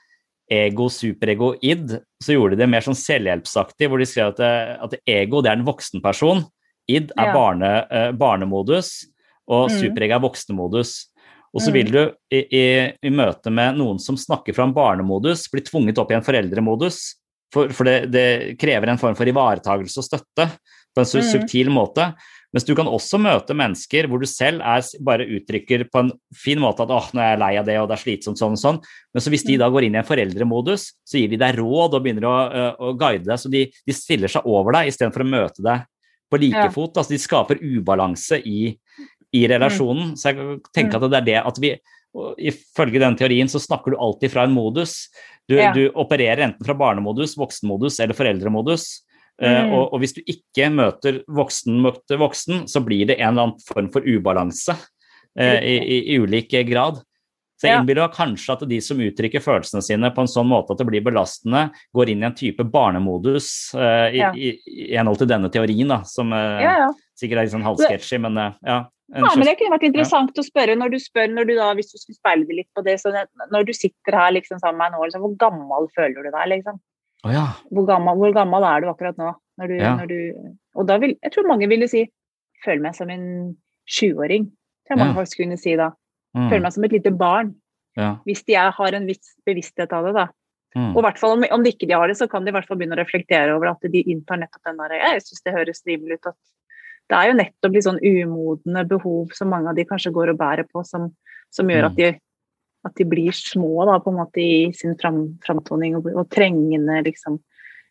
ego, 0.49 0.87
superego, 0.89 1.55
id. 1.61 1.99
Så 2.23 2.33
gjorde 2.33 2.51
de 2.51 2.63
det 2.63 2.69
mer 2.69 2.81
sånn 2.81 2.95
selvhjelpsaktig, 2.95 3.87
hvor 3.89 3.99
de 3.99 4.05
skrev 4.05 4.27
at, 4.27 4.37
det, 4.37 4.77
at 4.83 4.95
ego 5.05 5.41
det 5.41 5.51
er 5.51 5.59
en 5.59 5.65
voksen 5.65 6.01
person, 6.01 6.45
id 6.87 7.11
er 7.17 7.25
Ja. 7.25 7.33
barne, 7.33 7.87
eh, 7.91 8.11
barnemodus, 8.11 9.05
og 9.47 9.69
Mm. 9.69 9.79
superego 9.79 10.15
er 10.15 10.19
voksenmodus. 10.19 11.07
Og 11.53 11.61
så 11.61 11.67
Mm. 11.71 11.73
vil 11.73 11.91
du 11.91 12.01
i, 12.31 12.41
i, 12.55 12.93
i 13.03 13.09
møte 13.11 13.51
med 13.51 13.75
noen 13.77 13.99
som 13.99 14.15
snakker 14.15 14.55
fra 14.55 14.63
en 14.63 14.73
barnemodus, 14.73 15.49
bli 15.51 15.61
tvunget 15.61 15.97
opp 15.99 16.11
i 16.11 16.15
en 16.15 16.23
foreldremodus. 16.23 17.15
For, 17.51 17.67
for 17.75 17.83
det, 17.83 18.11
det 18.11 18.57
krever 18.57 18.87
en 18.87 18.97
form 19.01 19.15
for 19.15 19.27
ivaretagelse 19.27 19.97
og 19.99 20.05
støtte 20.07 20.45
på 20.95 20.99
en 21.03 21.05
så 21.05 21.19
Mm. 21.19 21.27
subtil 21.31 21.67
måte. 21.69 22.13
Mens 22.53 22.65
du 22.67 22.73
kan 22.75 22.85
også 22.87 23.15
møte 23.19 23.55
mennesker 23.55 24.07
hvor 24.07 24.19
du 24.19 24.25
selv 24.27 24.59
er, 24.61 24.81
bare 25.03 25.23
uttrykker 25.27 25.85
på 25.91 25.99
en 25.99 26.11
fin 26.35 26.59
måte 26.59 26.83
at 26.83 26.89
åh, 26.91 27.09
nå 27.13 27.19
er 27.21 27.29
jeg 27.31 27.39
lei 27.39 27.51
av 27.57 27.65
det, 27.65 27.77
og 27.79 27.87
det 27.87 27.95
er 27.97 28.03
slitsomt 28.03 28.39
sånn 28.39 28.55
og 28.55 28.59
sånn. 28.59 28.79
Men 29.13 29.21
så 29.23 29.29
hvis 29.31 29.43
de 29.45 29.53
Mm. 29.55 29.59
da 29.59 29.69
går 29.69 29.83
inn 29.85 29.95
i 29.95 29.97
en 29.99 30.03
foreldremodus, 30.07 30.91
så 31.07 31.19
gir 31.19 31.29
de 31.29 31.37
deg 31.37 31.55
råd 31.55 31.93
og 31.95 32.03
begynner 32.03 32.27
å, 32.27 32.75
å 32.79 32.97
guide 32.97 33.23
deg. 33.23 33.39
Så 33.39 33.49
de, 33.51 33.71
de 33.87 33.93
stiller 33.93 34.27
seg 34.27 34.43
over 34.45 34.71
deg 34.73 34.87
istedenfor 34.87 35.23
å 35.23 35.31
møte 35.31 35.63
deg 35.63 35.85
på 36.31 36.39
like 36.39 36.55
Ja. 36.55 36.69
fot. 36.69 36.93
Altså 36.95 37.09
de 37.09 37.17
skaper 37.19 37.59
ubalanse 37.59 38.41
i, 38.45 38.77
i 39.33 39.45
relasjonen. 39.47 40.15
Så 40.19 40.31
jeg 40.33 40.59
tenker 40.75 40.99
at 41.01 41.11
det 41.11 41.19
er 41.21 41.27
det 41.31 41.39
at 41.45 41.59
vi 41.63 41.75
Ifølge 42.43 42.99
den 42.99 43.15
teorien 43.15 43.47
så 43.47 43.55
snakker 43.63 43.93
du 43.93 43.97
alltid 44.03 44.33
fra 44.33 44.43
en 44.43 44.51
modus. 44.51 45.07
Du, 45.47 45.55
Ja. 45.55 45.71
du 45.71 45.85
opererer 45.95 46.41
enten 46.43 46.65
fra 46.65 46.73
barnemodus, 46.75 47.37
voksenmodus 47.39 48.01
eller 48.03 48.13
foreldremodus. 48.13 48.83
Eh, 49.41 49.63
Mm. 49.63 49.71
og, 49.73 49.93
og 49.93 49.99
hvis 50.01 50.13
du 50.17 50.21
ikke 50.27 50.67
møter 50.69 51.21
voksen 51.31 51.79
møter 51.81 52.17
voksen, 52.19 52.67
så 52.67 52.83
blir 52.83 53.07
det 53.07 53.15
en 53.19 53.29
eller 53.31 53.43
annen 53.47 53.59
form 53.63 53.87
for 53.93 54.01
ubalanse 54.03 54.75
eh, 55.39 55.63
i, 55.63 55.77
i, 55.79 55.97
i 56.15 56.19
ulik 56.19 56.51
grad. 56.67 56.99
Så 57.61 57.69
jeg 57.69 57.79
innbiller 57.79 58.07
meg 58.09 58.15
kanskje 58.17 58.53
at 58.57 58.67
de 58.67 58.81
som 58.81 58.97
uttrykker 58.99 59.39
følelsene 59.39 59.81
sine 59.85 60.11
på 60.11 60.21
en 60.21 60.27
sånn 60.27 60.47
måte 60.49 60.73
at 60.73 60.79
det 60.79 60.87
blir 60.91 61.01
belastende, 61.05 61.69
går 61.95 62.09
inn 62.09 62.23
i 62.23 62.27
en 62.27 62.35
type 62.35 62.63
barnemodus 62.73 63.73
eh, 63.73 64.17
i, 64.17 64.17
Ja. 64.19 64.33
i, 64.35 64.57
i 64.67 64.95
henhold 64.97 65.17
til 65.23 65.27
denne 65.31 65.49
teorien, 65.49 65.87
da, 65.87 66.01
som 66.03 66.33
eh, 66.33 66.61
Ja, 66.65 66.75
ja. 66.83 66.91
sikkert 67.15 67.37
er 67.37 67.43
litt 67.47 67.53
sånn 67.55 67.63
halvsketsjy, 67.69 68.19
men 68.19 68.37
eh, 68.37 68.51
ja. 68.67 68.79
Ja, 69.11 69.31
men 69.35 69.43
det 69.43 69.57
kunne 69.59 69.73
vært 69.75 69.83
interessant 69.89 70.37
å 70.39 70.43
spørre 70.45 70.75
når 70.79 70.93
du 70.93 70.97
spør, 71.03 71.27
når 71.33 71.47
du 71.49 71.53
da, 71.57 71.73
hvis 71.75 71.91
du 71.91 71.97
skulle 71.99 72.15
speile 72.15 72.45
litt 72.55 72.69
på 72.75 72.83
det, 72.85 72.93
så 73.01 73.11
når 73.51 73.65
du 73.67 73.73
sitter 73.75 74.15
her 74.15 74.31
liksom 74.31 74.59
sammen 74.61 74.77
med 74.79 74.91
meg 74.91 74.95
nå, 74.99 75.03
liksom, 75.07 75.25
hvor 75.25 75.35
gammel 75.41 75.87
føler 75.97 76.23
du 76.23 76.29
deg, 76.31 76.47
liksom? 76.53 76.79
Oh, 77.27 77.31
ja. 77.33 77.43
Hvor 77.69 77.85
gammel, 77.89 78.15
hvor 78.17 78.31
gammel 78.33 78.63
er 78.65 78.81
du 78.81 78.87
akkurat 78.89 79.17
nå? 79.19 79.33
Når 79.59 79.67
du, 79.67 79.75
Ja. 79.77 79.95
når 79.99 80.07
du, 80.07 80.17
og 80.79 80.87
da 80.87 80.97
vil, 80.97 81.17
jeg 81.21 81.31
tror 81.35 81.49
mange 81.51 81.67
ville 81.69 81.87
si, 81.91 82.05
føler 82.63 82.81
meg 82.81 82.95
som 82.95 83.09
en 83.09 83.57
20-åring. 83.89 84.47
tror 84.87 84.95
jeg 84.95 84.97
mange 85.03 85.13
Ja. 85.15 85.19
faktisk 85.21 85.43
kunne 85.43 85.57
si 85.59 85.75
da. 85.75 85.91
Mm, 86.35 86.49
Føler 86.49 86.61
meg 86.61 86.73
som 86.73 86.83
et 86.87 86.91
lite 86.95 87.11
barn. 87.17 87.55
ja. 87.97 88.15
Hvis 88.25 88.43
de 88.47 88.55
er, 88.55 88.71
har 88.71 88.93
en 88.95 89.05
viss 89.05 89.35
bevissthet 89.45 89.91
av 89.91 90.05
det, 90.05 90.13
da. 90.15 90.27
Mm. 90.75 90.95
Og 90.95 91.01
i 91.01 91.05
hvert 91.05 91.19
fall 91.19 91.31
om, 91.35 91.43
om 91.51 91.63
de 91.63 91.71
ikke 91.73 91.87
de 91.87 91.93
har 91.93 92.07
det, 92.07 92.15
så 92.15 92.29
kan 92.31 92.45
de 92.45 92.49
i 92.49 92.55
hvert 92.55 92.65
fall 92.65 92.77
begynne 92.79 92.95
å 92.95 93.01
reflektere 93.03 93.51
over 93.53 93.67
at 93.73 93.81
de 93.91 94.03
inntar 94.07 94.39
nettopp 94.39 94.63
den 94.63 94.77
der 94.79 94.93
Jeg 94.95 95.21
syns 95.25 95.43
det 95.43 95.53
høres 95.53 95.83
rimelig 95.85 96.21
ut 96.21 96.27
at 96.31 96.37
det 97.11 97.17
er 97.19 97.27
jo 97.27 97.37
nettopp 97.37 97.73
litt 97.75 97.85
sånn 97.87 97.99
umodne 97.99 98.85
behov 98.87 99.33
som 99.35 99.51
mange 99.51 99.71
av 99.71 99.75
de 99.75 99.83
kanskje 99.89 100.13
går 100.15 100.31
og 100.31 100.39
bærer 100.39 100.67
på, 100.69 100.83
som, 100.87 101.09
som 101.51 101.67
gjør 101.67 101.89
at 101.89 101.97
Mm. 101.97 101.99
de, 101.99 102.09
at 102.87 102.95
de 102.97 103.05
blir 103.05 103.35
små 103.35 103.85
da, 103.85 103.99
på 103.99 104.09
en 104.13 104.19
måte 104.21 104.39
i 104.41 104.71
sin 104.73 104.95
fram, 104.97 105.37
framtoning 105.43 105.99
og, 105.99 106.07
og 106.15 106.29
trengende, 106.31 107.01
liksom. 107.05 107.37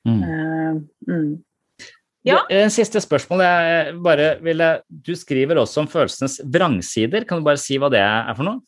Mm. 0.09 0.23
Uh, 0.25 0.81
mm. 1.07 1.31
Ja. 2.25 2.41
Det- 2.49 2.57
eh, 2.65 2.69
Siste 2.73 3.01
spørsmål. 3.01 3.41
Jeg 3.45 3.95
bare 4.03 4.41
ville, 4.43 4.83
du 4.89 5.13
skriver 5.17 5.61
også 5.61 5.85
om 5.85 5.89
følelsenes 5.89 6.41
vrangsider. 6.45 7.25
Kan 7.29 7.39
du 7.41 7.45
bare 7.45 7.61
si 7.61 7.79
hva 7.79 7.91
det 7.93 8.01
er 8.01 8.35
for 8.35 8.45
noe? 8.49 8.61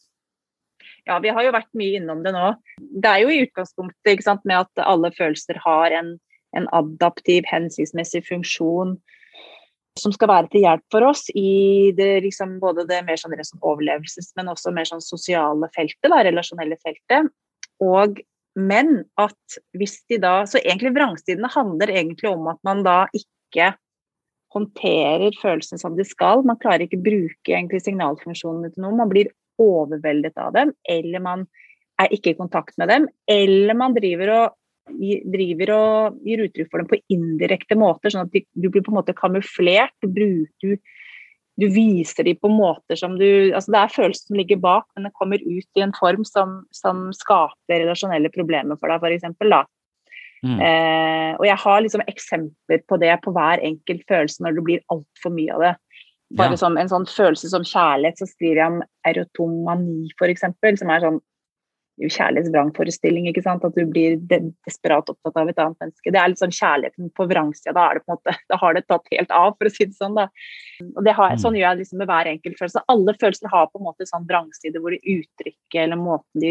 Ja, 1.06 1.18
vi 1.18 1.32
har 1.34 1.42
jo 1.42 1.52
vært 1.52 1.72
mye 1.74 1.98
innom 1.98 2.22
det 2.22 2.32
nå. 2.32 2.54
Det 2.78 3.10
er 3.10 3.24
jo 3.24 3.32
i 3.32 3.40
utgangspunktet 3.46 4.12
ikke 4.12 4.28
sant, 4.28 4.44
med 4.44 4.60
at 4.62 4.84
alle 4.86 5.10
følelser 5.16 5.58
har 5.64 5.96
en, 5.98 6.14
en 6.54 6.68
adaptiv, 6.72 7.42
hensiktsmessig 7.50 8.22
funksjon 8.28 8.98
som 10.00 10.12
skal 10.14 10.30
være 10.30 10.48
til 10.52 10.64
hjelp 10.64 10.84
for 10.92 11.04
oss 11.04 11.26
i 11.36 11.92
det, 11.96 12.22
liksom, 12.24 12.56
både 12.62 12.86
det 12.88 13.02
mer 13.06 13.20
sånn, 13.20 13.34
sånn 13.44 13.60
overlevelses, 13.60 14.32
men 14.38 14.50
også 14.52 14.72
mer 14.74 14.88
sånn 14.88 15.04
sosiale 15.04 15.68
feltet, 15.76 16.08
da, 16.08 16.22
relasjonelle 16.24 16.78
feltet. 16.80 17.28
Og, 17.84 18.20
men 18.56 19.02
at 19.20 19.56
hvis 19.76 19.96
de 20.12 20.18
da 20.22 20.42
Så 20.46 20.60
egentlig 20.60 20.92
vrangstidene 20.94 21.48
handler 21.50 21.90
egentlig 21.90 22.28
om 22.30 22.50
at 22.52 22.60
man 22.68 22.82
da 22.86 23.06
ikke 23.16 23.72
håndterer 24.52 25.32
følelsene 25.40 25.80
som 25.80 25.96
de 25.96 26.04
skal. 26.06 26.44
Man 26.46 26.60
klarer 26.60 26.84
ikke 26.86 27.00
bruke 27.00 27.52
egentlig 27.54 27.82
signalfunksjonene 27.84 28.72
til 28.72 28.84
noe. 28.84 28.96
Man 28.98 29.10
blir 29.12 29.32
overveldet 29.62 30.36
av 30.40 30.52
dem, 30.56 30.72
eller 30.88 31.24
man 31.24 31.46
er 32.00 32.12
ikke 32.12 32.32
i 32.32 32.38
kontakt 32.38 32.76
med 32.80 32.90
dem, 32.90 33.06
eller 33.30 33.76
man 33.78 33.96
driver 33.96 34.32
og, 34.36 34.58
driver 35.32 35.72
og 35.76 36.18
gir 36.26 36.42
uttrykk 36.46 36.70
for 36.70 36.82
dem 36.82 36.90
på 36.90 37.00
indirekte 37.12 37.78
måter, 37.78 38.12
sånn 38.12 38.26
at 38.28 38.34
du 38.34 38.68
blir 38.68 38.82
på 38.82 38.92
en 38.92 38.98
måte 38.98 39.14
kamuflert. 39.16 39.94
Du, 40.02 40.46
du, 40.62 40.76
du 41.60 41.66
viser 41.72 42.26
dem 42.26 42.40
på 42.40 42.50
måter 42.52 42.98
som 42.98 43.14
du 43.20 43.52
altså 43.52 43.74
Det 43.74 43.82
er 43.82 43.94
følelser 43.96 44.30
som 44.30 44.40
ligger 44.40 44.62
bak, 44.62 44.88
men 44.94 45.08
det 45.08 45.14
kommer 45.18 45.42
ut 45.42 45.78
i 45.78 45.84
en 45.84 45.94
form 45.98 46.26
som, 46.28 46.62
som 46.74 47.10
skaper 47.16 47.84
relasjonelle 47.84 48.32
problemer 48.34 48.80
for 48.80 48.92
deg, 48.92 49.06
f.eks. 49.22 49.70
Mm. 50.42 50.58
Eh, 50.58 51.32
og 51.38 51.46
jeg 51.46 51.58
har 51.62 51.82
liksom 51.84 52.02
eksempler 52.10 52.80
på 52.90 52.98
det 52.98 53.14
på 53.22 53.30
hver 53.34 53.62
enkelt 53.62 54.02
følelse 54.10 54.42
når 54.42 54.56
det 54.56 54.64
blir 54.66 54.86
altfor 54.90 55.34
mye 55.34 55.54
av 55.54 55.66
det. 55.68 55.74
Bare 56.32 56.56
Ja. 56.56 56.56
som 56.56 56.78
en 56.80 56.88
sånn 56.88 57.04
følelse 57.06 57.50
som 57.52 57.62
kjærlighet, 57.62 58.18
så 58.18 58.26
skriver 58.26 58.56
jeg 58.56 58.72
om 58.72 58.82
erotomani, 59.04 60.08
f.eks., 60.16 60.40
som 60.80 60.90
er 60.90 61.04
sånn 61.04 61.20
kjærlighetsvrangforestilling, 62.00 63.28
ikke 63.30 63.44
sant. 63.44 63.64
At 63.66 63.76
du 63.76 63.84
blir 63.88 64.16
desperat 64.30 65.10
opptatt 65.12 65.38
av 65.38 65.50
et 65.50 65.60
annet 65.60 65.78
menneske. 65.84 66.12
Det 66.12 66.20
er 66.20 66.32
litt 66.32 66.42
sånn 66.42 66.54
kjærligheten 66.54 67.12
på 67.16 67.26
vrangsida. 67.30 67.74
Da, 67.76 67.86
er 67.88 67.98
det 67.98 68.04
på 68.04 68.12
en 68.12 68.18
måte, 68.18 68.36
da 68.52 68.58
har 68.62 68.76
det 68.76 68.84
tatt 68.88 69.12
helt 69.12 69.34
av, 69.36 69.54
for 69.58 69.68
å 69.68 69.74
si 69.74 69.88
det 69.88 69.98
sånn. 69.98 70.18
da. 70.18 70.28
Og 70.96 71.02
det 71.06 71.16
har, 71.18 71.32
Mm. 71.32 71.40
Sånn 71.40 71.54
gjør 71.56 71.68
jeg 71.70 71.78
liksom 71.80 71.98
med 72.02 72.08
hver 72.10 72.28
enkelt 72.28 72.58
følelse. 72.58 72.82
Alle 72.92 73.14
følelser 73.16 73.48
har 73.48 73.70
på 73.70 73.78
en 73.80 73.86
måte 73.86 74.06
sånn 74.08 74.26
vrangside 74.28 74.80
hvor 74.82 74.92
de 74.92 74.98
uttrykker 75.00 75.86
eller 75.86 75.96
måten 75.96 76.42
de 76.42 76.50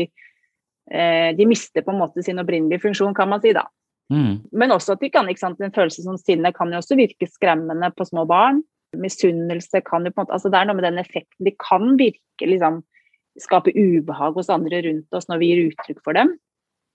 eh, 0.90 1.30
De 1.38 1.46
mister 1.46 1.86
på 1.86 1.94
en 1.94 2.00
måte 2.02 2.24
sin 2.26 2.42
opprinnelige 2.42 2.82
funksjon, 2.82 3.14
kan 3.14 3.30
man 3.30 3.44
si, 3.44 3.54
da. 3.54 3.68
Mm. 4.12 4.42
Men 4.52 4.74
også 4.76 4.96
at 4.96 5.04
de 5.04 5.12
kan, 5.14 5.30
ikke 5.30 5.44
sant, 5.44 5.62
en 5.62 5.76
følelse 5.76 6.04
som 6.04 6.18
sinne 6.20 6.52
kan 6.56 6.72
jo 6.74 6.82
også 6.82 6.98
virke 7.00 7.30
skremmende 7.30 7.92
på 7.96 8.08
små 8.10 8.26
barn. 8.28 8.64
Misunnelse 8.98 9.84
kan 9.88 10.04
jo 10.04 10.12
på 10.12 10.20
en 10.20 10.26
måte, 10.26 10.36
altså 10.36 10.52
Det 10.52 10.60
er 10.60 10.68
noe 10.68 10.80
med 10.80 10.88
den 10.90 11.00
effekten. 11.00 11.46
De 11.46 11.54
kan 11.62 11.96
virke 12.00 12.50
liksom 12.50 12.82
skape 13.40 13.72
ubehag 13.76 14.36
hos 14.36 14.50
andre 14.52 14.82
rundt 14.88 15.16
oss 15.16 15.30
når 15.30 15.42
vi 15.42 15.52
gir 15.52 15.62
uttrykk 15.70 16.02
for 16.04 16.18
dem. 16.18 16.34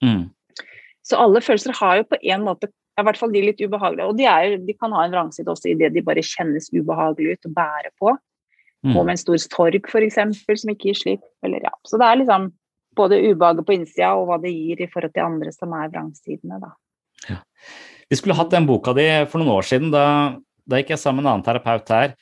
Mm. 0.05 0.26
Så 1.07 1.18
alle 1.22 1.41
følelser 1.45 1.76
har 1.78 2.01
jo 2.01 2.09
på 2.11 2.18
en 2.20 2.45
måte 2.45 2.68
i 2.97 3.05
hvert 3.05 3.18
fall 3.20 3.32
de 3.32 3.43
litt 3.45 3.61
ubehagelige. 3.61 4.09
Og 4.09 4.16
de, 4.18 4.24
er, 4.28 4.57
de 4.64 4.74
kan 4.76 4.95
ha 4.97 5.05
en 5.05 5.12
vrangside 5.12 5.53
også 5.53 5.70
i 5.70 5.76
det 5.78 5.93
de 5.95 6.05
bare 6.05 6.24
kjennes 6.24 6.70
ubehagelige 6.72 7.37
ut 7.37 7.49
og 7.51 7.57
bærer 7.59 7.93
på. 8.01 8.14
Mm. 8.87 8.95
Og 8.95 9.03
med 9.03 9.16
en 9.16 9.20
stor 9.20 9.41
sorg, 9.43 9.91
f.eks., 9.91 10.16
som 10.16 10.72
ikke 10.72 10.91
gir 10.91 10.99
slipp. 10.99 11.26
Eller, 11.45 11.64
ja. 11.66 11.72
Så 11.89 12.01
det 12.01 12.09
er 12.09 12.20
liksom 12.22 12.49
både 12.97 13.20
ubehaget 13.20 13.66
på 13.68 13.76
innsida 13.76 14.14
og 14.16 14.30
hva 14.30 14.41
det 14.41 14.55
gir 14.55 14.80
i 14.80 14.89
forhold 14.89 15.12
til 15.12 15.26
andre 15.26 15.53
som 15.53 15.74
er 15.76 15.93
vrangsidene. 15.93 16.61
Da. 16.62 17.41
Vi 18.09 18.18
skulle 18.18 18.37
hatt 18.39 18.55
den 18.55 18.68
boka 18.68 18.95
di 18.97 19.07
for 19.28 19.43
noen 19.43 19.59
år 19.59 19.68
siden. 19.68 19.93
Da, 19.93 20.07
da 20.64 20.80
gikk 20.80 20.95
jeg 20.95 21.03
sammen 21.03 21.20
med 21.20 21.28
en 21.28 21.34
annen 21.34 21.47
terapeut 21.47 21.93
her. 21.93 22.16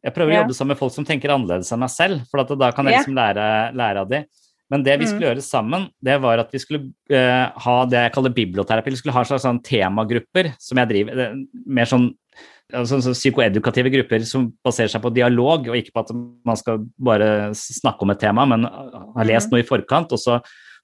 Jeg 0.00 0.14
prøver 0.16 0.32
å 0.32 0.38
jobbe 0.42 0.56
sammen 0.56 0.74
med 0.74 0.80
folk 0.80 0.94
som 0.94 1.06
tenker 1.08 1.32
annerledes 1.34 1.72
enn 1.74 1.82
meg 1.82 1.92
selv, 1.92 2.22
for 2.30 2.42
at 2.42 2.52
da 2.58 2.70
kan 2.72 2.88
jeg 2.88 3.00
liksom 3.00 3.18
lære, 3.18 3.48
lære 3.76 4.04
av 4.04 4.12
de. 4.12 4.22
Men 4.70 4.84
det 4.86 4.94
vi 5.00 5.08
skulle 5.10 5.26
gjøre 5.26 5.42
sammen, 5.42 5.88
det 5.98 6.14
var 6.22 6.40
at 6.44 6.52
vi 6.54 6.60
skulle 6.62 6.92
uh, 7.10 7.46
ha 7.64 7.76
det 7.90 8.04
jeg 8.04 8.14
kaller 8.14 8.34
biblioterapi. 8.36 8.92
Vi 8.94 9.00
skulle 9.00 9.16
ha 9.16 9.24
slags 9.26 9.42
sånn 9.42 9.58
temagrupper 9.66 10.52
som 10.62 10.78
jeg 10.78 10.90
driver 10.92 11.22
er 11.24 11.38
Mer 11.66 11.90
sånn 11.90 12.06
altså, 12.70 13.00
så 13.02 13.14
psykoedukative 13.16 13.90
grupper 13.96 14.24
som 14.28 14.46
baserer 14.64 14.92
seg 14.92 15.02
på 15.02 15.12
dialog, 15.14 15.66
og 15.66 15.78
ikke 15.78 15.94
på 15.96 16.04
at 16.04 16.14
man 16.46 16.58
skal 16.60 16.84
bare 17.02 17.50
snakke 17.56 18.06
om 18.06 18.14
et 18.14 18.22
tema, 18.22 18.46
men 18.46 18.68
har 18.68 19.28
lest 19.28 19.50
noe 19.50 19.64
i 19.64 19.66
forkant. 19.66 20.14
og 20.14 20.22
så 20.22 20.38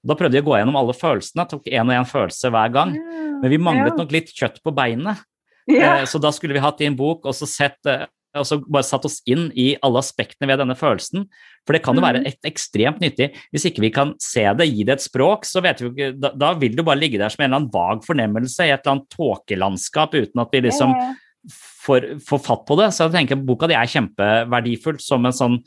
da 0.07 0.15
prøvde 0.19 0.39
jeg 0.39 0.45
å 0.45 0.51
gå 0.51 0.59
gjennom 0.59 0.77
alle 0.79 0.95
følelsene, 0.95 1.47
tok 1.51 1.71
én 1.71 1.87
og 1.87 1.97
én 1.97 2.07
følelse 2.07 2.51
hver 2.55 2.75
gang. 2.75 2.93
Men 3.41 3.51
vi 3.51 3.59
manglet 3.59 3.97
nok 3.99 4.13
litt 4.15 4.31
kjøtt 4.35 4.61
på 4.63 4.75
beinet. 4.75 5.23
Ja. 5.67 5.97
Eh, 5.97 6.05
Så 6.07 6.21
da 6.23 6.31
skulle 6.35 6.55
vi 6.55 6.63
hatt 6.63 6.81
i 6.81 6.87
en 6.87 6.99
bok 6.99 7.27
og 7.27 7.35
så 7.35 7.49
sett 7.49 7.81
og 8.37 8.47
så 8.49 8.59
bare 8.63 8.87
satt 8.87 9.05
oss 9.09 9.21
inn 9.27 9.49
i 9.57 9.77
alle 9.83 9.99
aspektene 10.03 10.49
ved 10.51 10.61
denne 10.63 10.77
følelsen. 10.79 11.27
For 11.67 11.73
det 11.75 11.83
kan 11.83 11.97
jo 11.97 12.03
være 12.05 12.21
Mhm. 12.23 12.27
et 12.27 12.43
ekstremt 12.53 13.01
nyttig. 13.01 13.35
Hvis 13.53 13.65
ikke 13.67 13.81
vi 13.81 13.91
kan 13.91 14.15
se 14.21 14.45
det, 14.55 14.69
gi 14.71 14.85
det 14.85 14.93
et 14.99 15.07
språk, 15.11 15.45
så 15.45 15.63
vet 15.63 15.81
vi 15.81 15.89
ikke 15.91 16.21
Da, 16.21 16.31
da 16.31 16.55
vil 16.55 16.71
det 16.71 16.79
jo 16.79 16.85
bare 16.85 17.01
ligge 17.01 17.19
der 17.19 17.29
som 17.29 17.43
en 17.43 17.51
eller 17.53 17.61
annen 17.61 17.73
vag 17.73 18.05
fornemmelse 18.05 18.61
i 18.67 18.71
et 18.71 18.81
eller 18.87 19.01
annet 19.01 19.11
tåkelandskap 19.11 20.15
uten 20.15 20.41
at 20.41 20.49
vi 20.53 20.61
liksom 20.61 20.95
får, 21.87 22.21
får 22.27 22.41
fatt 22.43 22.67
på 22.67 22.77
det. 22.77 22.89
Så 22.95 23.07
jeg 23.11 23.13
tenker 23.29 23.45
boka 23.45 23.69
di 23.69 23.75
er 23.75 23.87
kjempeverdifull 23.87 25.01
som 25.01 25.27
en 25.27 25.33
sånn 25.33 25.59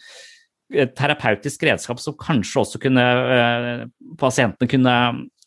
terapeutisk 0.70 1.64
redskap 1.66 2.00
som 2.02 2.14
kanskje 2.20 2.62
også 2.62 2.80
kunne 2.82 3.04
eh, 3.04 3.84
pasientene 4.22 4.70
kunne 4.70 4.96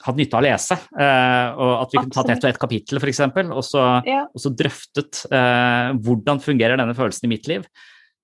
hatt 0.02 0.16
nytte 0.18 0.34
av 0.34 0.42
å 0.42 0.46
lese. 0.48 0.74
Eh, 0.98 1.60
og 1.62 1.72
at 1.84 1.92
vi 1.94 2.00
kunne 2.00 2.16
tatt 2.16 2.30
ett 2.34 2.44
og 2.44 2.50
ett 2.50 2.58
kapittel, 2.62 2.98
f.eks., 2.98 3.20
og, 3.46 3.62
så- 3.62 4.02
Ja. 4.08 4.24
og 4.26 4.40
så 4.42 4.50
drøftet 4.58 5.24
eh, 5.30 5.92
hvordan 6.02 6.40
fungerer 6.42 6.76
denne 6.80 6.96
følelsen 6.98 7.28
i 7.28 7.32
mitt 7.36 7.46
liv. 7.46 7.66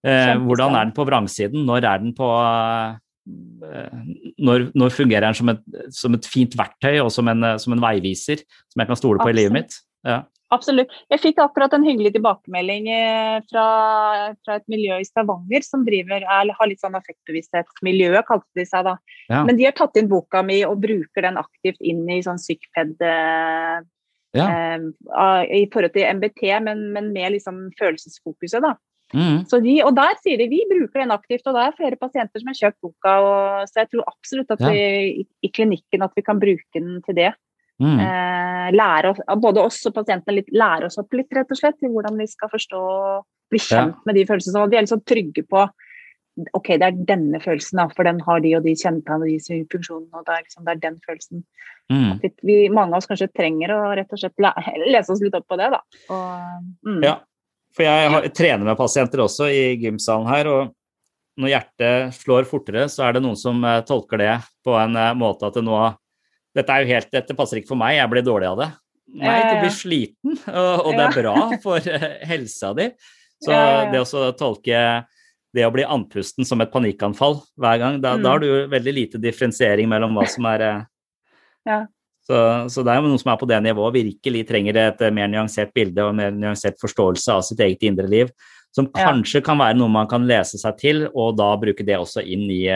Eh, 0.07 0.35
hvordan 0.43 0.75
er 0.75 0.85
den 0.89 0.95
på 0.97 1.07
vrangsiden? 1.07 1.65
Når 1.67 1.85
er 1.87 1.99
den 2.03 2.15
på 2.19 2.27
eh, 2.35 2.97
når, 4.41 4.71
når 4.75 4.91
fungerer 4.95 5.27
den 5.29 5.35
som 5.37 5.49
et, 5.53 5.61
som 5.95 6.15
et 6.17 6.27
fint 6.27 6.55
verktøy 6.59 6.99
og 7.03 7.11
som 7.13 7.29
en, 7.29 7.45
som 7.61 7.75
en 7.77 7.83
veiviser 7.83 8.41
som 8.73 8.81
jeg 8.83 8.89
kan 8.91 8.97
stole 8.99 9.21
på 9.23 9.31
i 9.31 9.37
livet 9.37 9.53
mitt? 9.55 9.79
Ja. 10.07 10.23
Absolutt. 10.55 10.93
Jeg 11.13 11.21
fikk 11.21 11.41
akkurat 11.45 11.75
en 11.77 11.85
hyggelig 11.85 12.15
tilbakemelding 12.15 12.87
eh, 12.89 13.37
fra, 13.51 13.65
fra 14.47 14.57
et 14.57 14.65
miljø 14.73 14.97
i 14.97 15.05
Stavanger 15.05 15.65
som 15.67 15.85
driver, 15.85 16.25
er, 16.25 16.53
har 16.57 16.71
litt 16.71 16.81
sånn 16.81 16.97
affektbevissthetsmiljø, 16.97 18.15
kalte 18.29 18.49
de 18.57 18.65
seg 18.69 18.87
da. 18.89 18.95
Ja. 19.29 19.43
Men 19.45 19.59
de 19.61 19.67
har 19.69 19.77
tatt 19.77 19.99
inn 20.01 20.09
boka 20.09 20.41
mi 20.47 20.63
og 20.65 20.81
bruker 20.81 21.27
den 21.29 21.37
aktivt 21.41 21.81
inn 21.85 22.07
i 22.09 22.23
sånn 22.25 22.41
psykped 22.41 22.97
eh, 23.05 23.79
Ja. 24.37 24.47
eh, 24.49 24.89
i 25.61 25.67
forhold 25.73 25.93
til 25.95 26.09
MBT, 26.17 26.43
men, 26.65 26.93
men 26.97 27.13
med 27.13 27.33
liksom 27.37 27.67
følelsesfokuset, 27.79 28.65
da. 28.65 28.75
Mm. 29.17 29.47
Så 29.49 29.61
de, 29.65 29.75
og 29.85 29.95
der 29.97 30.17
sier 30.21 30.37
de 30.37 30.49
vi 30.51 30.59
bruker 30.69 31.01
den 31.01 31.13
aktivt, 31.15 31.47
og 31.49 31.57
det 31.57 31.63
er 31.65 31.77
flere 31.79 31.97
pasienter 32.01 32.43
som 32.43 32.51
har 32.51 32.59
kjøpt 32.59 32.81
boka. 32.85 33.15
Og, 33.25 33.69
så 33.71 33.83
jeg 33.83 33.89
tror 33.93 34.09
absolutt 34.11 34.51
at 34.53 34.65
Ja. 34.65 34.73
vi 34.73 34.83
i, 35.23 35.27
i 35.45 35.49
klinikken 35.53 36.05
at 36.05 36.13
vi 36.17 36.25
kan 36.25 36.41
bruke 36.41 36.77
den 36.77 37.01
til 37.07 37.17
det. 37.17 37.31
Mm. 37.79 37.99
Eh, 38.03 38.69
lære 38.75 39.13
oss, 39.13 39.21
både 39.41 39.63
oss 39.63 39.83
og 39.87 39.95
pasientene 39.95 40.41
litt, 40.41 40.49
lære 40.53 40.89
oss 40.89 40.99
opp 41.01 41.15
litt, 41.15 41.31
rett 41.35 41.51
og 41.55 41.61
slett, 41.61 41.79
til 41.79 41.93
hvordan 41.95 42.19
vi 42.19 42.27
skal 42.31 42.51
forstå 42.53 42.81
bli 43.49 43.61
kjent 43.63 43.95
Ja. 43.95 44.03
med 44.05 44.19
de 44.19 44.25
følelsene. 44.27 44.57
Så 44.57 44.71
vi 44.71 44.77
er 44.77 44.85
liksom 44.85 45.05
trygge 45.07 45.47
på 45.49 45.69
ok, 46.55 46.69
det 46.79 46.87
er 46.87 46.99
denne 47.09 47.41
følelsen, 47.43 47.81
da, 47.81 47.89
for 47.89 48.07
den 48.07 48.21
har 48.23 48.41
de 48.41 48.55
og 48.59 48.63
de 48.63 48.75
kjennetegn 48.79 49.25
og 49.25 49.27
de 49.27 49.65
funksjonene. 49.73 50.13
og 50.15 50.25
det 50.27 50.35
er, 50.35 50.43
liksom, 50.45 50.65
det 50.65 50.73
er 50.75 50.83
den 50.85 51.01
følelsen. 51.07 51.45
Mm. 51.91 52.21
Litt, 52.23 52.37
vi, 52.43 52.59
mange 52.69 52.95
av 52.95 53.01
oss 53.01 53.09
kanskje 53.11 53.31
trenger 53.35 53.73
å 53.75 53.81
rett 53.97 54.13
og 54.13 54.21
slett 54.21 54.39
lese 54.93 55.15
oss 55.15 55.23
litt 55.25 55.35
opp 55.35 55.49
på 55.49 55.59
det. 55.59 55.71
da. 55.75 55.81
Og, 56.15 56.67
mm. 56.87 57.01
Ja, 57.03 57.17
for 57.75 57.87
jeg 57.89 58.11
har, 58.15 58.29
trener 58.35 58.65
med 58.69 58.79
pasienter 58.79 59.25
også 59.25 59.49
i 59.51 59.63
gymsalen 59.83 60.29
her, 60.31 60.51
og 60.53 60.75
når 61.39 61.55
hjertet 61.55 62.19
slår 62.19 62.49
fortere, 62.51 62.89
så 62.91 63.07
er 63.07 63.17
det 63.17 63.23
noen 63.25 63.39
som 63.39 63.63
eh, 63.65 63.83
tolker 63.87 64.19
det 64.19 64.35
på 64.67 64.75
en 64.79 64.97
eh, 64.99 65.15
måte 65.19 65.47
at 65.49 65.59
det 65.59 65.63
nå 65.67 65.77
Dette 66.59 66.75
er 66.75 66.85
jo 66.85 66.91
helt, 66.95 67.11
dette 67.15 67.37
passer 67.39 67.61
ikke 67.61 67.71
for 67.73 67.79
meg, 67.81 67.97
jeg 68.01 68.11
blir 68.13 68.25
dårlig 68.27 68.49
av 68.51 68.59
det. 68.65 68.69
Nei, 69.19 69.37
du 69.49 69.55
blir 69.63 69.73
sliten, 69.73 70.35
og, 70.61 70.89
og 70.89 70.97
det 70.99 71.05
er 71.07 71.15
bra 71.23 71.37
for 71.63 71.87
eh, 71.89 72.09
helsa 72.29 72.75
di. 72.77 72.91
Så 73.41 73.55
det 73.93 74.01
å 74.03 74.25
tolke 74.37 74.81
det 75.55 75.65
å 75.65 75.71
bli 75.73 75.85
andpusten 75.87 76.45
som 76.45 76.61
et 76.61 76.73
panikkanfall 76.75 77.39
hver 77.57 77.79
gang, 77.81 78.01
da, 78.05 78.17
Mm. 78.19 78.23
da 78.27 78.33
har 78.35 78.43
du 78.43 78.47
jo 78.51 78.57
veldig 78.69 78.93
lite 78.97 79.21
differensiering 79.23 79.89
mellom 79.89 80.13
hva 80.19 80.27
som 80.29 80.45
er 80.51 80.65
eh, 80.67 80.83
Ja. 81.71 81.79
så, 82.27 82.43
så 82.69 82.83
det 82.85 82.93
er 82.93 83.01
jo 83.01 83.09
noen 83.09 83.23
som 83.23 83.33
er 83.33 83.41
på 83.41 83.49
det 83.49 83.63
nivået, 83.65 83.97
virkelig 83.97 84.43
trenger 84.51 84.77
et 84.83 85.01
eh, 85.07 85.15
mer 85.15 85.31
nyansert 85.33 85.73
bilde 85.77 86.05
og 86.05 86.15
mer 86.19 86.35
nyansert 86.37 86.77
forståelse 86.83 87.33
av 87.39 87.47
sitt 87.49 87.63
eget 87.65 87.87
indre 87.89 88.11
liv, 88.11 88.35
som 88.77 88.91
Ja. 88.93 89.09
kanskje 89.09 89.41
kan 89.47 89.57
være 89.63 89.79
noe 89.81 89.89
man 89.89 90.07
kan 90.11 90.27
lese 90.29 90.61
seg 90.61 90.77
til, 90.83 91.07
og 91.15 91.39
da 91.41 91.49
bruke 91.57 91.87
det 91.89 91.97
også 91.97 92.21
inn 92.29 92.45
i, 92.53 92.67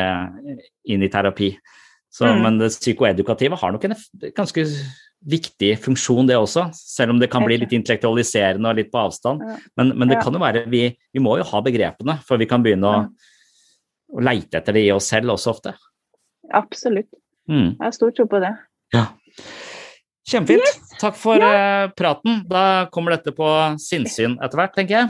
inn 0.89 1.05
i 1.05 1.11
terapi. 1.13 1.53
Så, 2.13 2.27
Mm. 2.29 2.43
Men 2.45 2.59
det 2.61 2.69
psykoedukative 2.77 3.57
har 3.57 3.73
nok 3.73 3.85
en 3.89 3.95
ganske 4.37 4.67
viktig 5.25 5.79
funksjon, 5.81 6.27
det 6.29 6.37
også, 6.37 6.67
selv 6.77 7.15
om 7.15 7.19
det 7.23 7.31
kan 7.31 7.45
bli 7.47 7.57
litt 7.63 7.73
intellektualiserende 7.73 8.69
og 8.69 8.77
litt 8.77 8.91
på 8.93 9.01
avstand. 9.01 9.41
Ja. 9.47 9.57
Men, 9.79 9.93
men 9.99 10.09
det 10.11 10.19
Ja. 10.19 10.23
kan 10.27 10.35
jo 10.37 10.43
være, 10.43 10.65
vi, 10.69 10.83
vi 11.15 11.21
må 11.25 11.39
jo 11.39 11.45
ha 11.49 11.61
begrepene, 11.63 12.19
for 12.27 12.37
vi 12.37 12.47
kan 12.51 12.63
begynne 12.63 12.85
å, 12.91 12.93
Ja. 13.03 13.09
å 14.19 14.21
leite 14.29 14.59
etter 14.61 14.73
det 14.77 14.85
i 14.87 14.91
oss 14.93 15.07
selv 15.09 15.31
også 15.33 15.55
ofte. 15.55 15.73
Absolutt. 16.53 17.09
Mm. 17.49 17.79
Jeg 17.79 17.81
har 17.87 17.93
stor 17.97 18.11
tro 18.13 18.27
på 18.27 18.41
det. 18.43 18.53
Ja. 18.93 19.07
Kjempefint. 20.29 20.79
Takk 21.01 21.17
for 21.19 21.41
eh, 21.43 21.89
praten. 21.99 22.43
Da 22.49 22.87
kommer 22.93 23.17
dette 23.17 23.33
på 23.35 23.47
sinnssyn 23.83 24.37
etter 24.43 24.61
hvert, 24.61 24.75
tenker 24.77 24.99
jeg. 25.01 25.09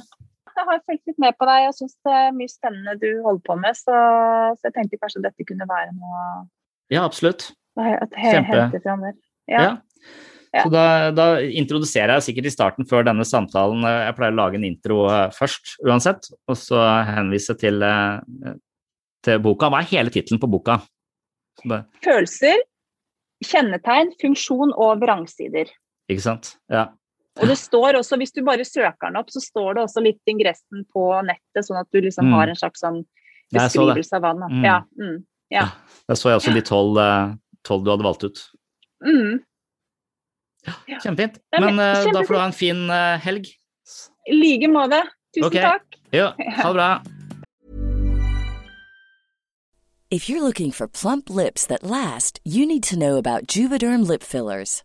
Jeg 0.53 0.67
har 0.69 0.81
fulgt 0.87 1.07
litt 1.09 1.19
med 1.19 1.35
på 1.41 1.47
deg. 1.49 1.67
Jeg 1.67 1.75
syns 1.81 1.97
det 2.07 2.15
er 2.15 2.33
mye 2.37 2.53
spennende 2.53 2.95
du 3.01 3.09
holder 3.25 3.43
på 3.49 3.57
med. 3.61 3.77
Så, 3.77 3.93
så 4.61 4.69
jeg 4.69 4.75
tenkte 4.77 5.01
kanskje 5.03 5.23
dette 5.25 5.47
kunne 5.49 5.67
være 5.69 5.93
noe 5.97 6.25
Ja, 6.93 7.07
absolutt. 7.09 7.49
Kjempe. 7.79 8.67
Ja. 9.49 9.63
Ja. 10.53 10.63
Så 10.67 10.69
da, 10.69 10.83
da 11.17 11.27
introduserer 11.41 12.19
jeg 12.19 12.27
sikkert 12.27 12.51
i 12.51 12.53
starten 12.53 12.85
før 12.89 13.07
denne 13.09 13.25
samtalen 13.25 13.81
Jeg 13.89 14.13
pleier 14.19 14.35
å 14.35 14.37
lage 14.37 14.59
en 14.59 14.67
intro 14.69 15.07
eh, 15.09 15.31
først, 15.33 15.79
uansett, 15.89 16.29
og 16.45 16.59
så 16.61 16.83
henvise 17.09 17.57
til, 17.57 17.81
eh, 17.83 18.53
til 19.25 19.41
boka. 19.41 19.71
Hva 19.73 19.81
er 19.81 19.89
hele 19.95 20.13
tittelen 20.13 20.43
på 20.43 20.51
boka? 20.53 20.77
Følelser, 22.05 22.61
kjennetegn, 23.45 24.13
funksjon 24.21 24.75
og 24.77 25.01
vrangsider. 25.03 25.73
ikke 26.13 26.21
sant? 26.25 26.57
Ja. 26.69 26.91
Og 27.41 27.49
det 27.49 27.57
står 27.57 27.97
også, 28.03 28.19
hvis 28.21 28.35
du 28.37 28.43
bare 28.45 28.65
søker 28.69 29.09
den 29.09 29.17
opp, 29.17 29.31
så 29.33 29.41
står 29.41 29.75
det 29.79 29.83
også 29.87 30.03
litt 30.05 30.21
ingressen 30.29 30.85
på 30.93 31.07
nettet, 31.25 31.65
sånn 31.65 31.81
at 31.81 31.89
du 31.93 32.03
liksom 32.05 32.29
Mm. 32.29 32.35
har 32.37 32.49
en 32.53 32.57
slags 32.61 32.81
sånn 32.85 33.05
beskrivelse 33.53 34.13
av 34.13 34.21
hva 34.21 34.33
den 34.37 34.43
er. 34.43 34.53
Mm. 34.53 34.65
Ja. 34.65 34.79
Mm. 35.01 35.25
Ja. 35.53 35.69
Der 36.09 36.19
så 36.19 36.33
jeg 36.33 36.41
også 36.41 36.53
de 36.57 36.65
tolv 36.67 36.99
eh, 36.99 37.35
tolv 37.67 37.85
du 37.85 37.93
hadde 37.93 38.07
valgt 38.07 38.25
ut. 38.25 38.45
Mm. 39.05 39.41
Kjempefint. 41.03 41.41
Ja, 41.53 41.61
men 41.61 41.77
Men 41.77 41.85
eh, 41.85 42.13
da 42.13 42.23
får 42.23 42.35
du 42.35 42.41
ha 42.41 42.47
en 42.47 42.57
fin 42.57 42.85
eh, 42.91 43.19
helg. 43.23 43.51
I 44.29 44.39
like 44.39 44.71
måte. 44.71 45.03
Tusen 45.35 45.49
okay. 45.51 45.63
takk. 45.63 45.99
Ja, 46.13 46.33
ha 46.63 46.69
det 46.69 46.75
bra. 46.79 47.03
If 50.13 50.29
you're 50.29 50.43
looking 50.43 50.73
for 50.73 50.87
plump 50.87 51.31
lips 51.31 51.65
that 51.67 51.83
last, 51.83 52.39
you 52.45 52.67
need 52.67 52.83
to 52.83 52.97
know 52.97 53.17
about 53.17 53.47
Juvederm 53.47 54.07
lip 54.07 54.23
fillers. 54.23 54.85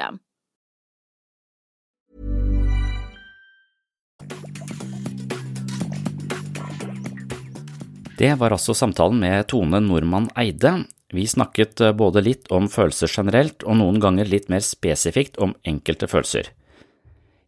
Det 8.21 8.35
var 8.37 8.53
altså 8.53 8.75
samtalen 8.77 9.17
med 9.17 9.47
Tone 9.49 9.79
Nordmann 9.81 10.27
Eide. 10.37 10.83
Vi 11.09 11.23
snakket 11.27 11.81
eh, 11.81 11.93
både 11.97 12.21
litt 12.21 12.51
om 12.53 12.67
følelser 12.69 13.09
generelt, 13.09 13.63
og 13.65 13.79
noen 13.79 13.97
ganger 14.03 14.29
litt 14.29 14.45
mer 14.53 14.61
spesifikt 14.61 15.39
om 15.41 15.55
enkelte 15.65 16.05
følelser. 16.11 16.51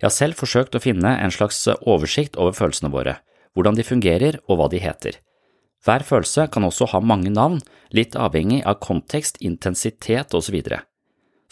Jeg 0.02 0.08
har 0.08 0.16
selv 0.16 0.40
forsøkt 0.42 0.74
å 0.74 0.82
finne 0.82 1.12
en 1.22 1.34
slags 1.36 1.60
oversikt 1.78 2.40
over 2.42 2.58
følelsene 2.58 2.90
våre, 2.90 3.20
hvordan 3.54 3.78
de 3.78 3.86
fungerer 3.86 4.40
og 4.48 4.58
hva 4.58 4.68
de 4.74 4.82
heter. 4.82 5.20
Hver 5.86 6.08
følelse 6.08 6.48
kan 6.50 6.66
også 6.66 6.88
ha 6.96 7.04
mange 7.06 7.30
navn, 7.30 7.60
litt 7.94 8.18
avhengig 8.18 8.64
av 8.66 8.80
kontekst, 8.82 9.38
intensitet 9.46 10.34
osv. 10.34 10.58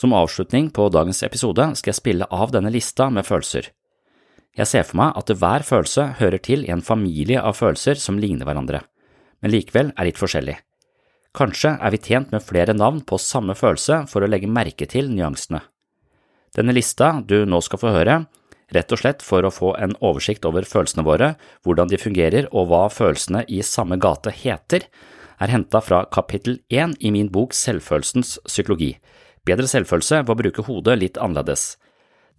Som 0.02 0.16
avslutning 0.18 0.72
på 0.74 0.88
dagens 0.90 1.22
episode 1.28 1.68
skal 1.78 1.94
jeg 1.94 2.00
spille 2.00 2.26
av 2.26 2.56
denne 2.58 2.74
lista 2.74 3.12
med 3.14 3.30
følelser. 3.30 3.70
Jeg 4.58 4.68
ser 4.68 4.90
for 4.90 4.98
meg 5.04 5.14
at 5.22 5.30
hver 5.30 5.68
følelse 5.68 6.16
hører 6.18 6.42
til 6.42 6.66
i 6.66 6.74
en 6.74 6.82
familie 6.82 7.38
av 7.38 7.60
følelser 7.62 8.02
som 8.02 8.18
ligner 8.18 8.50
hverandre, 8.50 8.82
men 9.42 9.54
likevel 9.54 9.92
er 9.96 10.08
litt 10.08 10.20
forskjellig. 10.22 10.58
Kanskje 11.38 11.78
er 11.80 11.94
vi 11.94 12.02
tjent 12.04 12.34
med 12.34 12.44
flere 12.44 12.76
navn 12.76 13.00
på 13.08 13.20
samme 13.22 13.56
følelse 13.56 14.04
for 14.12 14.24
å 14.24 14.30
legge 14.30 14.52
merke 14.52 14.88
til 14.90 15.12
nyansene. 15.12 15.62
Denne 16.56 16.76
lista 16.76 17.14
du 17.24 17.46
nå 17.48 17.62
skal 17.64 17.80
få 17.80 17.94
høre, 17.96 18.18
rett 18.76 18.92
og 18.92 19.00
slett 19.00 19.24
for 19.24 19.48
å 19.48 19.54
få 19.54 19.72
en 19.80 19.96
oversikt 20.04 20.46
over 20.48 20.68
følelsene 20.68 21.06
våre, 21.08 21.34
hvordan 21.64 21.92
de 21.92 22.00
fungerer 22.00 22.50
og 22.52 22.68
hva 22.72 22.86
følelsene 22.92 23.46
i 23.48 23.62
samme 23.64 24.00
gate 24.00 24.34
heter, 24.36 24.88
er 25.42 25.50
henta 25.50 25.80
fra 25.82 26.04
kapittel 26.12 26.60
én 26.70 26.94
i 27.00 27.10
min 27.16 27.32
bok 27.32 27.56
Selvfølelsens 27.58 28.38
psykologi, 28.46 28.94
Bedre 29.48 29.66
selvfølelse 29.66 30.22
ved 30.22 30.30
å 30.30 30.38
bruke 30.38 30.66
hodet 30.68 31.00
litt 31.02 31.18
annerledes. 31.18 31.76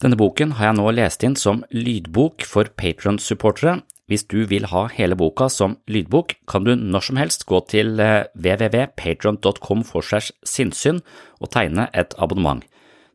Denne 0.03 0.19
boken 0.19 0.57
har 0.59 0.71
jeg 0.71 0.79
nå 0.79 0.91
lest 0.95 1.25
inn 1.27 1.35
som 1.39 1.65
lydbok 1.75 2.45
for 2.47 2.71
Patron-supportere. 2.79 3.81
Hvis 4.13 4.27
du 4.29 4.43
vil 4.45 4.67
ha 4.69 4.83
hele 4.93 5.17
boka 5.17 5.47
som 5.49 5.79
lydbok, 5.89 6.35
kan 6.45 6.67
du 6.67 6.75
når 6.77 7.05
som 7.07 7.17
helst 7.17 7.47
gå 7.49 7.63
til 7.73 7.95
www.patron.com 7.97 9.85
for 9.89 10.05
segs 10.05 10.35
sinnssyn 10.45 10.99
og 11.41 11.49
tegne 11.55 11.87
et 11.97 12.13
abonnement. 12.21 12.61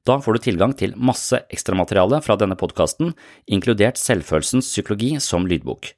Da 0.10 0.16
får 0.18 0.34
du 0.34 0.42
tilgang 0.48 0.74
til 0.74 0.96
masse 0.98 1.38
ekstramateriale 1.54 2.18
fra 2.26 2.40
denne 2.42 2.58
podkasten, 2.58 3.14
inkludert 3.46 4.02
Selvfølelsens 4.02 4.72
psykologi 4.72 5.12
som 5.22 5.46
lydbok. 5.46 5.92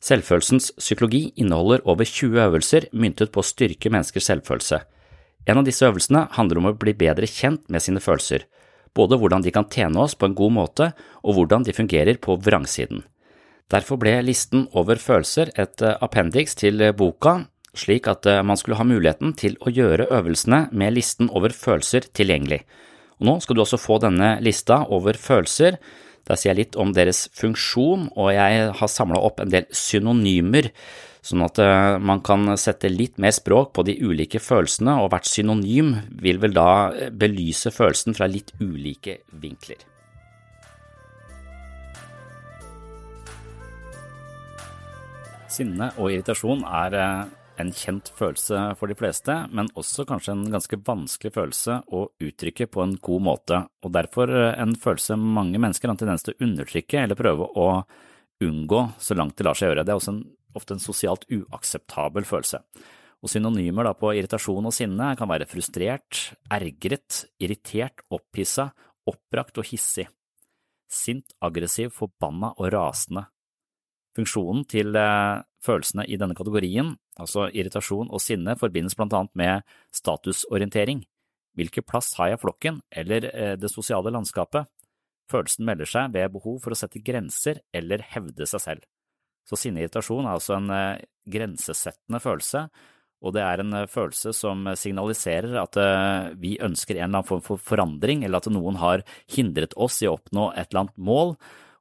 Selvfølelsens 0.00 0.70
psykologi 0.78 1.34
inneholder 1.36 1.84
over 1.84 2.08
20 2.08 2.40
øvelser 2.46 2.88
myntet 2.96 3.34
på 3.34 3.44
å 3.44 3.48
styrke 3.50 3.92
menneskers 3.92 4.32
selvfølelse. 4.32 4.80
En 5.44 5.60
av 5.60 5.68
disse 5.68 5.84
øvelsene 5.84 6.30
handler 6.32 6.62
om 6.62 6.72
å 6.72 6.76
bli 6.80 6.96
bedre 6.96 7.28
kjent 7.28 7.68
med 7.68 7.84
sine 7.84 8.00
følelser, 8.00 8.48
både 8.96 9.20
hvordan 9.20 9.44
de 9.44 9.52
kan 9.52 9.68
tjene 9.68 10.00
oss 10.00 10.16
på 10.16 10.30
en 10.30 10.38
god 10.38 10.60
måte 10.62 10.92
og 11.20 11.34
hvordan 11.36 11.68
de 11.68 11.76
fungerer 11.76 12.16
på 12.16 12.40
vrangsiden. 12.40 13.04
Derfor 13.70 14.00
ble 14.02 14.16
listen 14.26 14.66
over 14.74 14.98
følelser 14.98 15.52
et 15.60 15.82
appendix 16.02 16.56
til 16.58 16.82
boka, 16.98 17.44
slik 17.78 18.08
at 18.10 18.26
man 18.42 18.58
skulle 18.58 18.80
ha 18.80 18.86
muligheten 18.86 19.36
til 19.38 19.54
å 19.62 19.70
gjøre 19.70 20.08
øvelsene 20.10 20.64
med 20.74 20.96
listen 20.96 21.30
over 21.30 21.54
følelser 21.54 22.08
tilgjengelig. 22.10 22.64
Og 23.20 23.28
nå 23.28 23.36
skal 23.44 23.56
du 23.56 23.62
også 23.62 23.78
få 23.78 24.00
denne 24.02 24.32
lista 24.42 24.80
over 24.90 25.14
følelser. 25.14 25.78
Der 26.26 26.40
sier 26.40 26.50
jeg 26.50 26.64
litt 26.64 26.80
om 26.80 26.90
deres 26.96 27.28
funksjon, 27.38 28.08
og 28.18 28.32
jeg 28.34 28.72
har 28.80 28.90
samla 28.90 29.22
opp 29.22 29.42
en 29.44 29.54
del 29.54 29.70
synonymer 29.70 30.72
sånn 31.22 31.44
at 31.44 31.60
man 32.00 32.22
kan 32.24 32.48
sette 32.60 32.88
litt 32.88 33.20
mer 33.20 33.34
språk 33.36 33.74
på 33.76 33.84
de 33.86 33.98
ulike 34.00 34.40
følelsene, 34.40 34.96
og 35.02 35.12
hvert 35.12 35.28
synonym 35.28 35.94
vil 36.22 36.40
vel 36.42 36.56
da 36.56 36.70
belyse 37.12 37.72
følelsen 37.74 38.16
fra 38.16 38.30
litt 38.30 38.54
ulike 38.60 39.20
vinkler. 39.42 39.89
Sinne 45.50 45.90
og 45.98 46.12
irritasjon 46.12 46.62
er 46.62 46.94
en 47.60 47.70
kjent 47.74 48.12
følelse 48.16 48.60
for 48.78 48.90
de 48.90 48.96
fleste, 48.96 49.34
men 49.50 49.70
også 49.78 50.06
kanskje 50.08 50.36
en 50.36 50.44
ganske 50.52 50.78
vanskelig 50.86 51.32
følelse 51.34 51.80
å 51.90 52.04
uttrykke 52.22 52.68
på 52.70 52.84
en 52.84 52.94
god 53.02 53.24
måte, 53.26 53.58
og 53.82 53.92
derfor 53.96 54.30
en 54.52 54.76
følelse 54.78 55.18
mange 55.20 55.60
mennesker 55.60 55.90
har 55.90 55.96
en 55.96 56.00
tendens 56.04 56.24
til 56.24 56.36
å 56.36 56.46
undertrykke 56.46 57.02
eller 57.02 57.18
prøve 57.18 57.48
å 57.58 57.66
unngå 58.40 58.84
så 59.02 59.16
langt 59.18 59.36
det 59.36 59.48
lar 59.48 59.58
seg 59.58 59.72
gjøre. 59.72 59.84
Det 59.84 59.92
er 59.92 60.00
også 60.00 60.14
en, 60.14 60.22
ofte 60.56 60.76
en 60.76 60.84
sosialt 60.86 61.26
uakseptabel 61.28 62.28
følelse. 62.28 62.62
Og 63.20 63.28
Synonymer 63.28 63.90
på 64.00 64.14
irritasjon 64.16 64.70
og 64.70 64.72
sinne 64.72 65.10
kan 65.18 65.28
være 65.28 65.50
frustrert, 65.50 66.30
ergret, 66.54 67.24
irritert, 67.42 68.06
opphissa, 68.08 68.70
oppbrakt 69.10 69.60
og 69.60 69.68
hissig, 69.68 70.06
sint, 70.90 71.34
aggressiv, 71.44 71.92
forbanna 71.98 72.54
og 72.56 72.70
rasende. 72.72 73.26
Funksjonen 74.20 74.66
til 74.68 74.92
følelsene 75.64 76.04
i 76.04 76.18
denne 76.20 76.36
kategorien, 76.36 76.92
altså 77.20 77.48
irritasjon 77.48 78.12
og 78.12 78.20
sinne, 78.20 78.52
forbindes 78.60 78.96
blant 78.98 79.16
annet 79.16 79.32
med 79.38 79.72
statusorientering. 79.96 81.00
Hvilken 81.56 81.84
plass 81.88 82.12
har 82.20 82.34
jeg 82.34 82.40
flokken 82.42 82.82
eller 82.92 83.24
det 83.56 83.70
sosiale 83.72 84.12
landskapet? 84.12 84.68
Følelsen 85.30 85.64
melder 85.64 85.88
seg 85.88 86.12
ved 86.12 86.32
behov 86.34 86.60
for 86.60 86.74
å 86.74 86.78
sette 86.78 87.00
grenser 87.04 87.62
eller 87.72 88.04
hevde 88.12 88.46
seg 88.50 88.64
selv. 88.64 88.84
Så 89.48 89.56
sinne-irritasjon 89.58 90.26
er 90.26 90.36
altså 90.36 90.58
en 90.58 90.68
grensesettende 91.30 92.20
følelse, 92.22 92.66
og 93.20 93.34
det 93.36 93.42
er 93.44 93.62
en 93.62 93.78
følelse 93.90 94.34
som 94.36 94.68
signaliserer 94.78 95.56
at 95.60 95.80
vi 96.40 96.54
ønsker 96.60 96.96
en 96.96 97.02
eller 97.06 97.20
annen 97.20 97.30
form 97.30 97.42
for 97.46 97.62
forandring, 97.62 98.24
eller 98.24 98.40
at 98.40 98.52
noen 98.52 98.78
har 98.80 99.04
hindret 99.32 99.76
oss 99.80 100.00
i 100.04 100.08
å 100.10 100.16
oppnå 100.18 100.50
et 100.54 100.70
eller 100.70 100.84
annet 100.84 101.02
mål, 101.10 101.34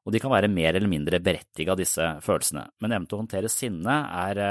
og 0.09 0.15
de 0.15 0.21
kan 0.23 0.33
være 0.33 0.49
mer 0.49 0.73
eller 0.73 0.89
mindre 0.89 1.19
berettiga, 1.21 1.75
disse 1.77 2.01
følelsene. 2.25 2.65
Men 2.81 2.95
evnen 2.95 3.05
til 3.05 3.19
å 3.19 3.21
håndtere 3.21 3.51
sinne 3.53 3.99
er 4.25 4.41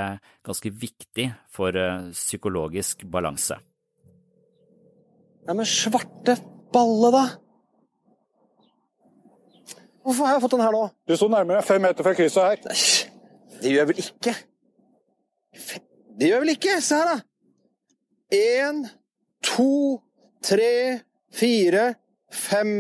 ganske 0.47 0.71
viktig 0.71 1.27
for 1.51 1.75
psykologisk 2.15 3.03
balanse. 3.11 3.59
Ja, 5.49 5.57
men 5.57 5.67
svarte 5.67 6.37
balle, 6.71 7.11
da! 7.11 7.25
Hvorfor 10.05 10.25
har 10.25 10.37
jeg 10.37 10.43
fått 10.45 10.55
den 10.55 10.63
her 10.65 10.73
nå? 10.77 10.83
Du 11.09 11.15
sto 11.19 11.27
nærmere 11.33 11.65
fem 11.67 11.83
meter 11.85 12.07
fra 12.07 12.15
krysset 12.17 12.45
her. 12.45 13.09
Det 13.59 13.73
gjør 13.73 13.83
jeg 13.83 13.89
vel 13.91 14.03
ikke? 14.05 14.35
Det 16.19 16.29
gjør 16.29 16.37
jeg 16.37 16.45
vel 16.45 16.53
ikke? 16.55 16.77
Se 16.85 17.01
her, 17.01 17.11
da. 17.11 17.19
Én, 18.39 18.81
to, 19.45 19.73
tre, 20.45 20.71
fire, 21.35 21.91
fem 22.29 22.73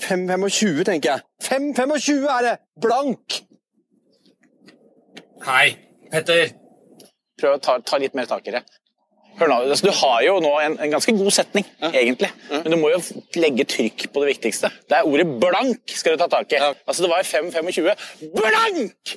Fem 0.00 0.26
25, 0.28 0.84
tenker 0.88 1.12
jeg. 1.14 1.24
Fem 1.44 1.70
25 1.76 2.26
er 2.32 2.46
det! 2.46 2.56
Blank! 2.80 3.40
Hei, 5.46 5.66
Petter. 6.12 6.52
Prøv 7.40 7.56
å 7.56 7.62
ta, 7.64 7.78
ta 7.84 7.98
litt 8.00 8.16
mer 8.16 8.28
tak 8.28 8.48
i 8.48 8.54
det. 8.56 8.62
Hør 9.40 9.48
nå, 9.48 9.56
altså, 9.72 9.86
Du 9.88 9.94
har 9.96 10.20
jo 10.26 10.34
nå 10.44 10.50
en, 10.60 10.74
en 10.84 10.92
ganske 10.92 11.12
god 11.16 11.32
setning, 11.32 11.64
egentlig. 11.92 12.28
Men 12.50 12.74
du 12.74 12.76
må 12.80 12.90
jo 12.92 12.98
legge 13.40 13.64
trykk 13.68 14.08
på 14.12 14.24
det 14.24 14.34
viktigste. 14.34 14.68
Det 14.90 14.98
er 14.98 15.08
ordet 15.08 15.26
'blank' 15.40 15.94
skal 15.96 16.16
du 16.16 16.20
ta 16.20 16.28
tak 16.28 16.52
i. 16.52 16.60
Altså, 16.60 17.06
Det 17.06 17.10
var 17.12 17.24
5-25. 17.24 18.32
Blank! 18.36 19.14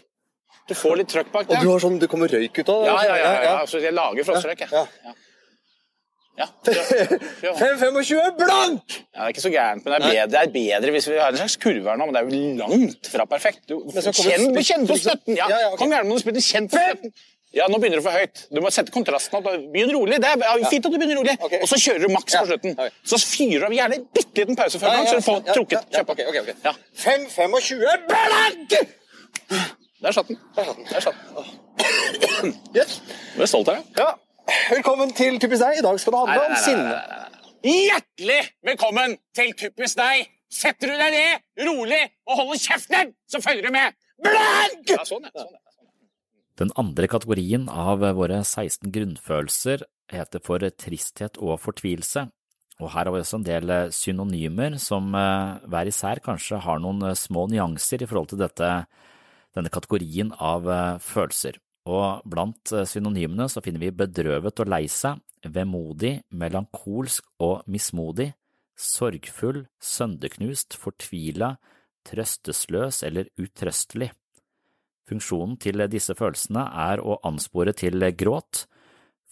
Du 0.70 0.74
får 0.80 0.96
litt 1.02 1.12
trøkk 1.12 1.32
bak 1.34 1.50
det. 1.50 1.58
Og 1.58 1.66
du 1.66 1.72
har 1.74 1.84
sånn, 1.84 2.00
det 2.00 2.08
kommer 2.12 2.32
røyk 2.32 2.56
ut 2.62 2.70
av 2.72 2.86
det? 2.86 2.92
Ja, 2.92 3.00
ja, 3.04 3.18
ja. 3.20 3.32
ja, 3.44 3.56
Altså, 3.66 3.82
jeg 3.84 3.92
lager 3.98 4.24
frosserøyk, 4.30 4.64
jeg. 4.64 4.70
Ja. 4.72 5.16
Ja. 6.40 6.48
5-25 7.60 8.38
blank! 8.42 9.03
Ja, 9.14 9.20
det 9.20 9.26
er 9.28 9.34
ikke 9.36 9.44
så 9.44 9.50
gærent, 9.54 9.84
men 9.86 9.94
det 9.94 9.98
er 10.00 10.06
bedre, 10.10 10.28
det 10.34 10.40
er 10.42 10.54
bedre 10.56 10.92
hvis 10.96 11.08
vi 11.12 11.18
har 11.22 11.30
en 11.30 11.38
slags 11.38 11.56
kurve 11.62 11.86
her 11.86 12.00
nå, 12.02 12.08
men 12.10 12.16
det 12.16 12.22
er 12.24 12.30
jo 12.34 12.56
langt 12.64 13.10
fra 13.14 13.26
perfekt. 13.30 13.62
Du, 13.70 13.76
kjenn, 13.94 14.48
kjenn 14.66 14.88
på 14.90 14.98
støtten! 14.98 15.36
Ja, 15.38 15.46
Ja, 15.52 15.60
ja, 15.62 15.68
okay. 15.70 15.84
Kom 15.84 15.94
gjerne 15.94 16.08
med 16.08 16.16
noen 16.16 16.24
spytter. 16.24 16.42
Kjenn 16.48 16.70
på 16.72 16.82
støtten. 16.82 17.14
Ja, 17.54 17.68
nå 17.70 17.78
begynner 17.78 18.00
du 18.02 18.06
for 18.08 18.16
høyt. 18.18 18.48
Du 18.50 18.58
må 18.66 18.72
sette 18.74 18.90
kontrasten 18.90 19.38
opp. 19.38 19.46
Begynn 19.76 19.92
rolig. 19.94 20.18
Det 20.24 20.26
er 20.32 20.42
ja, 20.42 20.56
fint 20.72 20.88
at 20.90 20.96
du 20.96 20.98
begynner 20.98 21.20
rolig. 21.22 21.36
Og 21.60 21.68
så 21.70 21.78
kjører 21.78 22.08
du 22.08 22.14
maks 22.16 22.34
på 22.40 22.48
slutten. 22.50 22.74
Så 23.06 23.20
fyrer 23.22 23.62
du 23.62 23.68
av 23.68 23.76
gjerne 23.78 24.00
en 24.00 24.08
bitte 24.18 24.42
liten 24.42 24.58
pause 24.58 24.82
før 24.82 24.96
gang, 24.96 25.06
så 25.12 25.20
du 25.20 25.28
får 25.28 25.44
trukket. 25.52 26.00
Ok, 26.02 26.24
ok, 26.32 26.50
Ja. 26.66 26.74
5-25 27.04 28.08
blank! 28.10 28.74
Der 30.02 30.18
satt 30.18 30.34
den. 30.34 30.42
Der 30.58 31.06
satt 31.06 31.22
den. 32.42 32.58
Yes. 32.74 32.98
Du 33.36 33.46
er 33.46 33.54
stolt 33.54 33.70
av 33.70 33.78
deg? 33.78 34.02
Ja. 34.02 34.10
Velkommen 34.74 35.14
til 35.16 35.38
Typisk 35.40 35.62
deg. 35.62 35.78
I 35.78 35.86
dag 35.86 36.02
skal 36.02 36.18
det 36.18 36.24
handle 36.26 36.50
om 36.50 36.58
sinne. 36.66 36.98
Hjertelig 37.64 38.42
velkommen 38.68 39.14
til 39.32 39.54
Typisk 39.56 39.96
deg! 39.96 40.26
Setter 40.52 40.90
du 40.92 40.98
deg 41.00 41.14
ned, 41.16 41.44
rolig, 41.64 42.02
og 42.28 42.42
holder 42.42 42.60
kjeften, 42.60 43.14
så 43.24 43.40
følger 43.40 43.70
du 43.70 43.72
med. 43.72 43.96
Blank! 44.20 44.84
Ja, 44.92 45.06
sånn, 45.08 45.30
ja. 45.30 45.46
Sånn. 45.46 45.56
Den 46.60 46.74
andre 46.84 47.08
kategorien 47.08 47.70
av 47.72 48.04
våre 48.20 48.42
16 48.44 48.92
grunnfølelser 48.92 49.88
heter 50.12 50.44
for 50.44 50.68
tristhet 50.76 51.40
og 51.40 51.56
fortvilelse, 51.64 52.26
og 52.84 52.92
her 52.98 53.08
har 53.08 53.16
vi 53.16 53.24
også 53.24 53.40
en 53.40 53.48
del 53.48 53.74
synonymer 53.96 54.76
som 54.84 55.14
eh, 55.16 55.64
hver 55.72 55.88
især 55.88 56.20
kanskje 56.26 56.60
har 56.68 56.84
noen 56.84 57.00
eh, 57.14 57.16
små 57.16 57.48
nyanser 57.48 58.04
i 58.04 58.12
forhold 58.12 58.34
til 58.34 58.44
dette, 58.44 58.74
denne 59.56 59.72
kategorien 59.72 60.36
av 60.36 60.68
eh, 60.68 61.00
følelser. 61.00 61.63
Og 61.90 62.24
blant 62.30 62.72
eh, 62.72 62.88
synonymene 62.88 63.50
så 63.52 63.64
finner 63.64 63.84
vi 63.84 63.96
bedrøvet 64.04 64.62
og 64.64 64.72
lei 64.72 64.86
seg, 64.92 65.20
vemodig, 65.44 66.22
melankolsk 66.32 67.28
og 67.44 67.66
mismodig, 67.68 68.32
sorgfull, 68.80 69.66
sønderknust, 69.84 70.78
fortvila, 70.80 71.58
trøstesløs 72.08 73.04
eller 73.08 73.28
utrøstelig. 73.40 74.12
Funksjonen 75.10 75.58
til 75.60 75.84
disse 75.92 76.16
følelsene 76.16 76.64
er 76.86 77.04
å 77.04 77.20
anspore 77.28 77.74
til 77.76 78.00
gråt. 78.16 78.66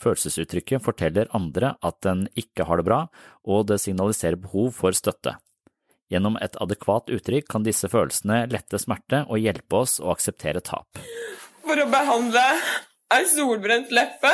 Følelsesuttrykket 0.02 0.84
forteller 0.84 1.32
andre 1.38 1.76
at 1.86 2.08
en 2.10 2.26
ikke 2.36 2.66
har 2.68 2.82
det 2.82 2.88
bra, 2.90 3.06
og 3.48 3.70
det 3.72 3.80
signaliserer 3.84 4.40
behov 4.42 4.74
for 4.76 4.98
støtte. 4.98 5.38
Gjennom 6.12 6.36
et 6.44 6.58
adekvat 6.60 7.08
uttrykk 7.14 7.48
kan 7.54 7.64
disse 7.64 7.88
følelsene 7.88 8.44
lette 8.52 8.82
smerte 8.82 9.24
og 9.30 9.40
hjelpe 9.40 9.86
oss 9.86 10.00
å 10.04 10.12
akseptere 10.12 10.60
tap. 10.60 11.00
For 11.66 11.82
å 11.82 11.90
behandle 11.92 12.46
ei 13.16 13.28
solbrent 13.30 13.92
leppe. 13.94 14.32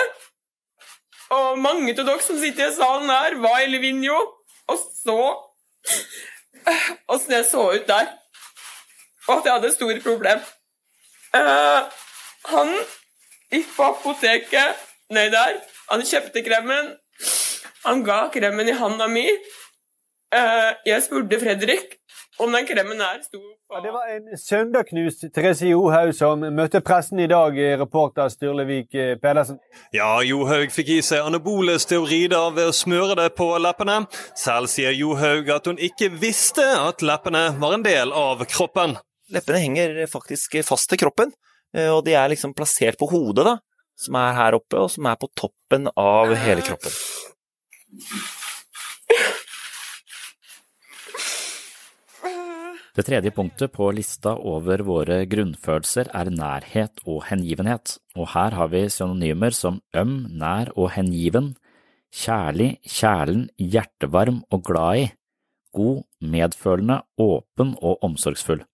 Og 1.35 1.57
mange 1.59 1.91
av 1.91 2.05
dere 2.07 2.23
som 2.23 2.39
sitter 2.39 2.69
i 2.69 2.75
salen 2.75 3.09
her, 3.11 3.35
var 3.43 3.61
i 3.63 3.71
Livigno 3.71 4.17
og 4.67 4.79
så 4.79 5.19
åssen 7.13 7.35
jeg 7.37 7.47
så 7.49 7.65
ut 7.75 7.87
der. 7.87 8.09
Og 9.27 9.33
at 9.37 9.45
jeg 9.45 9.53
hadde 9.57 9.73
store 9.73 10.03
problem. 10.03 10.43
Uh, 11.35 11.83
han 12.47 12.71
gikk 13.51 13.69
på 13.75 13.87
apoteket 13.91 14.87
nedi 15.11 15.33
der. 15.35 15.59
Han 15.91 16.03
kjøpte 16.07 16.43
kremen. 16.45 16.93
Han 17.85 18.03
ga 18.07 18.27
kremen 18.31 18.71
i 18.71 18.75
handa 18.75 19.07
mi. 19.11 19.27
Uh, 20.35 20.75
jeg 20.87 21.03
spurte 21.03 21.39
Fredrik 21.43 21.96
om 22.37 22.51
den 22.53 22.65
klemmen 22.69 23.01
her 23.01 23.19
sto 23.25 23.39
Ja, 23.69 23.81
det 23.83 23.91
var 23.91 24.07
en 24.13 24.37
sønderknust 24.39 25.25
Therese 25.35 25.67
Johaug 25.67 26.13
som 26.15 26.43
møtte 26.55 26.79
pressen 26.85 27.19
i 27.19 27.27
dag, 27.27 27.57
eh, 27.59 27.75
reporter 27.79 28.29
Sturlevik 28.31 28.95
eh, 28.95 29.15
Pedersen. 29.19 29.57
Ja, 29.95 30.21
Johaug 30.23 30.71
fikk 30.71 30.93
i 30.95 30.99
seg 31.03 31.25
anabole 31.25 31.75
steorider 31.81 32.53
ved 32.55 32.71
å 32.71 32.75
smøre 32.75 33.17
det 33.19 33.27
på 33.35 33.49
leppene. 33.59 33.99
Selv 34.39 34.71
sier 34.71 34.95
Johaug 34.95 35.51
at 35.51 35.67
hun 35.67 35.81
ikke 35.89 36.11
visste 36.15 36.63
at 36.63 37.03
leppene 37.03 37.49
var 37.59 37.75
en 37.75 37.85
del 37.85 38.13
av 38.15 38.45
kroppen. 38.47 38.95
Leppene 39.33 39.63
henger 39.65 39.99
faktisk 40.07 40.55
fast 40.63 40.87
til 40.93 41.01
kroppen, 41.03 41.35
eh, 41.75 41.89
og 41.91 42.05
de 42.07 42.15
er 42.15 42.31
liksom 42.31 42.55
plassert 42.55 42.99
på 43.01 43.11
hodet, 43.11 43.43
da. 43.49 43.57
Som 43.97 44.15
er 44.21 44.35
her 44.37 44.55
oppe, 44.55 44.77
og 44.85 44.91
som 44.93 45.09
er 45.09 45.17
på 45.19 45.27
toppen 45.35 45.89
av 45.97 46.35
hele 46.37 46.63
kroppen. 46.63 46.93
Det 52.97 53.03
tredje 53.05 53.29
punktet 53.29 53.69
på 53.77 53.91
lista 53.93 54.31
over 54.41 54.81
våre 54.81 55.19
grunnfølelser 55.29 56.07
er 56.17 56.31
nærhet 56.33 57.03
og 57.05 57.27
hengivenhet, 57.27 57.91
og 58.17 58.31
her 58.31 58.55
har 58.57 58.71
vi 58.71 58.87
synonymer 58.89 59.53
som 59.53 59.77
øm, 59.93 60.15
nær 60.33 60.71
og 60.73 60.89
hengiven, 60.95 61.51
kjærlig, 62.09 62.79
kjælen, 62.81 63.43
hjertevarm 63.61 64.39
og 64.49 64.63
glad 64.65 65.03
i, 65.03 65.03
god, 65.77 66.01
medfølende, 66.25 66.97
åpen 67.21 67.75
og 67.85 68.01
omsorgsfull. 68.09 68.65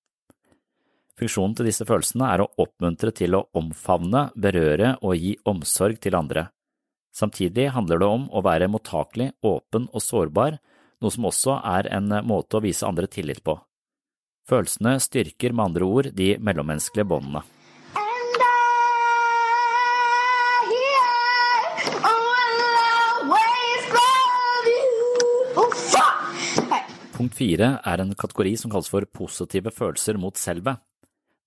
Funksjonen 1.20 1.58
til 1.60 1.68
disse 1.68 1.90
følelsene 1.91 2.32
er 2.32 2.45
å 2.45 2.50
oppmuntre 2.64 3.12
til 3.20 3.36
å 3.36 3.44
omfavne, 3.60 4.30
berøre 4.40 4.95
og 5.04 5.20
gi 5.20 5.36
omsorg 5.52 6.00
til 6.00 6.16
andre. 6.16 6.45
Samtidig 7.12 7.68
handler 7.76 8.00
det 8.00 8.12
om 8.16 8.26
å 8.32 8.48
være 8.48 8.72
mottakelig, 8.72 9.34
åpen 9.44 9.91
og 9.91 10.08
sårbar, 10.08 10.62
noe 11.04 11.12
som 11.12 11.28
også 11.28 11.60
er 11.76 11.91
en 12.00 12.08
måte 12.24 12.56
å 12.56 12.64
vise 12.64 12.88
andre 12.88 13.12
tillit 13.12 13.44
på. 13.44 13.60
Følelsene 14.49 14.98
styrker 14.99 15.53
med 15.56 15.70
andre 15.70 15.88
ord 15.88 16.10
de 16.15 16.34
mellommenneskelige 16.44 17.07
båndene. 17.07 17.44
Punkt 27.14 27.38
fire 27.40 27.68
er 27.88 28.02
en 28.03 28.11
kategori 28.20 28.52
som 28.60 28.72
kalles 28.74 28.90
for 28.91 29.06
positive 29.07 29.72
følelser 29.72 30.18
mot 30.20 30.36
selvet. 30.36 30.82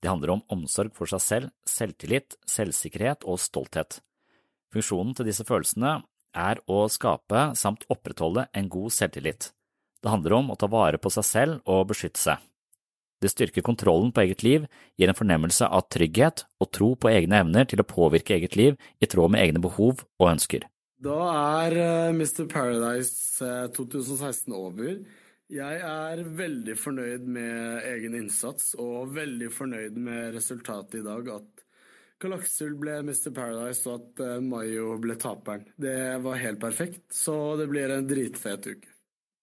Det 0.01 0.09
handler 0.09 0.37
om 0.37 0.43
omsorg 0.55 0.95
for 0.97 1.11
seg 1.11 1.21
selv, 1.21 1.53
selvtillit, 1.69 2.39
selvsikkerhet 2.49 3.27
og 3.29 3.41
stolthet. 3.43 3.99
Funksjonen 4.73 5.13
til 5.19 5.29
disse 5.29 5.45
følelsene 5.45 5.99
er 6.33 6.61
å 6.71 6.85
skape 6.93 7.51
samt 7.61 7.85
opprettholde 7.93 8.47
en 8.57 8.73
god 8.73 8.95
selvtillit. 8.95 9.51
Det 10.01 10.13
handler 10.13 10.39
om 10.39 10.53
å 10.53 10.57
ta 10.61 10.69
vare 10.71 11.01
på 11.03 11.13
seg 11.13 11.29
selv 11.29 11.69
og 11.69 11.89
beskytte 11.93 12.23
seg. 12.25 12.41
Det 13.23 13.33
styrker 13.33 13.65
kontrollen 13.65 14.13
på 14.13 14.21
eget 14.27 14.43
liv, 14.45 14.67
gir 15.01 15.09
en 15.09 15.17
fornemmelse 15.17 15.69
av 15.73 15.87
trygghet 15.93 16.45
og 16.61 16.73
tro 16.75 16.93
på 17.01 17.11
egne 17.13 17.41
evner 17.41 17.69
til 17.69 17.81
å 17.81 17.89
påvirke 17.89 18.37
eget 18.37 18.57
liv 18.61 18.77
i 19.01 19.09
tråd 19.09 19.33
med 19.33 19.45
egne 19.45 19.63
behov 19.65 20.05
og 20.21 20.33
ønsker. 20.35 20.67
Da 21.03 21.17
er 21.63 21.77
eh, 21.77 22.15
Mr. 22.17 22.47
Paradise 22.49 23.45
eh, 23.45 23.69
2016 23.77 24.53
over. 24.57 24.99
Jeg 25.53 25.81
er 25.87 26.23
veldig 26.39 26.75
fornøyd 26.81 27.29
med 27.31 27.85
egen 27.93 28.17
innsats 28.19 28.73
og 28.83 29.13
veldig 29.15 29.51
fornøyd 29.55 30.01
med 30.03 30.35
resultatet 30.35 31.01
i 31.01 31.05
dag. 31.07 31.29
At 31.37 31.65
Karl-Aksel 32.21 32.75
ble 32.81 32.99
Mr. 33.05 33.31
Paradise 33.37 33.85
og 33.89 34.01
at 34.01 34.25
eh, 34.25 34.45
Mayo 34.45 34.97
ble 35.01 35.19
taperen. 35.21 35.65
Det 35.77 35.97
var 36.25 36.43
helt 36.43 36.61
perfekt, 36.65 37.05
så 37.13 37.55
det 37.61 37.69
blir 37.73 37.93
en 37.93 38.09
dritfet 38.09 38.73
uke. 38.73 38.93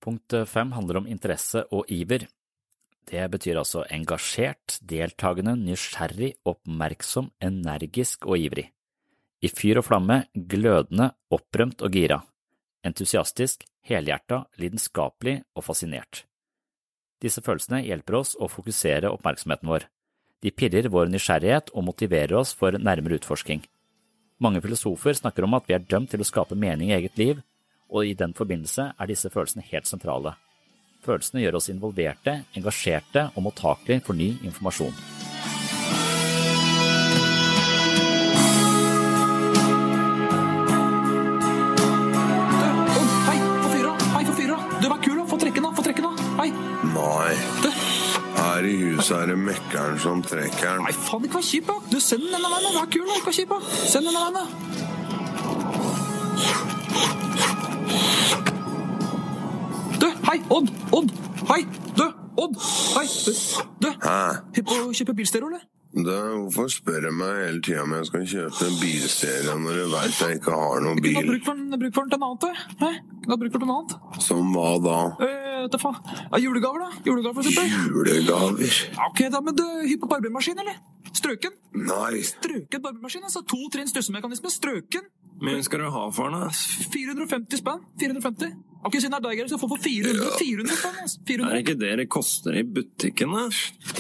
Punkt 0.04 0.36
fem 0.52 0.74
handler 0.76 1.00
om 1.00 1.06
interesse 1.08 1.64
og 1.72 1.88
iver. 1.94 2.26
Det 3.10 3.24
betyr 3.32 3.60
altså 3.60 3.84
engasjert, 3.92 4.78
deltakende, 4.88 5.56
nysgjerrig, 5.60 6.34
oppmerksom, 6.48 7.32
energisk 7.44 8.28
og 8.30 8.40
ivrig. 8.40 8.70
I 9.44 9.50
fyr 9.52 9.82
og 9.82 9.88
flamme, 9.90 10.24
glødende, 10.34 11.12
opprømt 11.34 11.84
og 11.84 11.92
gira. 11.92 12.22
Entusiastisk, 12.88 13.66
helhjerta, 13.88 14.46
lidenskapelig 14.60 15.42
og 15.56 15.66
fascinert. 15.68 16.24
Disse 17.24 17.44
følelsene 17.44 17.84
hjelper 17.84 18.20
oss 18.20 18.34
å 18.40 18.50
fokusere 18.52 19.12
oppmerksomheten 19.12 19.70
vår. 19.72 19.88
De 20.44 20.52
pirrer 20.52 20.90
vår 20.92 21.12
nysgjerrighet 21.12 21.72
og 21.72 21.86
motiverer 21.88 22.36
oss 22.40 22.52
for 22.56 22.76
nærmere 22.76 23.20
utforsking. 23.20 23.64
Mange 24.44 24.60
filosofer 24.64 25.16
snakker 25.16 25.48
om 25.48 25.56
at 25.56 25.70
vi 25.70 25.76
er 25.78 25.86
dømt 25.88 26.12
til 26.12 26.24
å 26.24 26.28
skape 26.28 26.58
mening 26.60 26.92
i 26.92 26.98
eget 26.98 27.20
liv, 27.20 27.44
og 27.88 28.08
i 28.08 28.16
den 28.18 28.34
forbindelse 28.36 28.90
er 29.00 29.12
disse 29.12 29.32
følelsene 29.32 29.64
helt 29.70 29.88
sentrale. 29.88 30.36
Følelsene 31.04 31.44
gjør 31.44 31.60
oss 31.60 31.70
involverte, 31.74 32.38
engasjerte 32.56 33.28
og 33.36 33.44
mottakelige 33.50 34.06
for 34.08 34.16
ny 34.16 34.34
informasjon. 34.48 34.96
Her 48.54 48.66
i 48.70 48.74
huset 48.78 49.16
er 49.18 49.26
det 49.32 49.38
mekkeren 49.40 49.98
som 50.00 50.22
trekker 50.24 50.78
den. 50.78 50.84
Nei, 50.86 50.94
faen, 50.94 51.24
ikke 51.26 51.40
vær 51.40 51.46
kjip, 51.48 51.66
da! 51.68 51.76
Du, 51.90 51.98
send 52.00 52.22
den 52.24 52.32
denne 52.36 52.50
veien, 52.54 52.64
da! 52.68 52.72
Vær 52.78 52.88
kul, 52.94 53.06
da! 53.10 53.14
Ikke 53.18 53.30
vær 53.32 53.38
kjip, 53.40 53.50
da! 53.50 53.60
Send 53.92 54.04
den 54.08 54.14
denne 54.14 54.30
veien, 54.30 54.38
da! 54.38 54.44
Du, 60.04 60.10
hei, 60.28 60.42
Odd! 60.52 60.68
Odd! 60.92 61.12
Hei! 61.48 61.62
Du, 61.96 62.04
Odd! 62.36 62.58
Hei! 62.98 63.06
Du, 63.26 63.32
du. 63.80 63.88
Hæ? 64.04 64.16
Hypp 64.58 64.66
på 64.68 64.80
å 64.84 64.90
kjøpe 64.92 65.14
bilstereo, 65.16 65.48
eller? 65.48 65.62
Da, 65.94 66.18
hvorfor 66.42 66.68
spør 66.74 67.06
jeg 67.08 67.16
meg 67.16 67.38
hele 67.38 67.62
tida 67.64 67.86
om 67.86 67.94
jeg 67.96 68.10
skal 68.10 68.26
kjøpe 68.34 68.68
en 68.68 68.76
bilserie 68.82 69.56
når 69.62 69.80
du 69.80 69.94
veit 69.94 70.20
jeg 70.26 70.40
ikke 70.42 70.58
har 70.58 70.84
noen 70.84 71.00
bil? 71.06 71.22
bruk 71.30 71.46
for 71.46 71.62
den, 71.62 71.78
bruk 71.86 71.96
for 71.96 72.04
den 72.04 72.12
til 72.12 72.20
noe 72.20 72.34
annet, 72.34 72.44
du. 72.44 72.82
Kunne 72.82 73.32
ha 73.32 73.38
bruk 73.46 73.56
for 73.56 73.64
noe 73.64 73.78
annet. 73.78 74.20
Som 74.26 74.52
hva 74.58 74.74
da? 74.84 74.98
Eh, 75.24 75.62
vet 75.70 75.80
faen. 75.86 76.02
Ja, 76.26 76.42
julegaver, 76.50 76.84
da? 76.84 77.00
Julegaver, 77.08 77.40
for 77.40 77.48
eksempel. 77.48 77.96
Julegaver? 77.96 78.82
Ok, 79.08 79.24
da, 79.38 79.44
men 79.48 79.62
du, 79.62 79.66
hypp 79.88 80.04
på 80.04 80.12
barbermaskin, 80.18 80.60
eller? 80.66 80.84
Strøken? 81.14 81.56
Nei. 81.80 82.26
Strøken 82.28 82.84
barbermaskin, 82.90 83.24
altså. 83.30 83.46
To 83.56 83.62
trinn 83.72 83.88
støssemekanisme. 83.88 84.52
Strøken. 84.52 85.08
Men 85.40 85.64
skal 85.64 85.88
du 85.88 85.92
ha 85.96 86.06
for 86.12 86.36
den? 86.36 86.52
450 86.92 87.64
spenn. 87.64 87.88
450. 88.04 88.73
Ok, 88.84 88.98
siden 89.00 89.14
det 89.14 89.20
er 89.20 89.24
deg, 89.24 89.40
Geir, 89.40 89.50
så 89.52 89.60
få 89.62 89.70
for 89.72 89.80
400. 89.80 90.32
400 90.40 90.78
spenn, 90.80 90.98
altså. 91.06 91.22
400. 91.30 91.60
ikke 91.64 91.76
det 91.80 91.92
det 92.02 92.06
koster 92.12 92.58
i 92.60 92.64
butikken, 92.68 93.32
da? 93.32 93.46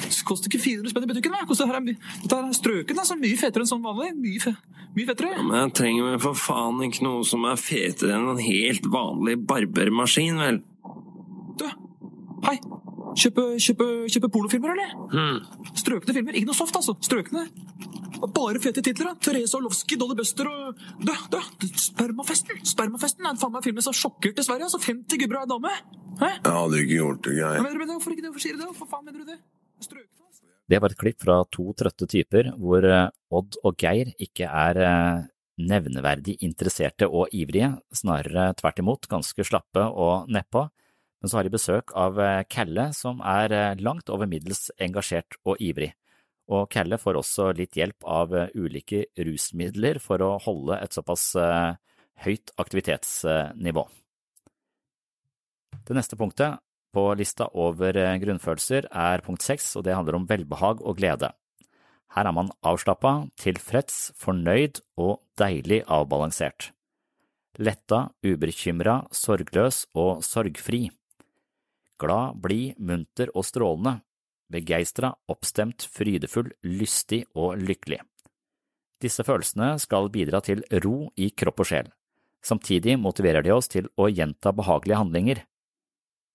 Det 0.01 0.11
koster 0.27 0.51
ikke 0.51 0.61
400 0.63 0.91
spenn 0.91 1.07
i 1.07 1.11
butikken, 1.13 1.35
da. 1.37 1.47
Koster 1.47 1.69
her 1.71 1.79
er, 1.79 1.95
Dette 2.23 2.39
er 2.39 2.57
strøken, 2.57 2.99
altså. 3.03 3.17
Mye 3.21 3.39
fetere 3.39 3.63
enn 3.63 3.71
sånn 3.71 3.83
vanlig. 3.85 4.11
Mye, 4.19 4.43
fe 4.43 4.55
mye 4.93 5.09
fetere. 5.09 5.39
Men 5.41 5.59
jeg 5.61 5.75
trenger 5.79 6.09
vel 6.11 6.19
for 6.21 6.37
faen 6.37 6.83
ikke 6.85 7.07
noe 7.07 7.23
som 7.25 7.47
er 7.49 7.61
fetere 7.61 8.17
enn 8.17 8.29
en 8.35 8.43
helt 8.43 8.89
vanlig 8.93 9.39
barbermaskin, 9.49 10.41
vel? 10.43 10.59
Du, 11.59 11.69
hei. 12.49 12.57
Kjøpe, 13.13 13.43
kjøpe, 13.61 13.87
kjøpe 14.09 14.29
pornofilmer, 14.33 14.73
eller? 14.73 14.93
Mm. 15.13 15.69
Strøkne 15.77 16.15
filmer. 16.17 16.37
Ikke 16.39 16.49
noe 16.49 16.57
soft, 16.57 16.75
altså. 16.79 16.95
Strøkne. 17.05 17.45
Bare 18.33 18.61
fete 18.63 18.81
titler, 18.85 19.11
da. 19.11 19.15
Therese 19.21 19.57
Orlovsky, 19.57 19.97
Dolly 19.99 20.15
Buster 20.17 20.47
og 20.49 20.79
Dø, 21.03 21.15
dø! 21.33 21.41
Spermafesten! 21.83 22.61
Spermafesten 22.67 23.27
er 23.27 23.39
faen 23.41 23.53
meg 23.53 23.65
filmen 23.65 23.83
som 23.85 23.95
sjokkerte 23.97 24.45
Sverige. 24.45 24.69
altså 24.69 24.79
50 24.81 25.19
gubber 25.23 25.41
og 25.41 25.43
ei 25.43 25.51
dame. 25.53 25.73
Hæ? 26.21 26.29
Jeg 26.37 26.53
hadde 26.57 26.79
ikke 26.83 26.99
gjort 27.01 27.21
det, 27.27 27.35
Geir. 27.39 27.59
mener 27.65 27.73
du 27.75 27.81
med 27.83 27.89
det? 27.89 27.97
Hvorfor 27.97 28.15
ikke 28.15 28.23
det? 28.23 28.31
Hvorfor 28.31 28.45
sier 28.45 28.55
du 28.55 28.61
det? 28.63 28.69
Hvorfor 28.71 28.89
faen 28.93 29.05
mener 29.05 29.19
du 29.19 29.31
det? 29.33 29.39
Det 30.71 30.79
var 30.79 30.93
et 30.93 30.99
klipp 31.01 31.19
fra 31.21 31.35
to 31.51 31.65
trøtte 31.75 32.07
typer 32.07 32.53
hvor 32.55 32.85
eh, 32.87 33.09
Odd 33.35 33.57
og 33.67 33.75
Geir 33.77 34.13
ikke 34.23 34.47
er 34.47 34.79
eh, 34.79 35.25
nevneverdig 35.59 36.37
interesserte 36.47 37.09
og 37.09 37.33
ivrige, 37.35 37.73
snarere 37.93 38.53
tvert 38.57 38.79
imot 38.81 39.09
ganske 39.11 39.43
slappe 39.45 39.83
og 39.83 40.31
nedpå, 40.31 40.63
men 41.23 41.31
så 41.31 41.39
har 41.39 41.47
de 41.47 41.55
besøk 41.55 41.93
av 41.95 42.19
Kelle, 42.19 42.43
Kalle 42.51 42.87
som 42.91 43.21
er 43.23 43.53
eh, 43.55 43.79
langt 43.79 44.11
over 44.11 44.27
middels 44.27 44.67
engasjert 44.83 45.39
og 45.47 45.61
ivrig. 45.63 45.93
Og 46.51 46.67
Kalle 46.71 46.99
får 46.99 47.15
også 47.15 47.51
litt 47.55 47.77
hjelp 47.79 48.03
av 48.03 48.33
eh, 48.35 48.51
ulike 48.59 49.05
rusmidler 49.15 50.01
for 50.03 50.19
å 50.19 50.35
holde 50.43 50.77
et 50.83 50.95
såpass 50.95 51.29
eh, 51.39 51.75
høyt 52.25 52.51
aktivitetsnivå. 52.59 53.85
Det 55.83 55.95
neste 55.95 56.19
punktet 56.19 56.59
på 56.93 57.05
lista 57.17 57.47
over 57.55 57.97
eh, 57.97 58.17
grunnfølelser 58.21 58.89
er 58.91 59.23
punkt 59.25 59.45
seks, 59.45 59.71
og 59.79 59.87
det 59.87 59.95
handler 59.95 60.19
om 60.19 60.27
velbehag 60.29 60.83
og 60.83 60.99
glede. 60.99 61.31
Her 62.13 62.29
er 62.29 62.35
man 62.35 62.51
avslappa, 62.61 63.29
tilfreds, 63.41 64.11
fornøyd 64.19 64.83
og 65.01 65.23
deilig 65.39 65.81
avbalansert. 65.87 66.69
Letta, 67.57 68.09
ubekymra, 68.25 69.05
sorgløs 69.13 69.85
og 69.97 70.21
sorgfri. 70.25 70.89
Glad, 72.01 72.39
blid, 72.41 72.79
munter 72.79 73.31
og 73.33 73.45
strålende. 73.47 73.99
Begeistra, 74.53 75.13
oppstemt, 75.31 75.85
frydefull, 75.89 76.51
lystig 76.65 77.23
og 77.33 77.57
lykkelig. 77.61 78.01
Disse 79.03 79.25
følelsene 79.25 79.73
skal 79.81 80.11
bidra 80.13 80.39
til 80.45 80.63
ro 80.83 81.09
i 81.19 81.29
kropp 81.35 81.63
og 81.63 81.69
sjel. 81.69 81.89
Samtidig 82.43 82.97
motiverer 82.99 83.43
de 83.43 83.53
oss 83.55 83.71
til 83.71 83.87
å 83.99 84.09
gjenta 84.11 84.53
behagelige 84.55 84.99
handlinger. 84.99 85.41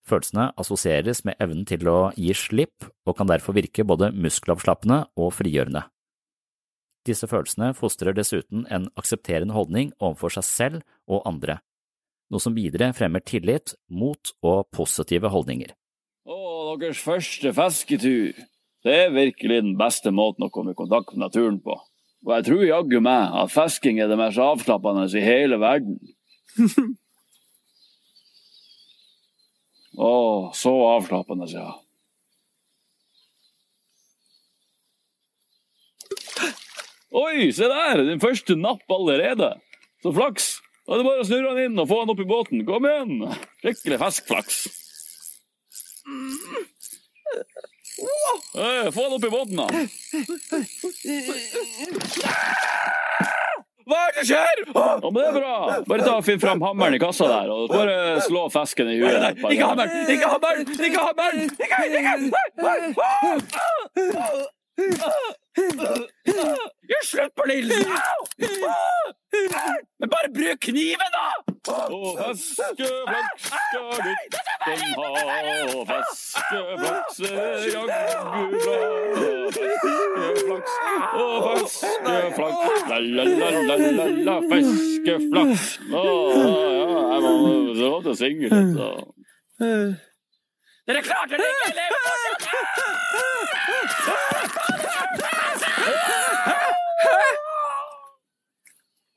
Følelsene 0.09 0.49
assosieres 0.57 1.21
med 1.25 1.37
evnen 1.41 1.67
til 1.69 1.85
å 1.89 2.09
gi 2.17 2.33
slipp 2.33 2.87
og 3.05 3.17
kan 3.17 3.29
derfor 3.29 3.57
virke 3.57 3.85
både 3.85 4.11
muskelavslappende 4.15 5.03
og 5.19 5.33
frigjørende. 5.37 5.85
Disse 7.05 7.29
følelsene 7.29 7.71
fostrer 7.77 8.17
dessuten 8.17 8.65
en 8.73 8.89
aksepterende 8.99 9.55
holdning 9.55 9.93
overfor 9.99 10.33
seg 10.37 10.47
selv 10.47 10.81
og 11.09 11.23
andre, 11.29 11.59
noe 12.29 12.41
som 12.43 12.55
videre 12.55 12.91
fremmer 12.97 13.23
tillit, 13.25 13.73
mot 13.89 14.33
og 14.45 14.69
positive 14.75 15.31
holdninger. 15.33 15.73
Å, 16.29 16.37
deres 16.79 17.01
første 17.01 17.53
fisketur. 17.57 18.37
Det 18.85 18.95
er 18.95 19.11
virkelig 19.11 19.63
den 19.65 19.75
beste 19.79 20.11
måten 20.15 20.45
å 20.45 20.51
komme 20.53 20.71
i 20.71 20.77
kontakt 20.77 21.11
med 21.13 21.25
naturen 21.25 21.59
på. 21.63 21.75
Og 22.27 22.31
jeg 22.35 22.45
tror 22.47 22.63
jaggu 22.67 22.99
meg 23.03 23.35
at 23.41 23.51
fisking 23.51 23.99
er 23.99 24.07
det 24.11 24.19
mest 24.19 24.39
avslappende 24.43 25.07
i 25.15 25.23
hele 25.23 25.59
verden. 25.59 25.99
Å, 29.99 30.11
så 30.55 30.71
avslappende, 30.93 31.47
ja. 31.51 31.73
Oi, 37.09 37.49
se 37.55 37.67
der! 37.67 38.03
Din 38.05 38.21
første 38.21 38.55
napp 38.55 38.85
allerede. 38.93 39.55
Så 40.03 40.13
flaks. 40.15 40.51
Da 40.89 40.95
er 40.95 41.03
det 41.03 41.05
bare 41.05 41.21
å 41.21 41.25
snurre 41.27 41.49
han 41.53 41.59
inn 41.67 41.77
og 41.77 41.85
få 41.85 41.99
han 42.01 42.09
opp 42.09 42.17
i 42.23 42.25
båten. 42.25 42.63
Kom 42.65 42.81
igjen! 42.89 43.19
Skikkelig 43.61 43.99
fiskflaks. 44.01 44.55
Hey, 48.55 48.89
få 48.95 49.03
han 49.05 49.13
opp 49.19 49.27
i 49.27 49.29
båten, 49.29 49.61
da. 49.61 49.67
Hva 53.85 54.01
er 54.01 54.17
det 54.17 54.25
som 54.25 54.33
skjer? 54.33 54.65
Ja, 54.65 54.97
men 55.05 55.21
det 55.21 55.29
er 55.29 55.37
bra. 55.37 55.53
Bare 55.93 56.01
ta 56.09 56.17
og 56.17 56.25
finn 56.25 56.41
fram 56.41 56.57
hammeren 56.65 56.97
i 56.97 57.01
kassa 57.05 57.29
der, 57.29 57.53
og 57.53 57.69
bare 57.69 58.25
slå 58.25 58.49
fisken 58.57 58.89
i 58.89 58.97
huet. 58.97 59.45
Ikke 59.45 59.69
hammeren! 59.69 60.09
Ikke 60.09 60.25
hammeren! 60.33 60.65
Ikke 60.73 61.05
hammeren! 61.05 61.53
Ikke, 61.53 61.85
ikke! 62.01 62.25
Gjør 66.89 67.03
slutt 67.05 67.33
på 67.37 67.43
Lillen! 67.49 67.83
Men 69.99 70.07
bare 70.09 70.29
bruk 70.33 70.59
kniven, 70.63 71.11
da! 71.15 71.27
Og 71.69 72.17
fiskeflaks 72.39 73.43
skal 73.49 73.89
gutten 74.05 74.43
ha, 74.97 75.09
fiskeflaks 75.89 77.15
er 77.27 77.67
jaggu 77.73 78.43
bra. 78.55 78.77
Fiskeflaks 79.57 80.73
og 81.19 81.29
fiskeflaks, 81.49 82.81
la-la-la-la-la, 82.89 84.35
fiskeflaks. 84.53 85.63
Å, 85.91 85.93
ja, 86.39 86.87
jeg 87.13 87.19
må 87.25 87.31
lov 87.83 87.99
til 88.07 88.11
å 88.13 88.17
synge 88.23 88.47
litt, 88.55 88.73
da. 88.79 88.89
Dere 90.89 91.01
klarte 91.05 91.35
det 91.37 91.47
ikke, 91.53 91.67
eller? 91.69 91.89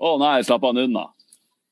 Å 0.02 0.16
nei, 0.18 0.38
slapp 0.42 0.64
han 0.66 0.80
unna. 0.82 1.08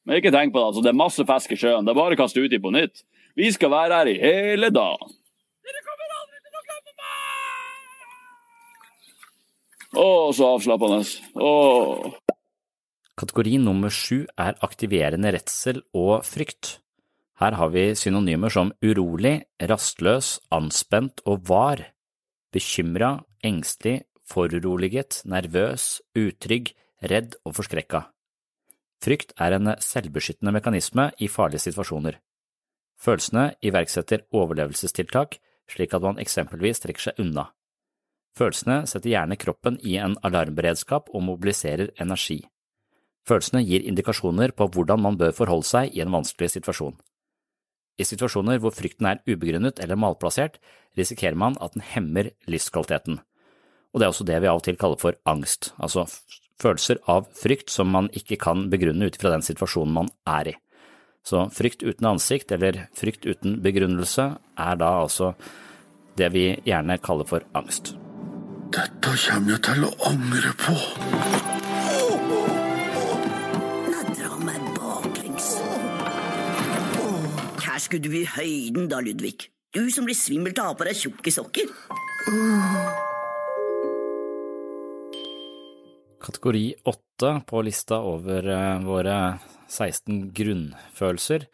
Men 0.07 0.21
ikke 0.21 0.33
tenk 0.33 0.55
på 0.55 0.61
det, 0.61 0.69
altså, 0.71 0.83
det 0.85 0.93
er 0.93 1.01
masse 1.01 1.25
fisk 1.27 1.55
i 1.55 1.59
sjøen. 1.59 1.87
Det 1.87 1.93
er 1.93 1.99
bare 1.99 2.17
å 2.17 2.21
kaste 2.21 2.43
uti 2.43 2.61
på 2.63 2.71
nytt. 2.75 3.03
Vi 3.39 3.49
skal 3.55 3.73
være 3.73 3.99
her 4.01 4.11
i 4.11 4.21
hele 4.21 4.71
dagen. 4.75 5.17
Å, 9.91 10.31
så 10.31 10.53
avslappende. 10.55 11.03
Å. 11.35 11.51
Kategori 13.19 13.57
nummer 13.61 13.91
sju 13.91 14.23
er 14.39 14.55
aktiverende 14.63 15.33
redsel 15.35 15.83
og 15.99 16.23
frykt. 16.25 16.77
Her 17.43 17.57
har 17.59 17.73
vi 17.75 17.89
synonymer 17.99 18.53
som 18.53 18.71
urolig, 18.85 19.41
rastløs, 19.59 20.37
anspent 20.55 21.25
og 21.27 21.43
var, 21.51 21.83
bekymra, 22.55 23.17
engstelig, 23.43 24.05
foruroliget, 24.31 25.23
nervøs, 25.27 25.99
utrygg, 26.15 26.71
redd 27.03 27.35
og 27.43 27.59
forskrekka. 27.59 28.05
Frykt 29.01 29.33
er 29.41 29.57
en 29.57 29.73
selvbeskyttende 29.81 30.53
mekanisme 30.53 31.09
i 31.19 31.29
farlige 31.29 31.71
situasjoner. 31.71 32.19
Følelsene 33.01 33.55
iverksetter 33.65 34.27
overlevelsestiltak, 34.37 35.39
slik 35.71 35.95
at 35.97 36.05
man 36.05 36.21
eksempelvis 36.21 36.83
trekker 36.85 37.09
seg 37.09 37.23
unna. 37.23 37.47
Følelsene 38.37 38.83
setter 38.91 39.15
gjerne 39.15 39.39
kroppen 39.41 39.79
i 39.81 39.97
en 39.99 40.19
alarmberedskap 40.27 41.09
og 41.15 41.25
mobiliserer 41.27 41.95
energi. 42.03 42.43
Følelsene 43.27 43.63
gir 43.65 43.87
indikasjoner 43.89 44.53
på 44.57 44.69
hvordan 44.75 45.01
man 45.07 45.17
bør 45.21 45.33
forholde 45.37 45.69
seg 45.69 45.97
i 45.97 46.05
en 46.05 46.13
vanskelig 46.13 46.53
situasjon. 46.55 46.99
I 48.01 48.05
situasjoner 48.07 48.61
hvor 48.61 48.73
frykten 48.77 49.09
er 49.09 49.25
ubegrunnet 49.29 49.81
eller 49.83 49.99
malplassert, 50.01 50.61
risikerer 50.97 51.37
man 51.37 51.57
at 51.61 51.75
den 51.77 51.85
hemmer 51.85 52.31
livskvaliteten. 52.49 53.21
Og 53.93 54.01
det 54.01 54.07
er 54.07 54.13
også 54.13 54.29
det 54.29 54.39
vi 54.41 54.49
av 54.49 54.61
og 54.61 54.65
til 54.65 54.79
kaller 54.81 55.01
for 55.01 55.17
angst, 55.29 55.73
altså 55.81 56.07
følelser 56.63 57.01
av 57.11 57.29
frykt 57.37 57.73
som 57.73 57.91
man 57.93 58.11
ikke 58.17 58.39
kan 58.41 58.69
begrunne 58.73 59.09
ut 59.09 59.19
fra 59.21 59.33
den 59.35 59.45
situasjonen 59.45 59.97
man 59.97 60.13
er 60.29 60.53
i. 60.53 60.57
Så 61.27 61.47
frykt 61.53 61.83
uten 61.85 62.07
ansikt, 62.15 62.53
eller 62.53 62.87
frykt 62.97 63.27
uten 63.29 63.59
begrunnelse, 63.65 64.31
er 64.57 64.81
da 64.81 64.93
altså 65.03 65.35
det 66.17 66.31
vi 66.35 66.47
gjerne 66.67 66.97
kaller 67.05 67.29
for 67.29 67.45
angst. 67.57 67.95
Dette 68.71 69.13
kommer 69.27 69.57
jeg 69.57 69.63
til 69.67 69.87
å 69.87 69.91
angre 70.09 70.53
på. 70.63 70.75
Nå 73.91 74.03
drar 74.15 74.41
meg 74.47 74.69
baklengs. 74.79 75.53
Her 77.67 77.79
skulle 77.83 78.05
du 78.07 78.15
i 78.21 78.27
høyden 78.37 78.91
da, 78.93 79.03
Ludvig. 79.05 79.51
Du 79.75 79.85
som 79.95 80.07
blir 80.07 80.19
svimmel 80.19 80.55
av 80.57 80.65
å 80.65 80.73
ha 80.73 80.79
på 80.79 80.87
deg 80.89 80.99
tjukke 80.99 81.35
sokker. 81.35 81.71
Kategori 86.21 86.75
8 86.85 87.41
på 87.49 87.63
lista 87.65 88.01
over 88.05 88.49
eh, 88.49 88.81
våre 88.85 89.17
16 89.69 90.31
grunnfølelser, 90.37 91.47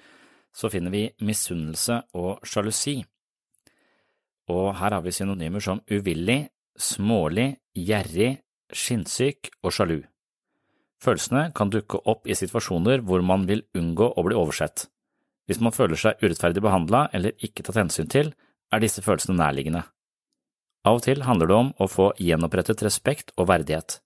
så 0.56 0.70
finner 0.72 0.90
vi 0.90 1.04
misunnelse 1.22 2.00
og 2.18 2.42
sjalusi. 2.46 2.96
Og 4.50 4.72
her 4.78 4.96
har 4.96 5.04
vi 5.04 5.14
synonymer 5.14 5.62
som 5.62 5.82
uvillig, 5.90 6.48
smålig, 6.78 7.56
gjerrig, 7.78 8.36
skinnsyk 8.74 9.52
og 9.62 9.74
sjalu. 9.74 10.00
Følelsene 11.02 11.50
kan 11.54 11.70
dukke 11.70 12.00
opp 12.08 12.26
i 12.26 12.34
situasjoner 12.34 13.04
hvor 13.06 13.22
man 13.22 13.44
vil 13.46 13.62
unngå 13.76 14.08
å 14.16 14.24
bli 14.26 14.34
oversett. 14.38 14.88
Hvis 15.46 15.60
man 15.62 15.74
føler 15.76 16.00
seg 16.00 16.22
urettferdig 16.24 16.64
behandla 16.64 17.04
eller 17.14 17.36
ikke 17.38 17.62
tatt 17.62 17.78
hensyn 17.78 18.10
til, 18.10 18.32
er 18.74 18.82
disse 18.82 19.04
følelsene 19.04 19.38
nærliggende. 19.38 19.84
Av 20.86 20.98
og 20.98 21.06
til 21.06 21.22
handler 21.26 21.50
det 21.50 21.60
om 21.60 21.70
å 21.82 21.86
få 21.90 22.08
gjenopprettet 22.22 22.82
respekt 22.86 23.30
og 23.36 23.50
verdighet. 23.52 24.00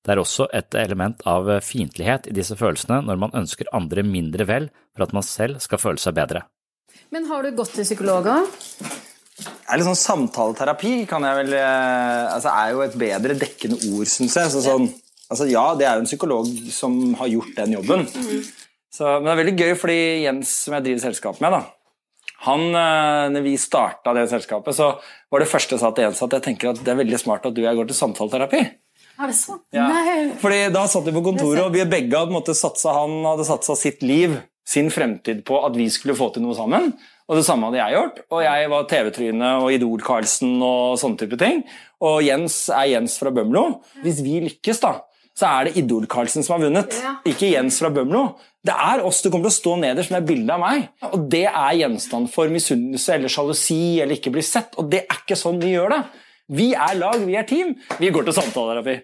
Det 0.00 0.14
er 0.14 0.20
også 0.22 0.46
et 0.56 0.74
element 0.80 1.20
av 1.28 1.48
fiendtlighet 1.64 2.30
i 2.30 2.36
disse 2.36 2.56
følelsene 2.56 3.02
når 3.04 3.20
man 3.20 3.36
ønsker 3.42 3.68
andre 3.76 4.04
mindre 4.06 4.46
vel 4.48 4.70
for 4.94 5.04
at 5.04 5.12
man 5.16 5.26
selv 5.26 5.60
skal 5.60 5.80
føle 5.82 6.00
seg 6.00 6.16
bedre. 6.16 6.46
Men 7.12 7.26
har 7.28 7.44
du 7.44 7.52
gått 7.56 7.74
til 7.76 7.86
psykologer? 7.86 8.46
Det 9.40 9.74
er 9.74 9.80
litt 9.80 9.88
sånn 9.88 9.98
Samtaleterapi 9.98 10.94
kan 11.10 11.24
jeg 11.26 11.38
vel, 11.42 11.52
eh, 11.58 12.24
altså 12.32 12.52
er 12.52 12.72
jo 12.74 12.82
et 12.84 12.96
bedre 12.98 13.36
dekkende 13.38 13.78
ord, 13.92 14.08
syns 14.10 14.36
jeg. 14.36 14.50
Så 14.52 14.62
sånn, 14.64 14.88
altså 15.28 15.46
ja, 15.50 15.64
det 15.78 15.86
er 15.86 15.98
jo 15.98 16.04
en 16.04 16.10
psykolog 16.10 16.48
som 16.74 16.96
har 17.20 17.30
gjort 17.30 17.52
den 17.58 17.76
jobben. 17.78 18.06
Mm. 18.08 18.48
Så, 18.90 19.06
men 19.06 19.28
det 19.28 19.34
er 19.34 19.40
veldig 19.44 19.56
gøy, 19.58 19.74
fordi 19.78 20.00
Jens, 20.24 20.54
som 20.64 20.74
jeg 20.76 20.88
driver 20.88 21.04
selskapet 21.06 21.44
med, 21.44 21.54
da, 21.54 21.62
han, 22.46 22.66
eh, 22.72 23.26
når 23.36 23.44
vi 23.44 23.54
starta 23.60 24.14
det 24.16 24.28
selskapet, 24.32 24.76
så 24.76 24.94
var 25.30 25.42
det 25.42 25.50
første 25.50 25.76
jeg 25.76 25.82
sa 25.82 25.92
til 25.94 26.08
Jens 26.08 26.22
at 26.24 26.36
jeg 26.38 26.46
tenker 26.46 26.72
at 26.72 26.80
det 26.84 26.92
er 26.92 27.02
veldig 27.02 27.20
smart 27.20 27.46
at 27.46 27.56
du 27.56 27.62
og 27.62 27.68
jeg 27.68 27.80
går 27.80 27.90
til 27.90 28.00
samtaleterapi. 28.00 28.62
Er 29.20 29.28
det 29.28 29.36
sånn? 29.36 29.60
Ja. 29.76 29.86
Nei. 29.90 30.30
Fordi 30.40 30.60
Da 30.72 30.86
satt 30.88 31.04
vi 31.04 31.12
på 31.12 31.22
kontoret, 31.26 31.60
og 31.66 31.74
vi 31.74 31.84
begge 31.84 32.16
hadde, 32.16 32.32
måte, 32.32 32.54
satsa, 32.56 32.94
han 33.02 33.20
hadde 33.26 33.44
satsa 33.48 33.76
sitt 33.76 34.00
liv, 34.06 34.38
sin 34.64 34.88
fremtid, 34.92 35.42
på 35.44 35.58
at 35.66 35.76
vi 35.76 35.88
skulle 35.92 36.16
få 36.16 36.30
til 36.32 36.44
noe 36.46 36.56
sammen. 36.56 36.94
Og 37.30 37.36
det 37.38 37.44
samme 37.46 37.68
hadde 37.68 37.78
jeg 37.78 37.94
gjort. 37.94 38.16
Og 38.32 38.40
jeg 38.42 38.70
var 38.72 38.88
TV-tryne 38.90 39.50
og 39.62 39.68
Idol-Karlsen 39.76 40.56
og 40.66 40.96
sånne 40.98 41.20
type 41.20 41.38
ting. 41.38 41.60
Og 42.02 42.22
Jens 42.26 42.64
er 42.74 42.88
Jens 42.94 43.18
fra 43.20 43.30
Bømlo. 43.34 43.82
Hvis 44.02 44.22
vi 44.24 44.40
lykkes, 44.48 44.80
da, 44.82 44.96
så 45.38 45.46
er 45.50 45.68
det 45.68 45.76
Idol-Karlsen 45.84 46.42
som 46.42 46.56
har 46.56 46.64
vunnet, 46.64 46.96
ikke 47.28 47.52
Jens 47.52 47.78
fra 47.82 47.90
Bømlo. 47.94 48.24
Det 48.66 48.74
er 48.74 49.04
oss 49.06 49.22
du 49.22 49.30
kommer 49.30 49.46
til 49.46 49.54
å 49.54 49.58
stå 49.60 49.76
nederst 49.80 50.12
med 50.12 50.26
bildet 50.28 50.56
av 50.56 50.60
meg. 50.64 50.88
Og 51.12 51.28
det 51.32 51.46
er 51.48 51.78
gjenstand 51.78 52.28
for 52.32 52.50
misunnelse 52.52 53.14
eller 53.14 53.32
sjalusi 53.32 54.00
eller 54.02 54.18
ikke 54.18 54.34
bli 54.34 54.42
sett. 54.44 54.74
Og 54.80 54.90
det 54.92 55.04
er 55.06 55.22
ikke 55.22 55.38
sånn 55.38 55.62
vi 55.62 55.76
gjør 55.76 55.94
det. 55.94 56.02
Vi 56.50 56.72
er 56.74 56.98
lag, 56.98 57.22
vi 57.22 57.36
er 57.38 57.46
team. 57.46 57.76
Vi 58.02 58.10
går 58.10 58.26
til 58.26 58.34
samtaleterapi. 58.40 58.96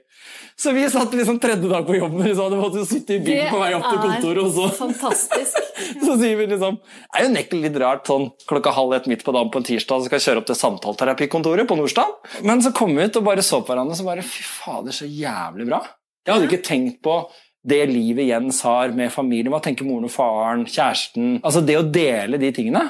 Så 0.57 0.73
vi 0.73 0.87
satt 0.91 1.13
liksom 1.15 1.39
tredje 1.39 1.69
dag 1.69 1.87
på 1.87 1.95
jobben 1.99 2.23
vi 2.25 2.33
sa 2.35 2.47
måttet 2.49 2.61
måtte 2.61 2.87
sitte 2.89 3.19
i 3.19 3.21
bilen 3.21 3.51
på 3.53 3.59
vei 3.61 3.75
opp 3.77 3.91
til 3.91 3.99
kontoret. 4.01 4.41
og 4.41 4.55
så... 4.55 4.69
fantastisk. 4.79 5.59
Så 6.07 6.15
sier 6.17 6.39
vi 6.39 6.47
liksom 6.49 6.79
Det 6.81 7.19
er 7.21 7.27
jo 7.27 7.33
nekkelig 7.35 7.61
litt 7.67 7.77
rart 7.83 8.09
sånn 8.09 8.31
klokka 8.49 8.73
halv 8.73 8.95
ett 8.97 9.09
midt 9.11 9.25
på 9.27 9.35
dagen 9.37 9.51
på 9.53 9.61
en 9.61 9.67
tirsdag 9.69 10.01
så 10.01 10.09
skal 10.09 10.17
jeg 10.17 10.25
kjøre 10.31 10.41
opp 10.41 10.49
til 10.49 10.59
samtaleterapikontoret 10.59 11.69
på 11.69 11.77
Nordstrand. 11.77 12.17
Men 12.49 12.65
så 12.65 12.73
kom 12.77 12.97
vi 12.97 13.05
ut 13.05 13.19
og 13.21 13.27
bare 13.29 13.45
så 13.45 13.61
på 13.61 13.75
hverandre 13.75 13.99
så 13.99 14.07
bare 14.07 14.25
Fy 14.25 14.47
fader, 14.49 14.97
så 14.97 15.09
jævlig 15.09 15.69
bra. 15.69 15.83
Jeg 16.25 16.33
hadde 16.35 16.49
ikke 16.49 16.69
tenkt 16.71 17.03
på 17.05 17.19
det 17.67 17.83
livet 17.91 18.31
Jens 18.31 18.63
har 18.65 18.95
med 18.97 19.13
familien. 19.13 19.53
Hva 19.53 19.61
tenker 19.61 19.85
moren 19.85 20.09
og 20.09 20.15
faren, 20.15 20.65
kjæresten 20.71 21.37
Altså 21.43 21.61
det 21.67 21.77
å 21.77 21.85
dele 21.85 22.41
de 22.41 22.53
tingene. 22.57 22.87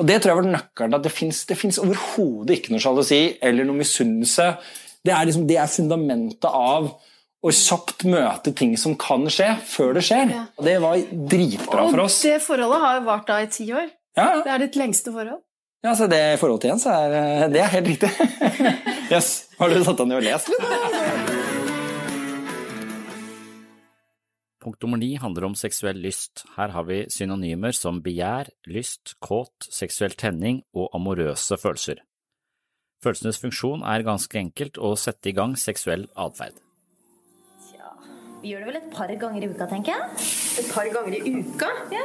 Og 0.00 0.08
det 0.08 0.22
tror 0.22 0.32
jeg 0.32 0.40
var 0.40 0.52
nøkkelen 0.54 0.96
at 0.96 1.04
det 1.04 1.12
fins 1.12 1.82
overhodet 1.82 2.56
ikke 2.56 2.72
noe 2.72 2.80
sjalusi 2.80 3.22
eller 3.44 3.68
noe 3.68 3.82
misunnelse. 3.82 4.54
Det 5.04 5.12
er, 5.12 5.28
liksom, 5.28 5.44
det 5.48 5.60
er 5.60 5.68
fundamentet 5.68 6.48
av 6.48 6.88
å 7.40 7.52
kjapt 7.54 8.04
møte 8.04 8.52
ting 8.56 8.74
som 8.80 8.96
kan 9.00 9.24
skje, 9.32 9.48
før 9.64 9.94
det 9.96 10.04
skjer. 10.04 10.32
Og 10.60 10.66
det 10.66 10.76
var 10.82 11.04
dritbra 11.32 11.86
for 11.88 12.04
oss. 12.04 12.18
Og 12.20 12.28
det 12.28 12.42
forholdet 12.44 12.82
har 12.84 13.00
vart 13.06 13.30
da 13.30 13.38
i 13.40 13.48
ti 13.52 13.70
år. 13.72 13.88
Ja, 14.18 14.26
ja. 14.26 14.42
Det 14.44 14.52
er 14.52 14.64
ditt 14.66 14.76
lengste 14.80 15.14
forhold. 15.14 15.40
Ja, 15.80 15.94
så 15.96 16.10
det 16.12 16.20
forholdet 16.42 16.66
til 16.66 16.74
Jens 16.74 16.84
er, 16.92 17.48
det 17.48 17.62
er 17.62 17.72
helt 17.72 17.88
riktig. 17.88 18.10
yes. 19.14 19.30
Har 19.56 19.72
du 19.72 19.80
satt 19.80 20.02
deg 20.02 20.10
ned 20.10 20.20
og 20.20 20.26
lest 20.26 20.52
litt? 20.52 21.48
Punkt 24.60 24.82
nummer 24.84 25.00
ni 25.00 25.14
handler 25.16 25.48
om 25.48 25.56
seksuell 25.56 25.96
lyst. 26.04 26.44
Her 26.58 26.74
har 26.74 26.84
vi 26.84 27.06
synonymer 27.08 27.72
som 27.72 28.02
begjær, 28.04 28.52
lyst, 28.68 29.14
kåt, 29.24 29.70
seksuell 29.72 30.12
tenning 30.20 30.60
og 30.76 30.92
amorøse 30.92 31.56
følelser. 31.56 32.04
Følelsenes 33.00 33.40
funksjon 33.40 33.80
er 33.88 34.04
ganske 34.04 34.36
enkelt 34.36 34.76
å 34.76 34.92
sette 35.00 35.32
i 35.32 35.38
gang 35.38 35.56
seksuell 35.56 36.04
atferd. 36.12 36.60
Vi 38.40 38.50
gjør 38.54 38.64
det 38.64 38.68
vel 38.70 38.80
et 38.80 38.90
par 38.94 39.10
ganger 39.20 39.44
i 39.44 39.48
uka, 39.52 39.66
tenker 39.68 39.92
jeg. 39.92 40.26
Et 40.62 40.68
par 40.72 40.88
ganger 40.94 41.16
i 41.18 41.32
uka? 41.40 41.68
Ja. 41.92 42.04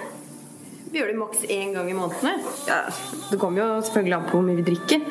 Vi 0.86 1.00
gjør 1.00 1.12
det 1.12 1.18
maks 1.20 1.46
én 1.52 1.74
gang 1.76 1.90
i 1.92 1.96
måneden. 1.96 2.44
Ja, 2.68 2.82
det 3.32 3.40
kommer 3.40 3.64
jo 3.64 3.82
selvfølgelig 3.88 4.16
an 4.18 4.28
på 4.30 4.38
hvor 4.38 4.46
mye 4.48 4.60
vi 4.60 4.66
drikker. 4.70 5.06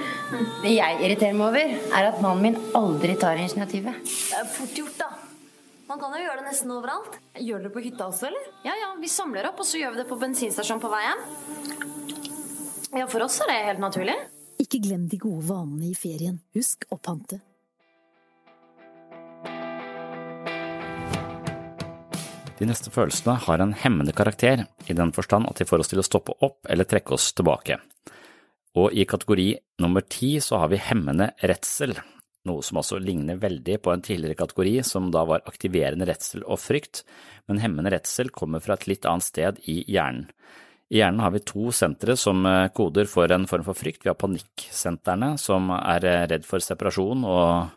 Det 0.62 0.72
jeg 0.72 1.00
irriterer 1.00 1.36
meg 1.36 1.46
over, 1.48 1.74
er 1.98 2.08
at 2.08 2.20
mannen 2.24 2.44
min 2.46 2.58
aldri 2.78 3.16
tar 3.20 3.40
initiativet. 3.40 3.98
Det 4.04 4.38
er 4.38 4.50
fort 4.52 4.76
gjort, 4.78 4.96
da. 5.00 5.10
Man 5.88 6.00
kan 6.00 6.14
jo 6.16 6.22
gjøre 6.24 6.40
det 6.40 6.46
nesten 6.48 6.72
overalt. 6.72 7.18
Gjør 7.36 7.60
dere 7.60 7.68
det 7.68 7.74
på 7.74 7.84
hytta 7.84 8.08
også, 8.08 8.30
eller? 8.30 8.46
Ja, 8.64 8.76
ja, 8.80 8.92
vi 9.00 9.10
samler 9.12 9.50
opp, 9.50 9.60
og 9.60 9.68
så 9.68 9.80
gjør 9.80 9.96
vi 9.96 10.00
det 10.02 10.08
på 10.12 10.20
bensinstasjonen 10.20 10.84
på 10.84 10.92
vei 10.92 11.02
hjem. 11.04 11.24
Ja, 13.00 13.08
for 13.10 13.24
oss 13.26 13.40
er 13.44 13.50
det 13.50 13.58
helt 13.68 13.82
naturlig. 13.84 14.14
Ikke 14.62 14.80
glem 14.84 15.08
de 15.10 15.20
gode 15.20 15.44
vanene 15.48 15.90
i 15.90 15.96
ferien. 15.98 16.40
Husk 16.56 16.86
å 16.94 17.00
pante. 17.00 17.40
De 22.58 22.66
neste 22.68 22.90
følelsene 22.94 23.34
har 23.48 23.62
en 23.62 23.74
hemmende 23.74 24.14
karakter, 24.14 24.66
i 24.86 24.94
den 24.94 25.10
forstand 25.14 25.48
at 25.50 25.58
de 25.58 25.66
får 25.66 25.82
oss 25.82 25.90
til 25.90 26.02
å 26.02 26.06
stoppe 26.06 26.36
opp 26.46 26.68
eller 26.70 26.86
trekke 26.86 27.16
oss 27.16 27.32
tilbake. 27.34 27.80
Og 28.78 28.94
i 28.94 29.06
kategori 29.06 29.48
nummer 29.82 30.04
ti 30.06 30.36
så 30.42 30.60
har 30.62 30.70
vi 30.70 30.82
hemmende 30.82 31.32
redsel, 31.42 31.96
noe 32.46 32.62
som 32.62 32.78
altså 32.78 33.00
ligner 33.02 33.40
veldig 33.42 33.78
på 33.82 33.90
en 33.90 34.02
tidligere 34.04 34.38
kategori 34.38 34.74
som 34.86 35.10
da 35.14 35.24
var 35.26 35.46
aktiverende 35.50 36.06
redsel 36.06 36.44
og 36.44 36.60
frykt, 36.62 37.02
men 37.48 37.62
hemmende 37.62 37.94
redsel 37.94 38.30
kommer 38.34 38.62
fra 38.62 38.78
et 38.78 38.86
litt 38.90 39.08
annet 39.08 39.26
sted 39.26 39.60
i 39.70 39.80
hjernen. 39.90 40.28
I 40.92 41.00
hjernen 41.00 41.22
har 41.24 41.32
vi 41.34 41.40
to 41.48 41.72
sentre 41.74 42.14
som 42.20 42.44
eh, 42.46 42.68
koder 42.76 43.08
for 43.10 43.32
en 43.32 43.48
form 43.50 43.64
for 43.66 43.74
frykt. 43.74 44.04
Vi 44.04 44.10
har 44.12 44.18
panikksentrene, 44.20 45.32
som 45.40 45.72
er 45.74 46.04
eh, 46.06 46.26
redd 46.30 46.44
for 46.46 46.62
separasjon 46.62 47.24
og 47.24 47.72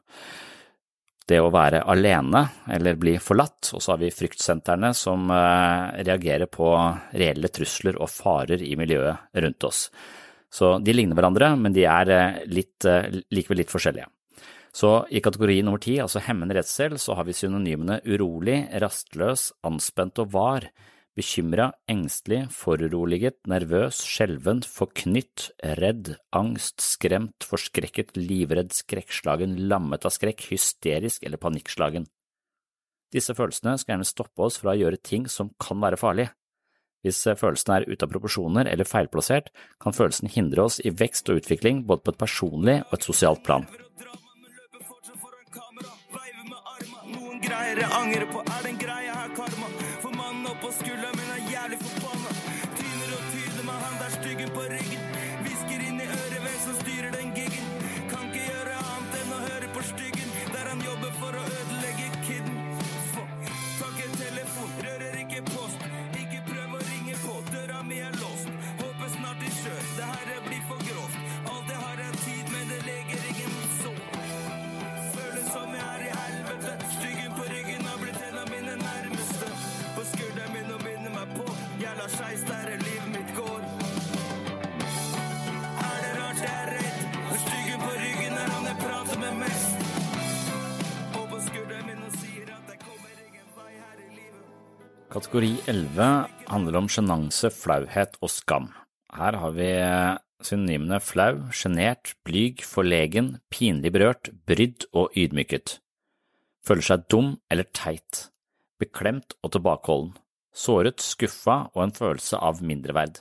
det 1.28 1.40
å 1.44 1.52
være 1.52 1.84
alene 1.92 2.44
eller 2.72 3.00
bli 3.00 3.18
forlatt, 3.20 3.74
og 3.76 3.84
så 3.84 3.94
har 3.94 4.02
vi 4.02 4.14
fryktsentrene 4.14 4.94
som 4.96 5.28
eh, 5.34 6.04
reagerer 6.08 6.50
på 6.52 6.72
reelle 7.14 7.52
trusler 7.54 8.00
og 8.00 8.12
farer 8.12 8.64
i 8.64 8.76
miljøet 8.80 9.42
rundt 9.44 9.68
oss. 9.68 9.88
Så 10.50 10.78
de 10.80 10.96
ligner 10.96 11.18
hverandre, 11.18 11.52
men 11.60 11.76
de 11.76 11.84
er 11.84 12.46
litt, 12.48 12.86
likevel 13.36 13.60
litt 13.60 13.74
forskjellige. 13.74 14.08
Så 14.78 14.92
i 15.10 15.20
kategori 15.26 15.58
nummer 15.66 15.82
ti, 15.82 15.96
altså 16.00 16.22
hemmende 16.24 16.56
redsel, 16.60 16.96
så 17.02 17.16
har 17.18 17.26
vi 17.28 17.36
synonymene 17.36 18.00
urolig, 18.06 18.60
rastløs, 18.80 19.50
anspent 19.68 20.22
og 20.22 20.32
var, 20.36 20.68
bekymra, 21.18 21.72
engstelig, 21.90 22.44
foruroliget, 22.54 23.40
nervøs, 23.50 24.04
skjelven, 24.06 24.62
forknytt, 24.62 25.50
redd, 25.80 26.14
angst, 26.36 26.84
skremt, 26.86 27.48
forskrekket, 27.48 28.14
livredd, 28.20 28.76
skrekkslagen, 28.78 29.56
lammet 29.72 30.06
av 30.06 30.14
skrekk, 30.14 30.46
hysterisk 30.52 31.26
eller 31.26 31.42
panikkslagen. 31.42 32.06
Disse 33.14 33.34
følelsene 33.34 33.78
skal 33.80 33.96
gjerne 33.96 34.08
stoppe 34.08 34.46
oss 34.46 34.60
fra 34.62 34.76
å 34.76 34.78
gjøre 34.78 35.00
ting 35.02 35.26
som 35.32 35.50
kan 35.62 35.82
være 35.82 36.00
farlige. 36.00 36.34
Hvis 37.06 37.22
følelsene 37.40 37.80
er 37.80 37.88
ute 37.88 38.04
av 38.04 38.12
proporsjoner 38.12 38.70
eller 38.70 38.88
feilplassert, 38.88 39.50
kan 39.82 39.96
følelsen 39.96 40.30
hindre 40.34 40.66
oss 40.68 40.82
i 40.84 40.92
vekst 40.92 41.30
og 41.32 41.42
utvikling 41.42 41.86
både 41.88 42.04
på 42.04 42.14
et 42.14 42.22
personlig 42.22 42.78
og 42.90 42.98
et 42.98 43.08
sosialt 43.08 43.46
plan. 43.48 43.68
Noen 47.08 47.42
greier 47.42 47.84
jeg 47.86 47.92
angrer 48.02 48.30
på, 48.34 48.44
er 48.44 48.64
den 48.68 48.82
greia 48.82 49.20
her 49.24 49.36
karma. 49.38 49.77
Mannen 50.62 50.74
skulderen 50.80 51.17
Kategori 95.18 95.56
11 95.66 96.08
handler 96.46 96.76
om 96.78 96.88
sjenanse, 96.94 97.50
flauhet 97.50 98.20
og 98.22 98.30
skam. 98.30 98.68
Her 99.18 99.34
har 99.42 99.54
vi 99.56 99.70
synonymene 100.46 101.00
flau, 101.02 101.40
sjenert, 101.50 102.12
blyg, 102.22 102.62
forlegen, 102.62 103.32
pinlig 103.50 103.90
berørt, 103.96 104.30
brydd 104.46 104.86
og 104.94 105.16
ydmyket. 105.18 105.80
Føler 106.70 106.86
seg 106.86 107.08
dum 107.10 107.32
eller 107.50 107.66
teit, 107.74 108.28
beklemt 108.78 109.34
og 109.42 109.56
tilbakeholden, 109.56 110.12
såret, 110.54 111.02
skuffa 111.02 111.64
og 111.72 111.82
en 111.88 111.96
følelse 111.98 112.38
av 112.38 112.62
mindreverd. 112.62 113.18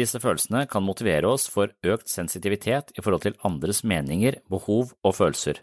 Disse 0.00 0.22
følelsene 0.24 0.64
kan 0.72 0.88
motivere 0.88 1.34
oss 1.36 1.50
for 1.52 1.76
økt 1.84 2.08
sensitivitet 2.08 2.96
i 2.96 3.04
forhold 3.04 3.26
til 3.26 3.36
andres 3.44 3.84
meninger, 3.84 4.40
behov 4.48 4.96
og 5.04 5.18
følelser. 5.20 5.60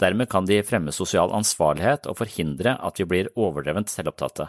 Dermed 0.00 0.32
kan 0.32 0.48
de 0.48 0.62
fremme 0.64 0.96
sosial 0.96 1.36
ansvarlighet 1.36 2.08
og 2.08 2.22
forhindre 2.24 2.78
at 2.80 2.96
vi 2.96 3.10
blir 3.12 3.32
overdrevent 3.36 3.92
selvopptatte. 3.92 4.48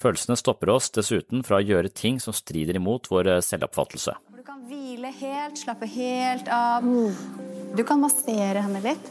Følelsene 0.00 0.36
stopper 0.40 0.72
oss 0.72 0.88
dessuten 0.96 1.42
fra 1.44 1.58
å 1.58 1.64
gjøre 1.64 1.92
ting 1.92 2.20
som 2.22 2.32
strider 2.32 2.78
imot 2.80 3.10
vår 3.12 3.34
selvoppfattelse. 3.44 4.14
Du 4.32 4.42
kan 4.46 4.62
hvile 4.64 5.12
helt, 5.20 5.60
slappe 5.60 5.88
helt 5.92 6.48
av. 6.48 6.86
Du 7.76 7.82
kan 7.84 8.00
massere 8.00 8.64
henne 8.64 8.80
litt. 8.84 9.10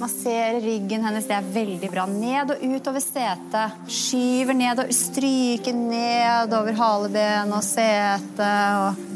Massere 0.00 0.62
ryggen 0.64 1.04
hennes, 1.04 1.28
det 1.28 1.36
er 1.36 1.50
veldig 1.54 1.90
bra. 1.92 2.06
Ned 2.08 2.54
og 2.54 2.64
ut 2.64 2.88
over 2.90 3.04
setet. 3.04 3.76
Skyver 3.92 4.56
ned 4.56 4.80
og 4.82 4.94
stryker 4.96 5.76
ned 5.76 6.56
over 6.56 6.80
haleben 6.80 7.52
og 7.52 7.64
setet 7.66 8.40
og 8.88 9.10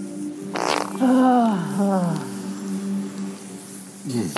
Mm. 4.07 4.31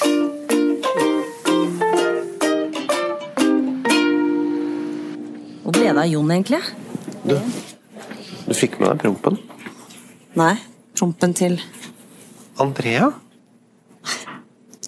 ble 0.00 0.33
det 5.74 5.90
av 5.90 6.06
Jon, 6.06 6.30
egentlig? 6.30 6.60
Du, 7.24 7.34
du 8.46 8.54
fikk 8.56 8.78
med 8.80 8.92
deg 8.92 9.02
prompen? 9.04 9.38
Nei, 10.38 10.54
prompen 10.96 11.34
til 11.36 11.58
Andrea? 12.62 13.10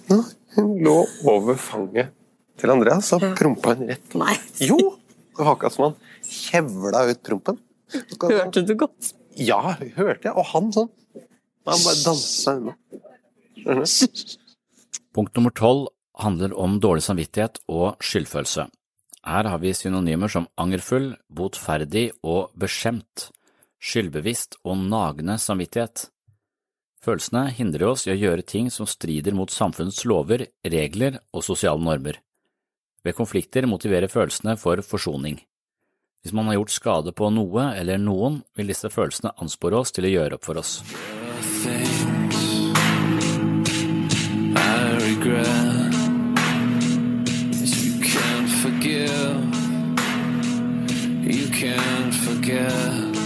Ja, 0.07 0.19
hun 0.55 0.71
lå 0.83 0.95
over 1.27 1.57
fanget 1.59 2.13
til 2.57 2.73
Andrea, 2.73 2.99
så 3.03 3.19
prompa 3.37 3.75
hun 3.77 3.91
rett. 3.91 4.15
Nei. 4.17 4.35
Jo! 4.63 4.77
Det 5.37 5.43
var 5.45 5.53
akkurat 5.53 5.75
som 5.75 5.85
han 5.85 5.97
kjevla 6.25 7.03
ut 7.11 7.21
prompen. 7.27 7.59
Hørte 8.23 8.63
du 8.65 8.73
godt? 8.79 9.11
Ja, 9.37 9.59
hørte 9.97 10.31
jeg. 10.31 10.33
Og 10.33 10.47
han 10.53 10.71
sånn. 10.73 10.89
Han 11.67 11.83
bare 11.83 11.99
dansa 12.01 12.55
unna. 12.57 12.73
Punkt 15.13 15.37
nummer 15.37 15.53
tolv 15.53 15.91
handler 16.17 16.55
om 16.57 16.79
dårlig 16.81 17.03
samvittighet 17.05 17.59
og 17.69 18.01
skyldfølelse. 18.01 18.65
Her 19.27 19.43
har 19.43 19.59
vi 19.59 19.73
synonymer 19.75 20.31
som 20.31 20.45
angerfull, 20.55 21.09
botferdig 21.27 22.13
og 22.23 22.53
beskjemt, 22.55 23.25
skyldbevisst 23.83 24.55
og 24.63 24.79
nagende 24.87 25.35
samvittighet. 25.41 26.05
Følelsene 27.03 27.49
hindrer 27.57 27.89
oss 27.91 28.05
i 28.07 28.13
å 28.13 28.17
gjøre 28.17 28.45
ting 28.47 28.71
som 28.71 28.87
strider 28.87 29.35
mot 29.35 29.51
samfunnets 29.51 30.05
lover, 30.07 30.45
regler 30.63 31.19
og 31.35 31.43
sosiale 31.43 31.83
normer. 31.83 32.21
Ved 33.03 33.19
konflikter 33.19 33.67
motiverer 33.67 34.07
følelsene 34.11 34.55
for 34.59 34.79
forsoning. 34.83 35.41
Hvis 36.23 36.35
man 36.35 36.47
har 36.47 36.61
gjort 36.61 36.75
skade 36.75 37.11
på 37.15 37.27
noe 37.31 37.69
eller 37.75 37.99
noen, 37.99 38.41
vil 38.55 38.71
disse 38.71 38.87
følelsene 38.91 39.35
anspore 39.43 39.83
oss 39.83 39.91
til 39.95 40.07
å 40.07 40.13
gjøre 40.15 40.39
opp 40.39 40.47
for 40.47 40.63
oss. 40.63 40.79
I 44.57 44.69
regret 45.03 45.66
forget. 52.47 53.17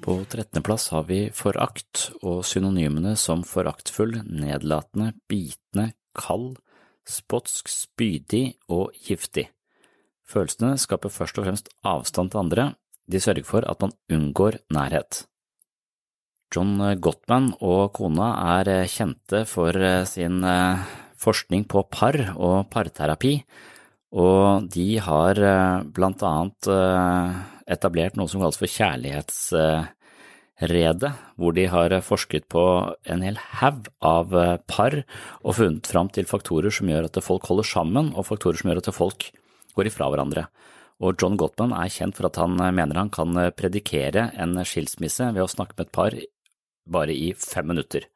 På 0.00 0.24
trettendeplass 0.24 0.88
har 0.94 1.06
vi 1.08 1.30
forakt 1.34 2.10
og 2.22 2.44
synonymene 2.46 3.16
som 3.18 3.42
foraktfull, 3.42 4.20
nedlatende, 4.22 5.12
bitende, 5.28 5.92
kald, 6.14 6.56
spotsk, 7.06 7.68
spydig 7.68 8.56
og 8.70 8.94
giftig. 9.02 9.48
Følelsene 10.26 10.76
skaper 10.78 11.10
først 11.10 11.38
og 11.38 11.46
fremst 11.46 11.70
avstand 11.86 12.30
til 12.30 12.42
andre, 12.44 12.74
de 13.06 13.20
sørger 13.20 13.46
for 13.46 13.66
at 13.66 13.80
man 13.82 13.94
unngår 14.10 14.60
nærhet. 14.70 15.26
John 16.54 16.78
Gottman 17.02 17.52
og 17.60 17.92
kona 17.94 18.30
er 18.60 18.86
kjente 18.86 19.44
for 19.50 19.74
sin 20.06 20.44
eh, 20.46 20.82
forskning 21.18 21.66
på 21.66 21.82
par 21.90 22.14
og 22.36 22.70
parterapi, 22.70 23.40
og 24.14 24.68
de 24.72 24.98
har 25.02 25.38
eh, 25.42 25.82
blant 25.96 26.22
annet 26.22 26.66
eh, 26.70 27.30
etablert 27.74 28.16
noe 28.16 28.28
som 28.30 28.40
kalles 28.42 28.58
for 28.60 28.66
kjærlighetsredet, 28.70 31.12
hvor 31.36 31.52
de 31.56 31.64
har 31.72 31.90
forsket 32.06 32.44
på 32.52 32.64
en 33.10 33.22
hel 33.26 33.38
haug 33.60 33.80
av 33.98 34.26
par 34.70 34.94
og 35.42 35.56
funnet 35.58 35.86
fram 35.90 36.08
til 36.14 36.26
faktorer 36.30 36.70
som 36.70 36.88
gjør 36.90 37.04
at 37.10 37.24
folk 37.24 37.44
holder 37.50 37.66
sammen, 37.66 38.06
og 38.14 38.28
faktorer 38.30 38.56
som 38.60 38.70
gjør 38.70 38.82
at 38.84 38.94
folk 38.94 39.20
går 39.76 39.86
ifra 39.90 40.06
hverandre. 40.12 40.42
Og 41.02 41.10
John 41.20 41.36
Gottman 41.36 41.72
er 41.76 41.92
kjent 41.92 42.16
for 42.16 42.24
at 42.30 42.38
han 42.40 42.56
mener 42.56 42.96
han 42.96 43.12
kan 43.12 43.36
predikere 43.52 44.32
en 44.40 44.56
skilsmisse 44.64 45.34
ved 45.34 45.42
å 45.44 45.50
snakke 45.50 45.74
med 45.76 45.86
et 45.88 45.92
par 45.92 46.12
bare 46.86 47.12
i 47.12 47.34
fem 47.36 47.66
minutter. 47.68 48.06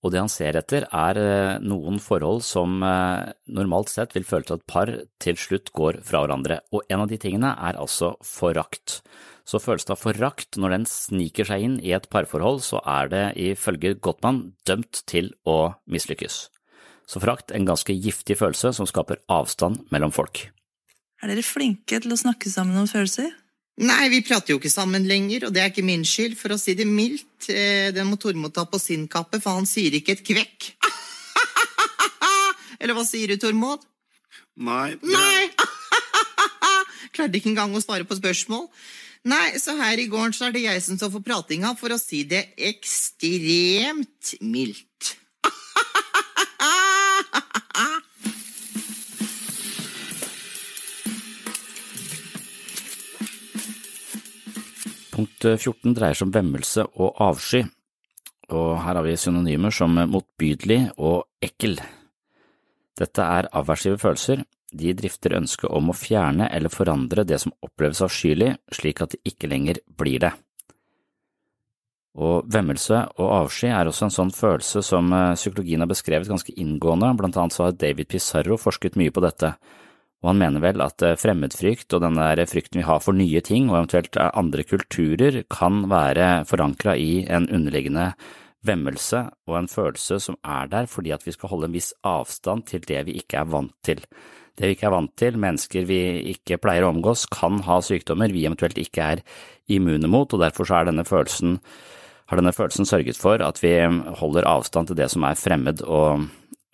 Og 0.00 0.14
det 0.14 0.20
han 0.22 0.30
ser 0.32 0.56
etter, 0.56 0.86
er 0.88 1.60
noen 1.60 1.98
forhold 2.00 2.40
som 2.46 2.78
normalt 2.80 3.90
sett 3.92 4.14
vil 4.16 4.24
føre 4.24 4.46
til 4.48 4.56
at 4.56 4.64
par 4.70 4.92
til 5.20 5.36
slutt 5.36 5.68
går 5.76 5.98
fra 6.06 6.22
hverandre, 6.24 6.62
og 6.72 6.88
en 6.88 7.04
av 7.04 7.10
de 7.10 7.18
tingene 7.20 7.50
er 7.52 7.76
altså 7.76 8.14
forakt. 8.24 9.02
Så 9.50 9.58
følelsen 9.60 9.96
av 9.96 10.00
forakt, 10.00 10.56
når 10.60 10.74
den 10.76 10.86
sniker 10.86 11.48
seg 11.48 11.66
inn 11.66 11.76
i 11.82 11.92
et 11.96 12.08
parforhold, 12.12 12.62
så 12.62 12.80
er 12.86 13.10
det 13.12 13.24
ifølge 13.50 13.96
Gottmann 13.98 14.54
dømt 14.68 15.02
til 15.10 15.32
å 15.48 15.74
mislykkes. 15.90 16.44
Så 17.10 17.18
forakt 17.18 17.50
en 17.50 17.66
ganske 17.66 17.92
giftig 17.96 18.38
følelse 18.38 18.70
som 18.76 18.86
skaper 18.86 19.18
avstand 19.32 19.82
mellom 19.90 20.14
folk. 20.14 20.44
Er 21.20 21.32
dere 21.32 21.44
flinke 21.44 21.98
til 22.00 22.14
å 22.14 22.20
snakke 22.20 22.52
sammen 22.52 22.78
om 22.78 22.86
følelser? 22.88 23.32
Nei, 23.80 24.10
vi 24.12 24.20
prater 24.20 24.52
jo 24.52 24.58
ikke 24.60 24.72
sammen 24.72 25.06
lenger, 25.08 25.46
og 25.46 25.54
det 25.56 25.62
er 25.62 25.70
ikke 25.70 25.84
min 25.86 26.02
skyld, 26.04 26.34
for 26.36 26.52
å 26.52 26.58
si 26.60 26.74
det 26.76 26.84
mildt. 26.88 27.48
Eh, 27.48 27.88
Den 27.96 28.10
må 28.10 28.18
Tormod 28.20 28.52
ta 28.52 28.66
på 28.68 28.80
sin 28.80 29.06
kappe, 29.08 29.40
for 29.40 29.56
han 29.56 29.68
sier 29.68 29.94
ikke 29.96 30.18
et 30.18 30.24
kvekk. 30.26 30.72
Eller 32.80 32.96
hva 32.96 33.04
sier 33.08 33.32
du, 33.32 33.38
Tormod? 33.40 33.80
Nei. 34.60 34.98
Nei! 35.00 35.48
Klarte 37.16 37.40
ikke 37.40 37.54
engang 37.54 37.72
å 37.72 37.80
svare 37.80 38.04
på 38.04 38.18
spørsmål. 38.18 38.68
Nei, 39.30 39.56
så 39.60 39.74
her 39.76 40.00
i 40.00 40.08
gården 40.12 40.36
så 40.36 40.48
er 40.48 40.54
det 40.56 40.66
jeg 40.66 40.84
som 40.84 41.00
står 41.00 41.14
for 41.16 41.24
pratinga, 41.24 41.72
for 41.80 41.92
å 41.92 42.00
si 42.00 42.22
det 42.28 42.50
ekstremt 42.70 44.34
mildt. 44.40 45.14
Punkt 55.20 55.44
14 55.44 55.92
dreier 55.92 56.16
seg 56.16 56.30
om 56.30 56.32
vemmelse 56.32 56.82
og 56.96 57.18
avsky, 57.20 57.58
og 58.56 58.68
her 58.80 58.96
har 58.96 59.04
vi 59.04 59.18
synonymer 59.20 59.74
som 59.74 59.98
motbydelig 60.08 60.78
og 60.96 61.26
ekkel. 61.44 61.74
Dette 62.96 63.26
er 63.36 63.50
aversive 63.60 63.98
følelser, 64.00 64.40
de 64.72 64.94
drifter 64.96 65.34
ønsket 65.36 65.68
om 65.68 65.92
å 65.92 65.96
fjerne 65.98 66.48
eller 66.48 66.72
forandre 66.72 67.26
det 67.28 67.36
som 67.42 67.52
oppleves 67.60 68.00
avskyelig, 68.06 68.54
slik 68.72 69.02
at 69.04 69.12
det 69.12 69.20
ikke 69.28 69.50
lenger 69.52 69.82
blir 70.00 70.24
det. 70.24 70.32
Og 72.16 72.48
vemmelse 72.48 73.02
og 73.20 73.34
avsky 73.42 73.68
er 73.68 73.92
også 73.92 74.08
en 74.08 74.16
sånn 74.16 74.32
følelse 74.32 74.80
som 74.86 75.12
psykologien 75.34 75.84
har 75.84 75.90
beskrevet 75.90 76.32
ganske 76.32 76.56
inngående, 76.56 77.12
blant 77.20 77.36
annet 77.36 77.58
så 77.58 77.68
har 77.68 77.76
David 77.76 78.08
Pizarro 78.08 78.56
forsket 78.56 78.96
mye 78.96 79.12
på 79.12 79.20
dette, 79.26 79.52
og 80.20 80.32
han 80.32 80.40
mener 80.42 80.60
vel 80.60 80.82
at 80.84 81.00
fremmedfrykt 81.20 81.94
og 81.96 82.02
den 82.04 82.18
der 82.20 82.44
frykten 82.48 82.82
vi 82.82 82.86
har 82.88 83.00
for 83.00 83.16
nye 83.16 83.40
ting 83.40 83.70
og 83.70 83.78
eventuelt 83.78 84.18
andre 84.20 84.66
kulturer 84.68 85.42
kan 85.48 85.86
være 85.88 86.44
forankra 86.48 86.96
i 87.00 87.24
en 87.24 87.48
underliggende 87.48 88.10
vemmelse 88.66 89.22
og 89.48 89.56
en 89.56 89.70
følelse 89.70 90.18
som 90.20 90.36
er 90.44 90.68
der 90.72 90.88
fordi 90.90 91.14
at 91.16 91.24
vi 91.24 91.32
skal 91.32 91.52
holde 91.52 91.70
en 91.70 91.76
viss 91.76 91.94
avstand 92.04 92.66
til 92.68 92.84
det 92.84 93.06
vi 93.08 93.16
ikke 93.20 93.40
er 93.40 93.48
vant 93.48 93.72
til. 93.86 94.02
Det 94.58 94.68
vi 94.68 94.76
ikke 94.76 94.90
er 94.90 94.92
vant 94.92 95.14
til, 95.16 95.38
mennesker 95.40 95.86
vi 95.88 96.00
ikke 96.34 96.58
pleier 96.60 96.84
å 96.84 96.90
omgås, 96.92 97.24
kan 97.32 97.62
ha 97.64 97.78
sykdommer 97.84 98.32
vi 98.34 98.44
eventuelt 98.44 98.76
ikke 98.80 99.06
er 99.14 99.22
immune 99.72 100.10
mot, 100.10 100.28
og 100.34 100.42
derfor 100.42 100.68
er 100.74 100.90
denne 100.90 101.06
følelsen, 101.08 101.56
har 102.28 102.40
denne 102.40 102.52
følelsen 102.52 102.88
sørget 102.88 103.16
for 103.16 103.40
at 103.40 103.62
vi 103.62 103.72
holder 104.20 104.48
avstand 104.50 104.90
til 104.90 104.98
det 104.98 105.08
som 105.14 105.24
er 105.24 105.38
fremmed 105.38 105.80
og, 105.86 106.26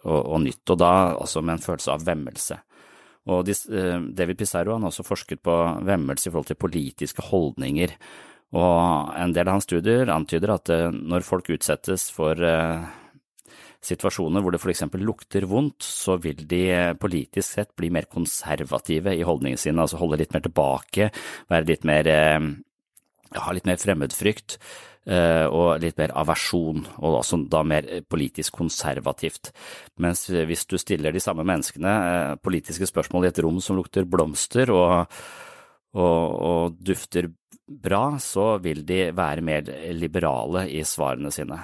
og, 0.03 0.19
og 0.19 0.41
nytt, 0.43 0.65
og 0.73 0.81
da 0.83 0.95
altså 1.15 1.45
med 1.45 1.61
en 1.61 1.67
følelse 1.69 1.95
av 1.95 2.09
vemmelse. 2.09 2.59
Og 3.27 3.49
David 3.49 4.39
Pizarro 4.39 4.77
har 4.77 4.87
også 4.87 5.03
forsket 5.07 5.41
på 5.43 5.55
vemmelse 5.87 6.29
i 6.29 6.33
forhold 6.33 6.47
til 6.53 6.61
politiske 6.61 7.25
holdninger, 7.27 7.97
og 8.55 9.11
en 9.19 9.33
del 9.35 9.49
av 9.49 9.57
hans 9.57 9.67
studier 9.67 10.07
antyder 10.15 10.53
at 10.55 10.71
når 10.95 11.27
folk 11.27 11.51
utsettes 11.51 12.07
for 12.15 12.39
situasjoner 13.87 14.43
hvor 14.43 14.55
det 14.55 14.61
f.eks. 14.63 14.85
lukter 15.03 15.47
vondt, 15.49 15.85
så 15.85 16.17
vil 16.23 16.43
de 16.49 16.63
eh, 16.73 16.95
politisk 16.99 17.59
sett 17.59 17.75
bli 17.79 17.91
mer 17.95 18.09
konservative 18.11 19.15
i 19.15 19.25
holdningene 19.27 19.61
sine, 19.61 19.83
altså 19.83 20.01
holde 20.01 20.21
litt 20.23 20.35
mer 20.35 20.45
tilbake, 20.47 21.11
være 21.53 21.71
litt 21.71 21.87
mer 21.89 22.11
eh, 22.11 22.51
ha 23.37 23.55
litt 23.55 23.67
mer 23.69 23.81
fremmedfrykt 23.83 24.59
eh, 24.59 24.67
og 25.07 25.79
litt 25.79 25.99
mer 26.01 26.11
aversjon, 26.19 26.83
og 26.99 27.21
også 27.21 27.39
da 27.51 27.61
mer 27.63 27.87
politisk 28.11 28.57
konservativt. 28.59 29.53
Mens 30.03 30.27
hvis 30.27 30.67
du 30.67 30.75
stiller 30.83 31.15
de 31.15 31.23
samme 31.23 31.47
menneskene 31.47 31.93
eh, 31.93 32.35
politiske 32.43 32.89
spørsmål 32.91 33.29
i 33.29 33.31
et 33.31 33.41
rom 33.45 33.61
som 33.63 33.79
lukter 33.79 34.09
blomster 34.09 34.73
og, 34.75 35.07
og, 35.95 36.37
og 36.51 36.83
dufter 36.83 37.31
bra, 37.67 38.19
så 38.23 38.57
vil 38.63 38.85
de 38.87 39.09
være 39.17 39.47
mer 39.47 39.73
liberale 39.95 40.67
i 40.71 40.83
svarene 40.87 41.33
sine. 41.35 41.63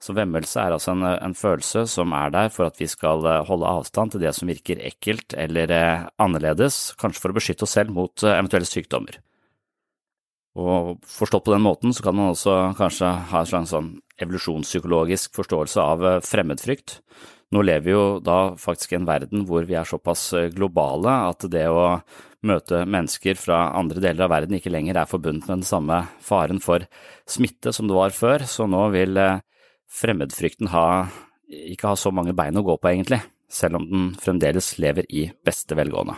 Så 0.00 0.14
vemmelse 0.16 0.56
er 0.62 0.72
altså 0.72 0.94
en, 0.94 1.04
en, 1.04 1.36
følelse 1.36 1.84
som 1.92 2.14
er 2.16 2.32
der 2.32 2.48
for 2.52 2.70
at 2.70 2.78
vi 2.80 2.88
skal 2.88 3.24
eh, 3.28 3.42
holde 3.48 3.68
avstand 3.68 4.14
til 4.14 4.22
det 4.22 4.32
som 4.36 4.48
virker 4.48 4.80
ekkelt 4.88 5.36
eller 5.36 5.72
eh, 5.76 6.06
annerledes, 6.20 6.94
kanskje 7.00 7.20
for 7.20 7.34
å 7.34 7.36
beskytte 7.36 7.66
oss 7.68 7.76
selv 7.76 7.92
mot 7.92 8.24
eh, 8.24 8.38
eventuelle 8.38 8.68
sykdommer. 8.68 9.20
Og 10.58 10.96
forstått 11.06 11.44
på 11.46 11.54
den 11.54 11.62
måten 11.62 11.94
så 11.94 12.02
kan 12.02 12.16
man 12.18 12.32
også 12.32 12.54
kanskje 12.78 13.10
ha 13.30 13.42
en 13.42 13.50
slags 13.50 13.70
sånn 13.70 13.92
evolusjonspsykologisk 14.20 15.36
forståelse 15.38 15.84
av 15.84 16.06
fremmedfrykt. 16.26 16.98
Nå 17.54 17.62
lever 17.66 17.86
vi 17.86 17.94
jo 17.94 18.02
da 18.22 18.54
faktisk 18.58 18.92
i 18.92 18.98
en 18.98 19.06
verden 19.08 19.44
hvor 19.46 19.64
vi 19.66 19.76
er 19.78 19.86
såpass 19.88 20.28
globale 20.54 21.14
at 21.30 21.46
det 21.50 21.66
å 21.70 22.00
møte 22.46 22.84
mennesker 22.86 23.38
fra 23.38 23.72
andre 23.78 24.02
deler 24.02 24.26
av 24.26 24.32
verden 24.32 24.58
ikke 24.58 24.72
lenger 24.72 25.00
er 25.00 25.10
forbundet 25.10 25.48
med 25.48 25.60
den 25.60 25.66
samme 25.66 26.02
faren 26.24 26.62
for 26.62 26.86
smitte 27.28 27.74
som 27.74 27.90
det 27.90 27.98
var 27.98 28.14
før, 28.16 28.46
så 28.46 28.66
nå 28.70 28.86
vil 28.94 29.18
fremmedfrykten 29.90 30.70
ha, 30.72 30.86
ikke 31.50 31.90
ha 31.90 31.98
så 31.98 32.14
mange 32.14 32.34
bein 32.38 32.58
å 32.58 32.64
gå 32.64 32.78
på, 32.78 32.92
egentlig, 32.92 33.20
selv 33.50 33.80
om 33.80 33.88
den 33.90 34.10
fremdeles 34.22 34.76
lever 34.78 35.10
i 35.10 35.26
beste 35.44 35.78
velgående. 35.78 36.16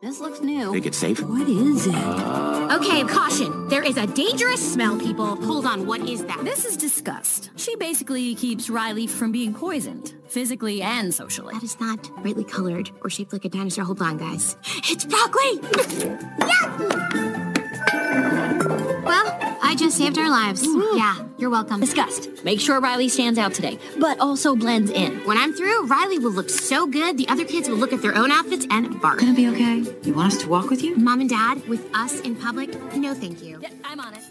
This 0.00 0.18
looks 0.18 0.40
new. 0.40 0.72
Think 0.72 0.86
it's 0.86 0.96
safe? 0.96 1.20
What 1.20 1.46
is 1.46 1.86
it? 1.86 1.94
Okay, 1.94 3.04
caution. 3.04 3.68
There 3.68 3.82
is 3.82 3.98
a 3.98 4.06
dangerous 4.06 4.72
smell, 4.72 4.98
people. 4.98 5.36
Hold 5.36 5.66
on, 5.66 5.86
what 5.86 6.00
is 6.08 6.24
that? 6.24 6.42
This 6.42 6.64
is 6.64 6.78
disgust. 6.78 7.50
She 7.56 7.76
basically 7.76 8.34
keeps 8.34 8.70
Riley 8.70 9.06
from 9.06 9.30
being 9.30 9.52
poisoned, 9.52 10.14
physically 10.26 10.80
and 10.80 11.12
socially. 11.12 11.52
That 11.52 11.62
is 11.62 11.78
not 11.80 12.02
brightly 12.22 12.44
colored 12.44 12.90
or 13.02 13.10
shaped 13.10 13.34
like 13.34 13.44
a 13.44 13.50
dinosaur. 13.50 13.84
Hold 13.84 14.00
on, 14.00 14.16
guys. 14.16 14.56
It's 14.88 15.04
broccoli! 15.04 15.60
yeah! 18.70 18.79
Well, 19.10 19.58
I 19.60 19.74
just 19.74 19.98
saved 19.98 20.18
our 20.18 20.30
lives. 20.30 20.62
Yeah, 20.94 21.16
you're 21.36 21.50
welcome. 21.50 21.80
Disgust. 21.80 22.30
Make 22.44 22.60
sure 22.60 22.78
Riley 22.78 23.08
stands 23.08 23.40
out 23.40 23.52
today, 23.52 23.76
but 23.98 24.20
also 24.20 24.54
blends 24.54 24.88
in. 24.92 25.18
When 25.26 25.36
I'm 25.36 25.52
through, 25.52 25.86
Riley 25.86 26.20
will 26.20 26.30
look 26.30 26.48
so 26.48 26.86
good, 26.86 27.18
the 27.18 27.26
other 27.26 27.44
kids 27.44 27.68
will 27.68 27.76
look 27.76 27.92
at 27.92 28.02
their 28.02 28.14
own 28.14 28.30
outfits 28.30 28.68
and 28.70 29.00
bark. 29.02 29.18
Gonna 29.18 29.34
be 29.34 29.48
okay? 29.48 29.82
You 30.04 30.14
want 30.14 30.32
us 30.32 30.38
to 30.42 30.48
walk 30.48 30.70
with 30.70 30.84
you? 30.84 30.94
Mom 30.96 31.20
and 31.20 31.28
Dad, 31.28 31.66
with 31.66 31.84
us 31.92 32.20
in 32.20 32.36
public? 32.36 32.70
No, 32.94 33.12
thank 33.14 33.42
you. 33.42 33.58
Yeah, 33.60 33.74
I'm 33.84 33.98
on 33.98 34.14
it. 34.14 34.22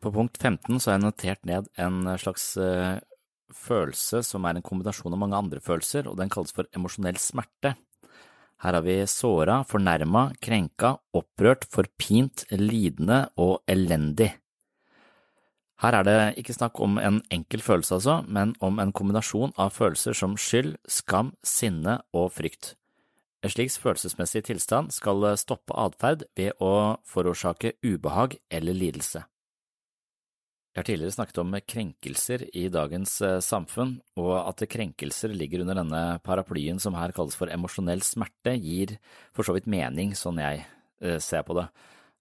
På 0.00 0.12
punkt 0.12 0.36
15 0.42 0.80
så 0.80 0.90
har 0.90 0.98
jeg 0.98 1.04
notert 1.04 1.44
ned 1.44 1.68
en 1.76 2.18
slags 2.18 2.56
uh, 2.56 2.98
følelse 3.54 4.24
som 4.26 4.44
er 4.44 4.58
en 4.58 4.62
kombinasjon 4.62 5.14
av 5.14 5.18
mange 5.22 5.38
andre 5.38 5.62
følelser, 5.62 6.10
og 6.10 6.18
den 6.18 6.30
kalles 6.30 6.54
for 6.54 6.66
emosjonell 6.74 7.18
smerte. 7.18 7.76
Her 8.64 8.78
har 8.78 8.84
vi 8.86 9.02
såra, 9.06 9.60
fornærma, 9.68 10.30
krenka, 10.40 10.96
opprørt, 11.12 11.66
forpint, 11.68 12.46
lidende 12.50 13.26
og 13.36 13.60
elendig. 13.68 14.32
Her 15.84 15.98
er 15.98 16.06
det 16.08 16.20
ikke 16.40 16.56
snakk 16.56 16.80
om 16.80 16.96
en 16.96 17.20
enkel 17.30 17.60
følelse, 17.60 17.98
altså, 17.98 18.22
men 18.24 18.54
om 18.64 18.80
en 18.80 18.94
kombinasjon 18.96 19.52
av 19.60 19.74
følelser 19.76 20.16
som 20.16 20.38
skyld, 20.40 20.78
skam, 20.88 21.34
sinne 21.44 21.98
og 22.16 22.30
frykt. 22.32 22.72
En 23.44 23.52
slik 23.52 23.70
følelsesmessig 23.76 24.46
tilstand 24.48 24.88
skal 24.96 25.28
stoppe 25.36 25.76
atferd 25.76 26.24
ved 26.38 26.56
å 26.64 26.96
forårsake 27.04 27.76
ubehag 27.84 28.38
eller 28.50 28.74
lidelse. 28.74 29.26
Jeg 30.76 30.82
har 30.82 30.88
tidligere 30.90 31.14
snakket 31.14 31.38
om 31.40 31.54
krenkelser 31.72 32.42
i 32.52 32.66
dagens 32.68 33.14
eh, 33.24 33.38
samfunn, 33.40 33.94
og 34.20 34.34
at 34.42 34.60
krenkelser 34.68 35.32
ligger 35.32 35.62
under 35.62 35.78
denne 35.78 36.00
paraplyen 36.20 36.76
som 36.76 36.92
her 37.00 37.14
kalles 37.16 37.32
for 37.40 37.48
emosjonell 37.48 38.02
smerte, 38.04 38.52
gir 38.60 38.90
for 39.32 39.48
så 39.48 39.54
vidt 39.56 39.70
mening, 39.72 40.10
sånn 40.12 40.36
jeg 40.42 40.66
eh, 41.00 41.16
ser 41.24 41.46
på 41.48 41.54
det. 41.56 41.64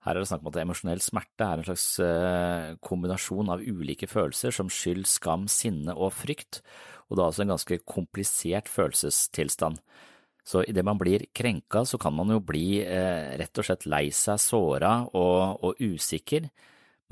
Her 0.08 0.16
er 0.16 0.24
det 0.24 0.30
snakk 0.30 0.46
om 0.46 0.48
at 0.54 0.60
emosjonell 0.62 1.04
smerte 1.04 1.44
er 1.44 1.60
en 1.60 1.68
slags 1.68 1.88
eh, 2.06 2.70
kombinasjon 2.80 3.52
av 3.52 3.60
ulike 3.60 4.08
følelser 4.08 4.56
som 4.56 4.70
skyld, 4.72 5.04
skam, 5.12 5.50
sinne 5.52 5.92
og 5.92 6.14
frykt, 6.16 6.62
og 7.10 7.20
da 7.20 7.26
altså 7.26 7.44
en 7.44 7.52
ganske 7.58 7.80
komplisert 7.84 8.72
følelsestilstand. 8.72 9.82
Så 10.48 10.64
idet 10.64 10.86
man 10.88 11.02
blir 11.02 11.26
krenka, 11.36 11.84
så 11.84 12.00
kan 12.00 12.16
man 12.16 12.32
jo 12.32 12.40
bli 12.40 12.80
rett 12.86 13.60
og 13.60 13.68
slett 13.68 13.84
lei 13.90 14.06
seg, 14.16 14.40
såra 14.40 14.94
og, 15.12 15.60
og 15.60 15.84
usikker. 15.84 16.48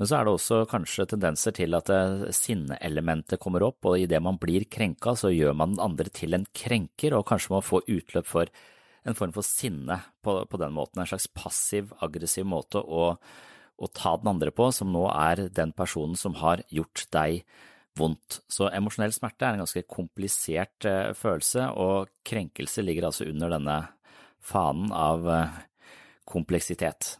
Men 0.00 0.10
så 0.10 0.18
er 0.18 0.26
det 0.26 0.34
også 0.34 0.60
kanskje 0.66 1.06
tendenser 1.12 1.54
til 1.54 1.76
at 1.78 1.90
eh, 1.94 2.26
sinneelementet 2.34 3.38
kommer 3.42 3.62
opp, 3.62 3.78
og 3.86 4.00
idet 4.02 4.18
man 4.24 4.40
blir 4.42 4.66
krenka, 4.66 5.14
så 5.14 5.30
gjør 5.30 5.54
man 5.54 5.76
den 5.76 5.84
andre 5.84 6.10
til 6.10 6.34
en 6.34 6.46
krenker, 6.56 7.14
og 7.14 7.28
kanskje 7.28 7.54
man 7.54 7.66
får 7.66 7.86
utløp 7.86 8.26
for 8.26 8.50
en 9.04 9.14
form 9.14 9.34
for 9.36 9.46
sinne 9.46 10.00
på, 10.24 10.36
på 10.50 10.60
den 10.60 10.74
måten, 10.74 11.02
en 11.02 11.10
slags 11.10 11.28
passiv, 11.36 11.92
aggressiv 12.02 12.46
måte 12.48 12.80
å, 12.80 13.12
å, 13.14 13.90
ta 13.94 14.16
den 14.18 14.32
andre 14.32 14.50
på, 14.54 14.70
som 14.74 14.90
nå 14.90 15.04
er 15.12 15.46
den 15.54 15.74
personen 15.76 16.18
som 16.18 16.40
har 16.40 16.64
gjort 16.74 17.04
deg 17.14 17.44
vondt. 17.98 18.40
Så 18.50 18.72
emosjonell 18.74 19.14
smerte 19.14 19.46
er 19.46 19.54
en 19.54 19.62
ganske 19.62 19.84
komplisert 19.86 20.88
uh, 20.88 21.12
følelse, 21.14 21.68
og 21.78 22.10
krenkelse 22.26 22.82
ligger 22.82 23.10
altså 23.10 23.28
under 23.28 23.54
denne 23.54 23.78
fanen 24.42 24.90
av 24.96 25.28
uh, 25.28 25.60
kompleksitet. 26.26 27.18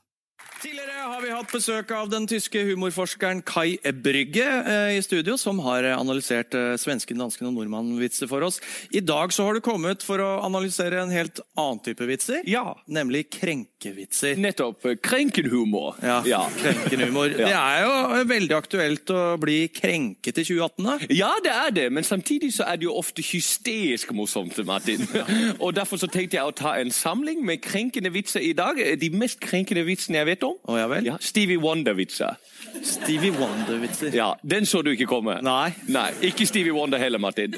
Tidligere 0.64 0.93
har 1.04 1.20
vi 1.20 1.32
hatt 1.32 1.50
besøk 1.52 1.90
av 1.92 2.08
den 2.08 2.24
tyske 2.28 2.60
humorforskeren 2.64 3.42
Kai 3.44 3.76
Brygge 4.04 4.44
eh, 4.44 4.94
i 4.96 5.02
studio, 5.04 5.36
som 5.40 5.58
har 5.66 5.84
analysert 5.92 6.54
eh, 6.56 6.74
svensken, 6.80 7.18
dansken 7.20 7.50
og 7.50 7.58
nordmannvitser 7.58 8.30
for 8.30 8.44
oss. 8.46 8.60
I 8.94 9.02
dag 9.04 9.34
så 9.34 9.44
har 9.44 9.58
du 9.58 9.64
kommet 9.64 10.04
for 10.06 10.22
å 10.24 10.30
analysere 10.46 11.02
en 11.02 11.12
helt 11.12 11.42
annen 11.60 11.82
type 11.84 12.08
vitser. 12.08 12.40
Ja. 12.48 12.76
Nemlig 12.88 13.26
krenkevitser. 13.34 14.38
Nettopp. 14.40 14.86
Krenkenhumor. 15.04 15.98
Ja, 16.00 16.22
ja. 16.28 16.40
krenkenhumor. 16.62 17.34
Det 17.44 17.50
er 17.52 17.84
jo 17.84 18.24
veldig 18.30 18.56
aktuelt 18.56 19.12
å 19.12 19.22
bli 19.40 19.58
krenket 19.74 20.40
i 20.40 20.46
2018, 20.46 20.88
da. 20.88 20.96
Ja, 21.12 21.32
det 21.44 21.52
er 21.52 21.74
det, 21.74 21.86
men 21.92 22.06
samtidig 22.06 22.54
så 22.56 22.68
er 22.70 22.80
det 22.80 22.88
jo 22.88 22.96
ofte 22.96 23.24
hysterisk 23.24 24.14
morsomt, 24.16 24.56
Martin. 24.64 25.04
og 25.64 25.74
derfor 25.76 26.00
så 26.00 26.08
tenkte 26.08 26.38
jeg 26.38 26.48
å 26.48 26.56
ta 26.56 26.76
en 26.80 26.92
samling 26.94 27.44
med 27.44 27.60
krenkende 27.64 28.12
vitser 28.14 28.44
i 28.44 28.54
dag. 28.56 28.80
De 29.00 29.12
mest 29.12 29.42
krenkende 29.44 29.84
vitsene 29.84 30.22
jeg 30.22 30.32
vet 30.32 30.48
om. 30.48 30.56
Oh, 30.64 30.78
ja 30.78 30.88
vel? 30.94 31.08
Ja, 31.12 31.16
Stevie 31.20 31.60
Wonder-vitser. 31.62 32.36
Stevie 32.82 33.30
Wonder-vitser. 33.30 34.14
Ja, 34.16 34.34
Den 34.42 34.66
så 34.66 34.82
du 34.82 34.90
ikke 34.94 35.06
komme? 35.10 35.36
Nei. 35.44 35.74
Nei, 35.88 36.10
Ikke 36.26 36.46
Stevie 36.46 36.72
Wonder 36.74 36.98
heller, 36.98 37.18
Martin. 37.22 37.54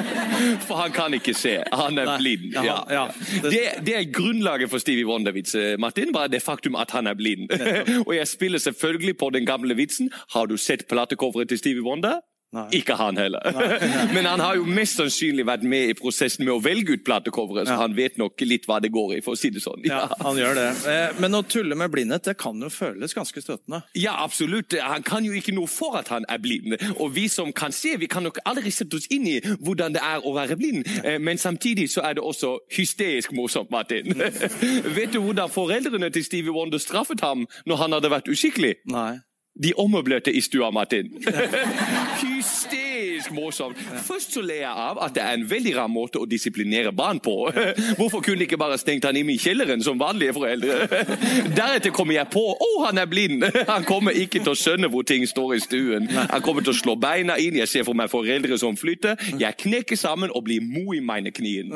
for 0.66 0.80
han 0.80 0.92
kan 0.94 1.14
ikke 1.14 1.34
se. 1.34 1.58
Han 1.72 1.98
er 1.98 2.10
Nei. 2.12 2.18
blind. 2.18 2.58
Ja, 2.58 2.78
ja. 2.90 3.06
Det... 3.42 3.50
Det, 3.50 3.62
det, 3.86 3.96
er 3.96 4.10
grunnlaget 4.12 4.70
for 4.70 4.82
Stevie 4.82 5.06
Wonder-vitser, 5.08 5.78
Martin. 5.78 6.12
Bare 6.12 6.30
det 6.32 6.42
faktum 6.42 6.76
at 6.78 6.90
han 6.94 7.10
er 7.10 7.18
blind. 7.18 7.50
og 8.06 8.14
jeg 8.16 8.28
spiller 8.28 8.58
selvfølgelig 8.58 9.16
på 9.18 9.30
den 9.30 9.46
gamle 9.46 9.76
vitsen. 9.78 10.12
Har 10.34 10.46
du 10.46 10.56
sett 10.56 10.86
platecoveret 10.88 11.48
til 11.48 11.58
Stevie 11.58 11.82
Wonder? 11.82 12.20
Nei. 12.52 12.66
Ikke 12.76 12.98
han 13.00 13.16
heller. 13.16 13.40
Men 14.14 14.26
han 14.28 14.40
har 14.44 14.58
jo 14.58 14.66
mest 14.68 14.98
sannsynlig 14.98 15.46
vært 15.48 15.62
med 15.64 15.92
i 15.92 15.94
prosessen 15.96 16.44
med 16.44 16.52
å 16.52 16.58
velge 16.60 16.98
ut 16.98 17.04
platecoveret, 17.06 17.64
så 17.64 17.78
ja. 17.78 17.80
han 17.80 17.96
vet 17.96 18.18
nok 18.20 18.44
litt 18.44 18.68
hva 18.68 18.76
det 18.84 18.90
går 18.92 19.14
i, 19.16 19.20
for 19.24 19.32
å 19.32 19.40
si 19.40 19.48
det 19.54 19.62
sånn. 19.64 19.80
Ja, 19.88 20.02
ja 20.04 20.18
han 20.20 20.40
gjør 20.40 20.58
det. 20.58 20.66
Eh, 20.92 21.20
men 21.24 21.38
å 21.38 21.42
tulle 21.48 21.78
med 21.80 21.88
blindhet, 21.94 22.26
det 22.28 22.36
kan 22.42 22.60
jo 22.60 22.68
føles 22.72 23.16
ganske 23.16 23.40
støtende? 23.40 23.80
Ja, 23.96 24.18
absolutt. 24.20 24.76
Han 24.84 25.06
kan 25.06 25.24
jo 25.24 25.32
ikke 25.38 25.56
noe 25.56 25.70
for 25.70 25.96
at 26.02 26.12
han 26.12 26.28
er 26.28 26.42
blind. 26.44 26.76
Og 26.98 27.14
vi 27.16 27.24
som 27.32 27.54
kan 27.56 27.72
se, 27.72 27.94
vi 27.96 28.10
kan 28.12 28.28
nok 28.28 28.42
aldri 28.44 28.74
sette 28.74 29.00
oss 29.00 29.08
inn 29.08 29.24
i 29.32 29.38
hvordan 29.40 29.96
det 29.96 30.04
er 30.04 30.20
å 30.20 30.36
være 30.36 30.60
blind. 30.60 30.84
Eh, 31.00 31.16
men 31.22 31.40
samtidig 31.40 31.88
så 31.94 32.04
er 32.04 32.20
det 32.20 32.26
også 32.26 32.58
hysterisk 32.76 33.32
morsomt, 33.32 33.72
Martin. 33.72 34.12
vet 34.98 35.16
du 35.16 35.22
hvordan 35.24 35.48
foreldrene 35.52 36.12
til 36.12 36.28
Stevie 36.28 36.52
Wonder 36.52 36.82
straffet 36.82 37.24
ham 37.24 37.46
når 37.64 37.86
han 37.86 37.96
hadde 37.96 38.12
vært 38.12 38.28
uskikkelig? 38.32 38.76
Nei. 38.92 39.22
De 39.52 39.74
ommøblerte 39.76 40.32
i 40.32 40.40
stua, 40.40 40.70
Martin. 40.72 41.10
Hysterisk 42.22 43.30
morsomt. 43.34 43.78
Først 44.06 44.32
så 44.34 44.42
ler 44.44 44.62
jeg 44.62 44.70
av 44.70 45.00
at 45.02 45.14
det 45.16 45.22
er 45.24 45.36
en 45.36 45.44
veldig 45.50 45.74
rar 45.76 45.90
måte 45.90 46.20
å 46.22 46.26
disiplinere 46.28 46.92
barn 46.94 47.18
på. 47.22 47.34
Hvorfor 47.98 48.22
kunne 48.22 48.42
de 48.42 48.46
ikke 48.46 48.60
bare 48.60 48.78
stengt 48.80 49.06
han 49.08 49.18
inne 49.18 49.34
i 49.34 49.40
kjelleren 49.42 49.82
som 49.82 50.00
vanlige 50.00 50.34
foreldre? 50.36 50.86
Deretter 51.58 51.94
kommer 51.94 52.16
jeg 52.16 52.30
på 52.32 52.44
å, 52.52 52.70
han 52.86 53.00
er 53.02 53.10
blind! 53.10 53.42
Han 53.72 53.86
kommer 53.88 54.12
ikke 54.16 54.42
til 54.42 54.52
å 54.52 54.58
skjønne 54.58 54.88
hvor 54.92 55.04
ting 55.06 55.22
står 55.26 55.54
i 55.56 55.60
stuen. 55.62 56.08
Han 56.12 56.42
kommer 56.44 56.64
til 56.64 56.74
å 56.74 56.76
slå 56.76 56.94
beina 57.00 57.38
inn, 57.40 57.56
jeg 57.56 57.70
ser 57.70 57.86
for 57.86 57.96
meg 57.96 58.10
foreldre 58.12 58.58
som 58.60 58.76
flytter. 58.76 59.16
Jeg 59.40 59.56
knekker 59.62 59.96
sammen 59.98 60.32
og 60.34 60.44
blir 60.46 60.60
mo 60.64 60.92
i 60.92 61.00
mine 61.00 61.32
knien. 61.34 61.72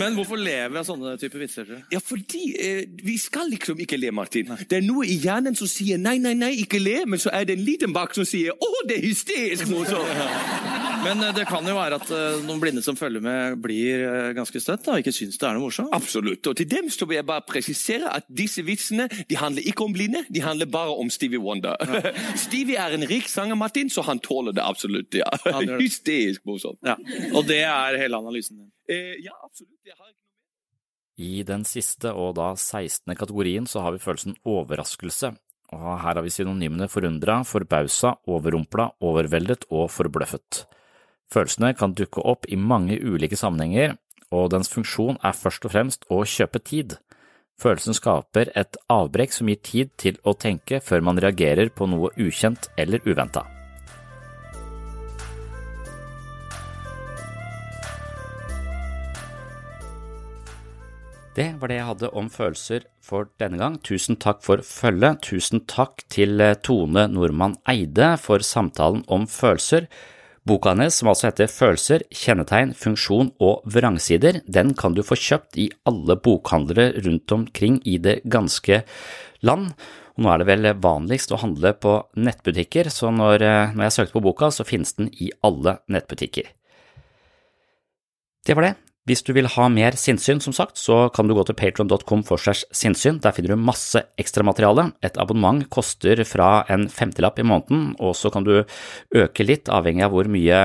Men 0.00 0.16
hvorfor 0.16 0.40
lever 0.40 0.74
jeg 0.74 0.80
av 0.80 0.88
sånne 0.88 1.14
typer 1.20 1.44
vitser? 1.44 1.70
Ja, 1.92 2.00
fordi 2.02 2.42
eh, 2.58 2.82
vi 3.04 3.14
skal 3.20 3.52
liksom 3.52 3.80
ikke 3.84 4.00
le, 4.00 4.10
Martin. 4.16 4.50
Det 4.68 4.80
er 4.80 4.84
noe 4.86 5.06
i 5.06 5.18
hjernen 5.22 5.56
som 5.58 5.70
sier 5.70 6.00
nei, 6.02 6.16
nei, 6.22 6.34
nei, 6.38 6.52
ikke 6.64 6.82
le, 6.82 6.98
men 7.06 7.22
så 7.22 7.32
er 7.36 7.46
det 7.48 7.58
en 7.58 7.64
liten 7.66 7.94
bak 7.94 8.16
som 8.16 8.26
sier 8.28 8.56
å, 8.56 8.72
det 8.88 8.98
er 8.98 9.06
hysterisk 9.06 9.21
morsomt! 9.70 10.82
Men 11.02 11.22
eh, 11.22 11.32
det 11.34 11.46
kan 11.50 11.66
jo 11.66 11.74
være 11.76 11.98
at 11.98 12.10
eh, 12.14 12.40
noen 12.46 12.60
blinde 12.62 12.82
som 12.84 12.96
følger 12.98 13.22
med, 13.24 13.58
blir 13.62 14.04
eh, 14.06 14.30
ganske 14.36 14.60
støtt 14.62 14.86
og 14.90 15.02
ikke 15.02 15.14
syns 15.14 15.38
det 15.40 15.48
er 15.48 15.58
noe 15.58 15.66
morsomt. 15.66 15.92
Absolutt. 15.96 16.46
Og 16.46 16.56
til 16.58 16.68
dem 16.70 16.90
så 16.92 17.08
vil 17.08 17.18
jeg 17.18 17.28
bare 17.28 17.44
presisere 17.46 18.10
at 18.12 18.28
disse 18.30 18.64
vitsene 18.66 19.08
de 19.28 19.38
handler 19.38 19.66
ikke 19.68 19.86
om 19.86 19.94
blinde, 19.96 20.24
de 20.30 20.44
handler 20.44 20.70
bare 20.70 20.94
om 20.94 21.10
Stevie 21.12 21.42
Wonder. 21.42 21.76
Stevie 22.44 22.78
er 22.80 22.96
en 22.96 23.06
rik 23.10 23.30
sanger, 23.30 23.58
Martin, 23.58 23.90
så 23.90 24.04
han 24.06 24.22
tåler 24.22 24.54
det 24.56 24.64
absolutt. 24.64 25.14
ja. 25.18 25.28
Det. 25.42 25.78
Hysterisk 25.80 26.46
morsomt. 26.48 26.80
Ja. 26.86 26.96
Og 27.34 27.46
det 27.48 27.62
er 27.66 27.98
hele 28.00 28.18
analysen 28.18 28.60
din? 28.60 28.70
Eh, 28.90 29.16
ja, 29.22 29.34
absolutt. 29.44 29.78
Jeg 29.86 29.98
har 29.98 30.12
I 31.22 31.42
den 31.46 31.66
siste 31.68 32.12
og 32.14 32.36
da 32.38 32.52
16. 32.56 33.14
kategorien 33.18 33.66
så 33.68 33.82
har 33.84 33.94
vi 33.94 34.02
følelsen 34.02 34.38
overraskelse, 34.48 35.34
og 35.72 35.98
her 36.02 36.18
har 36.18 36.22
vi 36.24 36.32
synonymene 36.32 36.88
forundra, 36.92 37.40
forbausa, 37.48 38.16
overrumpla, 38.28 38.90
overveldet 39.00 39.66
og 39.70 39.88
forbløffet. 39.90 40.64
Følelsene 41.32 41.72
kan 41.78 41.94
dukke 41.96 42.20
opp 42.28 42.44
i 42.48 42.58
mange 42.60 42.98
ulike 43.00 43.38
sammenhenger, 43.40 43.96
og 44.32 44.50
dens 44.52 44.70
funksjon 44.72 45.18
er 45.24 45.36
først 45.36 45.64
og 45.68 45.72
fremst 45.72 46.06
å 46.12 46.22
kjøpe 46.28 46.60
tid. 46.60 46.98
Følelsen 47.60 47.96
skaper 47.96 48.50
et 48.58 48.76
avbrekk 48.90 49.32
som 49.32 49.48
gir 49.48 49.60
tid 49.64 49.92
til 50.00 50.20
å 50.24 50.34
tenke 50.36 50.80
før 50.84 51.04
man 51.08 51.20
reagerer 51.20 51.72
på 51.72 51.88
noe 51.88 52.12
ukjent 52.20 52.68
eller 52.76 53.04
uventa. 53.08 53.44
Det 61.32 61.54
var 61.56 61.70
det 61.70 61.78
jeg 61.78 61.88
hadde 61.88 62.10
om 62.12 62.26
følelser 62.28 62.84
for 63.12 63.28
denne 63.40 63.60
gang. 63.60 63.76
Tusen 63.84 64.16
takk 64.20 64.40
for 64.44 64.62
følget. 64.64 65.20
Tusen 65.26 65.64
takk 65.70 66.04
til 66.12 66.40
eh, 66.40 66.56
Tone 66.64 67.06
Nordmann 67.12 67.58
Eide 67.68 68.14
for 68.20 68.44
samtalen 68.46 69.04
om 69.12 69.28
følelser. 69.28 69.88
Boka 70.48 70.72
hennes, 70.72 70.96
som 70.98 71.10
altså 71.12 71.28
heter 71.28 71.50
Følelser, 71.52 72.02
kjennetegn, 72.10 72.72
funksjon 72.74 73.28
og 73.38 73.60
vrangsider, 73.70 74.40
den 74.50 74.72
kan 74.74 74.96
du 74.96 75.04
få 75.06 75.14
kjøpt 75.14 75.58
i 75.62 75.68
alle 75.86 76.16
bokhandlere 76.18 77.04
rundt 77.04 77.34
omkring 77.36 77.76
i 77.86 77.94
det 78.02 78.16
ganske 78.26 78.80
land. 79.46 79.70
Og 80.16 80.24
nå 80.24 80.32
er 80.32 80.42
det 80.42 80.48
vel 80.50 80.70
vanligst 80.82 81.30
å 81.30 81.38
handle 81.44 81.76
på 81.78 81.94
nettbutikker, 82.18 82.90
så 82.90 83.12
når, 83.14 83.46
eh, 83.46 83.76
når 83.76 83.86
jeg 83.86 83.98
søkte 84.00 84.18
på 84.18 84.24
boka, 84.26 84.50
så 84.50 84.66
finnes 84.66 84.96
den 84.98 85.12
i 85.14 85.30
alle 85.46 85.78
nettbutikker. 85.86 86.50
Det 88.42 88.58
var 88.58 88.66
det. 88.66 88.74
Hvis 89.02 89.24
du 89.26 89.32
vil 89.34 89.48
ha 89.50 89.64
mer 89.66 89.96
sinnssyn, 89.98 90.38
som 90.38 90.54
sagt, 90.54 90.76
så 90.78 91.08
kan 91.10 91.26
du 91.26 91.34
gå 91.34 91.42
til 91.48 91.56
patron.com 91.58 92.20
for 92.22 92.38
segs 92.38 92.62
sinnssyn. 92.70 93.18
Der 93.18 93.34
finner 93.34 93.56
du 93.56 93.58
masse 93.58 93.98
ekstramateriale. 94.22 94.92
Et 95.02 95.18
abonnement 95.18 95.64
koster 95.74 96.22
fra 96.28 96.62
en 96.70 96.86
femtilapp 96.86 97.40
i 97.42 97.46
måneden, 97.50 97.96
og 97.98 98.14
så 98.14 98.30
kan 98.30 98.46
du 98.46 98.60
øke 98.62 99.46
litt, 99.48 99.66
avhengig 99.74 100.06
av 100.06 100.14
hvor 100.14 100.30
mye, 100.30 100.62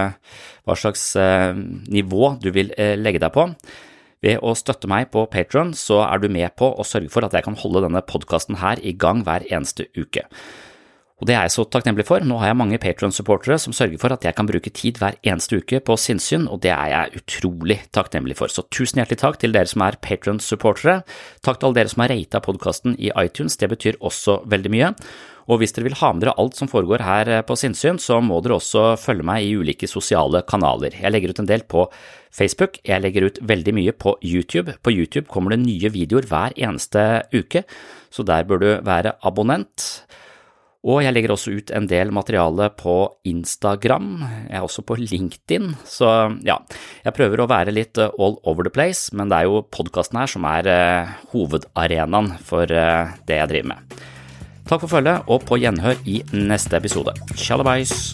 hva 0.70 0.78
slags 0.78 1.10
eh, 1.18 1.58
nivå 1.90 2.36
du 2.44 2.52
vil 2.54 2.70
eh, 2.78 2.94
legge 3.00 3.24
deg 3.26 3.34
på. 3.34 3.48
Ved 4.22 4.46
å 4.46 4.54
støtte 4.58 4.90
meg 4.90 5.10
på 5.14 5.26
Patron, 5.34 5.74
så 5.74 6.04
er 6.06 6.22
du 6.22 6.30
med 6.30 6.54
på 6.62 6.70
å 6.70 6.86
sørge 6.86 7.10
for 7.14 7.26
at 7.26 7.34
jeg 7.34 7.46
kan 7.46 7.58
holde 7.58 7.88
denne 7.88 8.06
podkasten 8.06 8.62
her 8.62 8.78
i 8.86 8.94
gang 8.94 9.26
hver 9.26 9.50
eneste 9.50 9.90
uke. 9.98 10.28
Og 11.18 11.26
det 11.26 11.34
er 11.34 11.48
jeg 11.48 11.56
så 11.56 11.64
takknemlig 11.66 12.06
for. 12.06 12.22
Nå 12.22 12.36
har 12.38 12.52
jeg 12.52 12.60
mange 12.60 12.78
Patron-supportere 12.82 13.56
som 13.62 13.74
sørger 13.74 13.98
for 14.02 14.14
at 14.14 14.26
jeg 14.28 14.38
kan 14.38 14.46
bruke 14.46 14.70
tid 14.70 15.00
hver 15.02 15.16
eneste 15.26 15.58
uke 15.58 15.80
på 15.82 15.96
sinnssyn, 15.98 16.46
og 16.46 16.62
det 16.62 16.70
er 16.76 16.92
jeg 16.92 17.22
utrolig 17.24 17.80
takknemlig 17.96 18.38
for. 18.38 18.54
Så 18.54 18.68
tusen 18.70 19.02
hjertelig 19.02 19.24
takk 19.24 19.40
til 19.42 19.56
dere 19.56 19.70
som 19.70 19.82
er 19.82 19.98
Patron-supportere. 19.98 21.00
Takk 21.42 21.58
til 21.58 21.70
alle 21.70 21.80
dere 21.80 21.94
som 21.94 22.04
har 22.06 22.14
rata 22.14 22.42
podkasten 22.46 22.94
i 23.02 23.10
iTunes, 23.24 23.58
det 23.58 23.72
betyr 23.74 23.98
også 23.98 24.44
veldig 24.46 24.74
mye. 24.76 24.92
Og 25.48 25.62
hvis 25.62 25.74
dere 25.74 25.88
vil 25.88 25.98
ha 25.98 26.12
med 26.14 26.26
dere 26.26 26.36
alt 26.38 26.60
som 26.60 26.70
foregår 26.70 27.02
her 27.08 27.32
på 27.48 27.58
Sinnsyn, 27.58 27.98
så 28.04 28.20
må 28.22 28.38
dere 28.44 28.60
også 28.60 28.92
følge 29.02 29.26
meg 29.26 29.48
i 29.48 29.56
ulike 29.58 29.90
sosiale 29.90 30.44
kanaler. 30.46 30.94
Jeg 31.02 31.16
legger 31.16 31.34
ut 31.34 31.42
en 31.42 31.50
del 31.50 31.66
på 31.66 31.88
Facebook, 32.36 32.78
jeg 32.86 33.02
legger 33.02 33.30
ut 33.32 33.42
veldig 33.42 33.74
mye 33.74 33.96
på 33.96 34.20
YouTube. 34.22 34.78
På 34.86 34.94
YouTube 34.94 35.32
kommer 35.34 35.56
det 35.56 35.64
nye 35.64 35.90
videoer 35.98 36.30
hver 36.30 36.54
eneste 36.54 37.26
uke, 37.34 37.66
så 38.14 38.28
der 38.28 38.46
bør 38.46 38.62
du 38.62 38.70
være 38.86 39.18
abonnent. 39.26 39.88
Og 40.86 41.02
jeg 41.02 41.14
legger 41.16 41.34
også 41.34 41.56
ut 41.58 41.72
en 41.74 41.88
del 41.90 42.12
materiale 42.14 42.70
på 42.78 42.96
Instagram, 43.28 44.12
jeg 44.46 44.60
er 44.60 44.66
også 44.66 44.84
på 44.88 45.00
LinkedIn, 45.02 45.72
så 45.88 46.12
ja, 46.46 46.60
jeg 47.04 47.16
prøver 47.18 47.42
å 47.42 47.50
være 47.50 47.74
litt 47.74 47.98
eh, 47.98 48.14
all 48.22 48.38
over 48.48 48.68
the 48.68 48.74
place, 48.74 49.10
men 49.18 49.32
det 49.32 49.42
er 49.42 49.50
jo 49.50 49.66
podkasten 49.74 50.22
her 50.22 50.32
som 50.32 50.46
er 50.48 50.70
eh, 50.72 51.18
hovedarenaen 51.34 52.36
for 52.46 52.70
eh, 52.70 53.18
det 53.28 53.42
jeg 53.42 53.54
driver 53.56 53.74
med. 53.74 53.98
Takk 54.68 54.84
for 54.84 54.98
følget, 54.98 55.28
og 55.32 55.48
på 55.48 55.60
gjenhør 55.64 56.00
i 56.06 56.22
neste 56.36 56.78
episode. 56.80 57.16
Tjallabais! 57.36 58.14